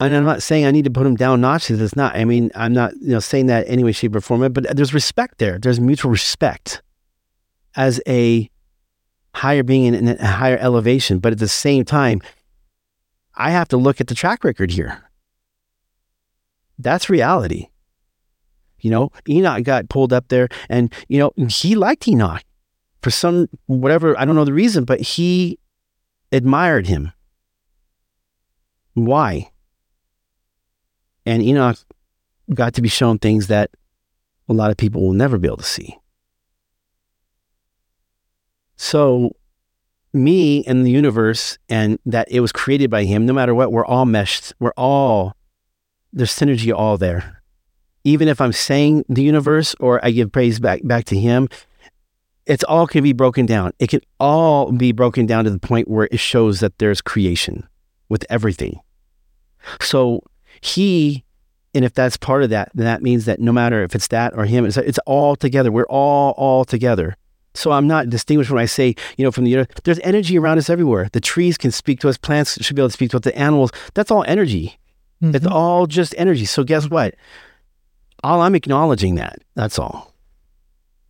And 0.00 0.16
I'm 0.16 0.24
not 0.24 0.42
saying 0.42 0.64
I 0.64 0.70
need 0.70 0.84
to 0.84 0.90
put 0.90 1.06
him 1.06 1.14
down 1.14 1.42
notches. 1.42 1.80
It's 1.80 1.94
not. 1.94 2.16
I 2.16 2.24
mean, 2.24 2.50
I'm 2.54 2.72
not, 2.72 2.94
you 3.00 3.10
know, 3.10 3.20
saying 3.20 3.46
that 3.46 3.66
any 3.68 3.84
way, 3.84 3.92
shape, 3.92 4.16
or 4.16 4.20
form. 4.20 4.50
But 4.52 4.74
there's 4.74 4.94
respect 4.94 5.38
there. 5.38 5.58
There's 5.58 5.78
mutual 5.78 6.10
respect 6.10 6.80
as 7.76 8.00
a 8.08 8.48
higher 9.34 9.62
being 9.62 9.94
in 9.94 10.08
a 10.08 10.26
higher 10.26 10.56
elevation. 10.56 11.18
But 11.18 11.32
at 11.32 11.38
the 11.38 11.48
same 11.48 11.84
time, 11.84 12.22
I 13.34 13.50
have 13.50 13.68
to 13.68 13.76
look 13.76 14.00
at 14.00 14.06
the 14.06 14.14
track 14.14 14.42
record 14.42 14.70
here. 14.70 15.09
That's 16.82 17.10
reality. 17.10 17.68
You 18.80 18.90
know, 18.90 19.12
Enoch 19.28 19.62
got 19.64 19.88
pulled 19.88 20.12
up 20.12 20.28
there 20.28 20.48
and, 20.68 20.92
you 21.08 21.18
know, 21.18 21.32
he 21.48 21.74
liked 21.74 22.08
Enoch 22.08 22.42
for 23.02 23.10
some, 23.10 23.48
whatever, 23.66 24.18
I 24.18 24.24
don't 24.24 24.34
know 24.34 24.44
the 24.44 24.52
reason, 24.52 24.84
but 24.84 25.00
he 25.00 25.58
admired 26.32 26.86
him. 26.86 27.12
Why? 28.94 29.50
And 31.26 31.42
Enoch 31.42 31.78
got 32.54 32.74
to 32.74 32.82
be 32.82 32.88
shown 32.88 33.18
things 33.18 33.48
that 33.48 33.70
a 34.48 34.52
lot 34.52 34.70
of 34.70 34.76
people 34.76 35.02
will 35.02 35.12
never 35.12 35.38
be 35.38 35.46
able 35.46 35.58
to 35.58 35.64
see. 35.64 35.96
So, 38.76 39.36
me 40.12 40.64
and 40.64 40.84
the 40.84 40.90
universe, 40.90 41.58
and 41.68 41.98
that 42.06 42.28
it 42.30 42.40
was 42.40 42.50
created 42.50 42.90
by 42.90 43.04
him, 43.04 43.26
no 43.26 43.32
matter 43.32 43.54
what, 43.54 43.70
we're 43.70 43.84
all 43.84 44.06
meshed. 44.06 44.54
We're 44.58 44.72
all 44.76 45.36
there's 46.12 46.32
synergy 46.32 46.72
all 46.72 46.98
there. 46.98 47.42
Even 48.04 48.28
if 48.28 48.40
I'm 48.40 48.52
saying 48.52 49.04
the 49.08 49.22
universe 49.22 49.74
or 49.78 50.04
I 50.04 50.10
give 50.10 50.32
praise 50.32 50.58
back 50.58 50.80
back 50.84 51.04
to 51.06 51.18
him, 51.18 51.48
it's 52.46 52.64
all 52.64 52.86
can 52.86 53.04
be 53.04 53.12
broken 53.12 53.46
down. 53.46 53.72
It 53.78 53.90
can 53.90 54.00
all 54.18 54.72
be 54.72 54.92
broken 54.92 55.26
down 55.26 55.44
to 55.44 55.50
the 55.50 55.58
point 55.58 55.88
where 55.88 56.08
it 56.10 56.18
shows 56.18 56.60
that 56.60 56.78
there's 56.78 57.00
creation 57.00 57.68
with 58.08 58.24
everything. 58.28 58.80
So 59.80 60.22
he, 60.60 61.24
and 61.74 61.84
if 61.84 61.94
that's 61.94 62.16
part 62.16 62.42
of 62.42 62.50
that, 62.50 62.72
then 62.74 62.86
that 62.86 63.02
means 63.02 63.26
that 63.26 63.40
no 63.40 63.52
matter 63.52 63.82
if 63.82 63.94
it's 63.94 64.08
that 64.08 64.34
or 64.34 64.46
him, 64.46 64.64
it's, 64.64 64.76
it's 64.76 64.98
all 65.06 65.36
together. 65.36 65.70
We're 65.70 65.84
all 65.84 66.32
all 66.32 66.64
together. 66.64 67.16
So 67.54 67.72
I'm 67.72 67.86
not 67.86 68.08
distinguished 68.08 68.50
when 68.50 68.62
I 68.62 68.66
say, 68.66 68.94
you 69.16 69.24
know, 69.24 69.30
from 69.30 69.44
the 69.44 69.56
earth. 69.56 69.68
there's 69.84 70.00
energy 70.00 70.38
around 70.38 70.58
us 70.58 70.70
everywhere. 70.70 71.08
The 71.12 71.20
trees 71.20 71.58
can 71.58 71.70
speak 71.70 72.00
to 72.00 72.08
us, 72.08 72.16
plants 72.16 72.62
should 72.62 72.76
be 72.76 72.82
able 72.82 72.88
to 72.88 72.92
speak 72.92 73.10
to 73.10 73.18
us, 73.18 73.22
the 73.22 73.36
animals. 73.36 73.70
That's 73.94 74.10
all 74.10 74.24
energy. 74.26 74.79
Mm-hmm. 75.22 75.36
It's 75.36 75.46
all 75.46 75.86
just 75.86 76.14
energy. 76.16 76.44
So 76.44 76.64
guess 76.64 76.88
what? 76.88 77.14
all 78.22 78.40
I'm 78.40 78.54
acknowledging 78.54 79.16
that. 79.16 79.38
That's 79.54 79.78
all. 79.78 80.14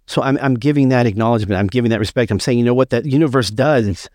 So 0.07 0.23
I'm 0.23 0.39
I'm 0.41 0.55
giving 0.55 0.89
that 0.89 1.07
acknowledgement. 1.07 1.59
I'm 1.59 1.69
giving 1.69 1.91
that 1.91 2.01
respect. 2.01 2.31
I'm 2.31 2.41
saying, 2.41 2.59
you 2.59 2.65
know 2.65 2.75
what 2.75 2.91
that 2.91 3.07
universe 3.07 3.51
does. 3.51 4.09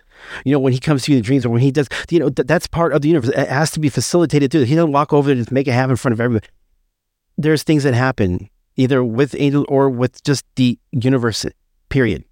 You 0.43 0.51
know, 0.51 0.59
when 0.59 0.73
he 0.73 0.79
comes 0.79 1.03
to 1.03 1.11
you 1.11 1.17
in 1.17 1.23
dreams 1.23 1.45
or 1.45 1.49
when 1.49 1.61
he 1.61 1.71
does, 1.71 1.87
you 2.09 2.19
know, 2.19 2.29
th- 2.29 2.47
that's 2.47 2.67
part 2.67 2.93
of 2.93 3.01
the 3.01 3.09
universe. 3.09 3.31
It 3.31 3.47
has 3.47 3.71
to 3.71 3.79
be 3.79 3.89
facilitated 3.89 4.51
too. 4.51 4.63
He 4.63 4.75
doesn't 4.75 4.91
walk 4.91 5.13
over 5.13 5.31
and 5.31 5.39
just 5.39 5.51
make 5.51 5.67
it 5.67 5.71
happen 5.73 5.91
in 5.91 5.97
front 5.97 6.13
of 6.13 6.21
everybody. 6.21 6.47
There's 7.37 7.63
things 7.63 7.83
that 7.83 7.93
happen 7.93 8.49
either 8.75 9.03
with 9.03 9.35
angel 9.37 9.65
or 9.69 9.89
with 9.89 10.23
just 10.23 10.45
the 10.55 10.77
universe, 10.91 11.45
period. 11.89 12.25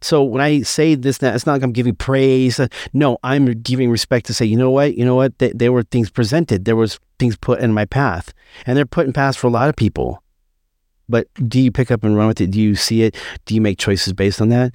So 0.00 0.22
when 0.22 0.40
I 0.40 0.62
say 0.62 0.94
this, 0.94 1.18
that 1.18 1.34
it's 1.34 1.46
not 1.46 1.54
like 1.54 1.62
I'm 1.62 1.72
giving 1.72 1.94
praise. 1.94 2.60
No, 2.92 3.18
I'm 3.22 3.46
giving 3.62 3.90
respect 3.90 4.26
to 4.26 4.34
say, 4.34 4.44
you 4.46 4.56
know 4.56 4.70
what, 4.70 4.96
you 4.96 5.04
know 5.04 5.14
what, 5.14 5.38
Th- 5.38 5.52
there 5.54 5.72
were 5.72 5.82
things 5.82 6.10
presented, 6.10 6.64
there 6.64 6.76
was 6.76 6.98
things 7.18 7.36
put 7.36 7.60
in 7.60 7.72
my 7.72 7.84
path, 7.84 8.32
and 8.66 8.76
they're 8.76 8.86
put 8.86 9.06
in 9.06 9.12
paths 9.12 9.36
for 9.36 9.46
a 9.46 9.50
lot 9.50 9.68
of 9.68 9.76
people. 9.76 10.22
But 11.08 11.28
do 11.48 11.60
you 11.60 11.70
pick 11.70 11.90
up 11.90 12.02
and 12.02 12.16
run 12.16 12.26
with 12.26 12.40
it? 12.40 12.50
Do 12.50 12.60
you 12.60 12.74
see 12.74 13.02
it? 13.02 13.14
Do 13.44 13.54
you 13.54 13.60
make 13.60 13.78
choices 13.78 14.12
based 14.12 14.40
on 14.40 14.48
that? 14.48 14.74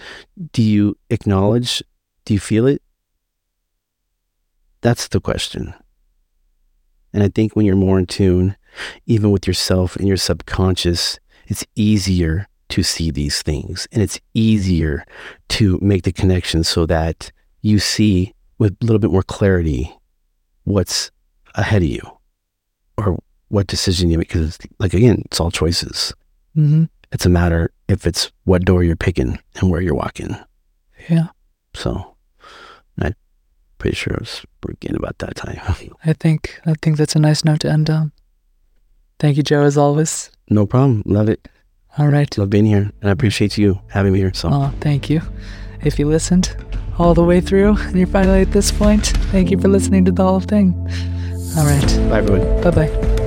Do 0.53 0.61
you 0.61 0.97
acknowledge? 1.09 1.83
Do 2.25 2.33
you 2.33 2.39
feel 2.39 2.67
it? 2.67 2.81
That's 4.81 5.07
the 5.09 5.19
question. 5.19 5.73
And 7.13 7.21
I 7.23 7.27
think 7.27 7.55
when 7.55 7.65
you're 7.65 7.75
more 7.75 7.99
in 7.99 8.05
tune, 8.05 8.55
even 9.05 9.31
with 9.31 9.45
yourself 9.45 9.97
and 9.97 10.07
your 10.07 10.17
subconscious, 10.17 11.19
it's 11.47 11.65
easier 11.75 12.47
to 12.71 12.83
see 12.83 13.11
these 13.11 13.41
things 13.41 13.87
and 13.91 14.01
it's 14.01 14.19
easier 14.33 15.05
to 15.49 15.77
make 15.81 16.03
the 16.03 16.11
connection 16.11 16.63
so 16.63 16.85
that 16.85 17.31
you 17.61 17.79
see 17.79 18.33
with 18.57 18.75
a 18.81 18.85
little 18.85 18.99
bit 18.99 19.11
more 19.11 19.23
clarity 19.23 19.91
what's 20.63 21.11
ahead 21.55 21.81
of 21.81 21.87
you 21.89 22.01
or 22.97 23.19
what 23.49 23.67
decision 23.67 24.09
you 24.09 24.17
make. 24.17 24.29
Because, 24.29 24.57
like, 24.79 24.93
again, 24.93 25.23
it's 25.25 25.39
all 25.39 25.51
choices. 25.51 26.13
Mm-hmm. 26.55 26.85
It's 27.11 27.25
a 27.25 27.29
matter 27.29 27.71
if 27.87 28.07
it's 28.07 28.31
what 28.45 28.65
door 28.65 28.83
you're 28.83 28.95
picking 28.95 29.39
and 29.55 29.69
where 29.69 29.81
you're 29.81 29.95
walking. 29.95 30.35
Yeah. 31.09 31.27
So 31.73 32.15
I'm 32.99 33.15
pretty 33.77 33.95
sure 33.95 34.13
I 34.13 34.19
was 34.19 34.45
getting 34.79 34.97
about 34.97 35.17
that 35.19 35.35
time. 35.35 35.59
I 36.05 36.13
think 36.13 36.61
I 36.65 36.73
think 36.81 36.97
that's 36.97 37.15
a 37.15 37.19
nice 37.19 37.43
note 37.43 37.61
to 37.61 37.69
end 37.71 37.89
on. 37.89 38.11
Thank 39.19 39.37
you, 39.37 39.43
Joe, 39.43 39.63
as 39.63 39.77
always. 39.77 40.31
no 40.49 40.65
problem. 40.65 41.03
Love 41.05 41.29
it. 41.29 41.47
All 41.97 42.07
right. 42.07 42.35
Love 42.37 42.49
being 42.49 42.65
here. 42.65 42.91
And 43.01 43.09
I 43.09 43.11
appreciate 43.11 43.57
you 43.57 43.81
having 43.89 44.13
me 44.13 44.19
here. 44.19 44.33
So 44.33 44.49
Oh, 44.51 44.73
thank 44.79 45.09
you. 45.09 45.21
If 45.83 45.99
you 45.99 46.07
listened 46.07 46.55
all 46.97 47.13
the 47.13 47.23
way 47.23 47.41
through 47.41 47.77
and 47.77 47.95
you're 47.97 48.07
finally 48.07 48.41
at 48.41 48.51
this 48.51 48.71
point, 48.71 49.07
thank 49.31 49.51
you 49.51 49.59
for 49.59 49.67
listening 49.67 50.05
to 50.05 50.11
the 50.11 50.23
whole 50.23 50.39
thing. 50.39 50.73
All 51.57 51.65
right. 51.65 52.09
bye, 52.09 52.19
everyone. 52.19 52.61
Bye 52.61 52.71
bye. 52.71 53.20